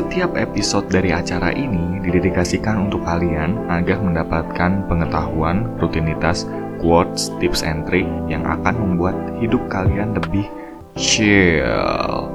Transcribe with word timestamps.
Setiap 0.00 0.32
episode 0.32 0.88
dari 0.88 1.12
acara 1.12 1.52
ini 1.52 2.00
didedikasikan 2.00 2.88
untuk 2.88 3.04
kalian 3.04 3.68
agar 3.68 4.00
mendapatkan 4.00 4.88
pengetahuan, 4.88 5.76
rutinitas, 5.76 6.48
quotes, 6.80 7.28
tips 7.36 7.60
and 7.60 7.84
trick 7.84 8.08
yang 8.24 8.40
akan 8.48 8.80
membuat 8.80 9.12
hidup 9.44 9.60
kalian 9.68 10.16
lebih 10.16 10.48
chill. 10.96 12.32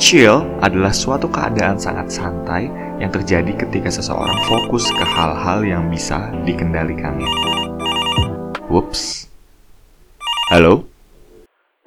Chill 0.00 0.40
adalah 0.64 0.88
suatu 0.88 1.28
keadaan 1.28 1.76
sangat 1.76 2.08
santai 2.08 2.72
yang 2.96 3.12
terjadi 3.12 3.52
ketika 3.52 3.92
seseorang 3.92 4.40
fokus 4.48 4.88
ke 4.88 5.04
hal-hal 5.04 5.60
yang 5.68 5.92
bisa 5.92 6.32
dikendalikannya. 6.48 7.28
Whoops. 8.72 9.28
Halo? 10.48 10.88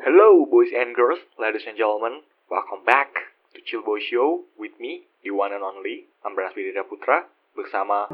Hello, 0.05 0.45
boys 0.45 0.69
and 0.69 0.93
girls, 0.93 1.17
ladies 1.41 1.65
and 1.65 1.73
gentlemen. 1.81 2.21
Welcome 2.45 2.85
back 2.85 3.30
to 3.53 3.59
Chill 3.67 3.83
Boy 3.83 3.99
Show 3.99 4.47
with 4.55 4.71
me, 4.79 5.03
the 5.23 5.31
one 5.31 5.51
and 5.51 5.63
only 5.63 6.07
Ambras 6.23 6.55
Widira 6.55 6.87
Putra, 6.87 7.27
bersama 7.51 8.07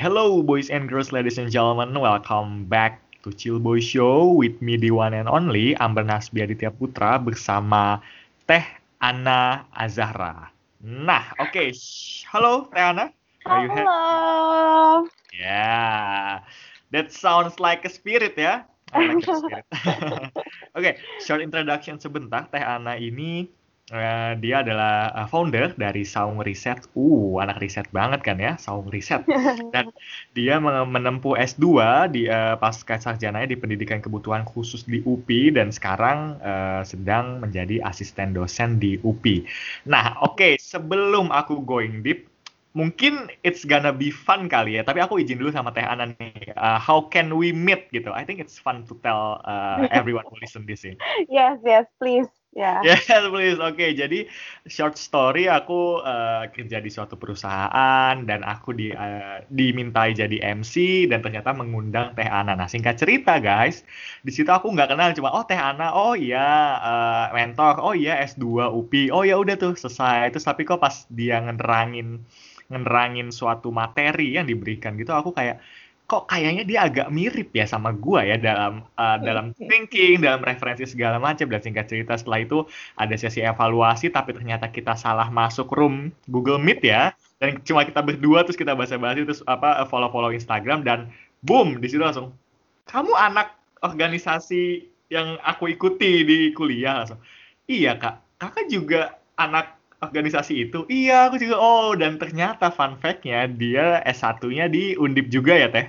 Hello, 0.00 0.40
boys 0.40 0.70
and 0.70 0.88
girls, 0.88 1.12
ladies 1.12 1.36
and 1.36 1.52
gentlemen. 1.52 1.92
Welcome 1.92 2.64
back 2.64 3.02
to 3.24 3.32
Chill 3.34 3.58
Boy 3.60 3.80
Show 3.84 4.32
with 4.32 4.62
me, 4.62 4.80
the 4.80 4.92
one 4.96 5.12
and 5.12 5.28
only 5.28 5.76
Amber 5.76 6.04
Nasbi 6.06 6.48
Aditya 6.48 6.72
Putra 6.72 7.20
bersama 7.20 8.00
Teh 8.48 8.64
Ana 9.02 9.68
Azahra. 9.76 10.55
Nah, 10.86 11.34
oke. 11.42 11.50
Okay. 11.50 11.68
Halo, 12.30 12.70
Teh 12.70 12.78
Ana. 12.78 13.10
Are 13.42 13.58
you 13.58 13.74
Halo. 13.74 15.10
Yeah. 15.34 16.46
That 16.94 17.10
sounds 17.10 17.58
like 17.58 17.82
a 17.82 17.90
spirit 17.90 18.38
ya. 18.38 18.62
Like 18.94 19.18
Oke, 19.26 20.30
okay, 20.78 20.94
short 21.26 21.42
introduction 21.42 21.98
sebentar. 21.98 22.46
Teh 22.54 22.62
Ana 22.62 22.94
ini 23.02 23.50
Uh, 23.86 24.34
dia 24.42 24.66
adalah 24.66 25.14
uh, 25.14 25.30
founder 25.30 25.70
dari 25.78 26.02
Saung 26.02 26.42
Riset. 26.42 26.90
Uh, 26.98 27.38
anak 27.38 27.62
riset 27.62 27.86
banget 27.94 28.18
kan 28.26 28.34
ya, 28.34 28.58
Saung 28.58 28.90
Riset. 28.90 29.22
Dan 29.74 29.94
dia 30.34 30.58
menempuh 30.58 31.38
S2 31.38 31.64
di 32.10 32.26
uh, 32.26 32.58
pasca 32.58 32.98
sarjananya 32.98 33.46
di 33.46 33.54
Pendidikan 33.54 34.02
Kebutuhan 34.02 34.42
Khusus 34.42 34.82
di 34.90 35.06
UPI 35.06 35.54
dan 35.54 35.70
sekarang 35.70 36.34
uh, 36.42 36.82
sedang 36.82 37.38
menjadi 37.38 37.78
asisten 37.86 38.34
dosen 38.34 38.82
di 38.82 38.98
UPI. 39.06 39.46
Nah, 39.86 40.18
oke, 40.18 40.34
okay, 40.34 40.52
sebelum 40.58 41.30
aku 41.30 41.62
going 41.62 42.02
deep, 42.02 42.26
mungkin 42.74 43.30
it's 43.46 43.62
gonna 43.62 43.94
be 43.94 44.10
fun 44.10 44.50
kali 44.50 44.76
ya. 44.76 44.82
Tapi 44.82 44.98
aku 44.98 45.22
izin 45.22 45.38
dulu 45.38 45.54
sama 45.54 45.70
Teh 45.70 45.86
Ana 45.86 46.10
nih. 46.10 46.58
Uh, 46.58 46.76
how 46.82 47.06
can 47.06 47.38
we 47.38 47.54
meet 47.54 47.86
gitu? 47.94 48.10
I 48.10 48.26
think 48.26 48.42
it's 48.42 48.58
fun 48.58 48.82
to 48.90 48.98
tell 49.06 49.40
uh, 49.46 49.86
everyone 49.94 50.26
who 50.26 50.36
listen 50.42 50.66
this 50.66 50.82
in. 50.82 50.98
Yes, 51.30 51.62
yes, 51.62 51.86
please. 52.02 52.28
Ya. 52.56 52.80
Yeah. 52.80 52.96
Yes, 53.12 53.28
please. 53.28 53.60
Oke, 53.60 53.76
okay, 53.76 53.90
jadi 53.92 54.24
short 54.64 54.96
story 54.96 55.44
aku 55.44 56.00
uh, 56.00 56.48
kerja 56.48 56.80
di 56.80 56.88
suatu 56.88 57.20
perusahaan 57.20 58.16
dan 58.24 58.40
aku 58.40 58.72
di 58.72 58.88
uh, 58.96 59.44
dimintai 59.52 60.16
jadi 60.16 60.40
MC 60.56 61.04
dan 61.12 61.20
ternyata 61.20 61.52
mengundang 61.52 62.16
Teh 62.16 62.24
Ana. 62.24 62.56
Nah, 62.56 62.64
singkat 62.64 62.96
cerita 62.96 63.36
guys, 63.44 63.84
di 64.24 64.32
situ 64.32 64.48
aku 64.48 64.72
nggak 64.72 64.88
kenal 64.96 65.12
cuma 65.12 65.36
oh 65.36 65.44
Teh 65.44 65.60
Ana, 65.60 65.92
oh 65.92 66.16
iya 66.16 66.80
uh, 66.80 67.26
mentor, 67.36 67.76
oh 67.84 67.92
iya 67.92 68.24
S2 68.24 68.72
UPI, 68.72 69.12
oh 69.12 69.20
ya 69.28 69.36
udah 69.36 69.60
tuh 69.60 69.76
selesai. 69.76 70.32
Terus 70.32 70.48
tapi 70.48 70.64
kok 70.64 70.80
pas 70.80 71.04
dia 71.12 71.36
ngenerangin 71.44 72.24
ngenerangin 72.72 73.30
suatu 73.30 73.68
materi 73.68 74.32
yang 74.32 74.48
diberikan 74.48 74.96
gitu, 74.96 75.12
aku 75.12 75.30
kayak 75.36 75.60
kok 76.06 76.30
kayaknya 76.30 76.62
dia 76.62 76.78
agak 76.86 77.10
mirip 77.10 77.50
ya 77.50 77.66
sama 77.66 77.90
gua 77.90 78.22
ya 78.22 78.38
dalam 78.38 78.86
uh, 78.94 79.18
dalam 79.18 79.50
thinking, 79.58 80.22
dalam 80.22 80.38
referensi 80.42 80.86
segala 80.86 81.18
macam. 81.18 81.50
Dan 81.50 81.60
singkat 81.62 81.90
cerita 81.90 82.14
setelah 82.14 82.46
itu 82.46 82.62
ada 82.94 83.14
sesi 83.18 83.42
evaluasi 83.42 84.14
tapi 84.14 84.30
ternyata 84.34 84.70
kita 84.70 84.94
salah 84.94 85.26
masuk 85.28 85.66
room 85.74 86.14
Google 86.30 86.62
Meet 86.62 86.80
ya. 86.86 87.02
Dan 87.42 87.58
cuma 87.66 87.82
kita 87.82 88.00
berdua 88.00 88.46
terus 88.46 88.56
kita 88.56 88.72
basa-basi 88.78 89.26
terus 89.26 89.42
apa 89.44 89.84
follow-follow 89.90 90.30
Instagram 90.32 90.86
dan 90.86 91.10
boom 91.44 91.82
di 91.82 91.86
situ 91.90 92.00
langsung 92.00 92.32
kamu 92.88 93.12
anak 93.12 93.52
organisasi 93.84 94.88
yang 95.12 95.36
aku 95.44 95.70
ikuti 95.70 96.24
di 96.24 96.50
kuliah 96.54 97.02
langsung 97.02 97.20
iya 97.66 97.98
kak. 97.98 98.22
Kakak 98.36 98.66
juga 98.68 99.16
anak 99.40 99.76
organisasi 100.04 100.68
itu? 100.68 100.84
Iya, 100.88 101.30
aku 101.30 101.40
juga. 101.40 101.56
Oh, 101.56 101.92
dan 101.96 102.20
ternyata 102.20 102.68
fun 102.68 102.96
fact-nya 103.00 103.48
dia 103.48 104.00
S1-nya 104.04 104.68
di 104.68 104.96
Undip 104.96 105.32
juga 105.32 105.56
ya, 105.56 105.68
Teh? 105.72 105.86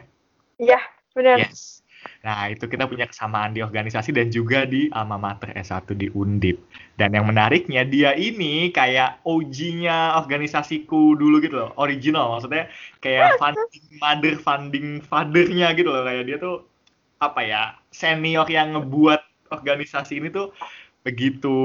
Iya, 0.61 0.79
benar. 1.11 1.43
Yes. 1.43 1.83
Nah, 2.23 2.47
itu 2.51 2.67
kita 2.67 2.87
punya 2.87 3.07
kesamaan 3.07 3.51
di 3.51 3.59
organisasi 3.63 4.15
dan 4.15 4.31
juga 4.31 4.63
di 4.63 4.87
alma 4.93 5.19
mater 5.19 5.51
S1 5.55 5.91
di 5.97 6.07
Undip. 6.11 6.59
Dan 6.95 7.15
yang 7.15 7.27
menariknya, 7.27 7.83
dia 7.83 8.15
ini 8.15 8.71
kayak 8.71 9.23
OG-nya 9.27 10.15
organisasiku 10.19 11.17
dulu 11.17 11.43
gitu 11.43 11.59
loh. 11.59 11.71
Original, 11.75 12.37
maksudnya 12.37 12.71
kayak 13.03 13.35
funding 13.41 13.85
mother, 13.99 14.35
funding 14.39 14.87
father-nya 15.03 15.73
gitu 15.75 15.89
loh. 15.89 16.03
Kayak 16.07 16.23
dia 16.27 16.37
tuh, 16.39 16.55
apa 17.19 17.41
ya, 17.43 17.61
senior 17.91 18.47
yang 18.47 18.77
ngebuat 18.77 19.51
organisasi 19.51 20.19
ini 20.19 20.27
tuh 20.27 20.51
begitu 21.07 21.55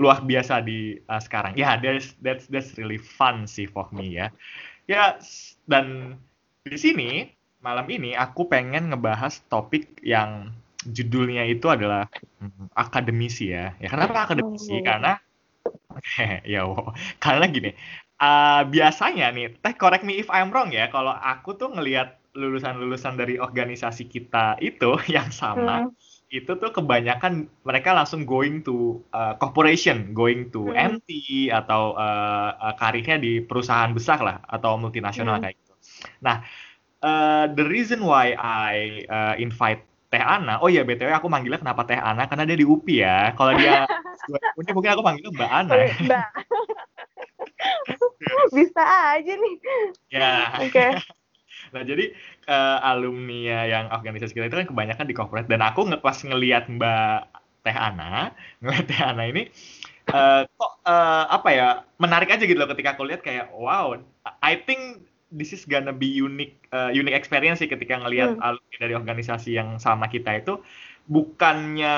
luar 0.00 0.24
biasa 0.24 0.64
di 0.64 0.96
uh, 1.04 1.20
sekarang. 1.20 1.52
Ya, 1.60 1.76
yeah, 1.76 2.00
that's 2.00 2.16
that's 2.24 2.44
that's 2.48 2.72
really 2.80 2.96
fun 2.96 3.44
sih 3.44 3.68
for 3.68 3.84
me 3.92 4.16
ya. 4.16 4.32
Ya 4.88 5.20
dan 5.68 6.16
di 6.64 6.80
sini 6.80 7.28
malam 7.60 7.84
ini 7.92 8.16
aku 8.16 8.48
pengen 8.48 8.88
ngebahas 8.88 9.44
topik 9.52 10.00
yang 10.00 10.56
judulnya 10.88 11.44
itu 11.44 11.68
adalah 11.68 12.08
hmm, 12.40 12.72
akademisi 12.72 13.52
ya. 13.52 13.76
Ya 13.76 13.92
kenapa 13.92 14.24
akademisi? 14.24 14.80
Oh. 14.80 14.80
Karena 14.80 15.20
ya 16.48 16.64
wow. 16.64 16.96
karena 17.20 17.44
gini. 17.52 17.76
Uh, 18.22 18.62
biasanya 18.70 19.34
nih, 19.34 19.50
teh 19.58 19.74
correct 19.74 20.06
me 20.06 20.16
if 20.16 20.30
I'm 20.32 20.54
wrong 20.54 20.70
ya. 20.70 20.86
Kalau 20.88 21.10
aku 21.10 21.58
tuh 21.58 21.74
ngelihat 21.74 22.22
lulusan-lulusan 22.38 23.18
dari 23.18 23.36
organisasi 23.36 24.08
kita 24.08 24.56
itu 24.62 24.96
yang 25.12 25.28
sama. 25.28 25.90
Hmm 25.90 26.11
itu 26.32 26.48
tuh 26.56 26.72
kebanyakan 26.72 27.44
mereka 27.60 27.92
langsung 27.92 28.24
going 28.24 28.64
to 28.64 29.04
uh, 29.12 29.36
corporation, 29.36 30.16
going 30.16 30.48
to 30.48 30.72
hmm. 30.72 30.96
MT 30.96 31.08
atau 31.52 31.92
uh, 31.92 32.56
uh, 32.56 32.74
karirnya 32.80 33.20
di 33.20 33.44
perusahaan 33.44 33.92
besar 33.92 34.24
lah 34.24 34.40
atau 34.48 34.80
multinasional 34.80 35.36
hmm. 35.36 35.42
kayak 35.44 35.54
gitu. 35.60 35.72
Nah, 36.24 36.40
uh, 37.04 37.52
the 37.52 37.68
reason 37.68 38.00
why 38.00 38.32
I 38.40 39.04
uh, 39.12 39.34
invite 39.36 39.84
Teh 40.12 40.20
Ana, 40.20 40.60
oh 40.60 40.68
iya 40.68 40.84
btw 40.84 41.08
aku 41.08 41.28
manggilnya 41.28 41.60
kenapa 41.60 41.88
Teh 41.88 42.00
Ana 42.00 42.28
karena 42.28 42.48
dia 42.48 42.56
di 42.56 42.64
UPI 42.64 42.96
ya. 43.00 43.18
Kalau 43.36 43.52
dia 43.52 43.84
mungkin 44.56 44.72
mungkin 44.72 44.92
aku 44.96 45.02
manggilnya 45.04 45.32
Mbak 45.36 45.50
Ana. 45.52 45.72
Mbak. 46.00 46.28
Bisa 48.56 48.82
aja 48.84 49.32
nih. 49.36 49.56
Ya. 50.08 50.32
Oke. 50.64 50.72
Okay. 50.72 50.90
Nah, 51.72 51.82
jadi 51.88 52.12
uh, 52.52 52.78
alumni 52.84 53.64
yang 53.64 53.88
organisasi 53.88 54.36
kita 54.36 54.52
itu 54.52 54.58
kan 54.60 54.68
kebanyakan 54.68 55.06
di 55.08 55.16
corporate 55.16 55.48
dan 55.48 55.64
aku 55.64 55.88
nge 55.88 55.98
pas 56.04 56.18
ngelihat 56.20 56.68
Mbak 56.68 57.20
Teh 57.64 57.76
Ana, 57.76 58.32
ngeliat 58.60 58.84
Teh 58.86 59.00
Ana 59.00 59.24
ini 59.24 59.48
uh, 60.12 60.44
kok 60.44 60.72
uh, 60.84 61.24
apa 61.32 61.48
ya 61.52 61.68
menarik 61.96 62.28
aja 62.28 62.44
gitu 62.44 62.58
loh 62.58 62.68
ketika 62.68 62.92
aku 62.98 63.08
lihat 63.08 63.24
kayak 63.24 63.48
wow, 63.56 63.96
I 64.44 64.60
think 64.60 65.08
this 65.32 65.56
is 65.56 65.64
gonna 65.64 65.96
be 65.96 66.06
unique 66.06 66.60
uh, 66.76 66.92
unique 66.92 67.16
experience 67.16 67.64
sih 67.64 67.70
ketika 67.70 67.96
ngelihat 67.96 68.36
hmm. 68.36 68.44
alumni 68.44 68.76
dari 68.76 68.94
organisasi 68.94 69.56
yang 69.56 69.80
sama 69.80 70.12
kita 70.12 70.44
itu 70.44 70.60
bukannya 71.08 71.96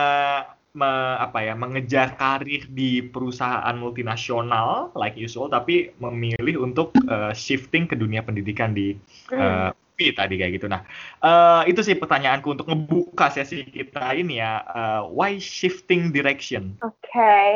me, 0.74 0.90
apa 1.22 1.38
ya 1.46 1.54
mengejar 1.54 2.18
karir 2.18 2.66
di 2.66 2.98
perusahaan 2.98 3.74
multinasional 3.78 4.90
like 4.98 5.14
usual 5.14 5.46
tapi 5.46 5.94
memilih 6.02 6.66
untuk 6.66 6.90
uh, 7.06 7.30
shifting 7.30 7.86
ke 7.86 7.94
dunia 7.94 8.26
pendidikan 8.26 8.74
di 8.74 8.98
uh, 9.30 9.70
tadi 9.94 10.34
kayak 10.34 10.58
gitu. 10.58 10.66
Nah, 10.66 10.82
uh, 11.22 11.62
itu 11.70 11.78
sih 11.86 11.94
pertanyaanku 11.94 12.58
untuk 12.58 12.66
ngebuka 12.66 13.30
sesi 13.30 13.62
kita 13.62 14.10
ini 14.18 14.42
ya. 14.42 14.66
Uh, 14.66 15.02
why 15.06 15.38
shifting 15.38 16.10
direction? 16.10 16.74
Oke. 16.82 16.98
Okay. 17.06 17.48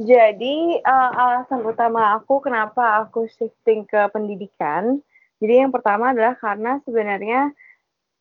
Jadi 0.00 0.82
uh, 0.82 1.10
alasan 1.14 1.62
utama 1.62 2.16
aku 2.18 2.42
kenapa 2.42 3.04
aku 3.04 3.28
shifting 3.28 3.84
ke 3.84 4.08
pendidikan. 4.10 5.04
Jadi 5.38 5.68
yang 5.68 5.70
pertama 5.70 6.16
adalah 6.16 6.34
karena 6.40 6.80
sebenarnya 6.82 7.52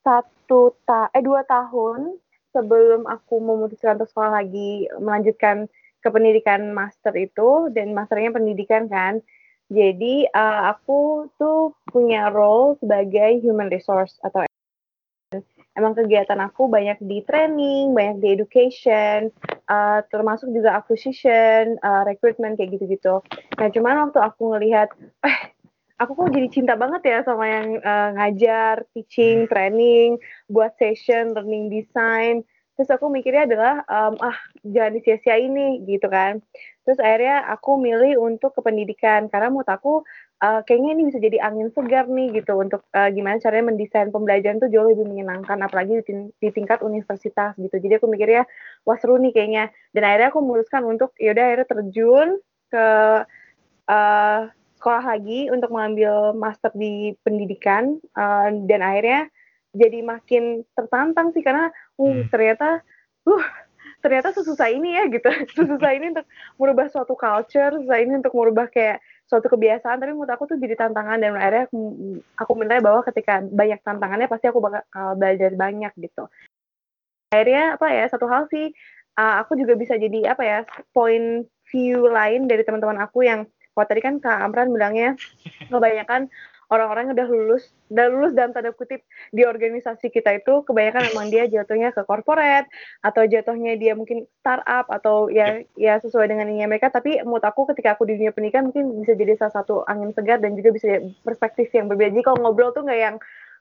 satu 0.03 0.75
ta 0.83 1.07
eh 1.15 1.23
dua 1.23 1.47
tahun 1.47 2.19
sebelum 2.53 3.09
aku 3.09 3.41
memutuskan 3.41 3.97
untuk 3.99 4.13
sekolah 4.13 4.45
lagi 4.45 4.87
melanjutkan 5.01 5.67
ke 6.03 6.07
pendidikan 6.07 6.71
master 6.71 7.11
itu 7.17 7.73
dan 7.73 7.91
masternya 7.97 8.31
pendidikan 8.31 8.87
kan. 8.87 9.19
Jadi 9.73 10.29
uh, 10.29 10.75
aku 10.75 11.31
tuh 11.41 11.73
punya 11.89 12.29
role 12.29 12.77
sebagai 12.77 13.41
human 13.41 13.73
resource 13.73 14.21
atau 14.21 14.45
emang 15.73 15.97
kegiatan 15.97 16.37
aku 16.45 16.69
banyak 16.69 17.01
di 17.01 17.25
training, 17.25 17.97
banyak 17.97 18.21
di 18.21 18.27
education, 18.37 19.33
uh, 19.65 20.05
termasuk 20.13 20.53
juga 20.53 20.77
acquisition, 20.77 21.81
uh, 21.81 22.05
recruitment 22.05 22.59
kayak 22.59 22.77
gitu-gitu. 22.77 23.23
Nah, 23.57 23.67
cuman 23.73 24.09
waktu 24.09 24.19
aku 24.21 24.53
ngelihat, 24.53 24.93
eh, 25.25 25.39
aku 26.01 26.11
kok 26.17 26.33
jadi 26.33 26.47
cinta 26.49 26.73
banget 26.73 27.01
ya 27.05 27.19
sama 27.21 27.45
yang 27.45 27.67
uh, 27.79 28.09
ngajar, 28.17 28.83
teaching, 28.93 29.45
training, 29.47 30.17
buat 30.49 30.73
session, 30.77 31.33
learning 31.37 31.69
design. 31.69 32.41
Terus 32.73 32.89
aku 32.89 33.05
mikirnya 33.05 33.45
adalah, 33.45 33.75
um, 33.85 34.17
ah, 34.17 34.37
jangan 34.65 34.97
disia-sia 34.97 35.37
ini, 35.37 35.85
gitu 35.85 36.09
kan. 36.09 36.41
Terus 36.81 36.97
akhirnya 36.97 37.45
aku 37.53 37.77
milih 37.77 38.17
untuk 38.17 38.57
ke 38.57 38.65
pendidikan, 38.65 39.29
karena 39.29 39.53
menurut 39.53 39.69
aku 39.69 40.01
uh, 40.43 40.61
kayaknya 40.67 40.89
ini 40.99 41.03
bisa 41.07 41.19
jadi 41.23 41.37
angin 41.39 41.71
segar 41.71 42.05
nih 42.11 42.43
gitu 42.43 42.59
untuk 42.59 42.83
uh, 42.91 43.07
gimana 43.07 43.39
caranya 43.39 43.71
mendesain 43.71 44.11
pembelajaran 44.11 44.59
tuh 44.59 44.67
jauh 44.67 44.91
lebih 44.91 45.07
menyenangkan 45.07 45.55
apalagi 45.63 46.03
di, 46.03 46.33
di 46.43 46.49
tingkat 46.51 46.83
universitas 46.83 47.55
gitu 47.55 47.75
jadi 47.79 47.97
aku 48.03 48.11
mikirnya 48.11 48.43
wah 48.83 48.99
seru 48.99 49.15
nih 49.17 49.31
kayaknya 49.31 49.71
dan 49.95 50.03
akhirnya 50.03 50.29
aku 50.35 50.39
memutuskan 50.43 50.83
untuk 50.83 51.15
yaudah 51.15 51.43
akhirnya 51.47 51.67
terjun 51.71 52.29
ke 52.67 52.87
uh, 53.87 54.41
sekolah 54.83 55.15
lagi 55.15 55.47
untuk 55.47 55.71
mengambil 55.71 56.35
master 56.35 56.75
di 56.75 57.15
pendidikan 57.23 58.03
uh, 58.19 58.51
dan 58.67 58.83
akhirnya 58.83 59.31
jadi 59.71 60.03
makin 60.03 60.67
tertantang 60.75 61.31
sih 61.31 61.39
karena 61.39 61.71
uh 61.95 62.03
hmm. 62.03 62.27
ternyata 62.27 62.83
uh 63.23 63.45
ternyata 64.03 64.35
sesusah 64.35 64.67
ini 64.67 64.99
ya 64.99 65.07
gitu. 65.07 65.31
Sesusah 65.55 65.91
ini 65.95 66.11
untuk 66.11 66.27
merubah 66.59 66.91
suatu 66.91 67.15
culture 67.15 67.79
susah 67.79 67.97
ini 68.03 68.19
untuk 68.19 68.35
merubah 68.35 68.67
kayak 68.67 68.99
suatu 69.31 69.47
kebiasaan. 69.47 70.03
Tapi 70.03 70.11
menurut 70.11 70.27
aku 70.35 70.51
tuh 70.51 70.59
jadi 70.59 70.75
tantangan 70.75 71.23
dan 71.23 71.39
akhirnya 71.39 71.71
aku, 71.71 71.79
aku 72.35 72.51
menilai 72.59 72.83
bahwa 72.83 72.99
ketika 73.07 73.39
banyak 73.39 73.79
tantangannya 73.79 74.27
pasti 74.27 74.51
aku 74.51 74.59
bakal 74.59 74.83
belajar 75.15 75.55
banyak 75.55 75.95
gitu. 75.95 76.27
Akhirnya 77.31 77.79
apa 77.79 77.87
ya 77.87 78.05
satu 78.11 78.27
hal 78.27 78.51
sih 78.51 78.75
uh, 79.15 79.39
aku 79.39 79.55
juga 79.55 79.79
bisa 79.79 79.95
jadi 79.95 80.35
apa 80.35 80.43
ya 80.43 80.59
point 80.91 81.47
view 81.71 82.03
lain 82.11 82.51
dari 82.51 82.67
teman-teman 82.67 82.99
aku 83.07 83.23
yang 83.23 83.47
kalau 83.73 83.87
tadi 83.89 84.01
kan 84.05 84.21
Kak 84.21 84.39
Amran 84.39 84.69
bilangnya 84.69 85.17
kebanyakan 85.67 86.29
orang-orang 86.73 87.11
yang 87.11 87.15
udah 87.21 87.27
lulus 87.29 87.63
udah 87.93 88.07
lulus 88.09 88.33
dalam 88.33 88.49
tanda 88.49 88.73
kutip 88.73 89.05
di 89.29 89.45
organisasi 89.45 90.09
kita 90.09 90.41
itu 90.41 90.65
kebanyakan 90.65 91.13
memang 91.13 91.29
dia 91.29 91.45
jatuhnya 91.45 91.93
ke 91.93 92.01
corporate 92.09 92.65
atau 93.05 93.21
jatuhnya 93.29 93.77
dia 93.77 93.93
mungkin 93.93 94.25
startup 94.41 94.89
atau 94.89 95.29
ya 95.29 95.61
ya 95.77 96.01
sesuai 96.01 96.33
dengan 96.33 96.49
ini 96.49 96.65
mereka. 96.65 96.89
Tapi 96.89 97.21
menurut 97.21 97.45
aku 97.45 97.69
ketika 97.69 97.93
aku 97.93 98.09
di 98.09 98.17
dunia 98.17 98.33
pendidikan 98.33 98.73
mungkin 98.73 99.05
bisa 99.05 99.13
jadi 99.13 99.37
salah 99.37 99.61
satu 99.61 99.85
angin 99.85 100.09
segar 100.17 100.41
dan 100.41 100.57
juga 100.57 100.73
bisa 100.73 101.05
perspektif 101.21 101.69
yang 101.77 101.85
berbeda. 101.85 102.17
Jadi 102.17 102.25
kalau 102.25 102.41
ngobrol 102.41 102.73
tuh 102.73 102.81
nggak 102.81 103.01
yang 103.01 103.17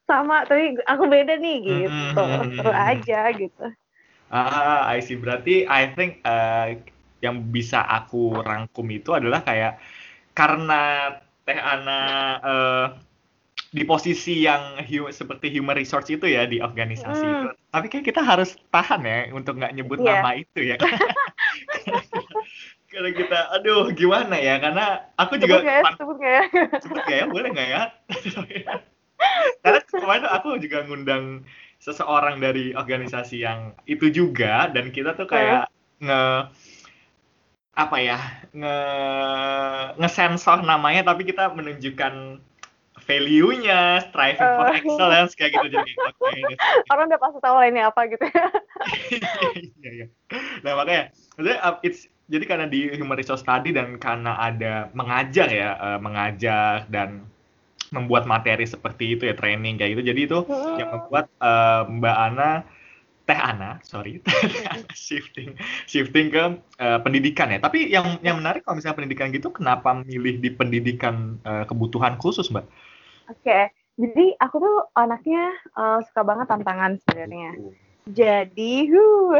sama 0.09 0.49
tapi 0.49 0.81
aku 0.89 1.05
beda 1.13 1.37
nih 1.37 1.57
gitu. 1.61 2.25
Seru 2.57 2.73
aja 2.73 3.21
gitu. 3.37 3.67
Ah 4.33 4.89
I 4.89 5.05
see. 5.05 5.21
Berarti 5.21 5.69
I 5.69 5.93
think 5.93 6.25
uh, 6.25 6.73
yang 7.21 7.53
bisa 7.53 7.85
aku 7.85 8.41
rangkum 8.41 8.89
itu 8.89 9.13
adalah 9.13 9.45
kayak 9.45 9.77
karena 10.33 11.17
Teh 11.43 11.59
Ana 11.59 12.01
uh, 12.39 12.87
di 13.73 13.89
posisi 13.89 14.45
yang 14.45 14.77
hu 14.85 15.09
seperti 15.09 15.49
human 15.49 15.73
resource 15.73 16.13
itu 16.13 16.29
ya 16.29 16.45
di 16.45 16.61
organisasi 16.61 17.25
mm. 17.25 17.33
itu. 17.33 17.49
Tapi 17.73 17.87
kayak 17.89 18.05
kita 18.13 18.21
harus 18.21 18.61
tahan 18.69 19.01
ya 19.01 19.33
untuk 19.33 19.57
nggak 19.57 19.73
nyebut 19.73 19.99
yeah. 20.05 20.21
nama 20.21 20.31
itu 20.37 20.61
ya. 20.61 20.77
Karena 22.93 23.09
kita, 23.17 23.39
aduh 23.57 23.89
gimana 23.97 24.37
ya? 24.37 24.61
Karena 24.61 25.01
aku 25.17 25.41
juga 25.41 25.65
sebut 25.65 25.65
gak 25.65 25.73
ya? 25.73 25.83
Sebut 25.97 26.17
gak 26.21 26.29
ya? 26.29 26.45
Sebut 26.85 27.01
gak 27.01 27.17
ya? 27.17 27.25
Boleh 27.25 27.49
nggak 27.49 27.69
ya? 27.73 27.83
Karena 29.65 29.81
kemarin 29.89 30.27
aku 30.29 30.61
juga 30.61 30.85
ngundang 30.85 31.25
seseorang 31.81 32.37
dari 32.45 32.77
organisasi 32.77 33.41
yang 33.41 33.73
itu 33.89 34.13
juga 34.13 34.69
dan 34.69 34.93
kita 34.93 35.17
tuh 35.17 35.25
kayak 35.25 35.67
yeah. 36.05 36.05
nge 36.05 36.23
apa 37.73 37.97
ya 38.05 38.19
nge 38.53 38.79
ngesensor 39.97 40.61
namanya 40.61 41.09
tapi 41.09 41.25
kita 41.25 41.49
menunjukkan 41.57 42.45
value-nya, 43.03 44.09
striving 44.09 44.51
for 44.57 44.67
oh. 44.71 44.77
excellence 44.77 45.33
kayak 45.35 45.59
gitu 45.59 45.75
jadi. 45.75 45.93
Okay, 46.23 46.43
Orang 46.95 47.11
udah 47.11 47.21
pasti 47.21 47.39
tahu 47.43 47.57
ini 47.67 47.81
apa 47.83 48.01
gitu. 48.07 48.27
Iya 49.83 49.91
iya. 49.91 50.07
Nah 50.63 50.79
makanya, 50.79 51.11
maksudnya 51.35 51.59
uh, 51.63 51.77
it's 51.83 52.07
jadi 52.31 52.45
karena 52.47 52.67
di 52.71 52.91
human 52.95 53.19
resource 53.19 53.43
study 53.43 53.75
dan 53.75 53.99
karena 53.99 54.39
ada 54.39 54.91
mengajar 54.95 55.51
ya, 55.51 55.75
uh, 55.79 55.99
mengajar 55.99 56.87
dan 56.91 57.27
membuat 57.93 58.25
materi 58.25 58.65
seperti 58.65 59.19
itu 59.19 59.29
ya 59.29 59.35
training 59.35 59.77
kayak 59.77 59.99
gitu. 59.99 60.03
Jadi 60.15 60.21
itu 60.31 60.39
hmm. 60.47 60.79
yang 60.79 60.91
membuat 60.95 61.27
uh, 61.43 61.85
Mbak 61.91 62.17
Ana 62.17 62.51
Teh 63.23 63.39
Ana, 63.39 63.79
sorry, 63.87 64.19
shifting 64.99 65.55
shifting 65.87 66.35
ke 66.35 66.59
uh, 66.83 66.99
pendidikan 67.07 67.55
ya. 67.55 67.63
Tapi 67.63 67.87
yang 67.87 68.19
yang 68.19 68.43
menarik 68.43 68.67
kalau 68.67 68.83
misalnya 68.83 68.99
pendidikan 68.99 69.31
gitu, 69.31 69.55
kenapa 69.55 69.95
milih 70.03 70.43
di 70.43 70.51
pendidikan 70.51 71.39
uh, 71.47 71.63
kebutuhan 71.63 72.19
khusus, 72.19 72.51
Mbak? 72.51 72.67
Oke, 73.31 73.39
okay. 73.47 73.65
jadi 73.95 74.35
aku 74.43 74.59
tuh 74.59 74.79
anaknya 74.99 75.55
uh, 75.79 76.03
suka 76.03 76.27
banget 76.27 76.51
tantangan 76.51 76.99
sebenarnya. 77.07 77.55
Jadi, 78.03 78.91
huh. 78.91 79.39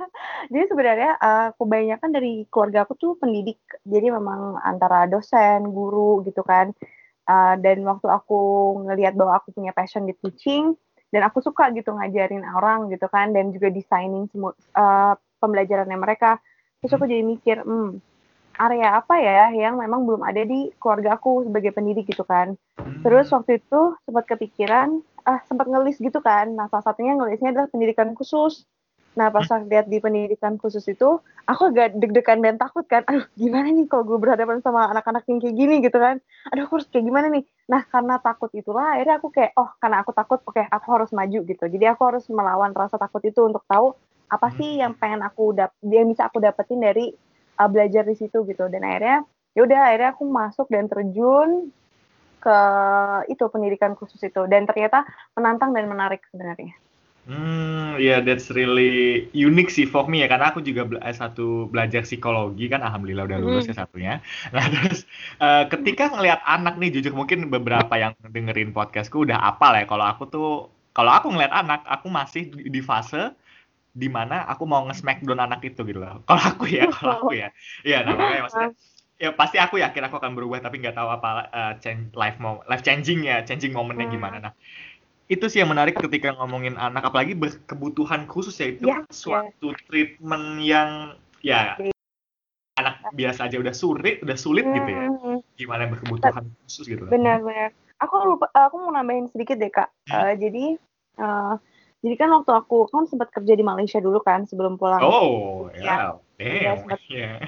jadi 0.52 0.64
sebenarnya 0.72 1.10
uh, 1.20 1.48
kebanyakan 1.60 2.08
dari 2.08 2.48
keluarga 2.48 2.88
aku 2.88 2.96
tuh 2.96 3.12
pendidik. 3.20 3.60
Jadi 3.84 4.08
memang 4.08 4.56
antara 4.64 5.04
dosen, 5.04 5.68
guru 5.68 6.24
gitu 6.24 6.40
kan. 6.40 6.72
Uh, 7.28 7.60
dan 7.60 7.84
waktu 7.84 8.08
aku 8.08 8.40
ngelihat 8.88 9.12
bahwa 9.12 9.36
aku 9.36 9.52
punya 9.52 9.76
passion 9.76 10.08
di 10.08 10.16
teaching, 10.16 10.72
dan 11.08 11.24
aku 11.24 11.40
suka 11.40 11.72
gitu 11.72 11.94
ngajarin 11.96 12.44
orang 12.44 12.92
gitu 12.92 13.08
kan 13.08 13.32
dan 13.32 13.48
juga 13.54 13.72
designing 13.72 14.28
semua 14.28 14.52
uh, 14.76 15.14
pembelajarannya 15.40 15.96
mereka. 15.96 16.36
Terus 16.80 16.94
aku 16.94 17.04
jadi 17.08 17.24
mikir 17.24 17.64
hmm 17.64 17.98
area 18.58 18.98
apa 18.98 19.14
ya 19.22 19.54
yang 19.54 19.78
memang 19.78 20.02
belum 20.02 20.26
ada 20.26 20.42
di 20.42 20.74
keluarga 20.82 21.14
aku 21.14 21.46
sebagai 21.46 21.70
pendidik 21.70 22.10
gitu 22.10 22.26
kan? 22.26 22.58
Terus 23.06 23.30
waktu 23.30 23.62
itu 23.62 23.94
sempat 24.02 24.26
kepikiran 24.26 24.98
ah 25.22 25.38
sempat 25.46 25.70
ngelis 25.70 26.02
gitu 26.02 26.18
kan. 26.18 26.50
Nah 26.58 26.66
salah 26.66 26.84
satunya 26.90 27.14
ngelisnya 27.14 27.54
adalah 27.54 27.68
pendidikan 27.70 28.12
khusus 28.18 28.66
Nah 29.18 29.34
pas 29.34 29.50
aku 29.50 29.66
lihat 29.66 29.90
di 29.90 29.98
pendidikan 29.98 30.54
khusus 30.62 30.86
itu, 30.86 31.18
aku 31.42 31.74
agak 31.74 31.98
deg-degan 31.98 32.38
dan 32.38 32.54
takut 32.54 32.86
kan. 32.86 33.02
Aduh 33.10 33.26
gimana 33.34 33.66
nih 33.74 33.90
kalau 33.90 34.06
gue 34.06 34.18
berhadapan 34.22 34.62
sama 34.62 34.86
anak-anak 34.94 35.26
yang 35.26 35.42
kayak 35.42 35.56
gini 35.58 35.74
gitu 35.82 35.98
kan. 35.98 36.22
Aduh 36.54 36.70
aku 36.70 36.78
harus 36.78 36.86
kayak 36.86 37.10
gimana 37.10 37.26
nih. 37.34 37.42
Nah 37.66 37.82
karena 37.90 38.22
takut 38.22 38.46
itulah 38.54 38.94
akhirnya 38.94 39.18
aku 39.18 39.34
kayak, 39.34 39.58
oh 39.58 39.74
karena 39.82 40.06
aku 40.06 40.14
takut, 40.14 40.38
oke 40.46 40.54
okay, 40.54 40.70
aku 40.70 40.86
harus 40.94 41.10
maju 41.10 41.38
gitu. 41.42 41.64
Jadi 41.66 41.84
aku 41.90 42.02
harus 42.06 42.24
melawan 42.30 42.70
rasa 42.70 42.94
takut 42.94 43.18
itu 43.26 43.42
untuk 43.42 43.66
tahu 43.66 43.98
apa 44.30 44.48
sih 44.54 44.78
yang 44.78 44.94
pengen 44.94 45.26
aku 45.26 45.50
dap 45.50 45.74
yang 45.82 46.06
bisa 46.06 46.30
aku 46.30 46.38
dapetin 46.38 46.78
dari 46.78 47.10
uh, 47.58 47.66
belajar 47.66 48.06
di 48.06 48.14
situ 48.14 48.46
gitu. 48.46 48.70
Dan 48.70 48.86
akhirnya 48.86 49.26
ya 49.58 49.60
udah 49.66 49.80
akhirnya 49.90 50.10
aku 50.14 50.24
masuk 50.30 50.70
dan 50.70 50.86
terjun 50.86 51.74
ke 52.38 52.58
itu 53.26 53.42
pendidikan 53.50 53.98
khusus 53.98 54.22
itu 54.22 54.46
dan 54.46 54.62
ternyata 54.62 55.02
menantang 55.34 55.74
dan 55.74 55.90
menarik 55.90 56.22
sebenarnya. 56.30 56.78
Hmm, 57.28 58.00
ya 58.00 58.16
yeah, 58.16 58.18
that's 58.24 58.48
really 58.48 59.28
unique 59.36 59.68
sih 59.68 59.84
for 59.84 60.08
me 60.08 60.24
ya 60.24 60.32
karena 60.32 60.48
aku 60.48 60.64
juga 60.64 60.88
bela 60.88 61.04
satu 61.12 61.68
belajar 61.68 62.00
psikologi 62.08 62.72
kan 62.72 62.80
alhamdulillah 62.80 63.28
udah 63.28 63.36
lulus 63.36 63.68
mm. 63.68 63.70
ya 63.70 63.76
satunya. 63.84 64.14
Nah, 64.56 64.64
terus 64.72 65.04
uh, 65.36 65.68
ketika 65.68 66.08
ngelihat 66.08 66.40
anak 66.48 66.80
nih 66.80 66.88
jujur 66.88 67.12
mungkin 67.12 67.52
beberapa 67.52 68.00
yang 68.00 68.16
dengerin 68.24 68.72
podcastku 68.72 69.28
udah 69.28 69.36
apal 69.44 69.76
ya 69.76 69.84
kalau 69.84 70.08
aku 70.08 70.24
tuh 70.24 70.48
kalau 70.96 71.12
aku 71.12 71.28
ngelihat 71.28 71.52
anak 71.52 71.84
aku 71.84 72.08
masih 72.08 72.48
di, 72.48 72.72
di 72.72 72.80
fase 72.80 73.36
di 73.92 74.08
mana 74.08 74.48
aku 74.48 74.64
mau 74.64 74.88
nge-smackdown 74.88 75.44
anak 75.44 75.60
itu 75.68 75.84
gitu 75.84 76.00
loh. 76.00 76.24
Kalau 76.24 76.42
aku 76.48 76.64
ya, 76.64 76.88
kalau 76.88 77.12
aku 77.28 77.36
ya. 77.36 77.52
Iya, 77.84 78.02
nah 78.08 78.16
makanya 78.16 78.42
maksudnya 78.48 78.72
ya 79.18 79.34
pasti 79.34 79.58
aku 79.58 79.82
yakin 79.82 80.06
aku 80.06 80.16
akan 80.22 80.32
berubah 80.38 80.62
tapi 80.62 80.78
nggak 80.78 80.94
tahu 80.94 81.10
apa 81.10 81.50
uh, 81.50 81.74
change 81.82 82.14
life 82.14 82.38
mau 82.38 82.62
life 82.70 82.86
changing 82.86 83.26
ya 83.26 83.42
changing 83.42 83.74
momennya 83.74 84.06
hmm. 84.06 84.14
gimana 84.14 84.36
nah 84.38 84.52
itu 85.28 85.44
sih 85.52 85.60
yang 85.60 85.68
menarik 85.68 86.00
ketika 86.00 86.32
ngomongin 86.40 86.80
anak 86.80 87.04
apalagi 87.04 87.36
berkebutuhan 87.36 88.24
khusus 88.24 88.56
ya 88.56 88.72
itu 88.72 88.88
yeah, 88.88 89.04
suatu 89.12 89.76
yeah. 89.76 89.80
treatment 89.84 90.46
yang 90.64 90.90
ya 91.44 91.76
anak 92.80 93.04
biasa 93.12 93.52
aja 93.52 93.60
udah 93.60 93.74
sulit 93.76 94.24
udah 94.24 94.38
sulit 94.40 94.64
hmm. 94.64 94.74
gitu 94.80 94.88
ya 94.88 95.04
hmm. 95.04 95.38
gimana 95.60 95.80
yang 95.84 95.92
berkebutuhan 96.00 96.44
khusus 96.64 96.88
gitu 96.88 97.04
benar 97.12 97.44
benar 97.44 97.76
aku 98.00 98.14
lupa 98.24 98.48
aku 98.56 98.80
mau 98.80 98.92
nambahin 98.96 99.28
sedikit 99.28 99.60
deh 99.60 99.68
kak 99.68 99.92
hmm. 100.08 100.16
uh, 100.16 100.34
jadi 100.40 100.64
uh, 101.20 101.54
jadi 101.98 102.14
kan 102.14 102.30
waktu 102.32 102.52
aku 102.54 102.88
kan 102.88 103.04
sempat 103.10 103.28
kerja 103.34 103.52
di 103.52 103.64
Malaysia 103.66 104.00
dulu 104.00 104.24
kan 104.24 104.48
sebelum 104.48 104.80
pulang 104.80 105.04
oh 105.04 105.68
ya 105.76 105.84
yeah. 105.84 106.16
Damn. 106.38 106.86
Yeah. 107.10 107.42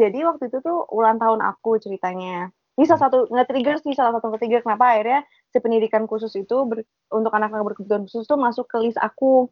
jadi 0.00 0.18
waktu 0.24 0.48
itu 0.48 0.58
tuh 0.64 0.88
ulang 0.88 1.20
tahun 1.20 1.44
aku 1.44 1.76
ceritanya 1.78 2.48
ini 2.74 2.84
salah 2.88 3.06
satu 3.06 3.28
nge-trigger 3.30 3.78
sih 3.84 3.92
salah 3.94 4.16
satu 4.18 4.32
nge-trigger 4.32 4.64
kenapa 4.64 4.96
akhirnya 4.96 5.20
si 5.54 5.62
pendidikan 5.62 6.10
khusus 6.10 6.34
itu 6.34 6.66
ber, 6.66 6.82
untuk 7.14 7.30
anak-anak 7.30 7.62
berkebutuhan 7.62 8.10
khusus 8.10 8.26
itu 8.26 8.34
masuk 8.34 8.66
ke 8.66 8.82
list 8.82 8.98
aku. 8.98 9.46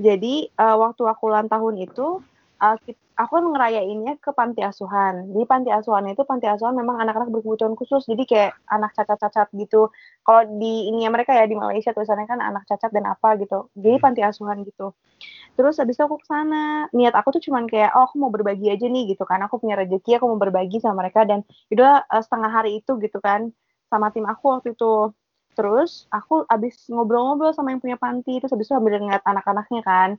Jadi 0.00 0.48
uh, 0.56 0.80
waktu 0.80 1.04
aku 1.04 1.28
ulang 1.28 1.52
tahun 1.52 1.84
itu 1.84 2.24
uh, 2.64 2.76
aku 3.20 3.30
kan 3.36 3.44
ngerayainnya 3.52 4.16
ke 4.24 4.32
panti 4.32 4.64
asuhan. 4.64 5.28
Di 5.36 5.44
panti 5.44 5.68
asuhan 5.68 6.08
itu 6.08 6.24
panti 6.24 6.48
asuhan 6.48 6.72
memang 6.72 6.96
anak-anak 7.04 7.28
berkebutuhan 7.28 7.76
khusus, 7.76 8.08
jadi 8.08 8.24
kayak 8.24 8.52
anak 8.72 8.96
cacat-cacat 8.96 9.52
gitu. 9.52 9.92
Kalau 10.24 10.42
di 10.56 10.88
ini 10.88 11.04
mereka 11.12 11.36
ya 11.36 11.44
di 11.44 11.60
Malaysia 11.60 11.92
tulisannya 11.92 12.24
kan 12.24 12.40
anak 12.40 12.64
cacat 12.64 12.88
dan 12.88 13.04
apa 13.04 13.36
gitu. 13.36 13.68
Jadi 13.76 13.96
panti 14.00 14.24
asuhan 14.24 14.64
gitu. 14.64 14.96
Terus 15.60 15.76
habis 15.76 16.00
itu 16.00 16.02
aku 16.08 16.24
ke 16.24 16.26
sana. 16.26 16.88
Niat 16.96 17.12
aku 17.12 17.36
tuh 17.36 17.42
cuman 17.52 17.68
kayak 17.68 17.92
oh 17.92 18.08
aku 18.08 18.16
mau 18.16 18.32
berbagi 18.32 18.72
aja 18.72 18.88
nih 18.88 19.12
gitu 19.12 19.28
kan. 19.28 19.44
Aku 19.44 19.60
punya 19.60 19.76
rezeki, 19.76 20.16
aku 20.16 20.24
mau 20.32 20.40
berbagi 20.40 20.80
sama 20.80 21.04
mereka 21.04 21.28
dan 21.28 21.44
udah 21.68 22.08
uh, 22.08 22.22
setengah 22.24 22.48
hari 22.48 22.80
itu 22.80 22.96
gitu 23.04 23.20
kan 23.20 23.52
sama 23.94 24.10
tim 24.10 24.26
aku 24.26 24.58
waktu 24.58 24.74
itu 24.74 25.14
terus 25.54 26.10
aku 26.10 26.44
abis 26.50 26.90
ngobrol-ngobrol 26.90 27.54
sama 27.54 27.72
yang 27.72 27.80
punya 27.80 27.96
panti 27.96 28.42
terus 28.42 28.52
abis 28.52 28.68
itu 28.68 28.74
sambil 28.74 28.98
ngeliat 28.98 29.24
anak-anaknya 29.24 29.82
kan. 29.86 30.10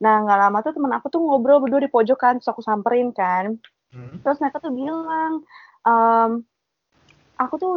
Nah 0.00 0.14
nggak 0.22 0.38
lama 0.38 0.58
tuh 0.62 0.72
temen 0.72 0.92
aku 0.94 1.06
tuh 1.10 1.20
ngobrol 1.20 1.60
berdua 1.60 1.82
di 1.82 1.90
pojokan 1.90 2.38
terus 2.40 2.50
aku 2.50 2.62
samperin 2.62 3.10
kan. 3.10 3.58
Hmm. 3.94 4.18
terus 4.26 4.42
mereka 4.42 4.58
tuh 4.58 4.74
bilang 4.74 5.46
um, 5.86 6.30
aku 7.38 7.54
tuh 7.62 7.72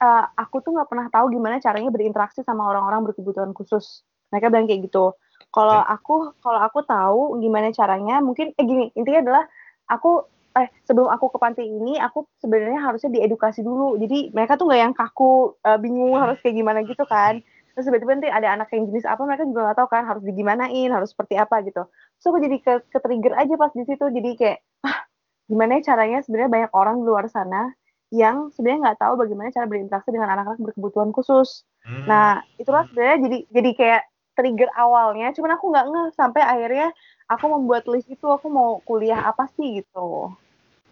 uh, 0.00 0.24
aku 0.32 0.64
tuh 0.64 0.72
nggak 0.72 0.88
pernah 0.88 1.06
tahu 1.12 1.28
gimana 1.28 1.60
caranya 1.60 1.92
berinteraksi 1.92 2.40
sama 2.40 2.64
orang-orang 2.68 3.08
berkebutuhan 3.10 3.52
khusus. 3.52 4.06
Mereka 4.32 4.52
bilang 4.52 4.64
kayak 4.64 4.88
gitu. 4.88 5.12
Kalau 5.48 5.80
aku 5.80 6.36
kalau 6.44 6.60
aku 6.60 6.84
tahu 6.84 7.20
gimana 7.40 7.72
caranya 7.72 8.20
mungkin 8.20 8.52
eh 8.56 8.64
gini 8.64 8.92
intinya 8.96 9.20
adalah 9.24 9.44
aku 9.88 10.28
eh 10.56 10.68
sebelum 10.88 11.12
aku 11.12 11.28
ke 11.34 11.38
panti 11.38 11.64
ini 11.66 12.00
aku 12.00 12.24
sebenarnya 12.40 12.80
harusnya 12.80 13.10
diedukasi 13.12 13.60
dulu. 13.60 14.00
Jadi 14.00 14.32
mereka 14.32 14.56
tuh 14.56 14.70
nggak 14.70 14.80
yang 14.80 14.94
kaku 14.96 15.58
uh, 15.62 15.78
bingung 15.78 16.16
harus 16.16 16.40
kayak 16.40 16.56
gimana 16.56 16.80
gitu 16.86 17.04
kan. 17.04 17.42
Terus 17.76 17.84
tiba-tiba 17.86 18.18
nanti 18.18 18.30
ada 18.32 18.48
anak 18.58 18.68
yang 18.74 18.90
jenis 18.90 19.06
apa 19.06 19.22
mereka 19.22 19.46
juga 19.46 19.70
nggak 19.70 19.78
tahu 19.78 19.88
kan 19.92 20.02
harus 20.08 20.22
digimanain 20.26 20.90
harus 20.90 21.14
seperti 21.14 21.38
apa 21.38 21.62
gitu. 21.62 21.86
So 22.18 22.34
aku 22.34 22.42
jadi 22.42 22.56
ke, 22.58 22.72
ke 22.90 22.98
trigger 22.98 23.34
aja 23.38 23.54
pas 23.54 23.70
di 23.70 23.84
situ. 23.86 24.02
Jadi 24.02 24.30
kayak 24.34 24.58
ah 24.82 24.98
gimana 25.46 25.78
ya 25.78 25.94
caranya? 25.94 26.18
Sebenarnya 26.26 26.50
banyak 26.50 26.72
orang 26.74 26.94
di 27.02 27.04
luar 27.06 27.26
sana 27.30 27.70
yang 28.08 28.48
sebenarnya 28.56 28.88
nggak 28.88 29.00
tahu 29.04 29.14
bagaimana 29.20 29.52
cara 29.52 29.68
berinteraksi 29.68 30.10
dengan 30.10 30.32
anak-anak 30.32 30.60
berkebutuhan 30.72 31.12
khusus. 31.12 31.68
Hmm. 31.88 32.04
nah 32.04 32.42
itulah 32.60 32.84
sebenarnya 32.90 33.16
jadi 33.24 33.38
jadi 33.48 33.70
kayak 33.78 34.02
trigger 34.38 34.70
awalnya. 34.78 35.34
Cuman 35.34 35.58
aku 35.58 35.64
nggak 35.74 35.86
ngeh 35.90 36.08
sampai 36.14 36.42
akhirnya 36.46 36.88
aku 37.28 37.44
membuat 37.46 37.84
list 37.86 38.08
itu 38.08 38.26
aku 38.26 38.48
mau 38.48 38.80
kuliah 38.82 39.20
apa 39.28 39.46
sih 39.54 39.84
gitu 39.84 40.32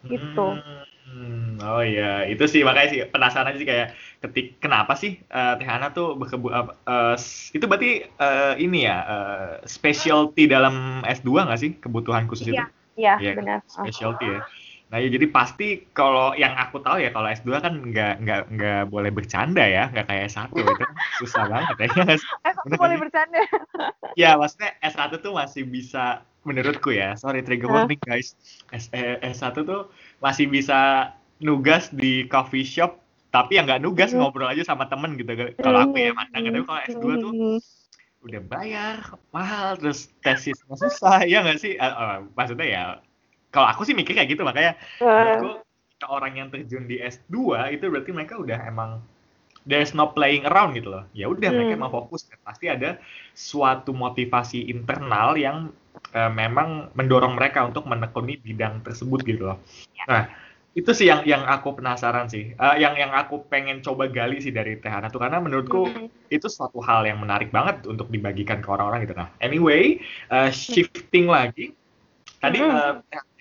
gitu. 0.07 0.47
Hmm, 1.07 1.63
oh 1.63 1.83
iya, 1.83 2.27
itu 2.27 2.45
sih 2.51 2.67
makanya 2.67 2.89
sih 2.91 3.01
penasaran 3.07 3.55
sih 3.55 3.67
kayak 3.67 3.95
ketik 4.19 4.59
kenapa 4.59 4.99
sih 4.99 5.23
uh, 5.31 5.55
Teh 5.55 5.67
Ana 5.67 5.95
tuh 5.95 6.19
berkebu 6.19 6.51
uh, 6.51 6.67
uh, 6.87 7.15
itu 7.55 7.65
berarti 7.67 8.11
uh, 8.19 8.59
ini 8.59 8.91
ya 8.91 8.97
uh, 9.07 9.51
specialty 9.67 10.51
dalam 10.51 11.07
S2 11.07 11.47
nggak 11.47 11.61
sih 11.63 11.71
kebutuhan 11.79 12.27
khusus 12.27 12.51
iya, 12.51 12.55
itu? 12.55 12.65
Iya, 12.99 13.15
iya 13.23 13.33
benar. 13.39 13.59
Specialty 13.71 14.27
ya. 14.27 14.41
Nah 14.87 15.03
ya 15.03 15.09
jadi 15.11 15.27
pasti 15.27 15.83
kalau 15.91 16.31
yang 16.39 16.55
aku 16.55 16.79
tahu 16.79 17.03
ya 17.03 17.11
kalau 17.11 17.27
S2 17.27 17.59
kan 17.59 17.75
nggak 17.91 18.15
nggak 18.23 18.43
nggak 18.55 18.83
boleh 18.87 19.11
bercanda 19.11 19.67
ya, 19.67 19.91
nggak 19.91 20.07
kayak 20.07 20.31
S1 20.31 20.55
itu 20.55 20.73
kan 20.79 20.91
susah 21.21 21.45
banget 21.51 21.77
ya. 21.83 21.89
S1 22.55 22.71
boleh 22.79 22.99
bercanda. 23.03 23.41
ya 24.21 24.39
maksudnya 24.39 24.79
S1 24.81 25.19
tuh 25.19 25.33
masih 25.35 25.67
bisa 25.67 26.23
menurutku 26.47 26.95
ya 26.95 27.19
sorry 27.19 27.43
trigger 27.43 27.67
warning 27.67 27.99
guys 28.07 28.39
S, 28.71 28.87
eh, 28.95 29.19
S1 29.19 29.67
tuh 29.67 29.91
masih 30.23 30.47
bisa 30.47 31.11
nugas 31.43 31.91
di 31.91 32.31
coffee 32.31 32.63
shop 32.63 33.03
tapi 33.35 33.59
yang 33.59 33.67
nggak 33.67 33.83
nugas 33.83 34.15
mm. 34.15 34.23
ngobrol 34.23 34.47
aja 34.47 34.63
sama 34.63 34.87
temen 34.87 35.19
gitu 35.19 35.35
kalau 35.59 35.91
aku 35.91 35.99
ya 35.99 36.15
mandang 36.15 36.47
tapi 36.47 36.63
kalau 36.63 36.81
S2 36.87 37.07
tuh 37.19 37.33
udah 38.27 38.43
bayar 38.47 38.97
mahal 39.35 39.75
terus 39.79 40.11
tesisnya 40.23 40.75
susah 40.79 41.27
ya 41.27 41.43
nggak 41.43 41.59
sih 41.63 41.75
uh, 41.79 41.87
uh, 41.87 42.17
maksudnya 42.35 42.67
ya 42.67 42.83
kalau 43.57 43.73
aku 43.73 43.89
sih 43.89 43.97
mikir 43.97 44.13
kayak 44.13 44.29
gitu 44.29 44.45
makanya 44.45 44.77
uh. 45.01 45.57
orang 46.13 46.37
yang 46.37 46.49
terjun 46.53 46.85
di 46.85 47.01
S2 47.01 47.57
itu 47.73 47.89
berarti 47.89 48.13
mereka 48.13 48.37
udah 48.37 48.61
emang 48.69 49.01
there's 49.67 49.93
no 49.93 50.15
playing 50.15 50.47
around 50.47 50.79
gitu 50.79 50.95
loh. 50.95 51.05
Ya 51.13 51.27
udah 51.27 51.51
hmm. 51.51 51.59
mereka 51.59 51.73
emang 51.75 51.93
fokus 51.93 52.25
kan. 52.31 52.39
Pasti 52.47 52.71
ada 52.71 52.97
suatu 53.35 53.91
motivasi 53.91 54.71
internal 54.71 55.35
yang 55.35 55.75
uh, 56.15 56.31
memang 56.31 56.95
mendorong 56.95 57.35
mereka 57.35 57.67
untuk 57.67 57.85
menekuni 57.85 58.39
bidang 58.39 58.81
tersebut 58.87 59.27
gitu 59.27 59.53
loh. 59.53 59.59
Ya. 59.93 60.05
Nah, 60.07 60.23
itu 60.79 60.91
sih 60.95 61.11
yang 61.11 61.27
yang 61.27 61.43
aku 61.45 61.75
penasaran 61.77 62.31
sih. 62.31 62.55
Uh, 62.57 62.79
yang 62.79 62.95
yang 62.95 63.11
aku 63.13 63.43
pengen 63.51 63.83
coba 63.83 64.07
gali 64.07 64.39
sih 64.39 64.55
dari 64.55 64.79
Tehana 64.79 65.11
tuh 65.11 65.21
karena 65.21 65.43
menurutku 65.43 65.91
hmm. 65.91 66.31
itu 66.31 66.47
suatu 66.47 66.79
hal 66.81 67.05
yang 67.05 67.19
menarik 67.19 67.51
banget 67.51 67.85
untuk 67.91 68.09
dibagikan 68.09 68.63
ke 68.63 68.69
orang-orang 68.71 69.05
gitu. 69.05 69.19
Nah, 69.19 69.29
anyway, 69.43 69.99
uh, 70.31 70.49
shifting 70.49 71.27
lagi. 71.27 71.75
Tadi 72.39 72.63
hmm. 72.63 72.71
uh, 72.71 72.95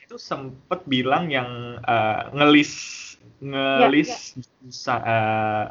itu 0.05 0.21
sempet 0.21 0.85
bilang 0.85 1.33
yang 1.33 1.81
uh, 1.81 2.29
ngelis 2.29 3.01
ngelis 3.41 4.38
ya, 4.85 4.93
ya. 4.93 4.95
Uh, 5.01 5.63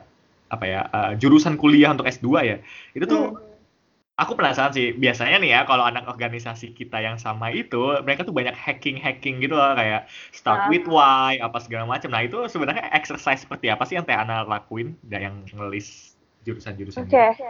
apa 0.51 0.65
ya 0.67 0.81
uh, 0.91 1.13
jurusan 1.15 1.55
kuliah 1.55 1.95
untuk 1.95 2.07
S2 2.11 2.29
ya 2.43 2.57
itu 2.99 3.05
tuh 3.07 3.39
hmm. 3.39 4.19
aku 4.19 4.35
penasaran 4.35 4.75
sih 4.75 4.95
biasanya 4.95 5.39
nih 5.39 5.51
ya 5.55 5.61
kalau 5.67 5.87
anak 5.87 6.07
organisasi 6.11 6.75
kita 6.75 6.99
yang 6.99 7.19
sama 7.19 7.55
itu 7.55 8.03
mereka 8.03 8.27
tuh 8.27 8.35
banyak 8.35 8.55
hacking 8.55 8.99
hacking 8.99 9.39
gitu 9.39 9.55
loh 9.55 9.75
kayak 9.79 10.11
start 10.35 10.67
uh. 10.67 10.71
with 10.71 10.87
why 10.91 11.39
apa 11.39 11.59
segala 11.63 11.87
macam 11.87 12.11
nah 12.11 12.23
itu 12.23 12.47
sebenarnya 12.51 12.91
exercise 12.91 13.43
seperti 13.43 13.71
apa 13.71 13.87
sih 13.87 13.99
yang 13.99 14.07
Teh 14.07 14.19
Ana 14.19 14.43
lakuin 14.47 14.99
dan 15.07 15.31
yang 15.31 15.37
ngelis 15.55 16.19
jurusan-jurusan 16.43 17.07
Oke 17.07 17.15
okay. 17.15 17.31
Gitu? 17.39 17.47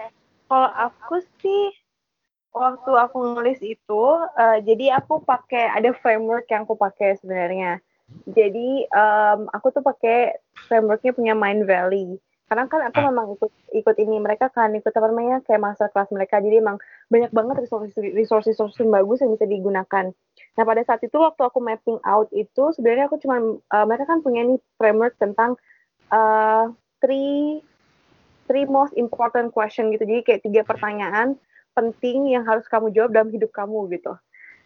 kalau 0.48 0.70
aku 0.76 1.24
sih 1.40 1.83
waktu 2.54 2.92
aku 2.94 3.34
nulis 3.34 3.58
itu 3.61 4.02
uh, 4.38 4.58
jadi 4.62 5.02
aku 5.02 5.26
pakai 5.26 5.75
ada 5.75 5.90
framework 5.99 6.46
yang 6.46 6.62
aku 6.62 6.78
pakai 6.78 7.18
sebenarnya. 7.18 7.82
Jadi 8.30 8.87
um, 8.94 9.50
aku 9.50 9.75
tuh 9.75 9.82
pakai 9.82 10.38
frameworknya 10.70 11.12
punya 11.12 11.34
Mind 11.34 11.66
Valley. 11.66 12.14
Karena 12.44 12.70
kan 12.70 12.87
aku 12.87 13.00
ah. 13.02 13.04
memang 13.11 13.26
ikut 13.34 13.50
ikut 13.75 13.96
ini 13.99 14.20
mereka 14.23 14.52
kan 14.52 14.70
ikut 14.70 14.92
apa 14.92 15.06
namanya 15.11 15.42
kayak 15.42 15.58
master 15.58 15.90
kelas 15.90 16.14
mereka. 16.14 16.38
Jadi 16.38 16.62
emang 16.62 16.78
banyak 17.11 17.34
banget 17.34 17.66
resources 17.66 17.96
resources 17.99 18.54
resources 18.54 18.78
yang 18.78 18.94
bagus 18.94 19.18
yang 19.25 19.34
bisa 19.34 19.50
digunakan. 19.50 20.14
Nah 20.54 20.62
pada 20.62 20.82
saat 20.87 21.02
itu 21.02 21.16
waktu 21.18 21.42
aku 21.42 21.58
mapping 21.58 21.99
out 22.06 22.30
itu 22.30 22.70
sebenarnya 22.76 23.11
aku 23.11 23.18
cuma 23.18 23.58
uh, 23.58 23.84
mereka 23.88 24.06
kan 24.06 24.23
punya 24.23 24.46
nih 24.46 24.61
framework 24.78 25.18
tentang 25.18 25.58
uh, 26.14 26.70
three 27.02 27.64
three 28.46 28.68
most 28.68 28.94
important 28.94 29.50
question 29.50 29.90
gitu. 29.90 30.06
Jadi 30.06 30.23
kayak 30.23 30.44
tiga 30.44 30.62
pertanyaan 30.62 31.40
penting 31.75 32.33
yang 32.33 32.47
harus 32.47 32.64
kamu 32.71 32.95
jawab 32.95 33.11
dalam 33.12 33.28
hidup 33.35 33.50
kamu 33.50 33.90
gitu 33.93 34.14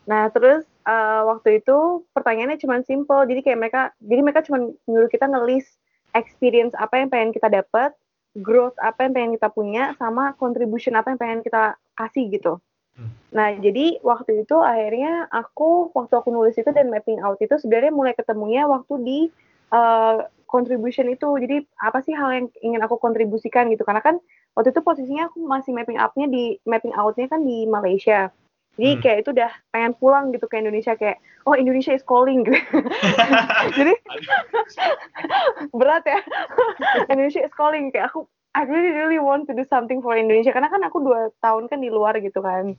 nah 0.09 0.29
terus 0.33 0.65
uh, 0.89 1.29
waktu 1.29 1.61
itu 1.61 2.05
pertanyaannya 2.17 2.61
cuma 2.61 2.81
simple 2.85 3.29
jadi 3.29 3.41
kayak 3.45 3.59
mereka 3.61 3.81
jadi 4.01 4.21
mereka 4.25 4.41
cuma 4.47 4.73
nyuruh 4.89 5.11
kita 5.13 5.29
ngelis 5.29 5.69
experience 6.17 6.73
apa 6.79 7.01
yang 7.01 7.09
pengen 7.13 7.31
kita 7.35 7.49
dapat, 7.51 7.93
growth 8.39 8.77
apa 8.81 9.05
yang 9.05 9.13
pengen 9.13 9.33
kita 9.37 9.49
punya, 9.53 9.93
sama 9.99 10.33
contribution 10.39 10.97
apa 10.97 11.13
yang 11.13 11.21
pengen 11.21 11.41
kita 11.45 11.77
kasih 11.99 12.25
gitu. 12.33 12.53
Hmm. 12.97 13.11
Nah, 13.35 13.55
jadi 13.59 14.01
waktu 14.01 14.47
itu 14.47 14.57
akhirnya 14.59 15.29
aku 15.31 15.93
waktu 15.93 16.15
aku 16.17 16.29
nulis 16.33 16.57
itu 16.57 16.71
dan 16.73 16.89
mapping 16.89 17.21
out 17.23 17.39
itu 17.39 17.55
sebenarnya 17.59 17.93
mulai 17.93 18.15
ketemunya 18.15 18.65
waktu 18.67 18.95
di 19.03 19.19
uh, 19.75 20.25
contribution 20.49 21.07
itu. 21.13 21.29
Jadi 21.39 21.63
apa 21.85 22.01
sih 22.01 22.17
hal 22.17 22.33
yang 22.33 22.47
ingin 22.65 22.81
aku 22.81 22.97
kontribusikan 22.97 23.69
gitu? 23.69 23.85
Karena 23.85 24.01
kan 24.01 24.17
waktu 24.57 24.73
itu 24.73 24.81
posisinya 24.81 25.29
aku 25.29 25.45
masih 25.45 25.77
mapping 25.77 26.01
outnya 26.01 26.27
di 26.27 26.57
mapping 26.65 26.97
outnya 26.97 27.29
kan 27.29 27.45
di 27.45 27.69
Malaysia. 27.69 28.33
Jadi 28.79 28.91
hmm. 28.95 29.03
kayak 29.03 29.19
itu 29.27 29.31
udah 29.35 29.51
pengen 29.75 29.93
pulang 29.99 30.31
gitu 30.31 30.47
ke 30.47 30.57
Indonesia 30.57 30.95
kayak 30.95 31.19
oh 31.45 31.53
Indonesia 31.53 31.93
is 31.93 32.07
calling 32.07 32.47
gitu. 32.49 32.57
Jadi 33.79 33.95
berat 35.79 36.05
ya. 36.09 36.21
Indonesia 37.13 37.45
is 37.45 37.55
calling 37.55 37.93
kayak 37.93 38.09
aku 38.09 38.25
I 38.57 38.65
really 38.65 38.91
really 38.91 39.21
want 39.21 39.47
to 39.47 39.55
do 39.55 39.63
something 39.69 40.01
for 40.01 40.17
Indonesia 40.17 40.51
karena 40.51 40.73
kan 40.73 40.83
aku 40.83 41.05
dua 41.05 41.31
tahun 41.45 41.69
kan 41.69 41.79
di 41.85 41.93
luar 41.93 42.17
gitu 42.19 42.41
kan. 42.41 42.75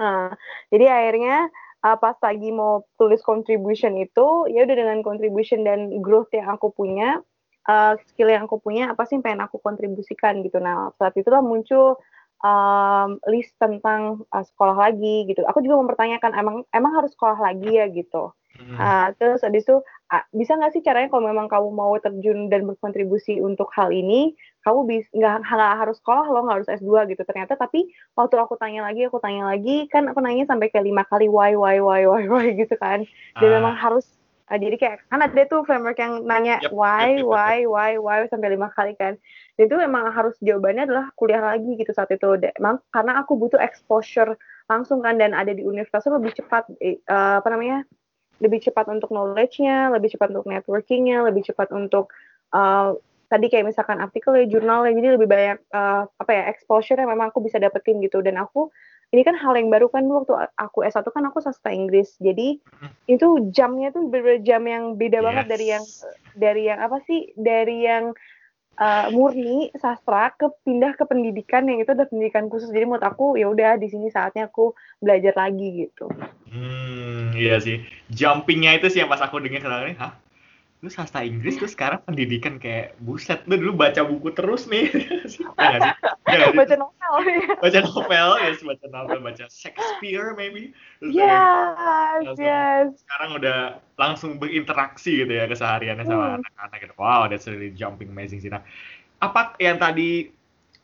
Nah, 0.00 0.32
jadi 0.72 0.86
akhirnya 0.88 1.52
uh, 1.84 1.96
pas 1.96 2.16
lagi 2.20 2.50
mau 2.50 2.84
tulis 3.00 3.20
contribution 3.24 3.96
itu 4.00 4.48
ya 4.52 4.64
udah 4.64 4.76
dengan 4.76 4.98
contribution 5.04 5.64
dan 5.64 6.00
growth 6.04 6.30
yang 6.32 6.48
aku 6.48 6.72
punya 6.72 7.20
uh, 7.68 7.94
skill 8.10 8.32
yang 8.32 8.48
aku 8.48 8.60
punya 8.60 8.92
apa 8.92 9.04
sih 9.04 9.18
yang 9.18 9.24
pengen 9.24 9.42
aku 9.44 9.60
kontribusikan 9.60 10.44
gitu 10.44 10.60
nah 10.60 10.92
saat 10.96 11.14
itulah 11.16 11.44
muncul 11.44 12.00
um, 12.44 13.20
list 13.28 13.52
tentang 13.60 14.24
uh, 14.32 14.44
sekolah 14.44 14.76
lagi 14.90 15.28
gitu. 15.28 15.44
Aku 15.48 15.60
juga 15.64 15.80
mempertanyakan 15.80 16.32
emang 16.36 16.56
emang 16.72 16.92
harus 16.96 17.12
sekolah 17.14 17.38
lagi 17.38 17.70
ya 17.76 17.86
gitu. 17.88 18.32
Hmm. 18.60 18.76
Uh, 18.76 19.08
terus 19.16 19.40
habis 19.40 19.64
itu 19.64 19.80
uh, 20.12 20.24
bisa 20.34 20.58
nggak 20.58 20.72
sih 20.76 20.82
caranya 20.84 21.08
kalau 21.08 21.24
memang 21.30 21.48
kamu 21.48 21.70
mau 21.72 21.94
terjun 21.96 22.52
dan 22.52 22.66
berkontribusi 22.68 23.40
untuk 23.40 23.72
hal 23.72 23.88
ini, 23.94 24.36
kamu 24.60 24.80
bisa 24.88 25.08
nggak 25.16 25.40
harus 25.80 25.96
sekolah 26.00 26.26
lo 26.28 26.44
nggak 26.44 26.56
harus 26.62 26.70
S2 26.80 27.10
gitu. 27.12 27.22
Ternyata 27.24 27.56
tapi 27.56 27.88
waktu 28.12 28.36
aku 28.36 28.60
tanya 28.60 28.84
lagi, 28.84 29.08
aku 29.08 29.18
tanya 29.18 29.48
lagi 29.48 29.88
kan 29.88 30.08
aku 30.08 30.20
nanya 30.20 30.44
sampai 30.48 30.68
kayak 30.68 30.84
lima 30.84 31.04
kali 31.08 31.26
why 31.28 31.56
why 31.56 31.80
why 31.80 32.04
why 32.04 32.22
why 32.28 32.46
gitu 32.52 32.76
kan. 32.76 33.08
Dan 33.40 33.48
uh. 33.48 33.54
memang 33.60 33.76
harus 33.76 34.04
Uh, 34.50 34.58
jadi 34.58 34.76
kayak 34.82 34.96
kan 35.06 35.22
ada 35.22 35.42
tuh 35.46 35.62
framework 35.62 35.94
yang 36.02 36.26
nanya 36.26 36.58
yep, 36.58 36.74
why, 36.74 37.14
yep, 37.14 37.22
yep, 37.22 37.30
why, 37.30 37.56
why, 37.70 37.90
why 38.02 38.26
sampai 38.26 38.50
lima 38.50 38.66
kali 38.74 38.98
kan. 38.98 39.14
Dan 39.54 39.70
itu 39.70 39.78
memang 39.78 40.10
harus 40.10 40.34
jawabannya 40.42 40.90
adalah 40.90 41.06
kuliah 41.14 41.38
lagi 41.38 41.78
gitu 41.78 41.94
saat 41.94 42.10
itu. 42.10 42.34
Emang 42.58 42.82
karena 42.90 43.22
aku 43.22 43.38
butuh 43.38 43.62
exposure 43.62 44.34
langsung 44.66 45.06
kan 45.06 45.22
dan 45.22 45.38
ada 45.38 45.54
di 45.54 45.62
universitas 45.62 46.10
lebih 46.10 46.34
cepat 46.34 46.66
uh, 47.06 47.38
apa 47.38 47.46
namanya 47.46 47.86
lebih 48.42 48.58
cepat 48.58 48.90
untuk 48.90 49.14
knowledge-nya, 49.14 49.94
lebih 49.94 50.18
cepat 50.18 50.34
untuk 50.34 50.50
networking-nya, 50.50 51.22
lebih 51.30 51.46
cepat 51.46 51.70
untuk 51.70 52.10
uh, 52.50 52.96
tadi 53.30 53.46
kayak 53.46 53.70
misalkan 53.70 54.02
artikel 54.02 54.34
ya 54.34 54.44
jurnalnya 54.50 54.90
jadi 54.90 55.08
lebih 55.14 55.28
banyak 55.30 55.58
uh, 55.70 56.02
apa 56.18 56.30
ya 56.34 56.42
exposure 56.50 56.98
yang 56.98 57.14
memang 57.14 57.30
aku 57.30 57.38
bisa 57.46 57.62
dapetin 57.62 58.02
gitu 58.02 58.18
dan 58.20 58.42
aku 58.42 58.68
ini 59.10 59.22
kan 59.26 59.38
hal 59.38 59.54
yang 59.54 59.70
baru 59.70 59.90
kan 59.90 60.06
waktu 60.06 60.34
aku 60.58 60.86
S1 60.86 61.06
kan 61.10 61.24
aku 61.30 61.38
sastra 61.38 61.70
Inggris 61.70 62.18
jadi 62.18 62.58
hmm. 62.58 62.90
itu 63.06 63.26
jamnya 63.54 63.94
tuh 63.94 64.10
berbeda 64.10 64.42
jam 64.42 64.66
yang 64.66 64.98
beda 64.98 65.22
yes. 65.22 65.26
banget 65.26 65.46
dari 65.46 65.66
yang 65.70 65.84
dari 66.34 66.62
yang 66.66 66.78
apa 66.82 66.98
sih 67.06 67.30
dari 67.38 67.86
yang 67.86 68.14
uh, 68.82 69.06
murni 69.14 69.70
sastra 69.78 70.34
ke 70.34 70.50
pindah 70.66 70.98
ke 70.98 71.06
pendidikan 71.06 71.70
yang 71.70 71.78
itu 71.78 71.94
udah 71.94 72.10
pendidikan 72.10 72.50
khusus 72.50 72.74
jadi 72.74 72.86
menurut 72.86 73.06
aku 73.06 73.38
ya 73.38 73.46
udah 73.46 73.78
di 73.78 73.86
sini 73.86 74.10
saatnya 74.10 74.50
aku 74.50 74.74
belajar 74.98 75.38
lagi 75.38 75.86
gitu. 75.86 76.10
Hmm 76.50 77.34
iya 77.34 77.62
sih 77.62 77.82
jumpingnya 78.10 78.78
itu 78.78 78.90
sih 78.90 79.00
yang 79.02 79.10
pas 79.10 79.22
aku 79.22 79.38
dengar 79.38 79.62
kenalnya 79.62 79.94
hah 79.98 80.12
lu 80.80 80.88
sastra 80.88 81.20
Inggris 81.20 81.60
tuh 81.60 81.68
sekarang 81.68 82.00
pendidikan 82.08 82.56
kayak 82.56 82.96
buset 83.04 83.44
lu 83.44 83.60
dulu 83.60 83.84
baca 83.84 84.00
buku 84.00 84.32
terus 84.32 84.64
nih 84.64 84.88
ya 85.60 85.76
gak 85.76 85.80
sih? 85.84 85.94
Ya, 86.32 86.48
baca 86.56 86.76
novel 86.80 87.14
ya. 87.28 87.52
baca 87.60 87.80
novel 87.84 88.28
yes 88.40 88.60
baca 88.64 88.86
novel 88.88 89.18
baca 89.20 89.44
Shakespeare 89.52 90.32
maybe 90.32 90.72
terus 91.04 91.12
yes 91.12 91.76
langsung, 92.24 92.40
yes 92.40 92.86
sekarang 93.04 93.30
udah 93.36 93.58
langsung 94.00 94.30
berinteraksi 94.40 95.20
gitu 95.20 95.32
ya 95.36 95.44
kesehariannya 95.44 96.08
sama 96.08 96.24
hmm. 96.24 96.36
anak-anak 96.40 96.78
gitu 96.80 96.94
wow 96.96 97.28
that's 97.28 97.44
really 97.44 97.76
jumping 97.76 98.08
amazing 98.08 98.40
sih 98.40 98.48
nah 98.48 98.64
apa 99.20 99.52
yang 99.60 99.76
tadi 99.76 100.32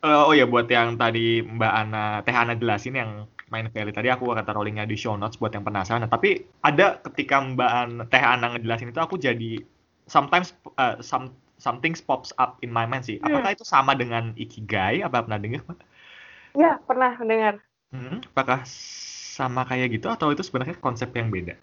uh, 0.05 0.29
oh 0.29 0.33
ya 0.37 0.45
buat 0.45 0.69
yang 0.69 0.93
tadi 0.93 1.41
Mbak 1.41 1.73
Ana 1.73 2.21
Teh 2.21 2.37
Ana 2.37 2.53
jelasin 2.53 2.93
yang 2.93 3.25
main 3.47 3.65
Valley 3.71 3.95
tadi 3.95 4.11
aku 4.11 4.29
kata 4.35 4.51
rollingnya 4.53 4.85
di 4.85 4.99
show 4.99 5.15
notes 5.15 5.39
buat 5.39 5.55
yang 5.55 5.63
penasaran. 5.63 6.03
Nah, 6.03 6.11
tapi 6.11 6.43
ada 6.59 6.99
ketika 6.99 7.39
Mbak 7.39 7.71
Ana, 7.71 8.03
Teh 8.11 8.19
Ana 8.19 8.51
ngejelasin 8.51 8.91
itu 8.91 8.99
aku 8.99 9.15
jadi 9.15 9.63
sometimes 10.07 10.55
uh, 10.79 10.97
some 11.03 11.35
something 11.59 11.93
pops 12.07 12.31
up 12.39 12.57
in 12.63 12.71
my 12.71 12.87
mind 12.87 13.05
sih. 13.05 13.19
Hmm. 13.19 13.29
Apakah 13.29 13.51
hmm. 13.53 13.57
itu 13.59 13.65
sama 13.67 13.93
dengan 13.93 14.33
ikigai? 14.33 15.03
Apa 15.03 15.27
pernah 15.27 15.39
dengar? 15.39 15.63
Ya, 16.57 16.81
pernah 16.81 17.13
dengar. 17.21 17.61
Hmm, 17.93 18.23
apakah 18.33 18.65
sama 19.37 19.63
kayak 19.69 19.93
gitu 19.93 20.09
atau 20.09 20.33
itu 20.33 20.41
sebenarnya 20.41 20.75
konsep 20.81 21.13
yang 21.13 21.29
beda? 21.29 21.53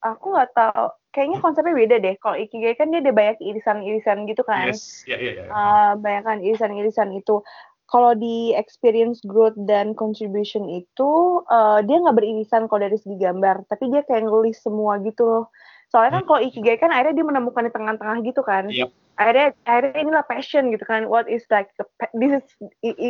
Aku 0.00 0.32
nggak 0.32 0.54
tahu. 0.56 0.86
Kayaknya 1.10 1.38
konsepnya 1.42 1.74
beda 1.74 1.96
deh. 1.98 2.14
Kalau 2.22 2.36
ikigai 2.38 2.78
kan 2.78 2.94
dia 2.94 3.02
ada 3.02 3.12
banyak 3.12 3.42
irisan-irisan 3.42 4.30
gitu 4.30 4.46
kan. 4.46 4.70
Yes, 4.70 5.02
ya, 5.04 5.18
ya, 5.18 5.42
ya. 5.42 5.44
Uh, 5.50 5.92
banyak 5.98 6.22
kan 6.22 6.38
irisan-irisan 6.40 7.10
itu. 7.12 7.42
Kalau 7.90 8.14
di 8.14 8.54
experience 8.54 9.18
growth 9.26 9.58
dan 9.66 9.98
contribution 9.98 10.70
itu, 10.70 11.42
uh, 11.50 11.82
dia 11.82 11.98
nggak 11.98 12.14
beririsan 12.22 12.70
kalau 12.70 12.86
dari 12.86 12.94
segi 12.94 13.18
gambar, 13.18 13.66
tapi 13.66 13.90
dia 13.90 14.06
kayak 14.06 14.30
ngelis 14.30 14.62
semua 14.62 15.02
gitu 15.02 15.26
loh 15.26 15.44
soalnya 15.90 16.22
kan 16.22 16.24
kalau 16.24 16.40
ikigai 16.40 16.78
kan 16.78 16.94
akhirnya 16.94 17.20
dia 17.20 17.26
menemukan 17.26 17.66
di 17.66 17.72
tengah-tengah 17.74 18.16
gitu 18.22 18.42
kan. 18.46 18.70
Yep. 18.70 18.90
akhirnya 19.20 19.52
akhirnya 19.68 20.00
inilah 20.00 20.24
passion 20.24 20.72
gitu 20.72 20.84
kan. 20.88 21.04
What 21.10 21.28
is 21.28 21.44
like 21.52 21.68
the, 21.76 21.84
this 22.16 22.40
is 22.40 22.46
i, 22.80 22.90
i, 22.96 23.08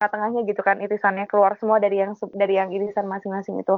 tengahnya 0.00 0.42
gitu 0.48 0.62
kan 0.64 0.80
irisannya 0.80 1.28
keluar 1.28 1.54
semua 1.60 1.78
dari 1.78 2.00
yang 2.00 2.16
dari 2.32 2.56
yang 2.56 2.72
irisan 2.72 3.06
masing-masing 3.06 3.60
itu. 3.60 3.76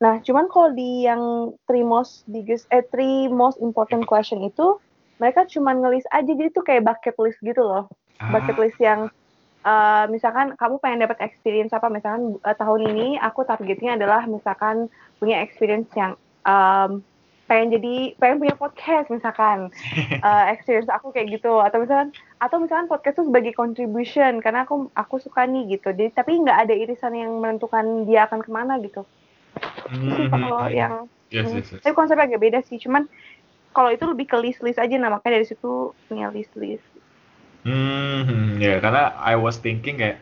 Nah 0.00 0.18
cuman 0.24 0.48
kalau 0.48 0.72
di 0.72 1.04
yang 1.04 1.52
three 1.68 1.84
most 1.84 2.24
biggest 2.30 2.64
eh 2.72 2.82
three 2.88 3.28
most 3.28 3.60
important 3.60 4.08
question 4.08 4.40
itu 4.42 4.80
mereka 5.22 5.46
cuma 5.46 5.76
ngelis 5.76 6.06
aja 6.10 6.26
jadi 6.26 6.50
tuh 6.50 6.64
kayak 6.64 6.86
bucket 6.86 7.14
list 7.20 7.38
gitu 7.44 7.60
loh. 7.60 7.86
Ah. 8.22 8.30
bucket 8.30 8.56
list 8.58 8.78
yang 8.78 9.10
uh, 9.66 10.06
misalkan 10.06 10.54
kamu 10.54 10.78
pengen 10.78 11.02
dapat 11.02 11.18
experience 11.22 11.74
apa 11.74 11.90
misalkan 11.90 12.38
uh, 12.46 12.56
tahun 12.56 12.94
ini 12.94 13.08
aku 13.18 13.42
targetnya 13.42 13.98
adalah 13.98 14.22
misalkan 14.30 14.86
punya 15.18 15.42
experience 15.42 15.90
yang 15.98 16.14
um, 16.46 17.02
pengen 17.44 17.76
jadi 17.76 17.94
pengen 18.16 18.40
punya 18.40 18.56
podcast 18.56 19.08
misalkan. 19.12 19.68
Uh, 20.20 20.44
experience 20.52 20.88
aku 20.88 21.12
kayak 21.12 21.40
gitu. 21.40 21.60
Atau 21.60 21.84
misalkan 21.84 22.10
atau 22.40 22.56
misalkan 22.60 22.88
podcast 22.88 23.20
itu 23.20 23.28
sebagai 23.28 23.52
contribution 23.52 24.40
karena 24.40 24.64
aku 24.64 24.88
aku 24.96 25.20
suka 25.20 25.44
nih 25.44 25.78
gitu. 25.78 25.92
Jadi 25.92 26.12
tapi 26.12 26.40
nggak 26.40 26.68
ada 26.68 26.74
irisan 26.74 27.14
yang 27.14 27.32
menentukan 27.38 28.08
dia 28.08 28.26
akan 28.26 28.40
ke 28.40 28.50
mana 28.50 28.80
gitu. 28.80 29.04
Mm-hmm. 29.86 30.34
kalau 30.34 30.66
yang 30.66 31.06
yes, 31.30 31.46
yes, 31.46 31.70
yes. 31.70 31.78
tapi 31.78 31.94
konsepnya 31.94 32.26
agak 32.26 32.42
beda 32.42 32.58
sih 32.66 32.74
cuman 32.74 33.06
kalau 33.70 33.94
itu 33.94 34.02
lebih 34.02 34.26
ke 34.26 34.36
list 34.42 34.66
list 34.66 34.82
aja. 34.82 34.98
Nah 34.98 35.14
makanya 35.14 35.38
dari 35.38 35.46
situ 35.46 35.94
punya 36.10 36.32
list 36.34 36.50
list 36.58 36.82
hmm 37.64 38.60
ya 38.60 38.76
yeah, 38.76 38.78
karena 38.78 39.16
I 39.16 39.40
was 39.40 39.56
thinking 39.56 39.96
kayak 39.96 40.20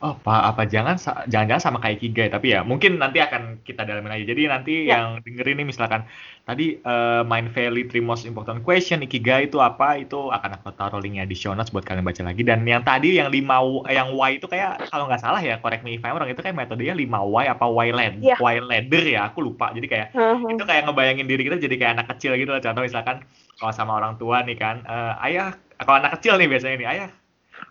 Oh, 0.00 0.16
apa 0.16 0.48
apa 0.48 0.64
jangan 0.64 0.96
jangan-jangan 1.28 1.60
sama 1.60 1.76
kayak 1.84 2.00
Kigai, 2.00 2.32
tapi 2.32 2.56
ya 2.56 2.64
mungkin 2.64 2.96
nanti 2.96 3.20
akan 3.20 3.60
kita 3.68 3.84
dalamin 3.84 4.16
aja. 4.16 4.32
Jadi 4.32 4.42
nanti 4.48 4.72
ya. 4.88 4.96
yang 4.96 5.20
dengerin 5.20 5.60
nih 5.60 5.68
misalkan 5.68 6.08
tadi 6.48 6.80
uh, 6.88 7.20
Mind 7.28 7.52
Valley 7.52 7.84
Three 7.84 8.00
Most 8.00 8.24
Important 8.24 8.64
Question 8.64 9.04
Ikigai 9.04 9.52
itu 9.52 9.60
apa? 9.60 10.00
Itu 10.00 10.32
akan 10.32 10.56
aku 10.56 10.72
taruh 10.72 11.04
linknya 11.04 11.28
di 11.28 11.36
show 11.36 11.52
notes 11.52 11.68
buat 11.68 11.84
kalian 11.84 12.00
baca 12.00 12.16
lagi. 12.24 12.40
Dan 12.40 12.64
yang 12.64 12.80
tadi 12.80 13.20
yang 13.20 13.28
lima 13.28 13.60
yang 13.92 14.16
Y 14.16 14.40
itu 14.40 14.48
kayak 14.48 14.88
kalau 14.88 15.04
nggak 15.04 15.20
salah 15.20 15.44
ya, 15.44 15.60
correct 15.60 15.84
me 15.84 16.00
if 16.00 16.04
I'm 16.08 16.16
wrong, 16.16 16.32
itu 16.32 16.40
kayak 16.40 16.56
metodenya 16.56 16.96
5 16.96 17.04
Y 17.04 17.44
apa 17.52 17.64
Y 17.68 17.88
led 17.92 18.14
yeah. 18.24 18.40
Y 18.40 18.56
ladder 18.56 19.04
ya, 19.04 19.20
aku 19.28 19.44
lupa. 19.44 19.68
Jadi 19.76 19.84
kayak 19.84 20.16
uh-huh. 20.16 20.48
itu 20.48 20.64
kayak 20.64 20.88
ngebayangin 20.88 21.28
diri 21.28 21.44
kita 21.44 21.60
jadi 21.60 21.76
kayak 21.76 21.92
anak 22.00 22.06
kecil 22.16 22.40
gitu 22.40 22.48
loh. 22.48 22.62
Contoh 22.64 22.88
misalkan 22.88 23.20
kalau 23.60 23.72
sama 23.76 24.00
orang 24.00 24.16
tua 24.16 24.40
nih 24.48 24.56
kan, 24.56 24.80
uh, 24.88 25.20
ayah 25.28 25.52
kalau 25.76 26.00
anak 26.00 26.16
kecil 26.16 26.40
nih 26.40 26.48
biasanya 26.48 26.76
nih, 26.80 26.88
ayah 26.88 27.10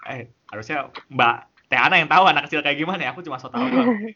eh 0.06 0.30
harusnya 0.50 0.90
Mbak 1.10 1.36
Teh 1.70 1.78
Ana 1.78 2.02
yang 2.02 2.10
tahu 2.10 2.26
anak 2.26 2.50
kecil 2.50 2.66
kayak 2.66 2.82
gimana 2.82 3.06
ya, 3.06 3.10
aku 3.14 3.22
cuma 3.22 3.38
so 3.38 3.54
tau 3.54 3.62
doang. 3.70 4.10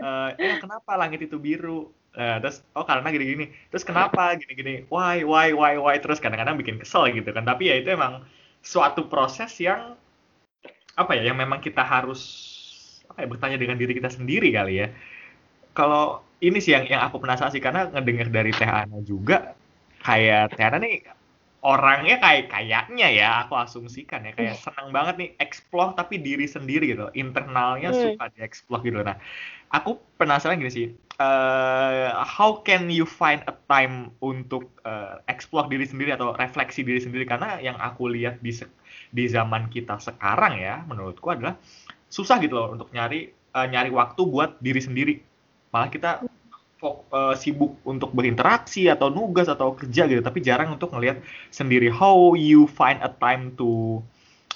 uh, 0.00 0.32
ya 0.40 0.56
kenapa 0.56 0.96
langit 0.96 1.20
itu 1.20 1.36
biru? 1.36 1.92
Uh, 2.16 2.38
terus 2.40 2.64
oh 2.72 2.88
karena 2.88 3.04
gini-gini. 3.12 3.52
Terus 3.68 3.84
kenapa 3.84 4.32
gini-gini? 4.40 4.88
Why 4.88 5.20
why 5.20 5.52
why 5.52 5.76
why 5.76 6.00
terus 6.00 6.16
kadang-kadang 6.16 6.56
bikin 6.56 6.80
kesel 6.80 7.12
gitu 7.12 7.28
kan. 7.28 7.44
Tapi 7.44 7.68
ya 7.68 7.76
itu 7.76 7.92
emang 7.92 8.24
suatu 8.64 9.04
proses 9.12 9.52
yang 9.60 9.92
apa 10.96 11.12
ya 11.18 11.28
yang 11.28 11.36
memang 11.36 11.60
kita 11.60 11.84
harus 11.84 12.22
apa 13.10 13.20
ya 13.20 13.28
bertanya 13.28 13.58
dengan 13.60 13.76
diri 13.76 13.92
kita 13.92 14.08
sendiri 14.08 14.48
kali 14.48 14.80
ya. 14.80 14.88
Kalau 15.76 16.24
ini 16.40 16.58
sih 16.62 16.72
yang 16.72 16.88
yang 16.88 17.02
aku 17.04 17.20
penasaran 17.20 17.52
sih 17.52 17.60
karena 17.60 17.90
ngedengar 17.92 18.32
dari 18.32 18.52
Teh 18.54 18.64
Ana 18.64 19.02
juga 19.04 19.52
kayak 20.00 20.56
Teh 20.56 20.64
Ana 20.64 20.80
nih 20.80 21.04
orangnya 21.64 22.20
kayak 22.20 22.52
kayaknya 22.52 23.08
ya 23.08 23.28
aku 23.48 23.56
asumsikan 23.56 24.28
ya 24.28 24.36
kayak 24.36 24.60
senang 24.60 24.92
banget 24.92 25.14
nih 25.16 25.30
explore 25.40 25.96
tapi 25.96 26.20
diri 26.20 26.44
sendiri 26.44 26.92
gitu. 26.92 27.08
Internalnya 27.16 27.90
hmm. 27.90 28.00
suka 28.14 28.24
dieksplor 28.36 28.84
gitu. 28.84 29.00
Nah 29.00 29.16
aku 29.72 29.96
penasaran 30.20 30.60
gini 30.60 30.70
sih 30.70 30.86
uh, 31.18 32.24
how 32.24 32.62
can 32.62 32.90
you 32.90 33.06
find 33.06 33.42
a 33.46 33.54
time 33.70 34.10
untuk 34.24 34.66
uh, 34.86 35.22
explore 35.30 35.70
diri 35.70 35.86
sendiri 35.86 36.14
atau 36.14 36.34
refleksi 36.34 36.82
diri 36.82 36.98
sendiri? 37.02 37.24
Karena 37.26 37.58
yang 37.62 37.78
aku 37.78 38.10
lihat 38.10 38.42
di 38.42 38.54
di 39.14 39.24
zaman 39.30 39.70
kita 39.70 39.98
sekarang 40.02 40.58
ya 40.58 40.82
menurutku 40.86 41.30
adalah 41.30 41.58
susah 42.10 42.38
gitu 42.42 42.54
loh 42.58 42.74
untuk 42.74 42.90
nyari 42.90 43.30
uh, 43.54 43.66
nyari 43.66 43.90
waktu 43.94 44.22
buat 44.26 44.58
diri 44.58 44.80
sendiri. 44.82 45.14
Malah 45.70 45.90
kita 45.90 46.10
uh, 46.84 47.34
sibuk 47.38 47.80
untuk 47.88 48.12
berinteraksi 48.12 48.86
atau 48.92 49.08
nugas 49.08 49.48
atau 49.48 49.72
kerja 49.72 50.04
gitu 50.08 50.20
tapi 50.20 50.44
jarang 50.44 50.76
untuk 50.76 50.92
ngelihat 50.92 51.20
sendiri 51.48 51.88
how 51.88 52.36
you 52.36 52.68
find 52.68 53.00
a 53.00 53.10
time 53.20 53.56
to 53.56 54.00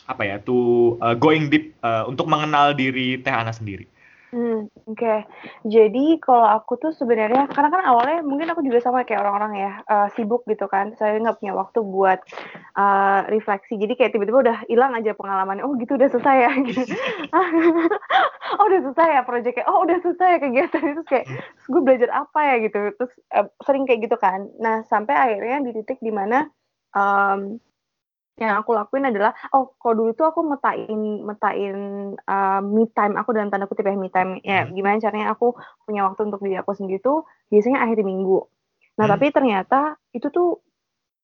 apa 0.08 0.22
ya 0.24 0.36
to 0.40 0.96
uh, 1.04 1.12
going 1.12 1.52
deep 1.52 1.76
uh, 1.84 2.08
untuk 2.08 2.24
mengenal 2.24 2.72
diri 2.72 3.20
Teh 3.20 3.28
Ana 3.32 3.52
sendiri. 3.52 3.84
Hmm, 4.28 4.68
oke. 4.84 4.92
Okay. 4.92 5.24
Jadi 5.64 6.20
kalau 6.20 6.44
aku 6.44 6.76
tuh 6.76 6.92
sebenarnya 6.92 7.48
karena 7.48 7.72
kan 7.72 7.82
awalnya 7.88 8.20
mungkin 8.20 8.52
aku 8.52 8.60
juga 8.60 8.84
sama 8.84 9.08
kayak 9.08 9.24
orang-orang 9.24 9.52
ya 9.56 9.72
uh, 9.88 10.08
sibuk 10.12 10.44
gitu 10.44 10.68
kan. 10.68 10.92
Saya 11.00 11.16
nggak 11.16 11.40
punya 11.40 11.56
waktu 11.56 11.80
buat 11.80 12.20
uh, 12.76 13.24
refleksi. 13.32 13.80
Jadi 13.80 13.96
kayak 13.96 14.12
tiba-tiba 14.12 14.44
udah 14.44 14.56
hilang 14.68 14.92
aja 14.92 15.16
pengalamannya. 15.16 15.64
Oh 15.64 15.72
gitu 15.80 15.96
udah 15.96 16.12
selesai 16.12 16.36
ya. 16.44 16.52
Gitu. 16.60 16.92
oh 18.60 18.64
udah 18.68 18.80
selesai 18.84 19.08
ya 19.16 19.22
proyeknya. 19.24 19.64
Oh 19.64 19.88
udah 19.88 19.96
selesai 20.04 20.28
ya 20.28 20.38
kegiatan 20.44 20.84
itu 20.92 21.02
kayak 21.08 21.26
gue 21.64 21.80
belajar 21.80 22.08
apa 22.12 22.40
ya 22.44 22.54
gitu. 22.68 22.78
Terus 23.00 23.12
uh, 23.32 23.48
sering 23.64 23.88
kayak 23.88 24.12
gitu 24.12 24.16
kan. 24.20 24.44
Nah 24.60 24.84
sampai 24.92 25.16
akhirnya 25.16 25.64
di 25.64 25.72
titik 25.72 26.04
di 26.04 26.12
mana 26.12 26.44
um, 26.92 27.56
yang 28.38 28.62
aku 28.62 28.70
lakuin 28.70 29.10
adalah 29.10 29.34
oh 29.50 29.74
kalau 29.82 30.06
dulu 30.06 30.10
tuh 30.14 30.30
aku 30.30 30.40
metain 30.46 31.26
metain 31.26 31.76
uh, 32.22 32.62
me 32.62 32.86
time 32.94 33.18
aku 33.18 33.34
dalam 33.34 33.50
tanda 33.50 33.66
kutip 33.66 33.86
ya 33.86 33.98
me 33.98 34.08
time 34.14 34.38
ya 34.46 34.62
hmm. 34.62 34.78
gimana 34.78 35.02
caranya 35.02 35.34
aku 35.34 35.58
punya 35.82 36.06
waktu 36.06 36.30
untuk 36.30 36.40
diri 36.46 36.56
aku 36.62 36.72
sendiri 36.78 37.02
tuh 37.02 37.26
biasanya 37.50 37.82
akhir 37.82 38.06
minggu 38.06 38.46
nah 38.94 39.10
hmm. 39.10 39.12
tapi 39.18 39.26
ternyata 39.34 39.98
itu 40.14 40.30
tuh 40.30 40.62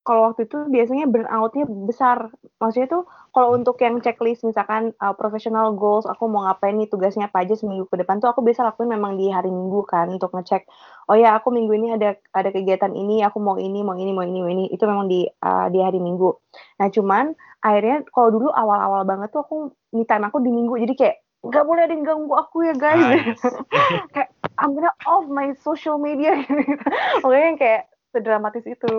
kalau 0.04 0.30
waktu 0.30 0.44
itu 0.44 0.68
biasanya 0.68 1.08
burnoutnya 1.08 1.64
besar. 1.64 2.28
Maksudnya 2.60 2.88
tuh 2.92 3.02
kalau 3.32 3.56
untuk 3.56 3.80
yang 3.80 4.04
checklist 4.04 4.44
misalkan 4.44 4.92
uh, 5.00 5.16
professional 5.16 5.72
goals, 5.72 6.04
aku 6.04 6.28
mau 6.28 6.44
ngapain 6.44 6.76
nih 6.76 6.92
tugasnya 6.92 7.32
apa 7.32 7.40
aja 7.40 7.56
seminggu 7.56 7.88
ke 7.88 7.96
depan 7.96 8.20
tuh 8.20 8.28
aku 8.28 8.44
bisa 8.44 8.60
lakuin 8.60 8.92
memang 8.92 9.16
di 9.16 9.32
hari 9.32 9.48
Minggu 9.48 9.80
kan 9.88 10.12
untuk 10.12 10.36
ngecek. 10.36 10.68
Oh 11.08 11.16
ya 11.16 11.40
aku 11.40 11.48
minggu 11.48 11.72
ini 11.72 11.88
ada 11.96 12.20
ada 12.36 12.52
kegiatan 12.52 12.92
ini, 12.92 13.24
aku 13.24 13.40
mau 13.40 13.56
ini, 13.56 13.80
mau 13.80 13.96
ini, 13.96 14.12
mau 14.12 14.28
ini, 14.28 14.38
mau 14.44 14.50
ini. 14.52 14.68
Itu 14.68 14.84
memang 14.84 15.08
di 15.08 15.24
uh, 15.24 15.72
di 15.72 15.80
hari 15.80 15.98
Minggu. 16.04 16.30
Nah 16.84 16.92
cuman 16.92 17.32
akhirnya 17.64 18.04
kalau 18.12 18.28
dulu 18.28 18.48
awal-awal 18.52 19.08
banget 19.08 19.32
tuh 19.32 19.40
aku 19.40 19.72
time 20.04 20.28
aku 20.28 20.44
di 20.44 20.52
Minggu. 20.52 20.76
Jadi 20.84 20.94
kayak 21.00 21.16
nggak 21.44 21.64
boleh 21.64 21.82
ada 21.84 21.92
yang 21.92 22.04
ganggu 22.08 22.32
aku 22.40 22.64
ya 22.64 22.72
guys 22.72 23.04
yes. 23.04 23.36
kayak 24.16 24.32
I'm 24.56 24.72
gonna 24.72 24.96
off 25.04 25.28
my 25.28 25.52
social 25.60 26.00
media 26.00 26.40
yang 27.20 27.60
kayak 27.60 27.84
sedramatis 28.14 28.62
itu. 28.62 28.92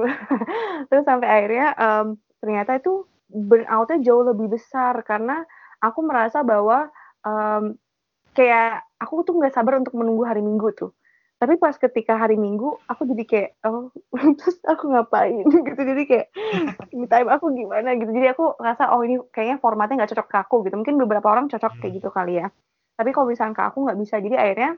Terus 0.92 1.04
sampai 1.08 1.28
akhirnya 1.32 1.72
em, 1.80 2.08
ternyata 2.44 2.76
itu 2.76 3.08
burnoutnya 3.32 4.04
jauh 4.04 4.28
lebih 4.28 4.52
besar 4.52 5.00
karena 5.08 5.48
aku 5.80 6.04
merasa 6.04 6.44
bahwa 6.44 6.92
em, 7.24 7.80
kayak 8.36 8.84
aku 9.00 9.24
tuh 9.24 9.40
nggak 9.40 9.56
sabar 9.56 9.80
untuk 9.80 9.96
menunggu 9.96 10.28
hari 10.28 10.44
minggu 10.44 10.76
tuh. 10.76 10.92
Tapi 11.36 11.60
pas 11.60 11.76
ketika 11.76 12.16
hari 12.16 12.40
minggu 12.40 12.80
aku 12.88 13.12
jadi 13.12 13.24
kayak 13.28 13.50
oh 13.68 13.92
terus 14.40 14.60
aku 14.68 14.92
ngapain? 14.92 15.48
Gitu. 15.68 15.82
Jadi 15.82 16.04
kayak 16.08 16.28
me 16.96 17.08
time 17.08 17.32
aku 17.32 17.52
gimana? 17.56 17.96
Gitu. 17.96 18.12
Jadi 18.12 18.28
aku 18.36 18.60
ngerasa 18.60 18.92
oh 18.92 19.02
ini 19.04 19.20
kayaknya 19.32 19.58
formatnya 19.64 20.04
nggak 20.04 20.12
cocok 20.16 20.28
ke 20.28 20.38
aku 20.44 20.56
gitu. 20.68 20.76
Mungkin 20.80 20.96
beberapa 21.00 21.28
orang 21.32 21.48
cocok 21.48 21.80
kayak 21.80 22.04
gitu 22.04 22.10
kali 22.12 22.44
ya. 22.44 22.48
Tapi 22.96 23.10
kalau 23.12 23.28
misalnya 23.32 23.56
ke 23.56 23.64
aku 23.68 23.78
nggak 23.84 24.00
bisa. 24.00 24.16
Jadi 24.24 24.36
akhirnya 24.36 24.72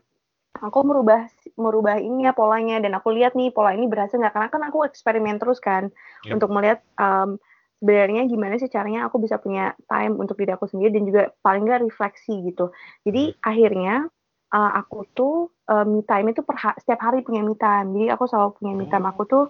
aku 0.61 0.79
merubah 0.83 1.29
merubah 1.57 1.97
ini 2.01 2.27
ya 2.27 2.33
polanya 2.33 2.81
dan 2.81 2.97
aku 2.97 3.13
lihat 3.13 3.33
nih 3.33 3.53
pola 3.53 3.73
ini 3.73 3.85
berhasil 3.85 4.17
nggak? 4.17 4.33
Karena 4.33 4.49
kan 4.49 4.61
aku 4.67 4.85
eksperimen 4.85 5.37
terus 5.37 5.61
kan 5.61 5.89
Yep. 6.25 6.33
untuk 6.37 6.49
melihat 6.51 6.79
um, 6.97 7.37
sebenarnya 7.77 8.25
gimana 8.25 8.57
sih 8.57 8.69
caranya 8.69 9.05
aku 9.05 9.21
bisa 9.21 9.37
punya 9.37 9.77
time 9.85 10.17
untuk 10.17 10.35
diri 10.37 10.51
aku 10.53 10.65
sendiri 10.65 10.97
dan 10.97 11.03
juga 11.05 11.23
paling 11.45 11.63
nggak 11.65 11.85
refleksi 11.85 12.33
gitu. 12.49 12.73
Jadi 13.05 13.37
akhirnya 13.39 14.09
uh, 14.53 14.71
aku 14.81 15.05
tuh 15.13 15.53
uh, 15.69 15.85
me 15.85 16.01
time 16.03 16.33
itu 16.33 16.41
per 16.41 16.57
ha- 16.57 16.77
setiap 16.81 16.99
hari 17.05 17.21
punya 17.21 17.45
me 17.45 17.53
time. 17.55 17.93
Jadi 17.93 18.05
aku 18.09 18.23
selalu 18.25 18.49
punya 18.57 18.73
me 18.73 18.85
time. 18.89 19.05
Oh. 19.05 19.11
aku 19.13 19.23
tuh 19.29 19.43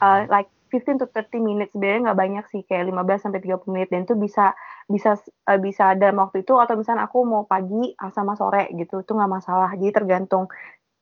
uh, 0.00 0.24
like 0.32 0.48
15 0.70 1.02
to 1.02 1.06
30 1.10 1.40
minutes. 1.40 1.72
Sebenarnya 1.74 2.10
nggak 2.10 2.20
banyak 2.20 2.44
sih 2.52 2.62
kayak 2.64 2.88
15 2.92 3.24
sampai 3.24 3.40
30 3.44 3.72
menit. 3.72 3.88
Dan 3.92 4.00
itu 4.04 4.14
bisa 4.14 4.52
bisa 4.88 5.16
uh, 5.48 5.60
bisa 5.60 5.92
dalam 5.96 6.22
waktu 6.22 6.46
itu 6.46 6.54
atau 6.56 6.74
misalnya 6.76 7.08
aku 7.08 7.24
mau 7.24 7.44
pagi 7.44 7.92
uh, 7.96 8.12
sama 8.12 8.38
sore 8.38 8.70
gitu. 8.76 9.02
Itu 9.02 9.16
nggak 9.16 9.32
masalah. 9.42 9.72
Jadi 9.74 9.92
tergantung 9.92 10.46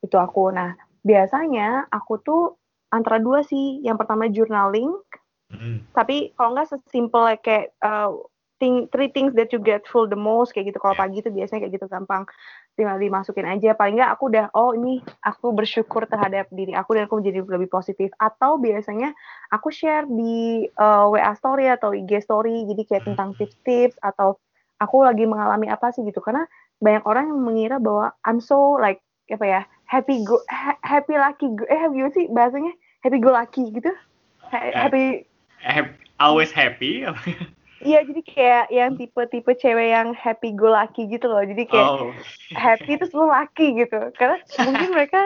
itu 0.02 0.16
aku. 0.16 0.50
Nah 0.55 0.74
biasanya 1.02 1.90
aku 1.90 2.22
tuh 2.22 2.42
antara 2.90 3.18
dua 3.18 3.42
sih. 3.42 3.83
Yang 3.85 3.96
pertama 4.07 4.31
journaling. 4.31 4.90
Mm. 5.46 5.94
tapi 5.94 6.35
kalau 6.35 6.59
nggak 6.59 6.74
sesimpel 6.74 7.38
kayak 7.38 7.70
uh, 7.79 8.11
thing, 8.59 8.90
three 8.90 9.07
things 9.14 9.31
that 9.38 9.52
you 9.52 9.61
get 9.61 9.87
full 9.87 10.09
the 10.09 10.18
most 10.18 10.50
kayak 10.50 10.72
gitu. 10.72 10.83
Kalau 10.83 10.98
Yeah. 10.98 11.07
pagi 11.07 11.16
itu 11.22 11.31
biasanya 11.31 11.61
kayak 11.66 11.74
gitu 11.79 11.87
gampang 11.87 12.26
tinggal 12.77 13.01
dimasukin 13.01 13.49
aja. 13.49 13.73
Paling 13.73 13.97
nggak 13.99 14.12
aku 14.15 14.29
udah 14.29 14.53
oh 14.53 14.77
ini 14.77 15.01
aku 15.25 15.51
bersyukur 15.57 16.05
terhadap 16.05 16.47
diri 16.53 16.77
aku 16.77 16.95
dan 16.95 17.09
aku 17.09 17.19
menjadi 17.19 17.43
lebih 17.43 17.73
positif. 17.73 18.12
Atau 18.21 18.61
biasanya 18.61 19.17
aku 19.49 19.73
share 19.73 20.05
di 20.07 20.69
uh, 20.77 21.09
WA 21.11 21.33
story 21.35 21.73
atau 21.73 21.97
IG 21.97 22.21
story 22.23 22.69
jadi 22.69 22.83
kayak 22.85 23.05
tentang 23.09 23.33
tips-tips 23.35 23.97
atau 24.05 24.37
aku 24.77 25.03
lagi 25.03 25.25
mengalami 25.25 25.73
apa 25.73 25.91
sih 25.91 26.05
gitu. 26.05 26.21
Karena 26.21 26.45
banyak 26.79 27.09
orang 27.09 27.33
yang 27.33 27.41
mengira 27.41 27.77
bahwa 27.81 28.12
I'm 28.23 28.45
so 28.45 28.77
like 28.77 29.01
apa 29.33 29.43
ya 29.43 29.61
happy 29.89 30.23
go 30.23 30.39
ha- 30.47 30.79
happy 30.85 31.17
lucky 31.19 31.49
go, 31.57 31.65
eh 31.67 31.81
gimana 31.91 32.12
sih 32.12 32.29
bahasanya? 32.31 32.77
Happy 33.01 33.19
go 33.19 33.33
lucky 33.33 33.73
gitu. 33.73 33.91
Ha- 34.53 34.71
Eh, 34.71 34.73
happy 34.77 35.05
Hap- 35.65 35.99
always 36.23 36.53
happy. 36.55 37.03
Iya 37.85 38.09
jadi 38.09 38.23
kayak 38.25 38.65
yang 38.73 38.97
tipe-tipe 38.97 39.53
cewek 39.61 39.89
yang 39.93 40.17
happy 40.17 40.57
go 40.57 40.73
lucky 40.73 41.05
gitu 41.12 41.29
loh. 41.29 41.45
Jadi 41.45 41.69
kayak 41.69 41.91
oh. 41.93 42.12
happy 42.57 42.97
terus 42.97 43.12
lu 43.12 43.29
lucky 43.29 43.77
gitu. 43.77 44.01
Karena 44.17 44.41
mungkin 44.65 44.89
mereka 44.97 45.21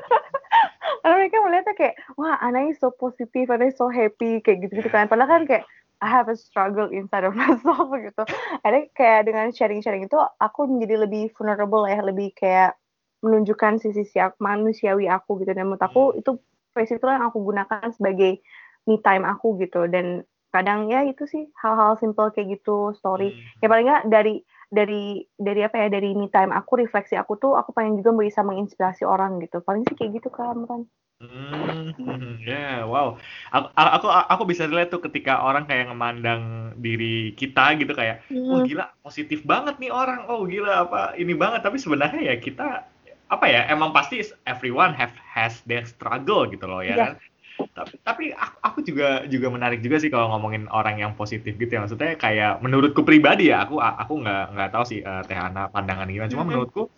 karena 1.02 1.14
mereka 1.18 1.36
melihatnya 1.42 1.74
kayak 1.74 1.94
wah 2.14 2.38
anaknya 2.38 2.78
so 2.78 2.94
positif, 2.94 3.50
anaknya 3.50 3.74
so 3.74 3.90
happy 3.90 4.38
kayak 4.46 4.62
gitu-gitu 4.62 4.86
kan. 4.94 5.10
Padahal 5.10 5.42
kan 5.42 5.44
kayak 5.50 5.64
I 5.98 6.06
have 6.06 6.30
a 6.30 6.36
struggle 6.38 6.86
inside 6.92 7.26
of 7.26 7.34
myself 7.40 7.90
gitu. 7.90 8.22
Ada 8.62 8.86
kayak 8.94 9.26
dengan 9.26 9.50
sharing-sharing 9.50 10.06
itu 10.06 10.18
aku 10.38 10.70
menjadi 10.70 11.02
lebih 11.02 11.34
vulnerable 11.34 11.82
ya, 11.90 11.98
lebih 11.98 12.30
kayak 12.38 12.78
menunjukkan 13.26 13.82
sisi 13.82 14.06
siap 14.06 14.38
manusiawi 14.38 15.10
aku 15.10 15.42
gitu 15.42 15.50
dan 15.50 15.66
menurut 15.66 15.82
aku 15.82 16.14
itu 16.14 16.38
face 16.76 16.94
itu 16.94 17.02
yang 17.08 17.26
aku 17.26 17.40
gunakan 17.42 17.88
sebagai 17.90 18.38
me 18.86 19.00
time 19.00 19.24
aku 19.24 19.56
gitu 19.58 19.88
dan 19.88 20.22
kadang 20.56 20.80
ya 20.92 21.00
itu 21.10 21.24
sih 21.32 21.42
hal-hal 21.62 21.92
simple 22.02 22.28
kayak 22.34 22.48
gitu 22.58 22.70
story 22.98 23.24
Hmm. 23.30 23.60
ya 23.62 23.66
paling 23.72 23.86
nggak 23.88 24.04
dari 24.14 24.34
dari 24.78 25.22
dari 25.46 25.60
apa 25.66 25.76
ya 25.82 25.88
dari 25.96 26.08
me 26.20 26.26
time 26.34 26.52
aku 26.58 26.72
refleksi 26.82 27.14
aku 27.22 27.32
tuh 27.42 27.52
aku 27.60 27.70
pengen 27.76 27.94
juga 28.00 28.10
bisa 28.28 28.40
menginspirasi 28.48 29.02
orang 29.14 29.32
gitu 29.44 29.56
paling 29.66 29.82
sih 29.88 29.96
kayak 29.98 30.12
gitu 30.18 30.28
kan 30.38 30.56
kan 30.70 30.80
Hmm, 31.16 32.44
ya, 32.44 32.84
wow. 32.84 33.16
Aku, 33.48 33.66
aku 33.96 34.06
aku 34.32 34.42
bisa 34.52 34.68
lihat 34.68 34.92
tuh 34.92 35.00
ketika 35.00 35.40
orang 35.40 35.64
kayak 35.64 35.88
ngemandang 35.88 36.42
diri 36.84 37.32
kita 37.40 37.72
gitu 37.80 37.92
kayak, 37.96 38.20
wah 38.44 38.60
Hmm. 38.60 38.68
gila 38.68 38.84
positif 39.00 39.40
banget 39.48 39.80
nih 39.80 39.88
orang. 39.88 40.28
Oh 40.28 40.44
gila 40.44 40.84
apa 40.84 41.16
ini 41.16 41.32
banget. 41.32 41.60
Tapi 41.64 41.80
sebenarnya 41.80 42.20
ya 42.20 42.34
kita 42.36 42.84
apa 43.32 43.44
ya? 43.48 43.60
Emang 43.72 43.90
pasti 43.96 44.20
everyone 44.44 44.92
have 44.92 45.16
has 45.24 45.64
their 45.64 45.88
struggle 45.88 46.44
gitu 46.52 46.68
loh 46.68 46.84
ya 46.84 47.00
Iya. 47.00 47.04
kan. 47.08 47.12
Tapi, 47.56 47.94
tapi 48.00 48.24
aku, 48.32 48.56
aku 48.64 48.78
juga 48.84 49.08
juga 49.28 49.48
menarik 49.52 49.80
juga 49.84 49.96
sih 50.00 50.08
kalau 50.12 50.32
ngomongin 50.32 50.68
orang 50.72 51.00
yang 51.00 51.12
positif 51.16 51.56
gitu 51.56 51.72
ya. 51.76 51.84
Maksudnya 51.84 52.16
kayak 52.16 52.60
menurutku 52.64 53.04
pribadi 53.04 53.52
ya, 53.52 53.64
aku 53.64 53.80
aku 53.80 54.12
nggak 54.24 54.44
nggak 54.56 54.68
tahu 54.72 54.84
sih 54.84 55.00
eh, 55.00 55.22
Teh 55.28 55.36
Ana 55.36 55.68
pandangan 55.68 56.08
gimana. 56.08 56.32
Cuma 56.32 56.44
menurutku 56.48 56.88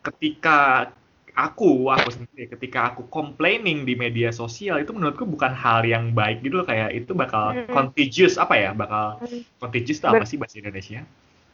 ketika 0.00 0.88
aku 1.36 1.88
aku 1.88 2.08
sendiri 2.12 2.52
ketika 2.52 2.92
aku 2.92 3.08
complaining 3.08 3.88
di 3.88 3.96
media 3.96 4.28
sosial 4.32 4.80
itu 4.80 4.92
menurutku 4.92 5.24
bukan 5.24 5.52
hal 5.56 5.84
yang 5.84 6.12
baik 6.12 6.44
gitu 6.44 6.60
loh. 6.60 6.66
Kayak 6.68 6.96
itu 6.96 7.12
bakal 7.16 7.56
Mm. 7.56 7.72
contagious 7.72 8.36
apa 8.36 8.54
ya? 8.56 8.70
Bakal 8.76 9.20
contagious 9.60 10.00
itu 10.00 10.08
apa 10.08 10.24
sih 10.28 10.36
bahasa 10.36 10.56
Indonesia? 10.60 11.00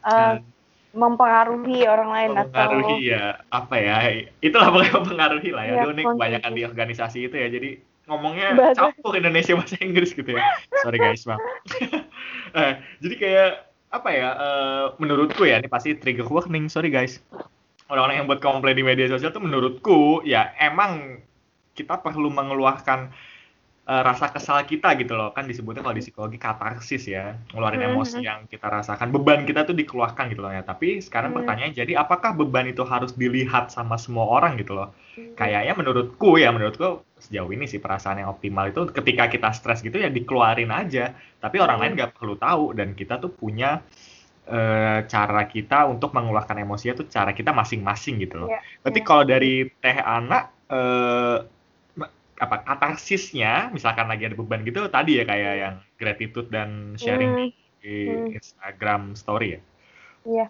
Eh, 0.07 0.35
mempengaruhi 0.95 1.83
orang 1.85 2.09
lain 2.09 2.29
mempengaruhi 2.31 2.95
atau 2.95 3.11
ya 3.11 3.23
apa 3.51 3.75
ya? 3.77 3.95
Itulah 4.39 4.67
pokoknya 4.71 4.93
mempengaruhi 5.03 5.49
lah 5.51 5.63
ya. 5.67 5.73
Aduh, 5.83 5.91
ini 5.93 6.03
kebanyakan 6.03 6.51
di 6.55 6.61
organisasi 6.63 7.19
itu 7.27 7.35
ya. 7.35 7.47
Jadi 7.51 7.69
ngomongnya 8.07 8.55
Bahasa- 8.55 8.89
campur 8.89 9.13
Indonesia 9.19 9.53
bahasa 9.53 9.75
Inggris 9.79 10.15
gitu 10.15 10.31
ya. 10.31 10.43
Sorry 10.81 10.97
guys 10.97 11.23
maaf. 11.27 11.39
Eh, 12.47 12.73
jadi 13.03 13.15
kayak 13.19 13.49
apa 13.91 14.09
ya 14.09 14.29
eh, 14.33 14.85
menurutku 14.97 15.43
ya 15.45 15.59
ini 15.59 15.67
pasti 15.69 15.93
trigger 15.93 16.25
warning 16.25 16.71
sorry 16.71 16.89
guys. 16.89 17.19
Orang-orang 17.87 18.23
yang 18.23 18.27
buat 18.27 18.39
komplain 18.41 18.73
di 18.75 18.83
media 18.87 19.05
sosial 19.07 19.29
tuh 19.29 19.43
menurutku 19.43 20.23
ya 20.23 20.55
emang 20.57 21.21
kita 21.77 22.01
perlu 22.01 22.31
mengeluarkan 22.33 23.11
eh, 23.87 24.01
rasa 24.03 24.27
kesal 24.35 24.59
kita 24.67 24.99
gitu 24.99 25.15
loh 25.15 25.31
kan 25.31 25.47
disebutnya 25.47 25.79
kalau 25.79 25.95
di 25.95 26.03
psikologi 26.03 26.35
katarsis 26.35 27.07
ya 27.07 27.39
ngeluarin 27.55 27.79
Mhm. 27.79 27.89
emosi 27.95 28.19
yang 28.19 28.39
kita 28.51 28.67
rasakan 28.67 29.07
beban 29.15 29.47
kita 29.47 29.63
tuh 29.63 29.75
dikeluarkan 29.75 30.27
gitu 30.31 30.41
loh 30.43 30.51
ya 30.51 30.61
tapi 30.67 30.99
sekarang 30.99 31.31
Mhm. 31.31 31.37
pertanyaannya 31.39 31.75
jadi 31.75 31.93
apakah 32.03 32.35
beban 32.35 32.67
itu 32.67 32.83
harus 32.83 33.15
dilihat 33.15 33.71
sama 33.71 33.95
semua 33.95 34.27
orang 34.27 34.59
gitu 34.59 34.75
loh 34.75 34.91
Hmm. 35.15 35.33
kayaknya 35.39 35.73
menurutku 35.79 36.35
ya 36.35 36.51
menurutku 36.51 37.07
sejauh 37.17 37.49
ini 37.49 37.65
sih 37.65 37.79
perasaan 37.81 38.21
yang 38.21 38.29
optimal 38.29 38.69
itu 38.69 38.91
ketika 38.91 39.25
kita 39.31 39.49
stres 39.55 39.79
gitu 39.81 39.97
ya 39.97 40.11
dikeluarin 40.11 40.69
aja 40.69 41.15
tapi 41.39 41.57
orang 41.63 41.79
Hmm. 41.79 41.83
lain 41.87 41.93
nggak 41.97 42.11
perlu 42.19 42.35
tahu 42.37 42.75
dan 42.75 42.91
kita 42.93 43.17
tuh 43.23 43.31
punya 43.31 43.81
eh, 44.47 44.99
cara 45.11 45.43
kita 45.43 45.91
untuk 45.91 46.15
mengeluarkan 46.15 46.63
emosinya 46.63 46.95
tuh 47.03 47.07
cara 47.11 47.35
kita 47.35 47.51
masing-masing 47.51 48.15
gitu 48.23 48.47
loh. 48.47 48.49
Iya, 48.51 48.59
Berarti 48.79 48.99
iya. 49.03 49.07
kalau 49.07 49.23
dari 49.27 49.53
Teh 49.83 49.97
Ana 49.99 50.39
eh, 50.71 51.37
apa 52.37 52.61
katarsisnya 52.61 53.73
misalkan 53.73 54.05
lagi 54.05 54.29
ada 54.29 54.37
beban 54.37 54.61
gitu 54.61 54.85
tadi 54.93 55.17
ya 55.17 55.25
kayak 55.25 55.53
yang 55.57 55.75
gratitude 55.97 56.49
dan 56.53 56.93
sharing 56.93 57.33
Hmm. 57.33 57.49
di 57.81 57.97
Hmm. 58.05 58.37
Instagram 58.37 59.01
story 59.17 59.57
ya. 59.57 59.61
Iya. 60.27 60.47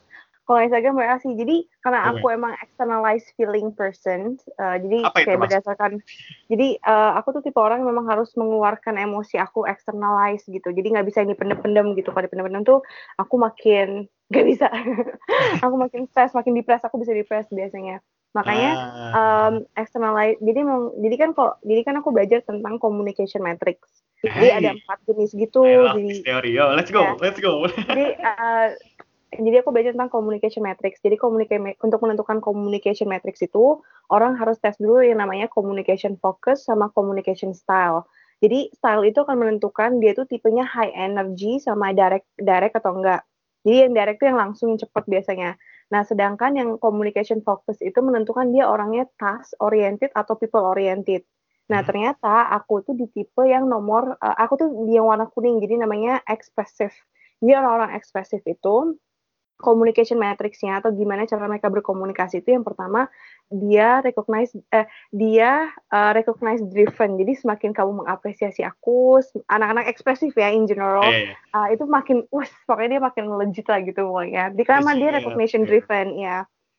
Kalau 0.47 0.63
Instagram 0.63 0.95
WA 0.95 1.19
sih. 1.19 1.36
Jadi 1.36 1.67
karena 1.84 2.08
Oh, 2.08 2.15
aku 2.15 2.32
emang 2.32 2.56
externalized 2.63 3.28
feeling 3.36 3.76
person, 3.76 4.39
eh, 4.39 4.78
jadi 4.80 5.00
Apa 5.04 5.28
kayak 5.28 5.43
berdasarkan. 5.43 6.00
Jadi 6.47 6.80
eh, 6.80 7.12
aku 7.19 7.36
tuh 7.36 7.43
tipe 7.43 7.60
orang 7.60 7.84
yang 7.84 7.91
memang 7.91 8.08
harus 8.08 8.32
mengeluarkan 8.39 8.95
emosi 8.95 9.36
aku 9.43 9.67
externalize 9.67 10.47
gitu. 10.47 10.71
Jadi 10.71 10.88
nggak 10.88 11.08
bisa 11.12 11.19
ini 11.28 11.36
pendem-pendem 11.36 11.91
gitu. 12.00 12.15
Kalau 12.15 12.23
dipendem-pendem 12.23 12.63
tuh 12.63 12.80
aku 13.19 13.36
makin 13.36 14.08
nggak 14.32 14.45
bisa. 14.47 14.67
aku 15.67 15.76
makin 15.76 16.08
stres, 16.08 16.32
makin 16.32 16.56
depres. 16.56 16.80
Aku 16.88 16.95
bisa 16.95 17.12
depres 17.12 17.52
biasanya. 17.52 18.00
Makanya 18.38 18.71
Ah. 18.78 19.50
um, 19.50 19.54
externalize. 19.73 20.38
Jadi 20.38 20.60
memang, 20.62 20.93
jadi 21.02 21.15
kan 21.17 21.30
kok, 21.34 21.58
jadi 21.65 21.82
kan 21.82 21.95
aku 21.97 22.13
belajar 22.13 22.45
tentang 22.45 22.78
communication 22.78 23.41
matrix. 23.41 23.82
Jadi 24.21 24.47
Hey. 24.50 24.58
ada 24.62 24.69
empat 24.78 24.97
jenis 25.10 25.34
gitu. 25.34 25.65
I 25.65 25.78
love 25.78 25.97
Jadi 25.97 26.21
theory. 26.26 26.52
Yo, 26.54 26.73
let's 26.73 26.89
go, 26.93 27.02
Ya. 27.02 27.13
let's 27.17 27.39
go. 27.41 27.65
jadi 27.89 28.06
uh, 28.21 28.67
jadi 29.38 29.62
aku 29.62 29.69
belajar 29.69 29.93
tentang 29.93 30.10
communication 30.10 30.63
matrix. 30.65 30.97
Jadi 31.04 31.19
untuk 31.82 32.00
menentukan 32.02 32.41
communication 32.41 33.10
matrix 33.12 33.43
itu 33.43 33.78
orang 34.10 34.39
harus 34.39 34.58
tes 34.58 34.73
dulu 34.80 35.04
yang 35.04 35.19
namanya 35.21 35.52
communication 35.52 36.15
focus 36.17 36.65
sama 36.65 36.89
communication 36.95 37.54
style. 37.54 38.08
Jadi 38.41 38.69
style 38.73 39.04
itu 39.06 39.21
akan 39.21 39.38
menentukan 39.38 39.97
dia 39.97 40.13
tuh 40.13 40.30
tipenya 40.30 40.65
high 40.65 40.93
energy 40.93 41.58
sama 41.58 41.89
direct 41.93 42.26
direct 42.38 42.78
atau 42.78 42.97
enggak. 42.97 43.21
Jadi 43.67 43.76
yang 43.89 43.93
direct 43.93 44.17
itu 44.21 44.26
yang 44.32 44.39
langsung 44.39 44.80
cepet 44.80 45.04
biasanya. 45.06 45.60
Nah, 45.88 46.04
sedangkan 46.04 46.52
yang 46.60 46.69
communication 46.84 47.39
focus 47.39 47.80
itu 47.80 48.00
menentukan 48.04 48.52
dia 48.52 48.67
orangnya 48.67 49.08
task 49.15 49.56
oriented 49.63 50.12
atau 50.12 50.36
people 50.36 50.63
oriented. 50.63 51.23
Nah, 51.71 51.84
Hmm. 51.84 51.88
ternyata 51.88 52.52
aku 52.52 52.84
tuh 52.84 52.95
di 52.95 53.08
tipe 53.12 53.43
yang 53.47 53.67
nomor 53.67 54.15
uh, 54.19 54.36
aku 54.39 54.54
tuh 54.60 54.69
yang 54.88 55.08
warna 55.08 55.28
kuning. 55.32 55.60
Jadi 55.63 55.80
namanya 55.80 56.19
expressive. 56.28 56.95
Jadi 57.39 57.52
orang-orang 57.54 57.95
ekspresif 57.95 58.41
itu 58.43 58.97
communication 59.58 60.22
matrixnya 60.22 60.80
atau 60.80 60.93
gimana 60.93 61.26
cara 61.26 61.50
mereka 61.50 61.67
berkomunikasi 61.67 62.46
itu 62.46 62.54
yang 62.54 62.65
pertama 62.65 63.10
dia 63.50 64.04
recognize 64.04 64.52
eh, 64.76 64.86
dia 65.10 65.72
uh, 65.89 66.12
recognize 66.12 66.60
driven. 66.67 67.15
Jadi 67.17 67.34
semakin 67.39 67.72
kamu 67.72 68.04
mengapresiasi 68.04 68.62
aku 68.67 69.24
anak-anak 69.48 69.88
ekspresif 69.88 70.36
ya 70.36 70.52
in 70.52 70.67
general 70.67 71.08
eh. 71.08 71.32
uh, 71.56 71.67
itu 71.72 71.88
makin 71.88 72.28
wah 72.30 72.48
pokoknya 72.67 73.00
dia 73.00 73.02
makin 73.02 73.26
legit 73.39 73.67
lah 73.67 73.80
gitu 73.82 74.04
pokoknya. 74.08 74.52
Karena 74.67 74.91
dia 74.96 75.10
recognition 75.15 75.63
yeah. 75.63 75.70
driven 75.70 76.08
ya 76.20 76.38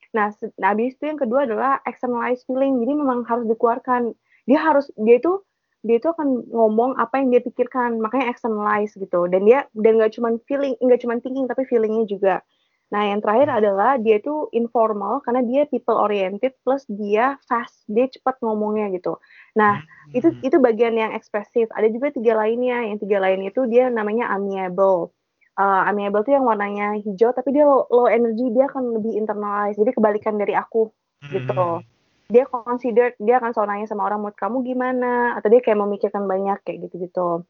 nah 0.09 0.33
habis 0.65 0.97
itu 0.97 1.05
yang 1.05 1.21
kedua 1.21 1.45
adalah 1.45 1.85
externalized 1.85 2.49
feeling. 2.49 2.81
Jadi 2.81 2.93
memang 2.97 3.29
harus 3.29 3.45
dikeluarkan. 3.45 4.17
Dia 4.49 4.61
harus 4.65 4.89
dia 4.97 5.21
itu 5.21 5.45
dia 5.85 6.01
itu 6.01 6.09
akan 6.11 6.49
ngomong 6.49 6.97
apa 6.97 7.21
yang 7.21 7.29
dia 7.29 7.43
pikirkan. 7.45 8.01
Makanya 8.01 8.33
externalize 8.33 8.97
gitu. 8.97 9.29
Dan 9.29 9.45
dia 9.45 9.69
dan 9.77 10.01
nggak 10.01 10.17
cuma 10.17 10.33
feeling 10.49 10.75
nggak 10.81 11.01
cuma 11.05 11.21
thinking 11.21 11.45
tapi 11.45 11.69
feelingnya 11.69 12.09
juga 12.09 12.41
Nah, 12.89 13.03
yang 13.05 13.21
terakhir 13.21 13.53
adalah 13.53 14.01
dia 14.01 14.17
itu 14.17 14.49
informal 14.57 15.21
karena 15.21 15.45
dia 15.45 15.69
people 15.69 15.97
oriented 15.97 16.57
plus 16.65 16.89
dia 16.89 17.37
fast, 17.45 17.85
dia 17.85 18.09
cepat 18.09 18.41
ngomongnya 18.41 18.89
gitu. 18.97 19.21
Nah, 19.61 19.85
hmm. 19.85 20.17
itu 20.17 20.29
itu 20.41 20.57
bagian 20.57 20.97
yang 20.97 21.13
ekspresif. 21.13 21.69
Ada 21.77 21.93
juga 21.93 22.09
tiga 22.17 22.41
lainnya. 22.41 22.89
Yang 22.89 23.05
tiga 23.05 23.19
lain 23.21 23.45
itu 23.45 23.69
dia 23.69 23.93
namanya 23.93 24.33
amiable. 24.33 25.13
Uh, 25.59 25.85
amiable 25.91 26.23
itu 26.25 26.33
yang 26.33 26.47
warnanya 26.47 26.97
hijau 27.03 27.35
tapi 27.35 27.51
dia 27.51 27.67
low, 27.67 27.85
low 27.91 28.09
energy, 28.09 28.49
dia 28.57 28.73
akan 28.73 28.97
lebih 28.97 29.21
internalize. 29.21 29.77
Jadi 29.77 29.91
kebalikan 29.93 30.41
dari 30.41 30.57
aku 30.57 30.89
gitu. 31.29 31.53
Hmm. 31.53 31.85
Dia 32.29 32.45
consider, 32.49 33.17
dia 33.21 33.41
akan 33.41 33.53
selalu 33.53 33.69
nanya 33.73 33.87
sama 33.89 34.05
orang 34.05 34.21
mood 34.21 34.37
kamu 34.37 34.65
gimana 34.65 35.37
atau 35.37 35.49
dia 35.49 35.61
kayak 35.65 35.81
memikirkan 35.81 36.25
banyak 36.25 36.61
kayak 36.65 36.89
gitu-gitu. 36.89 37.45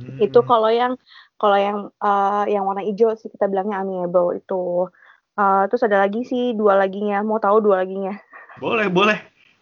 Hmm. 0.00 0.18
Itu 0.20 0.40
kalau 0.44 0.72
yang 0.72 0.96
kalau 1.36 1.58
yang 1.58 1.78
uh, 2.00 2.44
yang 2.48 2.64
warna 2.64 2.86
hijau 2.86 3.12
sih 3.18 3.28
kita 3.28 3.50
bilangnya 3.50 3.82
amiable 3.82 4.38
itu. 4.38 4.88
Uh, 5.32 5.64
terus 5.72 5.80
ada 5.84 6.04
lagi 6.04 6.24
sih 6.28 6.52
dua 6.52 6.76
laginya. 6.76 7.24
Mau 7.24 7.40
tahu 7.40 7.60
dua 7.64 7.84
laginya? 7.84 8.16
Boleh, 8.60 8.88
boleh. 8.88 9.18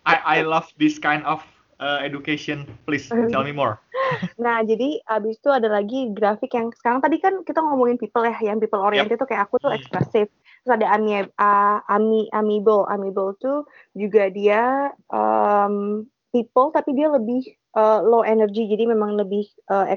I 0.07 0.43
I 0.43 0.47
love 0.47 0.67
this 0.79 0.99
kind 0.99 1.23
of 1.27 1.43
uh, 1.81 1.99
education. 2.05 2.69
Please 2.85 3.09
tell 3.09 3.43
me 3.43 3.51
more. 3.51 3.81
nah, 4.45 4.61
jadi 4.63 5.01
abis 5.09 5.41
itu 5.41 5.51
ada 5.51 5.71
lagi 5.71 6.13
grafik 6.13 6.53
yang 6.53 6.71
sekarang 6.77 7.01
tadi 7.01 7.17
kan 7.19 7.43
kita 7.43 7.63
ngomongin 7.63 7.97
people 7.97 8.23
ya, 8.23 8.37
yang 8.43 8.61
people 8.61 8.83
oriented 8.83 9.17
yep. 9.17 9.23
tuh 9.23 9.29
kayak 9.29 9.49
aku 9.49 9.57
tuh 9.59 9.73
hmm. 9.73 9.79
ekspresif. 9.81 10.27
Terus 10.61 10.73
ada 10.77 10.87
ami, 10.93 11.25
uh, 11.25 11.79
ami 11.89 12.29
amiable, 12.37 12.85
amiable 12.93 13.33
tuh 13.41 13.65
juga 13.97 14.29
dia 14.29 14.93
um, 15.09 16.05
people 16.35 16.69
tapi 16.69 16.93
dia 16.93 17.09
lebih 17.09 17.57
uh, 17.75 18.05
low 18.05 18.21
energy, 18.21 18.69
jadi 18.69 18.85
memang 18.91 19.17
lebih 19.17 19.49
uh, 19.73 19.89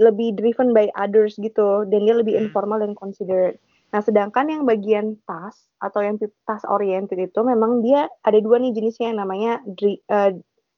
lebih 0.00 0.36
driven 0.36 0.76
by 0.76 0.88
others 0.96 1.36
gitu 1.40 1.88
dan 1.88 2.04
dia 2.04 2.16
lebih 2.16 2.36
informal 2.36 2.80
dan 2.80 2.92
considerate. 2.96 3.60
Nah, 3.90 4.00
sedangkan 4.04 4.46
yang 4.46 4.62
bagian 4.68 5.18
task 5.26 5.66
atau 5.82 6.04
yang 6.04 6.16
task 6.46 6.62
oriented 6.70 7.18
itu 7.18 7.40
memang 7.42 7.82
dia 7.82 8.06
ada 8.22 8.38
dua 8.38 8.62
nih 8.62 8.70
jenisnya 8.76 9.10
yang 9.10 9.20
namanya 9.24 9.58
dri 9.66 9.98
uh, 10.12 10.30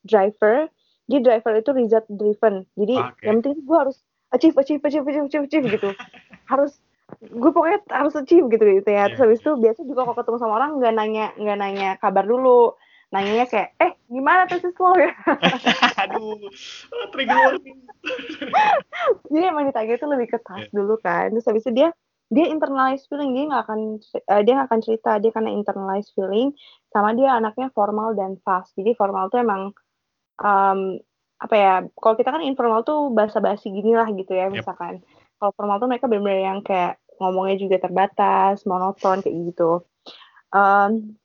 driver. 0.09 0.71
Dia 1.11 1.21
driver 1.21 1.53
itu 1.59 1.71
result 1.77 2.07
driven. 2.09 2.65
Jadi 2.79 2.97
okay. 2.97 3.27
yang 3.29 3.45
penting 3.45 3.69
gue 3.69 3.79
harus 3.79 4.01
achieve, 4.33 4.57
achieve, 4.57 4.81
achieve, 4.81 5.05
achieve, 5.05 5.27
achieve, 5.29 5.45
achieve 5.45 5.67
gitu. 5.69 5.91
harus 6.53 6.81
gue 7.21 7.51
pokoknya 7.53 7.85
harus 7.93 8.17
achieve 8.17 8.49
gitu 8.49 8.65
gitu 8.81 8.91
ya. 8.91 9.13
Terus 9.13 9.21
habis 9.21 9.39
itu 9.45 9.53
biasa 9.61 9.81
juga 9.85 10.09
kalau 10.09 10.17
ketemu 10.17 10.39
sama 10.41 10.55
orang 10.57 10.71
nggak 10.81 10.95
nanya 10.97 11.27
nggak 11.37 11.59
nanya 11.59 11.89
kabar 12.01 12.25
dulu 12.25 12.81
nanyanya 13.13 13.47
kayak 13.47 13.77
eh 13.77 13.93
gimana 14.09 14.49
tesis 14.49 14.73
lo? 14.81 14.97
Ya 14.97 15.13
aduh 16.03 16.41
oh, 16.41 17.07
trigger 17.13 17.37
warning. 17.37 17.79
Jadi 19.31 19.45
emang 19.45 19.69
ditanya 19.69 19.95
itu 20.01 20.07
lebih 20.09 20.33
ke 20.33 20.39
tas 20.41 20.65
yeah. 20.65 20.73
dulu 20.73 20.97
kan. 21.05 21.29
Terus 21.37 21.47
habis 21.47 21.63
itu 21.69 21.73
dia 21.77 21.89
dia 22.33 22.49
internalize 22.49 23.05
feeling 23.13 23.37
dia 23.37 23.45
nggak 23.53 23.63
akan 23.69 23.81
uh, 24.33 24.41
dia 24.41 24.53
nggak 24.57 24.69
akan 24.73 24.81
cerita. 24.81 25.11
Dia 25.21 25.31
karena 25.31 25.53
internalize 25.53 26.09
feeling 26.17 26.57
sama 26.89 27.13
dia 27.13 27.37
anaknya 27.37 27.69
formal 27.77 28.17
dan 28.17 28.41
fast. 28.41 28.73
Jadi 28.81 28.97
formal 28.97 29.29
tuh 29.29 29.45
emang 29.45 29.77
um, 30.41 30.97
apa 31.37 31.55
ya 31.55 31.75
kalau 32.01 32.17
kita 32.17 32.33
kan 32.33 32.41
informal 32.41 32.81
tuh 32.81 33.13
bahasa 33.13 33.45
basi 33.45 33.69
gini 33.69 33.93
lah 33.93 34.09
gitu 34.09 34.33
ya 34.33 34.49
misalkan. 34.49 35.05
Yep. 35.05 35.21
kalau 35.43 35.59
formal 35.59 35.83
tuh 35.83 35.91
mereka 35.91 36.07
benar-benar 36.07 36.39
yang 36.39 36.61
kayak 36.63 37.03
ngomongnya 37.19 37.59
juga 37.59 37.77
terbatas 37.83 38.63
monoton 38.63 39.21
kayak 39.27 39.37
gitu. 39.51 39.83
Um, 40.55 41.19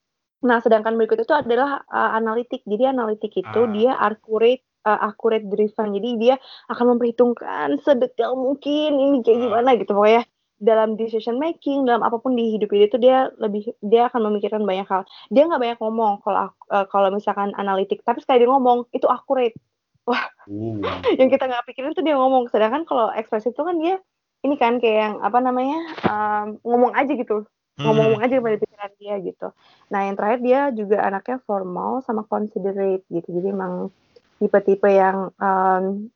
Nah, 0.45 0.62
sedangkan 0.62 0.93
berikut 0.93 1.26
itu 1.26 1.34
adalah 1.34 1.82
uh, 1.89 2.12
analitik. 2.13 2.62
Jadi 2.67 2.84
analitik 2.93 3.34
itu 3.34 3.60
ah. 3.65 3.69
dia 3.73 3.91
accurate 3.97 4.62
uh, 4.86 5.00
accurate 5.10 5.50
driven. 5.50 5.97
Jadi 5.97 6.10
dia 6.21 6.36
akan 6.69 6.97
memperhitungkan 6.97 7.82
sedetail 7.82 8.38
mungkin 8.38 8.97
ini 8.97 9.26
kayak 9.26 9.38
ah. 9.38 9.43
gimana 9.50 9.69
gitu 9.82 9.91
pokoknya 9.97 10.23
dalam 10.58 10.97
decision 10.97 11.38
making 11.38 11.86
dalam 11.86 12.02
apa 12.02 12.17
pun 12.17 12.34
di 12.34 12.58
hidup 12.58 12.73
itu 12.73 12.97
dia 12.97 13.30
lebih 13.38 13.78
dia 13.86 14.10
akan 14.10 14.34
memikirkan 14.34 14.65
banyak 14.65 14.89
hal 14.89 15.06
dia 15.30 15.45
nggak 15.45 15.62
banyak 15.62 15.78
ngomong 15.78 16.17
kalau 16.26 16.50
uh, 16.73 16.86
kalau 16.89 17.13
misalkan 17.13 17.54
analitik 17.62 18.02
tapi 18.02 18.26
sekali 18.26 18.41
dia 18.41 18.50
ngomong 18.50 18.89
itu 18.89 19.06
accurate 19.06 19.54
wah 20.10 20.17
uh. 20.50 20.82
yang 21.13 21.30
kita 21.30 21.45
nggak 21.45 21.62
pikirin 21.69 21.93
tuh 21.93 22.02
dia 22.02 22.17
ngomong 22.17 22.50
sedangkan 22.50 22.89
kalau 22.89 23.13
ekspresif 23.13 23.54
itu 23.54 23.62
kan 23.62 23.78
dia 23.78 24.02
ini 24.41 24.56
kan 24.58 24.82
kayak 24.82 24.97
yang 24.97 25.15
apa 25.21 25.38
namanya 25.41 25.80
um, 26.10 26.58
ngomong 26.65 26.97
aja 26.97 27.13
gitu 27.13 27.45
ngomong-ngomong 27.78 28.22
aja 28.26 28.42
pada 28.42 28.58
pikiran 28.58 28.92
dia 28.98 29.16
gitu. 29.22 29.48
Nah 29.94 30.00
yang 30.10 30.16
terakhir 30.18 30.40
dia 30.42 30.62
juga 30.74 30.98
anaknya 31.06 31.38
formal 31.46 32.02
sama 32.02 32.26
considerate 32.26 33.06
gitu. 33.10 33.30
Jadi 33.30 33.48
emang 33.54 33.94
tipe-tipe 34.42 34.90
yang 34.90 35.30
um, 35.38 36.10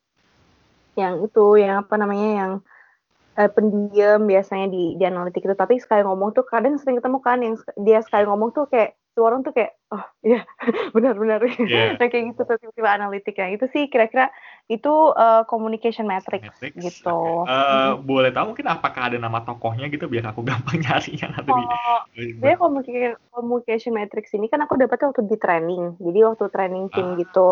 yang 0.97 1.21
itu 1.21 1.45
yang 1.62 1.86
apa 1.86 1.95
namanya 2.02 2.30
yang 2.34 2.52
uh, 3.38 3.50
pendiam 3.54 4.26
biasanya 4.26 4.67
di 4.74 4.97
di 4.97 5.04
analitik 5.06 5.45
itu. 5.45 5.54
Tapi 5.54 5.78
sekali 5.78 6.02
ngomong 6.02 6.34
tuh 6.34 6.45
kadang 6.50 6.82
sering 6.82 6.97
ketemu 6.97 7.17
kan 7.21 7.38
yang 7.45 7.56
dia 7.78 8.02
sekali 8.02 8.26
ngomong 8.26 8.54
tuh 8.58 8.65
kayak 8.65 8.97
tuh 9.12 9.24
orang 9.28 9.43
tuh 9.43 9.52
kayak 9.52 9.76
oh 9.91 10.04
iya 10.24 10.47
benar-benar 10.95 11.43
yeah. 11.67 12.00
nah 12.00 12.08
kayak 12.08 12.32
gitu 12.32 12.47
tiba-tiba 12.47 12.89
analitik 12.89 13.36
ya 13.36 13.52
itu 13.52 13.67
sih 13.76 13.91
kira-kira 13.91 14.32
itu 14.71 14.89
uh, 15.12 15.43
communication 15.52 16.08
matrix, 16.08 16.47
matrix 16.47 16.74
gitu 16.80 17.43
okay. 17.43 17.52
uh, 17.52 18.00
hmm. 18.00 18.08
boleh 18.08 18.32
tahu 18.32 18.56
mungkin 18.56 18.67
apakah 18.71 19.12
ada 19.12 19.17
nama 19.19 19.43
tokohnya 19.43 19.91
gitu 19.91 20.08
biar 20.08 20.32
aku 20.32 20.41
gampang 20.50 20.80
nyarinya 20.80 21.28
nanti 21.36 21.52
oh, 21.52 22.02
di 22.15 22.24
dia 22.39 22.56
communication, 22.56 23.13
communication 23.36 23.93
matrix 23.93 24.32
ini 24.32 24.47
kan 24.47 24.63
aku 24.63 24.80
dapetnya 24.80 25.12
waktu 25.12 25.28
di 25.28 25.38
training 25.38 26.00
jadi 26.00 26.19
waktu 26.32 26.45
training 26.50 26.88
team 26.95 27.13
uh, 27.13 27.17
gitu 27.19 27.47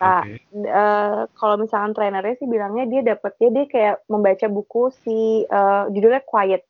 Nah, 0.00 0.24
okay. 0.24 0.40
uh, 0.64 1.28
kalau 1.36 1.60
misalkan 1.60 1.92
trainernya 1.92 2.32
sih 2.40 2.48
bilangnya 2.48 2.88
dia 2.88 3.12
dapetnya 3.12 3.48
dia 3.52 3.64
kayak 3.68 3.96
membaca 4.08 4.48
buku 4.48 4.88
si 5.04 5.44
uh, 5.44 5.92
judulnya 5.92 6.24
Quiet 6.24 6.64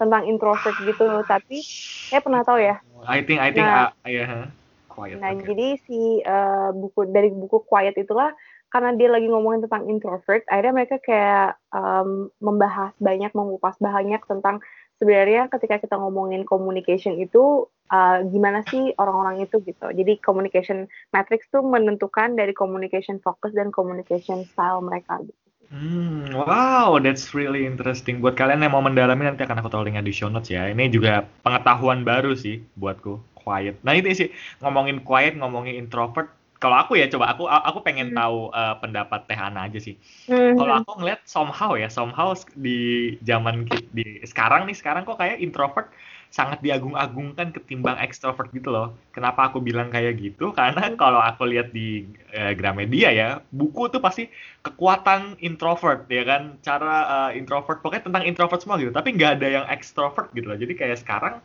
tentang 0.00 0.24
introvert 0.24 0.76
gitu 0.80 1.20
tapi 1.28 1.60
saya 2.08 2.24
pernah 2.24 2.40
tahu 2.40 2.56
ya 2.56 2.80
I 3.04 3.20
think 3.20 3.44
I 3.44 3.52
think 3.52 3.68
nah, 3.68 3.92
uh, 3.92 4.08
yeah. 4.08 4.48
quiet 4.88 5.20
nah 5.20 5.36
okay. 5.36 5.44
jadi 5.44 5.66
si 5.84 6.24
uh, 6.24 6.72
buku 6.72 7.12
dari 7.12 7.28
buku 7.28 7.68
quiet 7.68 8.00
itulah 8.00 8.32
karena 8.72 8.96
dia 8.96 9.12
lagi 9.12 9.28
ngomongin 9.28 9.68
tentang 9.68 9.84
introvert 9.92 10.42
akhirnya 10.48 10.72
mereka 10.72 10.96
kayak 11.04 11.60
um, 11.76 12.32
membahas 12.40 12.96
banyak 12.96 13.30
mengupas 13.36 13.76
banyak 13.76 14.22
tentang 14.24 14.64
sebenarnya 15.00 15.48
ketika 15.48 15.80
kita 15.80 15.96
ngomongin 15.96 16.44
communication 16.44 17.16
itu 17.16 17.66
uh, 17.88 18.20
gimana 18.28 18.60
sih 18.68 18.92
orang-orang 19.00 19.42
itu 19.42 19.58
gitu. 19.64 19.88
Jadi 19.90 20.20
communication 20.20 20.86
matrix 21.10 21.48
tuh 21.48 21.64
menentukan 21.64 22.36
dari 22.36 22.52
communication 22.52 23.16
focus 23.18 23.56
dan 23.56 23.72
communication 23.72 24.44
style 24.44 24.84
mereka 24.84 25.24
gitu. 25.24 25.49
Hmm, 25.70 26.34
wow, 26.34 26.98
that's 26.98 27.30
really 27.30 27.62
interesting. 27.62 28.18
Buat 28.18 28.34
kalian 28.34 28.66
yang 28.66 28.74
mau 28.74 28.82
mendalami 28.82 29.22
nanti 29.22 29.46
akan 29.46 29.62
aku 29.62 29.70
taruh 29.70 29.86
linknya 29.86 30.02
di 30.02 30.10
show 30.10 30.26
notes 30.26 30.50
ya. 30.50 30.66
Ini 30.66 30.90
juga 30.90 31.22
pengetahuan 31.46 32.02
baru 32.02 32.34
sih 32.34 32.58
buatku. 32.74 33.22
Quiet. 33.38 33.78
Nah 33.86 33.94
ini 33.94 34.10
sih 34.10 34.34
ngomongin 34.58 35.06
quiet, 35.06 35.38
ngomongin 35.38 35.78
introvert. 35.78 36.26
Kalau 36.60 36.76
aku 36.76 36.98
ya 36.98 37.08
coba 37.08 37.32
aku 37.32 37.48
aku 37.48 37.78
pengen 37.86 38.12
hmm. 38.12 38.18
tahu 38.18 38.52
uh, 38.52 38.76
pendapat 38.82 39.24
Teh 39.30 39.38
Ana 39.38 39.70
aja 39.70 39.78
sih. 39.78 39.94
Hmm. 40.26 40.58
Kalau 40.58 40.74
aku 40.82 40.90
ngeliat 41.00 41.22
somehow 41.24 41.78
ya, 41.78 41.88
somehow 41.88 42.34
di 42.58 43.14
zaman 43.22 43.64
di 43.94 44.20
sekarang 44.26 44.66
nih 44.66 44.76
sekarang 44.76 45.06
kok 45.06 45.22
kayak 45.22 45.38
introvert 45.38 45.88
sangat 46.30 46.62
diagung-agungkan 46.62 47.50
ketimbang 47.50 47.98
ekstrovert 47.98 48.54
gitu 48.54 48.70
loh. 48.70 48.94
Kenapa 49.10 49.50
aku 49.50 49.58
bilang 49.58 49.90
kayak 49.90 50.22
gitu? 50.22 50.54
Karena 50.54 50.86
hmm. 50.86 50.94
kalau 50.94 51.18
aku 51.18 51.42
lihat 51.50 51.74
di 51.74 52.06
uh, 52.30 52.54
Gramedia 52.54 53.10
ya, 53.10 53.28
buku 53.50 53.90
tuh 53.90 53.98
pasti 53.98 54.30
kekuatan 54.62 55.42
introvert 55.42 56.06
ya 56.06 56.22
kan, 56.22 56.56
cara 56.62 56.96
uh, 57.04 57.30
introvert 57.34 57.82
pokoknya 57.82 58.06
tentang 58.06 58.24
introvert 58.30 58.62
semua 58.62 58.78
gitu. 58.78 58.94
Tapi 58.94 59.18
nggak 59.18 59.42
ada 59.42 59.48
yang 59.50 59.66
ekstrovert 59.66 60.30
gitu 60.32 60.46
loh. 60.46 60.58
Jadi 60.58 60.72
kayak 60.78 61.02
sekarang 61.02 61.42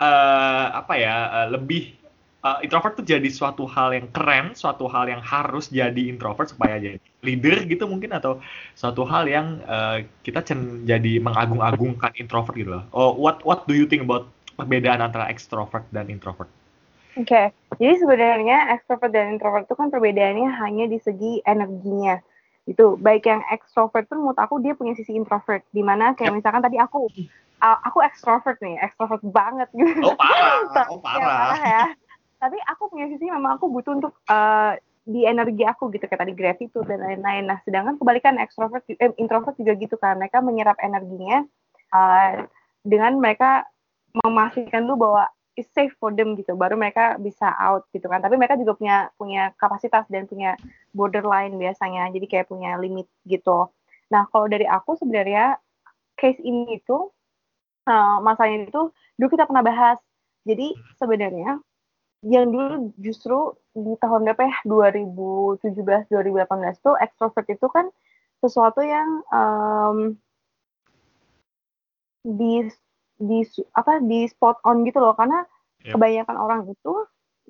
uh, 0.00 0.66
apa 0.72 0.94
ya 0.96 1.14
uh, 1.28 1.48
lebih 1.52 2.03
uh, 2.44 2.58
introvert 2.60 2.94
tuh 3.00 3.06
jadi 3.08 3.26
suatu 3.32 3.64
hal 3.64 3.96
yang 3.96 4.06
keren, 4.12 4.52
suatu 4.52 4.84
hal 4.86 5.08
yang 5.08 5.24
harus 5.24 5.72
jadi 5.72 6.12
introvert 6.12 6.52
supaya 6.52 6.76
jadi 6.76 7.00
leader 7.24 7.64
gitu 7.64 7.88
mungkin 7.88 8.12
atau 8.12 8.38
suatu 8.76 9.08
hal 9.08 9.24
yang 9.24 9.64
uh, 9.64 10.04
kita 10.20 10.44
cen 10.44 10.84
jadi 10.84 11.24
mengagung-agungkan 11.24 12.12
introvert 12.20 12.54
gitu 12.54 12.70
loh. 12.78 12.84
Oh, 12.92 13.16
what 13.16 13.40
what 13.48 13.64
do 13.64 13.72
you 13.72 13.88
think 13.88 14.04
about 14.04 14.28
perbedaan 14.60 15.00
antara 15.00 15.32
extrovert 15.32 15.88
dan 15.90 16.12
introvert? 16.12 16.52
Oke, 17.14 17.30
okay. 17.30 17.46
jadi 17.78 17.94
sebenarnya 18.02 18.74
extrovert 18.74 19.14
dan 19.14 19.38
introvert 19.38 19.70
itu 19.70 19.74
kan 19.78 19.88
perbedaannya 19.88 20.50
hanya 20.60 20.84
di 20.90 20.98
segi 20.98 21.40
energinya. 21.46 22.18
Itu 22.66 22.98
baik 22.98 23.28
yang 23.28 23.42
extrovert 23.54 24.10
pun 24.10 24.24
menurut 24.24 24.40
aku 24.40 24.58
dia 24.58 24.74
punya 24.74 24.98
sisi 24.98 25.14
introvert, 25.14 25.62
di 25.70 25.86
mana 25.86 26.18
kayak 26.18 26.34
yep. 26.34 26.36
misalkan 26.42 26.62
tadi 26.64 26.76
aku 26.82 27.06
aku 27.62 27.98
extrovert 28.02 28.58
nih, 28.60 28.76
extrovert 28.82 29.22
banget 29.24 29.70
gitu. 29.72 30.04
Oh 30.04 30.18
parah, 30.18 30.68
Tapi- 30.74 30.90
oh 30.92 30.98
ya, 30.98 31.04
parah. 31.06 31.22
parah 31.22 31.62
ya. 31.62 31.84
Tapi 32.44 32.60
aku 32.68 32.92
punya 32.92 33.08
sisi 33.08 33.24
memang 33.24 33.56
aku 33.56 33.72
butuh 33.72 33.96
untuk 33.96 34.12
uh, 34.28 34.76
di 35.08 35.24
energi 35.24 35.64
aku 35.64 35.88
gitu 35.96 36.04
kayak 36.04 36.28
tadi 36.28 36.36
gratitude 36.36 36.84
dan 36.84 37.00
lain-lain. 37.00 37.48
Nah, 37.48 37.56
sedangkan 37.64 37.96
kebalikan 37.96 38.36
extrovert 38.36 38.84
eh, 38.92 39.16
introvert 39.16 39.56
juga 39.56 39.72
gitu 39.80 39.96
kan. 39.96 40.20
Mereka 40.20 40.44
menyerap 40.44 40.76
energinya 40.84 41.48
uh, 41.96 42.44
dengan 42.84 43.16
mereka 43.16 43.64
memastikan 44.12 44.84
dulu 44.84 45.08
bahwa 45.08 45.24
it's 45.56 45.72
safe 45.72 45.96
for 45.96 46.12
them 46.12 46.36
gitu. 46.36 46.52
Baru 46.52 46.76
mereka 46.76 47.16
bisa 47.16 47.48
out 47.56 47.88
gitu 47.96 48.12
kan. 48.12 48.20
Tapi 48.20 48.36
mereka 48.36 48.60
juga 48.60 48.76
punya 48.76 48.96
punya 49.16 49.56
kapasitas 49.56 50.04
dan 50.12 50.28
punya 50.28 50.52
borderline 50.92 51.56
biasanya. 51.56 52.12
Jadi 52.12 52.28
kayak 52.28 52.52
punya 52.52 52.76
limit 52.76 53.08
gitu. 53.24 53.72
Nah, 54.12 54.28
kalau 54.28 54.52
dari 54.52 54.68
aku 54.68 55.00
sebenarnya 55.00 55.56
case 56.20 56.44
ini 56.44 56.76
itu 56.76 57.08
uh, 57.88 58.20
masalahnya 58.20 58.68
itu 58.68 58.92
dulu 59.16 59.28
kita 59.32 59.48
pernah 59.48 59.64
bahas. 59.64 59.98
Jadi 60.44 60.76
sebenarnya 61.00 61.56
yang 62.24 62.48
dulu 62.48 62.96
justru 62.96 63.52
di 63.76 63.94
tahun 64.00 64.24
berapa 64.24 64.42
ya? 64.48 64.56
2017 64.64 66.08
2018 66.08 66.80
tuh 66.80 66.96
extrovert 66.96 67.46
itu 67.52 67.66
kan 67.68 67.86
sesuatu 68.40 68.80
yang 68.80 69.20
um, 69.28 70.16
di 72.24 72.64
di 73.20 73.38
apa 73.76 74.00
di 74.00 74.24
spot 74.28 74.64
on 74.64 74.82
gitu 74.88 74.98
loh. 75.00 75.12
Karena 75.14 75.44
Yep. 75.84 76.00
kebanyakan 76.00 76.36
orang 76.40 76.60
itu 76.72 76.94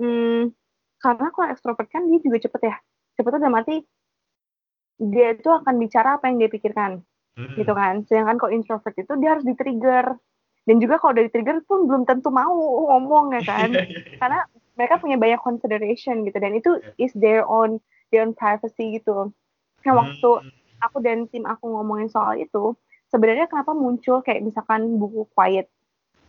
hmm, 0.03 0.51
karena 0.99 1.27
kalau 1.31 1.47
extrovert 1.55 1.87
kan 1.87 2.03
dia 2.11 2.19
juga 2.19 2.43
cepet 2.43 2.61
ya. 2.67 2.77
Cepet 3.15 3.31
tuh 3.31 3.39
dalam 3.39 3.55
arti 3.55 3.79
dia 4.99 5.39
itu 5.39 5.51
akan 5.55 5.75
bicara 5.79 6.19
apa 6.19 6.27
yang 6.27 6.43
dia 6.43 6.51
pikirkan 6.51 6.99
Hmm. 7.35 7.55
gitu 7.59 7.71
kan. 7.75 8.03
Sedangkan 8.07 8.39
kalau 8.39 8.51
introvert 8.55 8.95
itu 8.95 9.13
dia 9.19 9.39
harus 9.39 9.47
di 9.47 9.55
trigger 9.59 10.19
dan 10.65 10.77
juga 10.79 10.99
kalau 11.03 11.15
dari 11.19 11.31
trigger 11.31 11.63
pun 11.67 11.87
belum 11.87 12.03
tentu 12.07 12.31
mau 12.31 12.55
ngomong 12.91 13.39
ya 13.39 13.43
kan. 13.47 13.71
Karena 14.23 14.41
mereka 14.75 14.99
punya 14.99 15.17
banyak 15.17 15.41
consideration 15.41 16.27
gitu 16.27 16.39
dan 16.39 16.53
itu 16.55 16.71
is 16.99 17.15
their 17.15 17.47
own 17.47 17.79
their 18.11 18.27
own 18.27 18.35
privacy 18.35 18.99
gitu 18.99 19.31
nah 19.85 19.93
waktu 19.95 20.31
Hmm. 20.41 20.51
aku 20.83 20.97
dan 21.01 21.25
tim 21.31 21.45
aku 21.45 21.65
ngomongin 21.71 22.09
soal 22.09 22.37
itu 22.37 22.77
sebenarnya 23.09 23.47
kenapa 23.49 23.73
muncul 23.73 24.21
kayak 24.21 24.43
misalkan 24.43 24.99
buku 24.99 25.25
quiet 25.33 25.71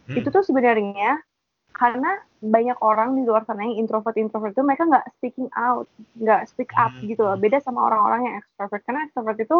Hmm. 0.05 0.21
itu 0.21 0.27
tuh 0.29 0.45
sebenarnya 0.45 1.19
karena 1.75 2.23
banyak 2.39 2.77
orang 2.79 3.17
di 3.19 3.25
luar 3.27 3.43
sana 3.43 3.65
yang 3.67 3.83
introvert 3.83 4.15
introvert 4.15 4.53
itu 4.53 4.63
mereka 4.63 4.85
nggak 4.87 5.05
speaking 5.17 5.49
out 5.57 5.89
nggak 6.15 6.45
speak 6.47 6.71
up 6.77 6.93
Hmm. 6.93 7.09
gitu 7.09 7.25
loh 7.25 7.35
beda 7.35 7.59
sama 7.59 7.83
orang-orang 7.89 8.21
yang 8.29 8.35
extrovert 8.39 8.81
karena 8.85 9.01
extrovert 9.09 9.39
itu 9.41 9.57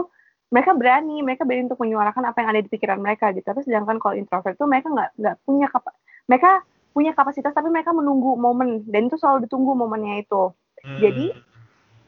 mereka 0.54 0.72
berani 0.78 1.26
mereka 1.26 1.44
berani 1.44 1.68
untuk 1.68 1.82
menyuarakan 1.82 2.24
apa 2.30 2.38
yang 2.46 2.50
ada 2.54 2.62
di 2.62 2.70
pikiran 2.70 3.02
mereka 3.02 3.34
gitu 3.34 3.44
tapi 3.44 3.66
sedangkan 3.66 3.98
kalau 3.98 4.14
introvert 4.16 4.54
itu 4.54 4.66
mereka 4.70 4.88
nggak 4.94 5.10
nggak 5.18 5.36
punya 5.44 5.68
kapa 5.68 5.92
mereka 6.30 6.52
punya 6.96 7.12
kapasitas 7.12 7.52
tapi 7.52 7.68
mereka 7.68 7.92
menunggu 7.92 8.40
momen. 8.40 8.88
Dan 8.88 9.12
itu 9.12 9.20
selalu 9.20 9.46
ditunggu 9.46 9.76
momennya 9.76 10.24
itu. 10.24 10.56
Hmm. 10.86 11.02
jadi 11.02 11.34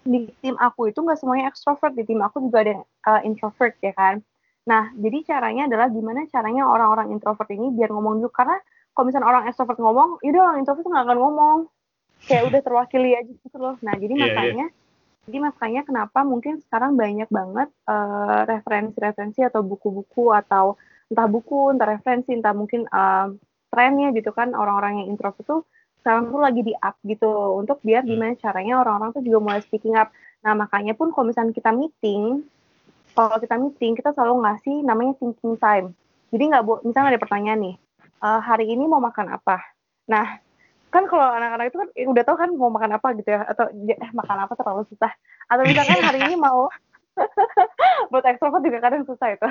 di 0.06 0.30
tim 0.40 0.54
aku 0.54 0.94
itu 0.94 1.04
nggak 1.04 1.20
semuanya 1.20 1.52
extrovert. 1.52 1.92
Di 1.92 2.08
tim 2.08 2.24
aku 2.24 2.48
juga 2.48 2.64
ada 2.64 2.72
yang, 2.80 2.84
uh, 3.04 3.22
introvert 3.28 3.76
ya 3.84 3.92
kan? 3.92 4.24
Nah 4.64 4.96
jadi 4.96 5.28
caranya 5.28 5.68
adalah 5.68 5.92
gimana 5.92 6.24
caranya 6.32 6.64
orang-orang 6.72 7.12
introvert 7.12 7.52
ini 7.52 7.76
biar 7.76 7.92
ngomong 7.92 8.24
dulu. 8.24 8.32
Karena 8.32 8.56
kalau 8.96 9.12
misalnya 9.12 9.28
orang 9.28 9.44
extrovert 9.52 9.78
ngomong 9.84 10.24
yaudah 10.24 10.42
orang 10.48 10.58
introvert 10.64 10.88
tuh 10.88 10.92
nggak 10.96 11.06
akan 11.12 11.20
ngomong. 11.20 11.60
Kayak 12.24 12.44
udah 12.50 12.62
terwakili 12.64 13.12
aja 13.14 13.30
gitu 13.30 13.58
loh. 13.60 13.76
Nah 13.84 13.94
jadi 14.00 14.14
Iya, 14.16 14.24
iya. 14.24 14.26
makanya 14.32 14.66
jadi 15.28 15.38
makanya 15.44 15.82
kenapa 15.84 16.20
mungkin 16.24 16.64
sekarang 16.64 16.96
banyak 16.96 17.28
banget 17.28 17.68
uh, 17.84 18.48
referensi-referensi 18.48 19.44
atau 19.44 19.60
buku-buku 19.60 20.32
atau 20.32 20.80
entah 21.12 21.28
buku 21.28 21.76
entah 21.76 21.88
referensi 21.88 22.32
entah 22.32 22.56
mungkin 22.56 22.88
uh, 22.88 23.36
trennya 23.78 24.10
gitu 24.18 24.34
kan 24.34 24.58
orang-orang 24.58 25.06
yang 25.06 25.14
introvert 25.14 25.46
tuh 25.46 25.62
sekarang 26.02 26.34
tuh 26.34 26.42
lagi 26.42 26.66
di 26.66 26.74
up 26.74 26.98
gitu 27.06 27.30
untuk 27.62 27.78
biar 27.86 28.02
Hmm. 28.02 28.18
gimana 28.18 28.34
caranya 28.42 28.82
orang-orang 28.82 29.14
tuh 29.14 29.22
juga 29.22 29.38
mulai 29.38 29.62
speaking 29.62 29.94
up. 29.94 30.10
Nah 30.42 30.58
makanya 30.58 30.98
pun 30.98 31.14
kalau 31.14 31.30
misalnya 31.30 31.54
kita 31.54 31.70
meeting, 31.70 32.42
kalau 33.14 33.38
kita 33.38 33.54
meeting 33.62 33.94
kita 33.94 34.18
selalu 34.18 34.42
ngasih 34.42 34.82
namanya 34.82 35.14
thinking 35.22 35.54
time. 35.62 35.94
Jadi 36.34 36.44
nggak 36.50 36.64
bo- 36.66 36.82
misalnya 36.82 37.14
ada 37.14 37.22
pertanyaan 37.22 37.60
nih, 37.62 37.76
"Eh, 38.02 38.40
hari 38.42 38.66
ini 38.74 38.90
mau 38.90 38.98
makan 38.98 39.30
apa? 39.30 39.62
Nah 40.10 40.42
kan 40.88 41.04
kalau 41.12 41.28
anak-anak 41.28 41.66
itu 41.70 41.78
kan 41.78 41.90
eh, 41.94 42.08
udah 42.08 42.24
tahu 42.24 42.38
kan 42.40 42.50
mau 42.56 42.72
makan 42.72 42.92
apa 42.98 43.08
gitu 43.20 43.30
ya 43.30 43.44
atau 43.44 43.68
eh, 43.70 44.12
makan 44.16 44.38
apa 44.48 44.54
terlalu 44.56 44.88
susah 44.88 45.12
atau 45.52 45.64
misalkan 45.68 46.00
hari 46.00 46.20
ini 46.24 46.40
mau 46.40 46.72
buat 48.12 48.26
ekstrovert 48.26 48.64
juga 48.64 48.80
kadang 48.80 49.04
susah 49.04 49.34
itu. 49.34 49.48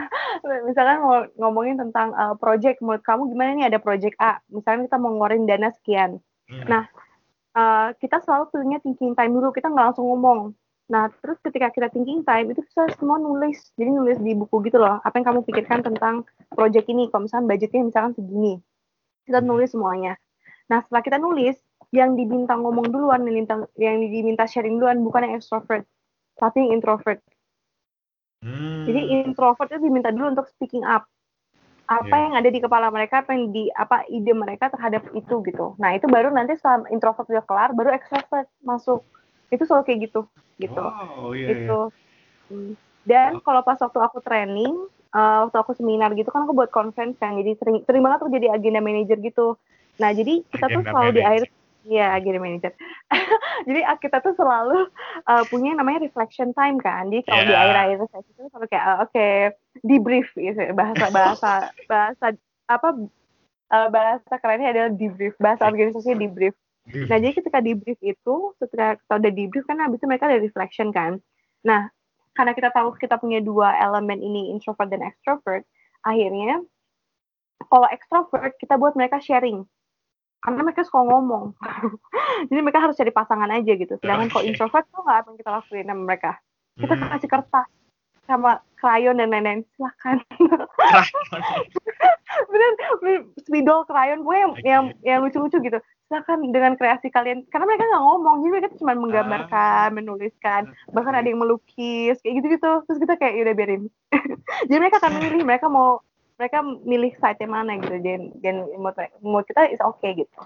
Misalkan 0.68 0.98
mau 1.02 1.24
ngomongin 1.38 1.78
tentang 1.80 2.12
uh, 2.12 2.34
project 2.36 2.82
menurut 2.82 3.02
kamu 3.02 3.22
gimana 3.32 3.50
nih 3.56 3.66
ada 3.70 3.78
project 3.80 4.16
A? 4.20 4.42
Misalnya 4.50 4.90
kita 4.90 4.96
mau 5.00 5.14
ngeluarin 5.14 5.48
dana 5.48 5.70
sekian. 5.72 6.20
Hmm. 6.46 6.62
nah 6.70 6.86
uh, 7.58 7.90
kita 7.98 8.22
selalu 8.22 8.54
punya 8.54 8.78
thinking 8.78 9.18
time 9.18 9.34
dulu 9.34 9.50
kita 9.50 9.66
nggak 9.66 9.92
langsung 9.92 10.06
ngomong. 10.06 10.54
Nah 10.86 11.10
terus 11.18 11.42
ketika 11.42 11.74
kita 11.74 11.90
thinking 11.90 12.22
time 12.22 12.54
itu 12.54 12.62
kita 12.62 12.86
semua 12.94 13.18
nulis. 13.18 13.74
Jadi 13.74 13.90
nulis 13.90 14.18
di 14.22 14.38
buku 14.38 14.62
gitu 14.70 14.78
loh 14.78 15.02
apa 15.02 15.14
yang 15.18 15.26
kamu 15.26 15.40
pikirkan 15.42 15.82
tentang 15.82 16.22
project 16.54 16.86
ini. 16.86 17.10
Kalau 17.10 17.26
misalnya 17.26 17.50
budgetnya 17.50 17.82
misalkan 17.82 18.12
segini 18.14 18.62
kita 19.26 19.42
nulis 19.42 19.74
semuanya. 19.74 20.14
Nah 20.70 20.86
setelah 20.86 21.02
kita 21.02 21.18
nulis 21.18 21.58
yang 21.90 22.14
diminta 22.14 22.54
ngomong 22.54 22.90
duluan 22.90 23.22
yang 23.26 23.34
diminta, 23.34 23.54
yang 23.78 23.98
diminta 24.02 24.44
sharing 24.46 24.78
duluan 24.78 25.02
bukan 25.02 25.26
yang 25.26 25.34
extrovert 25.38 25.86
tapi 26.36 26.56
yang 26.62 26.76
introvert 26.76 27.20
Hmm. 28.44 28.84
jadi 28.84 29.26
introvert 29.26 29.72
itu 29.72 29.80
diminta 29.88 30.12
dulu 30.12 30.36
untuk 30.36 30.46
speaking 30.52 30.84
up. 30.84 31.08
Apa 31.86 32.04
Iya. 32.04 32.22
yang 32.28 32.34
ada 32.38 32.48
di 32.50 32.60
kepala 32.62 32.90
mereka, 32.90 33.22
apa 33.24 33.34
yang 33.34 33.50
di 33.50 33.70
apa 33.72 34.02
ide 34.06 34.34
mereka 34.34 34.70
terhadap 34.70 35.06
itu 35.14 35.38
gitu. 35.46 35.74
Nah, 35.78 35.94
itu 35.94 36.06
baru 36.06 36.30
nanti 36.34 36.58
setelah 36.58 36.86
introvert 36.90 37.26
udah 37.30 37.44
kelar, 37.46 37.70
baru 37.74 37.94
extrovert 37.94 38.46
masuk. 38.62 39.02
Itu 39.50 39.64
selalu 39.64 39.82
kayak 39.86 40.00
gitu, 40.10 40.20
gitu. 40.58 40.82
Wow, 40.82 41.30
iya, 41.34 41.46
iya. 41.46 41.54
Itu. 41.62 41.78
Hmm. 42.50 42.72
Dan 43.06 43.30
kalau 43.40 43.62
pas 43.62 43.78
waktu 43.78 43.98
aku 44.02 44.18
training, 44.22 44.74
eh, 45.14 45.38
waktu 45.46 45.56
aku 45.62 45.72
seminar 45.78 46.10
gitu 46.18 46.28
kan 46.34 46.42
aku 46.42 46.54
buat 46.58 46.70
conference 46.74 47.16
kan, 47.22 47.38
jadi 47.38 47.54
sering, 47.54 47.86
sering 47.86 48.02
banget 48.02 48.18
tuh 48.18 48.30
jadi 48.34 48.46
agenda 48.50 48.82
manager 48.82 49.18
gitu. 49.22 49.54
Nah, 50.02 50.10
jadi 50.10 50.42
kita 50.42 50.66
tuh 50.68 50.82
Agenda 50.82 50.90
selalu 50.90 51.10
di 51.10 51.22
manager. 51.22 51.30
akhir 51.30 51.44
Iya, 51.86 52.18
agenda 52.18 52.42
manager. 52.42 52.74
jadi 53.68 53.80
ah, 53.86 53.96
kita 53.96 54.18
tuh 54.18 54.34
selalu 54.34 54.90
eh, 55.22 55.44
punya 55.46 55.72
yang 55.72 55.78
namanya 55.78 56.02
reflection 56.02 56.50
time 56.50 56.82
kan. 56.82 57.06
Jadi 57.08 57.22
kalau 57.22 57.42
di 57.46 57.54
Yeah. 57.54 57.62
akhir-akhir 57.62 57.98
sesi 58.10 58.30
itu 58.34 58.42
selalu 58.50 58.66
kayak 58.66 58.84
eh, 58.84 58.98
oke 59.06 59.26
debrief 59.86 60.28
gitu 60.34 60.60
bahasa 60.74 61.06
bahasa 61.14 61.52
bahasa 61.86 62.26
apa 62.66 62.88
eh, 63.70 63.88
bahasa 63.94 64.32
kerennya 64.42 64.68
adalah 64.74 64.90
debrief 64.90 65.34
bahasa 65.38 65.62
organisasinya 65.70 66.18
debrief. 66.18 66.54
Nah, 66.86 67.18
jadi 67.18 67.34
ketika 67.34 67.58
debrief 67.58 67.98
itu, 67.98 68.34
ketika 68.62 68.94
kita 68.94 69.12
udah 69.18 69.32
debrief 69.34 69.64
kan 69.66 69.78
habis 69.82 69.98
itu 69.98 70.06
mereka 70.06 70.30
ada 70.30 70.38
reflection 70.38 70.94
kan. 70.94 71.18
Nah, 71.66 71.90
karena 72.30 72.54
kita 72.54 72.70
tahu 72.70 72.94
kita 72.94 73.18
punya 73.18 73.42
dua 73.42 73.74
elemen 73.74 74.22
ini 74.22 74.54
introvert 74.54 74.86
dan 74.86 75.02
extrovert, 75.02 75.66
akhirnya 76.06 76.62
kalau 77.66 77.90
extrovert 77.90 78.54
kita 78.62 78.78
buat 78.78 78.94
mereka 78.94 79.18
sharing. 79.18 79.66
Karena 80.40 80.60
mereka 80.62 80.82
suka 80.86 81.00
ngomong. 81.02 81.56
jadi 82.52 82.60
mereka 82.62 82.84
harus 82.84 82.96
cari 82.96 83.10
pasangan 83.10 83.50
aja 83.50 83.72
gitu. 83.74 83.94
Sedangkan 83.98 84.28
kalau 84.30 84.42
Oke. 84.44 84.50
introvert 84.52 84.84
tuh 84.88 85.02
nggak 85.02 85.18
apa 85.20 85.28
yang 85.32 85.38
kita 85.38 85.50
lakuin 85.50 85.86
sama 85.86 86.02
mereka. 86.06 86.32
Kita 86.76 86.94
Hmm. 86.94 87.10
kasih 87.16 87.30
kertas 87.30 87.68
sama 88.26 88.50
krayon 88.76 89.16
dan 89.16 89.30
lain-lain. 89.32 89.62
Silakan. 89.74 90.16
bener, 92.50 92.70
bener 93.00 93.18
spidol 93.42 93.86
krayon 93.88 94.20
gue 94.22 94.36
yang, 94.36 94.52
Oke. 94.52 94.62
yang 94.66 94.84
yang 95.02 95.18
lucu-lucu 95.24 95.56
gitu 95.62 95.78
silakan 96.06 96.54
dengan 96.54 96.78
kreasi 96.78 97.10
kalian 97.10 97.42
karena 97.50 97.66
mereka 97.66 97.82
nggak 97.88 98.04
ngomong 98.04 98.34
jadi 98.44 98.50
mereka 98.52 98.68
cuma 98.78 98.92
menggambarkan 98.94 99.88
menuliskan 99.90 100.62
bahkan 100.94 101.14
ada 101.18 101.26
yang 101.26 101.40
melukis 101.42 102.20
kayak 102.22 102.34
gitu 102.42 102.46
gitu 102.58 102.70
terus 102.86 102.98
kita 103.02 103.14
kayak 103.18 103.42
udah 103.42 103.54
biarin 103.58 103.82
jadi 104.70 104.78
mereka 104.78 105.02
akan 105.02 105.18
milih 105.18 105.42
mereka 105.42 105.66
mau 105.66 105.98
mereka 106.36 106.58
milih 106.62 107.12
site 107.20 107.40
yang 107.44 107.52
mana 107.52 107.80
gitu 107.80 107.96
dan 108.04 108.20
dan 108.44 108.54
menurut 109.24 109.46
kita 109.48 109.68
is 109.72 109.80
okay 109.80 110.12
gitu 110.16 110.40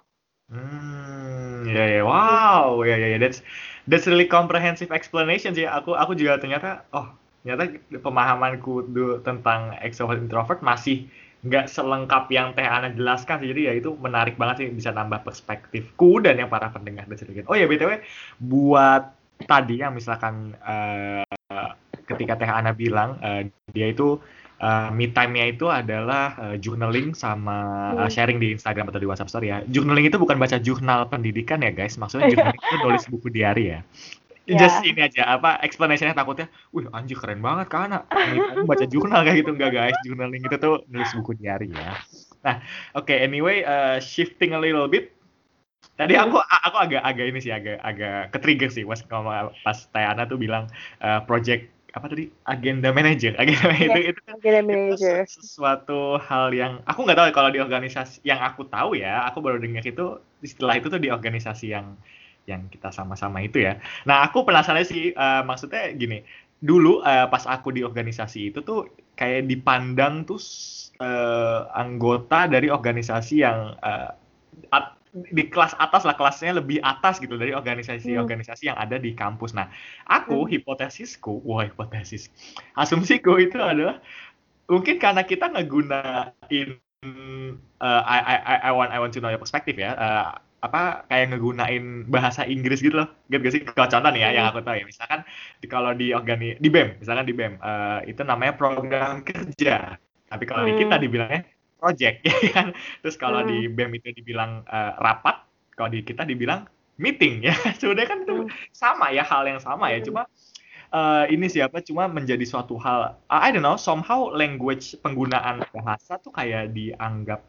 Hmm, 0.51 1.63
ya 1.71 1.87
ya, 1.95 2.03
wow, 2.03 2.83
ya 2.83 2.99
ya 2.99 3.15
ya, 3.15 3.19
that's 3.23 3.39
that's 3.87 4.11
really 4.11 4.27
comprehensive 4.27 4.91
explanation 4.91 5.55
sih. 5.55 5.63
Aku 5.63 5.95
aku 5.95 6.19
juga 6.19 6.43
ternyata, 6.43 6.83
oh, 6.91 7.07
ternyata 7.47 7.79
pemahamanku 8.03 8.91
tentang 9.23 9.79
extrovert 9.79 10.19
introvert 10.19 10.59
masih 10.59 11.07
nggak 11.47 11.71
selengkap 11.71 12.27
yang 12.35 12.51
Teh 12.59 12.67
Ana 12.67 12.91
jelaskan 12.91 13.39
sih. 13.47 13.49
Jadi 13.55 13.61
ya 13.71 13.73
itu 13.79 13.95
menarik 13.95 14.35
banget 14.35 14.67
sih 14.67 14.69
bisa 14.75 14.91
nambah 14.91 15.23
perspektifku 15.23 16.19
dan 16.19 16.35
yang 16.43 16.51
para 16.51 16.67
pendengar 16.75 17.07
dan 17.07 17.19
sedikit. 17.23 17.47
Oh 17.47 17.55
ya 17.55 17.71
btw, 17.71 18.03
buat 18.43 19.15
tadi 19.47 19.79
yang 19.87 19.95
misalkan 19.95 20.59
eh, 20.67 21.23
ketika 22.11 22.35
Teh 22.43 22.51
Ana 22.51 22.75
bilang 22.75 23.23
eh, 23.23 23.55
dia 23.71 23.87
itu 23.95 24.19
eh, 24.61 24.89
me 24.93 25.09
time-nya 25.11 25.45
itu 25.51 25.67
adalah 25.73 26.37
eh, 26.39 26.57
journaling 26.61 27.17
sama 27.17 27.59
Hmm. 27.97 28.11
sharing 28.13 28.39
di 28.39 28.53
Instagram 28.55 28.93
atau 28.93 29.01
di 29.01 29.09
WhatsApp 29.09 29.31
story 29.33 29.47
ya. 29.51 29.59
Journaling 29.67 30.07
itu 30.07 30.17
bukan 30.21 30.37
baca 30.37 30.61
jurnal 30.61 31.09
pendidikan 31.09 31.65
ya 31.65 31.73
guys, 31.73 31.97
maksudnya 31.97 32.29
journaling 32.31 32.61
itu 32.61 32.77
nulis 32.85 33.05
buku 33.09 33.29
diary 33.33 33.75
ya. 33.77 33.81
Ya. 34.51 34.67
just 34.67 34.83
ini 34.83 34.99
aja 35.07 35.39
apa 35.39 35.63
explanationnya 35.63 36.11
takutnya 36.11 36.51
wih 36.75 36.91
anjir 36.91 37.15
keren 37.23 37.39
banget 37.39 37.71
anak 37.71 38.03
Ini 38.11 38.67
baca 38.67 38.83
jurnal. 38.89 39.23
Kayak 39.23 39.47
gitu. 39.47 39.51
Enggak 39.55 39.71
guys. 39.71 39.97
Journaling 40.03 40.43
itu 40.43 40.57
tuh 40.59 40.83
nulis 40.91 41.11
buku 41.15 41.39
diary 41.39 41.71
ya. 41.71 41.95
Nah 42.43 42.59
oke 42.99 43.15
anyway 43.15 43.63
uh, 43.63 44.03
shifting 44.03 44.51
a 44.57 44.59
little 44.59 44.91
bit. 44.91 45.15
Tadi 45.95 46.17
aku 46.17 46.41
aku 46.41 46.77
agak 46.81 47.05
agak 47.05 47.25
ini 47.31 47.39
sih 47.39 47.53
agak 47.53 47.79
agak 47.85 48.33
ketrigger 48.35 48.71
sih. 48.73 48.83
Pas 48.89 49.05
pas 49.63 49.79
Tayana 49.93 50.25
tuh 50.27 50.41
bilang 50.41 50.67
uh, 50.99 51.21
project 51.29 51.71
apa 51.91 52.07
tadi 52.07 52.25
agenda 52.47 52.89
manager 52.95 53.33
agenda 53.43 53.75
Iya. 53.75 53.87
itu 53.91 54.01
itu 54.15 54.21
kan 54.23 54.35
Agenda 54.39 54.61
itu 54.63 54.95
manager. 54.95 55.17
sesu- 55.27 55.43
sesuatu 55.43 56.01
hal 56.23 56.47
yang 56.55 56.73
aku 56.87 56.99
nggak 57.03 57.17
tahu 57.19 57.27
ya 57.31 57.35
kalau 57.35 57.51
di 57.51 57.61
organisasi 57.61 58.17
yang 58.23 58.41
aku 58.41 58.63
tahu 58.71 58.91
ya 58.95 59.27
aku 59.29 59.39
baru 59.43 59.59
dengar 59.59 59.83
itu 59.83 60.07
istilah 60.41 60.75
itu 60.79 60.87
tuh 60.87 61.01
di 61.03 61.11
organisasi 61.11 61.67
yang 61.75 61.87
yang 62.47 62.67
kita 62.73 62.89
sama-sama 62.95 63.43
itu 63.43 63.59
ya 63.63 63.79
nah 64.07 64.23
aku 64.27 64.47
penasaran 64.47 64.87
sih 64.87 65.11
eh, 65.15 65.43
maksudnya 65.43 65.91
gini 65.95 66.23
dulu 66.63 67.03
eh, 67.03 67.27
pas 67.27 67.45
aku 67.47 67.75
di 67.75 67.83
organisasi 67.83 68.55
itu 68.55 68.59
tuh 68.63 68.87
kayak 69.19 69.51
dipandang 69.51 70.23
tuh 70.29 70.39
eh, 71.01 71.61
anggota 71.75 72.47
dari 72.47 72.69
organisasi 72.71 73.35
yang 73.43 73.75
at- 74.71 75.00
di 75.11 75.43
kelas 75.51 75.75
atas 75.75 76.07
lah 76.07 76.15
kelasnya 76.15 76.63
lebih 76.63 76.79
atas 76.83 77.19
gitu 77.19 77.35
dari 77.35 77.51
organisasi-organisasi 77.51 78.71
yang 78.71 78.79
ada 78.79 78.97
di 78.99 79.11
kampus. 79.19 79.51
Nah, 79.59 79.67
aku 80.07 80.47
Hmm. 80.47 80.51
hipotesisku, 80.51 81.43
wah 81.43 81.67
hipotesis, 81.67 82.31
asumsiku 82.79 83.35
itu 83.43 83.59
adalah 83.59 83.99
mungkin 84.71 84.97
karena 85.03 85.23
kita 85.27 85.51
ngegunain 85.55 86.69
eh, 87.83 88.03
I, 88.15 88.19
I, 88.21 88.37
I- 88.57 88.63
I 88.69 88.73
want 88.77 88.91
I 88.93 88.99
want 89.03 89.13
to 89.17 89.21
know 89.23 89.31
your 89.33 89.41
perspective 89.43 89.77
ya. 89.81 89.93
eh, 89.97 90.27
apa 90.61 91.09
kayak 91.09 91.33
ngegunain 91.33 92.05
bahasa 92.13 92.45
Inggris 92.45 92.85
gitu 92.85 93.01
loh. 93.01 93.09
Gitu 93.33 93.41
gak 93.41 93.53
sih? 93.57 93.63
Kalau 93.65 93.89
contoh 93.89 94.11
nih 94.13 94.23
ya 94.29 94.31
yang 94.37 94.47
aku 94.53 94.61
tahu 94.61 94.77
ya. 94.77 94.85
Misalkan 94.85 95.21
di, 95.63 95.67
kalau 95.71 95.91
di 95.97 96.13
organi 96.13 96.61
di 96.61 96.69
BEM, 96.69 96.89
misalkan 97.01 97.25
di 97.29 97.33
BEM 97.39 97.55
eh, 97.61 97.99
itu 98.13 98.23
namanya 98.25 98.53
program 98.61 99.25
kerja. 99.25 99.97
Tapi 100.31 100.45
kalau 100.47 100.63
di 100.69 100.73
Hmm. 100.73 100.81
kita 100.81 101.01
dibilangnya 101.01 101.43
project 101.81 102.21
ya 102.29 102.37
kan. 102.53 102.67
Terus 103.01 103.17
kalau 103.17 103.41
Hmm. 103.41 103.49
di 103.49 103.65
BEM 103.67 103.97
itu 103.97 104.13
dibilang 104.13 104.63
eh, 104.69 104.93
rapat, 105.01 105.41
kalau 105.73 105.89
di 105.89 106.05
kita 106.05 106.29
dibilang 106.29 106.69
meeting 107.01 107.41
ya. 107.41 107.57
Sebenarnya 107.81 108.09
kan 108.13 108.19
itu 108.23 108.37
Hmm. 108.45 108.53
sama 108.71 109.09
ya 109.11 109.25
hal 109.25 109.49
yang 109.49 109.59
sama 109.59 109.89
ya. 109.89 110.05
Hmm. 110.05 110.07
Cuma 110.13 110.23
eh, 110.93 111.25
ini 111.33 111.47
siapa 111.49 111.81
cuma 111.81 112.07
menjadi 112.07 112.45
suatu 112.45 112.77
hal 112.77 113.17
I 113.33 113.49
don't 113.51 113.65
know 113.65 113.81
somehow 113.81 114.29
language 114.31 114.93
penggunaan 115.01 115.65
bahasa 115.73 116.21
tuh 116.21 116.35
kayak 116.35 116.77
dianggap 116.77 117.41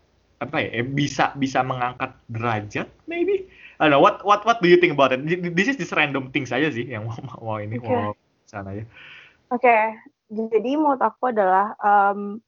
apa 0.41 0.57
ya 0.57 0.81
eh, 0.81 0.85
bisa 0.85 1.33
bisa 1.37 1.61
mengangkat 1.61 2.17
derajat 2.25 2.89
maybe 3.05 3.45
I 3.77 3.85
don't 3.85 3.93
know 3.93 4.01
what 4.01 4.25
what 4.25 4.41
what 4.41 4.57
do 4.57 4.69
you 4.69 4.77
think 4.77 4.93
about 4.97 5.13
it 5.13 5.21
this 5.53 5.69
is 5.69 5.77
just 5.77 5.93
random 5.93 6.33
things 6.33 6.49
aja 6.49 6.69
sih 6.73 6.85
yang 6.89 7.05
mau 7.09 7.17
mau 7.41 7.57
ini 7.61 7.77
Oke. 7.77 7.89
mau 7.93 8.17
sana 8.49 8.73
ya 8.73 8.85
Oke, 9.51 9.77
jadi 10.31 10.79
menurut 10.79 11.03
aku 11.03 11.29
adalah 11.29 11.75
em, 11.77 12.39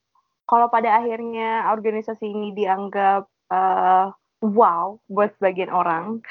kalau 0.54 0.70
pada 0.70 1.02
akhirnya 1.02 1.66
organisasi 1.74 2.30
ini 2.30 2.54
dianggap 2.54 3.26
eh, 3.50 4.08
wow 4.46 5.02
buat 5.10 5.34
sebagian 5.42 5.74
orang, 5.74 6.22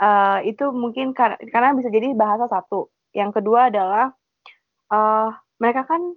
eh, 0.00 0.48
itu 0.48 0.72
mungkin 0.72 1.12
kar- 1.12 1.36
karena 1.52 1.76
bisa 1.76 1.92
jadi 1.92 2.16
bahasa 2.16 2.48
satu. 2.48 2.88
Yang 3.12 3.44
kedua 3.44 3.68
adalah 3.68 4.16
eh, 4.88 5.28
mereka 5.60 5.84
kan 5.84 6.16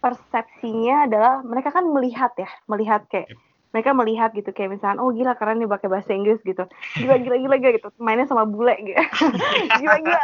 persepsinya 0.00 1.04
adalah 1.04 1.44
mereka 1.44 1.68
kan 1.76 1.84
melihat 1.84 2.32
ya, 2.40 2.48
melihat 2.64 3.04
kayak 3.12 3.28
mereka 3.70 3.90
melihat 3.94 4.30
gitu 4.34 4.50
kayak 4.50 4.78
misalnya 4.78 4.98
oh 4.98 5.14
gila 5.14 5.38
keren 5.38 5.62
nih 5.62 5.70
pakai 5.70 5.88
bahasa 5.90 6.10
Inggris 6.14 6.42
gitu 6.42 6.66
gila 6.98 7.16
gila 7.22 7.36
gila, 7.38 7.56
gila 7.58 7.70
gitu 7.78 7.88
mainnya 8.02 8.26
sama 8.26 8.46
bule 8.46 8.74
gitu 8.82 8.98
gila 9.80 9.96
gila 10.02 10.20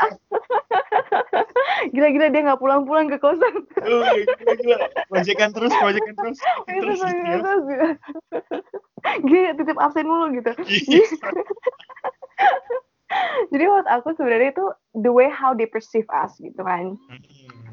gila 1.95 2.09
gila 2.11 2.27
dia 2.31 2.43
nggak 2.47 2.61
pulang 2.61 2.83
pulang 2.85 3.07
ke 3.07 3.19
kosan 3.23 3.67
Oh, 3.87 4.03
gila 4.43 4.55
gila 4.59 4.77
proyekan 5.07 5.51
terus 5.55 5.73
proyekan 5.77 6.15
terus 6.19 6.39
terus 6.67 6.99
tuh, 6.99 7.07
gitu 7.07 7.23
ya. 7.23 7.37
gitu, 7.39 7.53
gitu. 7.71 7.89
Gila, 9.27 9.51
titip 9.55 9.79
absen 9.79 10.07
mulu 10.09 10.35
gitu. 10.35 10.51
Iya. 10.67 11.07
Jadi 13.55 13.63
menurut 13.63 13.87
aku 13.87 14.19
sebenarnya 14.19 14.51
itu 14.51 14.67
the 14.99 15.13
way 15.15 15.31
how 15.31 15.55
they 15.55 15.65
perceive 15.65 16.11
us 16.11 16.35
gitu 16.43 16.59
kan. 16.59 16.99
Hmm. 16.99 17.23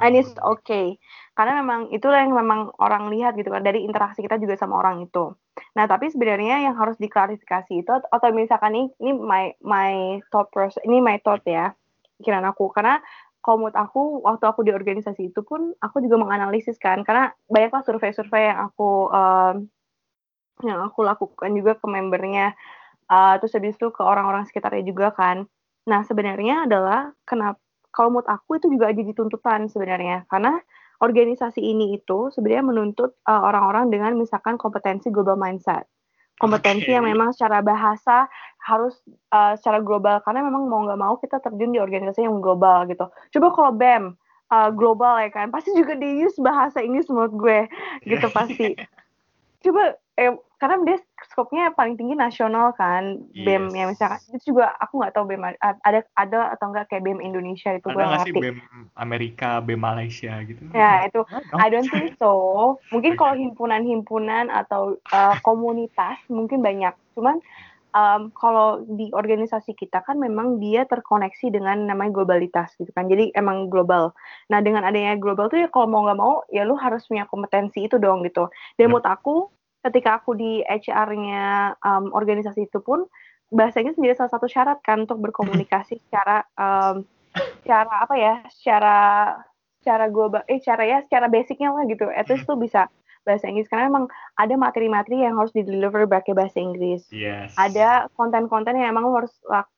And 0.02 0.14
it's 0.14 0.30
okay. 0.38 1.02
Karena 1.34 1.66
memang 1.66 1.90
itulah 1.90 2.22
yang 2.22 2.38
memang 2.38 2.70
orang 2.78 3.10
lihat 3.10 3.34
gitu 3.34 3.50
kan 3.50 3.66
dari 3.66 3.82
interaksi 3.82 4.22
kita 4.22 4.38
juga 4.38 4.54
sama 4.54 4.78
orang 4.78 5.10
itu. 5.10 5.34
Nah, 5.78 5.86
tapi 5.86 6.10
sebenarnya 6.10 6.66
yang 6.66 6.76
harus 6.78 6.98
diklarifikasi 6.98 7.74
itu 7.86 7.90
atau 7.90 8.30
misalkan 8.34 8.74
ini 8.74 8.88
ini 9.02 9.12
my 9.14 9.46
my 9.62 10.22
thought 10.34 10.50
process, 10.50 10.82
ini 10.86 11.02
my 11.02 11.18
thought 11.22 11.42
ya. 11.46 11.74
Pikiran 12.22 12.46
aku 12.50 12.70
karena 12.74 13.02
kalau 13.44 13.60
menurut 13.60 13.78
aku 13.78 14.24
waktu 14.24 14.46
aku 14.48 14.62
di 14.64 14.72
organisasi 14.72 15.34
itu 15.36 15.42
pun 15.44 15.76
aku 15.84 16.00
juga 16.00 16.16
menganalisis 16.16 16.80
kan 16.80 17.04
karena 17.04 17.36
banyaklah 17.52 17.84
survei-survei 17.84 18.50
yang 18.54 18.72
aku 18.72 19.12
em, 19.12 19.56
yang 20.64 20.80
aku 20.80 21.04
lakukan 21.04 21.52
juga 21.52 21.76
ke 21.76 21.86
membernya 21.90 22.56
uh, 23.12 23.36
terus 23.42 23.52
habis 23.58 23.76
itu 23.76 23.92
ke 23.92 24.02
orang-orang 24.02 24.48
sekitarnya 24.48 24.84
juga 24.88 25.12
kan. 25.12 25.44
Nah, 25.90 26.02
sebenarnya 26.08 26.70
adalah 26.70 27.12
kenapa 27.28 27.60
kalau 27.94 28.10
menurut 28.10 28.30
aku 28.32 28.58
itu 28.58 28.68
juga 28.74 28.90
jadi 28.90 29.14
tuntutan 29.14 29.70
sebenarnya 29.70 30.26
karena 30.32 30.58
organisasi 31.04 31.60
ini 31.60 32.00
itu 32.00 32.32
sebenarnya 32.32 32.64
menuntut 32.64 33.20
uh, 33.28 33.44
orang-orang 33.44 33.92
dengan 33.92 34.16
misalkan 34.16 34.56
kompetensi 34.56 35.12
global 35.12 35.36
mindset. 35.36 35.84
Kompetensi 36.40 36.90
Oke. 36.90 36.96
yang 36.96 37.06
memang 37.06 37.36
secara 37.36 37.60
bahasa 37.60 38.26
harus 38.64 38.96
uh, 39.36 39.54
secara 39.60 39.84
global 39.84 40.24
karena 40.24 40.48
memang 40.48 40.66
mau 40.72 40.82
nggak 40.88 40.98
mau 40.98 41.20
kita 41.20 41.44
terjun 41.44 41.76
di 41.76 41.80
organisasi 41.84 42.24
yang 42.24 42.40
global 42.40 42.88
gitu. 42.88 43.06
Coba 43.36 43.48
kalau 43.52 43.72
BEM 43.76 44.16
uh, 44.50 44.70
global 44.72 45.20
ya 45.20 45.30
kan, 45.30 45.52
pasti 45.52 45.76
juga 45.76 45.94
di 46.00 46.24
use 46.24 46.40
bahasa 46.40 46.80
Inggris 46.80 47.12
menurut 47.12 47.36
gue 47.36 47.60
gitu 48.08 48.28
pasti. 48.32 48.80
Coba 49.64 50.00
eh 50.16 50.34
karena 50.64 50.80
dia 50.88 50.98
skopnya 51.28 51.76
paling 51.76 52.00
tinggi 52.00 52.16
nasional 52.16 52.72
kan 52.80 53.20
BEM 53.36 53.68
Yes. 53.68 53.76
ya 53.76 53.84
misalkan 53.92 54.20
itu 54.32 54.56
juga 54.56 54.72
aku 54.80 55.04
nggak 55.04 55.12
tahu 55.12 55.28
BEM 55.28 55.44
ada 55.60 56.00
ada 56.16 56.40
atau 56.56 56.72
enggak 56.72 56.88
kayak 56.88 57.04
BEM 57.04 57.20
Indonesia 57.20 57.76
itu 57.76 57.84
gue 57.84 58.00
nggak 58.00 58.24
sih. 58.24 58.32
BEM 58.32 58.64
Amerika 58.96 59.60
BEM 59.60 59.84
Malaysia 59.84 60.32
gitu 60.48 60.64
Ya 60.72 61.04
itu. 61.04 61.20
I 61.60 61.68
don't 61.68 61.92
think 61.92 62.16
so. 62.16 62.32
Mungkin 62.96 63.20
kalau 63.20 63.36
himpunan-himpunan 63.44 64.48
atau 64.48 64.96
uh, 65.12 65.36
komunitas 65.44 66.16
mungkin 66.32 66.64
banyak. 66.64 66.96
Cuman 67.12 67.44
um, 67.92 68.32
kalau 68.32 68.88
di 68.88 69.12
organisasi 69.12 69.76
kita 69.76 70.00
kan 70.08 70.16
memang 70.16 70.64
dia 70.64 70.88
terkoneksi 70.88 71.60
dengan 71.60 71.92
namanya 71.92 72.24
globalitas 72.24 72.72
gitu 72.80 72.96
kan. 72.96 73.12
Jadi 73.12 73.36
emang 73.36 73.68
global. 73.68 74.16
Nah 74.48 74.64
dengan 74.64 74.88
adanya 74.88 75.20
global 75.20 75.52
tuh 75.52 75.60
ya 75.60 75.68
kalau 75.68 75.92
mau 75.92 76.08
nggak 76.08 76.20
mau 76.24 76.40
ya 76.56 76.64
lu 76.64 76.80
harus 76.80 77.04
punya 77.04 77.28
kompetensi 77.28 77.84
itu 77.84 78.00
dong 78.00 78.24
gitu. 78.24 78.48
Dan 78.80 78.88
Yep. 78.88 78.90
menurut 78.96 79.08
aku 79.12 79.36
ketika 79.84 80.24
aku 80.24 80.34
di 80.34 80.64
HR-nya 80.64 81.76
um, 81.84 82.16
organisasi 82.16 82.72
itu 82.72 82.80
pun 82.80 83.04
bahasa 83.54 83.84
Inggris 83.84 84.00
menjadi 84.00 84.26
salah 84.26 84.34
satu 84.34 84.48
syarat 84.50 84.80
kan 84.82 85.06
untuk 85.06 85.20
berkomunikasi 85.20 86.00
secara 86.10 86.48
um, 86.58 87.04
secara 87.62 87.94
apa 88.06 88.16
ya 88.18 88.36
secara 88.50 88.98
secara 89.84 90.08
global 90.08 90.42
eh 90.48 90.64
secara 90.64 90.84
ya 90.88 90.98
secara 91.04 91.28
basicnya 91.28 91.76
lah 91.76 91.84
gitu. 91.86 92.08
At 92.08 92.32
least 92.32 92.48
tuh 92.48 92.56
bisa 92.56 92.88
bahasa 93.28 93.48
Inggris. 93.48 93.68
Karena 93.68 93.92
memang 93.92 94.08
ada 94.36 94.56
materi-materi 94.56 95.24
yang 95.24 95.40
harus 95.40 95.52
di 95.56 95.64
deliver 95.64 96.08
pakai 96.08 96.36
bahasa 96.36 96.60
Inggris. 96.60 97.08
Yes. 97.12 97.56
Ada 97.56 98.08
konten-konten 98.16 98.80
yang 98.80 98.96
emang 98.96 99.12
harus 99.12 99.34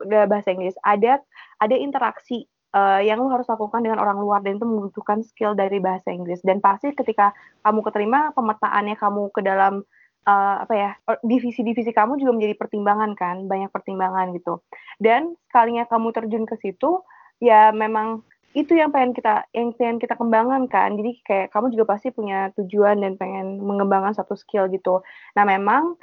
bahasa 0.05 0.53
Inggris. 0.53 0.77
Ada 0.85 1.21
ada 1.61 1.75
interaksi 1.77 2.45
eh, 2.75 3.01
yang 3.07 3.23
lu 3.23 3.31
harus 3.31 3.47
lakukan 3.47 3.79
dengan 3.81 4.03
orang 4.03 4.19
luar 4.19 4.43
dan 4.43 4.59
itu 4.59 4.67
membutuhkan 4.67 5.23
skill 5.23 5.55
dari 5.55 5.79
bahasa 5.79 6.11
Inggris. 6.11 6.43
Dan 6.43 6.59
pasti 6.59 6.91
ketika 6.91 7.31
kamu 7.63 7.79
keterima 7.87 8.35
pemetaannya 8.35 8.95
kamu 8.99 9.31
ke 9.31 9.41
dalam 9.41 9.87
eh, 10.27 10.55
apa 10.63 10.73
ya 10.75 10.91
divisi-divisi 11.23 11.95
kamu 11.95 12.19
juga 12.19 12.31
menjadi 12.35 12.55
pertimbangan 12.59 13.11
kan 13.15 13.47
banyak 13.47 13.71
pertimbangan 13.71 14.35
gitu. 14.35 14.59
Dan 14.99 15.39
sekalinya 15.47 15.87
kamu 15.87 16.07
terjun 16.11 16.43
ke 16.43 16.55
situ 16.59 17.01
ya 17.39 17.71
memang 17.71 18.23
itu 18.55 18.71
yang 18.71 18.87
pengen 18.95 19.11
kita 19.11 19.43
yang 19.51 19.75
pengen 19.75 19.97
kita 19.99 20.15
kembangkan 20.15 20.67
kan. 20.71 20.95
Jadi 20.99 21.23
kayak 21.23 21.47
kamu 21.51 21.75
juga 21.75 21.95
pasti 21.95 22.11
punya 22.11 22.51
tujuan 22.59 23.03
dan 23.03 23.19
pengen 23.19 23.59
mengembangkan 23.63 24.15
satu 24.15 24.35
skill 24.39 24.67
gitu. 24.71 25.03
Nah 25.35 25.43
memang 25.43 25.95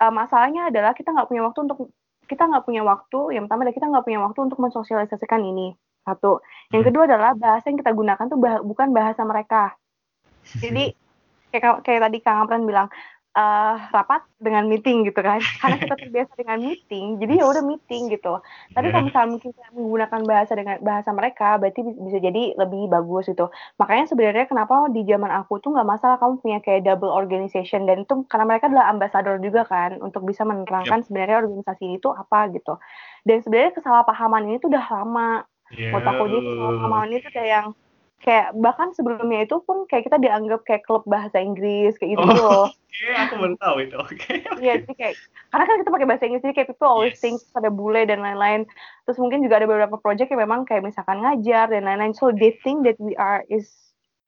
uh, 0.00 0.12
masalahnya 0.12 0.72
adalah 0.72 0.96
kita 0.96 1.12
nggak 1.12 1.28
punya 1.28 1.42
waktu 1.44 1.60
untuk 1.68 1.92
kita 2.24 2.46
nggak 2.46 2.64
punya 2.64 2.82
waktu 2.86 3.20
yang 3.36 3.44
pertama 3.44 3.66
adalah 3.66 3.76
kita 3.76 3.86
nggak 3.90 4.04
punya 4.06 4.20
waktu 4.22 4.40
untuk 4.46 4.58
mensosialisasikan 4.62 5.42
ini 5.44 5.76
satu. 6.02 6.40
Yang 6.70 6.82
Hmm. 6.82 6.88
kedua 6.92 7.02
adalah 7.08 7.32
bahasa 7.36 7.64
yang 7.70 7.78
kita 7.80 7.92
gunakan 7.92 8.24
tuh 8.26 8.38
bah- 8.40 8.62
bukan 8.64 8.88
bahasa 8.90 9.22
mereka. 9.22 9.76
Jadi 10.56 10.92
kayak 11.50 11.82
kayak 11.82 12.00
tadi 12.06 12.18
kang 12.22 12.46
Amran 12.46 12.64
bilang 12.66 12.88
eh, 13.30 13.74
rapat 13.94 14.26
dengan 14.42 14.66
meeting 14.66 15.06
gitu 15.06 15.22
kan. 15.22 15.38
Karena 15.62 15.78
kita 15.78 15.94
terbiasa 15.94 16.34
dengan 16.34 16.58
meeting 16.66 17.22
jadi 17.22 17.32
ya 17.38 17.44
udah 17.46 17.62
meeting 17.62 18.10
gitu. 18.10 18.42
Tapi 18.74 18.90
kalau 18.90 19.06
Yeah. 19.06 19.06
misalnya 19.06 19.30
mungkin 19.38 19.50
kita 19.54 19.70
menggunakan 19.70 20.20
bahasa 20.26 20.52
dengan 20.58 20.76
bahasa 20.82 21.10
mereka 21.14 21.54
berarti 21.62 21.80
bis- 21.86 22.00
bisa 22.10 22.18
jadi 22.18 22.42
lebih 22.58 22.90
bagus 22.90 23.30
gitu. 23.30 23.46
Makanya 23.78 24.04
sebenarnya 24.10 24.44
kenapa 24.50 24.90
di 24.90 25.06
zaman 25.06 25.30
aku 25.30 25.62
tuh 25.62 25.70
nggak 25.70 25.86
masalah 25.86 26.16
kamu 26.18 26.42
punya 26.42 26.58
kayak 26.58 26.82
double 26.82 27.12
organization. 27.14 27.86
Dan 27.86 28.02
itu 28.02 28.26
karena 28.26 28.44
mereka 28.50 28.66
adalah 28.66 28.90
ambassador 28.90 29.38
juga 29.38 29.62
kan 29.62 30.02
untuk 30.02 30.26
bisa 30.26 30.42
menerangkan 30.42 31.06
sebenarnya 31.06 31.46
organisasi 31.46 32.02
itu 32.02 32.10
apa 32.10 32.50
gitu. 32.50 32.82
Dan 33.22 33.38
sebenarnya 33.46 33.78
kesalahpahaman 33.78 34.42
ini 34.50 34.56
tuh 34.58 34.74
udah 34.74 34.84
lama 34.90 35.46
Yeah. 35.70 35.94
Menurut 35.94 36.06
aku 36.08 36.24
jadi 36.26 36.48
pengalaman 36.50 37.08
ini 37.08 37.18
tuh 37.20 37.32
kayak 37.32 37.50
yang 37.50 37.68
kayak 38.20 38.52
bahkan 38.52 38.92
sebelumnya 38.92 39.48
itu 39.48 39.56
pun 39.64 39.88
kayak 39.88 40.04
kita 40.04 40.20
dianggap 40.20 40.60
kayak 40.68 40.84
klub 40.84 41.00
bahasa 41.08 41.40
Inggris 41.40 41.96
kayak 41.96 42.14
gitu 42.14 42.20
Oh. 42.20 42.36
loh. 42.36 42.66
Oke, 42.68 43.06
aku 43.16 43.34
baru 43.38 43.54
tahu 43.56 43.76
itu. 43.80 43.96
Oke. 43.96 44.32
Iya, 44.60 44.74
jadi 44.84 44.92
kayak 44.92 45.14
karena 45.48 45.64
kan 45.64 45.76
kita 45.80 45.90
pakai 45.90 46.06
bahasa 46.06 46.24
Inggris 46.28 46.42
jadi 46.44 46.54
kayak 46.54 46.68
people 46.68 46.90
always 46.90 47.16
Yes. 47.16 47.22
think 47.22 47.36
ada 47.54 47.70
bule 47.72 48.02
dan 48.04 48.20
lain-lain. 48.20 48.68
Terus 49.06 49.16
mungkin 49.16 49.40
juga 49.40 49.56
ada 49.56 49.66
beberapa 49.66 49.96
project 49.96 50.28
yang 50.28 50.42
memang 50.42 50.68
kayak 50.68 50.84
misalkan 50.84 51.24
ngajar 51.24 51.72
dan 51.72 51.88
lain-lain. 51.88 52.12
So 52.12 52.28
they 52.28 52.60
think 52.60 52.84
that 52.84 53.00
we 53.00 53.16
are 53.16 53.40
is 53.48 53.70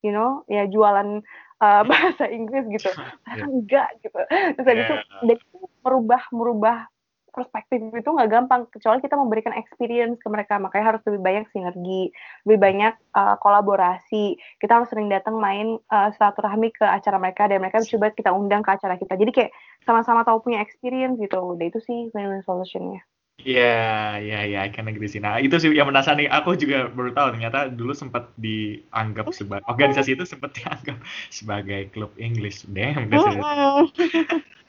you 0.00 0.10
know 0.10 0.40
ya 0.48 0.64
jualan 0.64 1.20
uh, 1.60 1.82
bahasa 1.90 2.24
Inggris 2.26 2.64
gitu. 2.72 2.88
Padahal 3.28 3.50
enggak 3.60 3.88
gitu. 4.00 4.18
Terus 4.56 4.66
habis 4.66 4.84
itu 4.88 4.96
Yeah. 5.20 5.36
itu 5.36 5.58
merubah 5.84 6.22
merubah 6.32 6.88
perspektif 7.32 7.80
itu 7.80 8.08
nggak 8.12 8.30
gampang 8.30 8.68
kecuali 8.68 9.00
kita 9.00 9.16
memberikan 9.16 9.56
experience 9.56 10.20
ke 10.20 10.28
mereka 10.28 10.60
makanya 10.60 10.94
harus 10.94 11.02
lebih 11.08 11.20
banyak 11.24 11.44
sinergi 11.50 12.12
lebih 12.44 12.58
banyak 12.60 12.94
uh, 13.16 13.40
kolaborasi 13.40 14.36
kita 14.60 14.78
harus 14.78 14.92
sering 14.92 15.08
datang 15.08 15.40
main 15.40 15.80
uh, 15.88 16.08
silaturahmi 16.14 16.70
ke 16.76 16.84
acara 16.84 17.16
mereka 17.16 17.48
dan 17.48 17.64
mereka 17.64 17.80
coba 17.82 18.12
kita 18.12 18.30
undang 18.30 18.60
ke 18.60 18.70
acara 18.70 19.00
kita 19.00 19.16
jadi 19.16 19.32
kayak 19.32 19.50
sama-sama 19.88 20.22
tahu 20.22 20.44
punya 20.44 20.60
experience 20.60 21.16
gitu 21.16 21.56
udah 21.56 21.66
itu 21.66 21.80
sih 21.80 22.12
win-win 22.12 22.44
solutionnya 22.44 23.02
Iya, 23.42 24.22
iya, 24.22 24.38
iya, 24.46 24.58
I 24.62 24.70
can 24.70 24.86
agree 24.86 25.10
sih. 25.10 25.18
Nah, 25.18 25.42
itu 25.42 25.58
sih 25.58 25.74
yang 25.74 25.90
menasan 25.90 26.20
nih. 26.20 26.30
Aku 26.30 26.54
juga 26.54 26.86
baru 26.94 27.10
tahu 27.10 27.34
ternyata 27.34 27.66
dulu 27.72 27.90
sempat 27.90 28.30
dianggap 28.38 29.34
sebagai 29.34 29.66
organisasi 29.66 30.14
itu 30.14 30.24
sempat 30.28 30.54
dianggap 30.54 31.02
sebagai 31.26 31.90
klub 31.90 32.14
English. 32.22 32.62
Damn, 32.70 33.10
that's. 33.10 33.26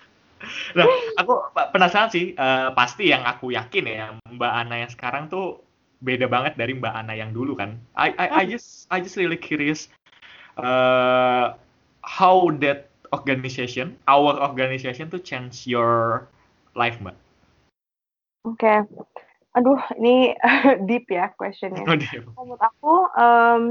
Nah, 0.76 0.86
aku 1.18 1.34
penasaran 1.72 2.12
sih. 2.12 2.36
eh, 2.36 2.70
pasti 2.76 3.10
yang 3.10 3.24
aku 3.24 3.56
yakin 3.56 3.84
ya, 3.88 4.08
Mbak 4.30 4.54
Ana 4.54 4.76
yang 4.84 4.92
sekarang 4.92 5.32
tuh 5.32 5.64
beda 6.04 6.28
banget 6.28 6.60
dari 6.60 6.76
Mbak 6.76 6.94
Ana 6.94 7.16
yang 7.16 7.32
dulu 7.32 7.56
kan. 7.56 7.80
I 7.96 8.12
I, 8.20 8.26
I 8.30 8.44
just 8.44 8.92
I 8.92 9.00
just 9.00 9.16
really 9.16 9.40
curious 9.40 9.88
uh, 10.60 11.56
how 12.04 12.52
that 12.60 12.92
organization, 13.16 13.96
our 14.10 14.36
organization 14.42 15.08
to 15.14 15.22
change 15.22 15.64
your 15.70 16.26
life, 16.76 17.00
Mbak. 17.00 17.16
Oke, 18.44 18.74
aduh 19.56 19.80
ini 19.96 20.36
deep 20.90 21.08
ya 21.08 21.32
questionnya. 21.32 21.88
Oh. 21.88 22.44
Menurut 22.44 22.60
aku, 22.60 22.94
em, 23.16 23.62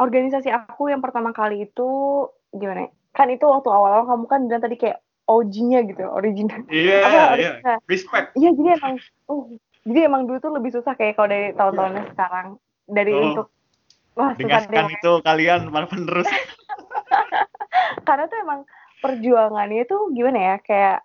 organisasi 0.00 0.50
aku 0.50 0.90
yang 0.90 0.98
pertama 0.98 1.30
kali 1.30 1.70
itu 1.70 1.90
gimana? 2.50 2.90
Kan 3.12 3.28
itu 3.28 3.44
waktu 3.44 3.68
awal-awal 3.68 4.08
kamu 4.08 4.24
kan 4.24 4.40
bilang 4.48 4.62
tadi 4.64 4.76
kayak 4.76 4.98
OG-nya 5.22 5.80
gitu, 5.86 6.02
original. 6.08 6.60
Iya, 6.66 6.96
Apa, 7.04 7.12
iya. 7.12 7.24
original. 7.30 7.78
Respect. 7.86 8.26
Iya, 8.34 8.50
jadi 8.58 8.68
emang, 8.74 8.94
uh, 9.30 9.44
jadi 9.86 10.00
emang 10.10 10.22
dulu 10.26 10.38
tuh 10.40 10.52
lebih 10.52 10.70
susah 10.74 10.92
kayak 10.98 11.14
kalau 11.14 11.28
dari 11.30 11.54
tahun-tahunnya 11.54 12.04
sekarang. 12.16 12.46
Dari 12.82 13.12
Oh. 13.14 13.22
untuk, 13.30 13.46
wah 14.18 14.34
susah 14.34 14.42
Dengarkan 14.66 14.84
deh. 14.90 14.96
itu 14.98 15.12
kalian 15.22 15.60
para 15.70 15.86
penerus. 15.86 16.26
Karena 18.08 18.24
tuh 18.26 18.38
emang 18.42 18.60
perjuangannya 19.00 19.86
itu 19.86 19.96
gimana 20.12 20.38
ya, 20.38 20.56
kayak 20.62 20.96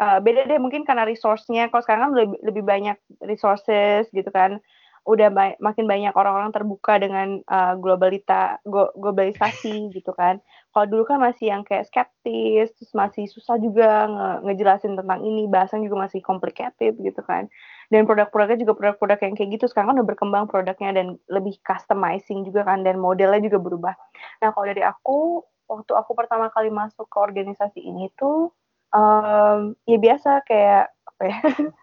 eh, 0.00 0.18
beda 0.18 0.48
deh 0.48 0.58
mungkin 0.58 0.82
karena 0.82 1.04
resource-nya. 1.06 1.68
Kalau 1.68 1.82
sekarang 1.84 2.02
kan 2.10 2.12
lebih, 2.16 2.38
lebih 2.42 2.62
banyak 2.66 2.96
resources 3.22 4.08
gitu 4.10 4.28
kan. 4.32 4.58
Udah 5.06 5.32
ba- 5.32 5.56
makin 5.62 5.88
banyak 5.88 6.12
orang-orang 6.12 6.50
terbuka 6.50 6.98
dengan 6.98 7.40
eh, 7.40 7.74
globalita, 7.78 8.58
go- 8.66 8.92
globalisasi 8.98 9.94
gitu 9.94 10.10
kan. 10.12 10.42
Kalau 10.70 10.86
dulu 10.86 11.02
kan 11.02 11.18
masih 11.18 11.50
yang 11.50 11.66
kayak 11.66 11.90
skeptis, 11.90 12.70
terus 12.78 12.92
masih 12.94 13.26
susah 13.26 13.58
juga 13.58 14.06
nge- 14.06 14.38
ngejelasin 14.46 14.94
tentang 14.94 15.20
ini, 15.26 15.50
bahasan 15.50 15.82
juga 15.82 16.06
masih 16.06 16.22
complicated 16.22 16.94
gitu 17.02 17.20
kan. 17.26 17.50
Dan 17.90 18.06
produk-produknya 18.06 18.62
juga 18.62 18.78
produk-produk 18.78 19.18
yang 19.26 19.34
kayak 19.34 19.50
gitu. 19.58 19.66
Sekarang 19.66 19.94
kan 19.94 19.96
udah 20.02 20.08
berkembang 20.14 20.44
produknya 20.46 20.94
dan 20.94 21.18
lebih 21.26 21.58
customizing 21.66 22.46
juga 22.46 22.62
kan, 22.62 22.86
dan 22.86 23.02
modelnya 23.02 23.42
juga 23.42 23.58
berubah. 23.58 23.94
Nah 24.42 24.54
kalau 24.54 24.66
dari 24.70 24.82
aku, 24.86 25.42
waktu 25.66 25.92
aku 25.98 26.10
pertama 26.14 26.46
kali 26.54 26.70
masuk 26.70 27.06
ke 27.10 27.18
organisasi 27.18 27.82
ini 27.82 28.06
tuh, 28.14 28.54
em, 28.94 29.74
ya 29.90 29.98
biasa 29.98 30.46
kayak 30.46 30.86
apa 31.10 31.22
ya, 31.26 31.38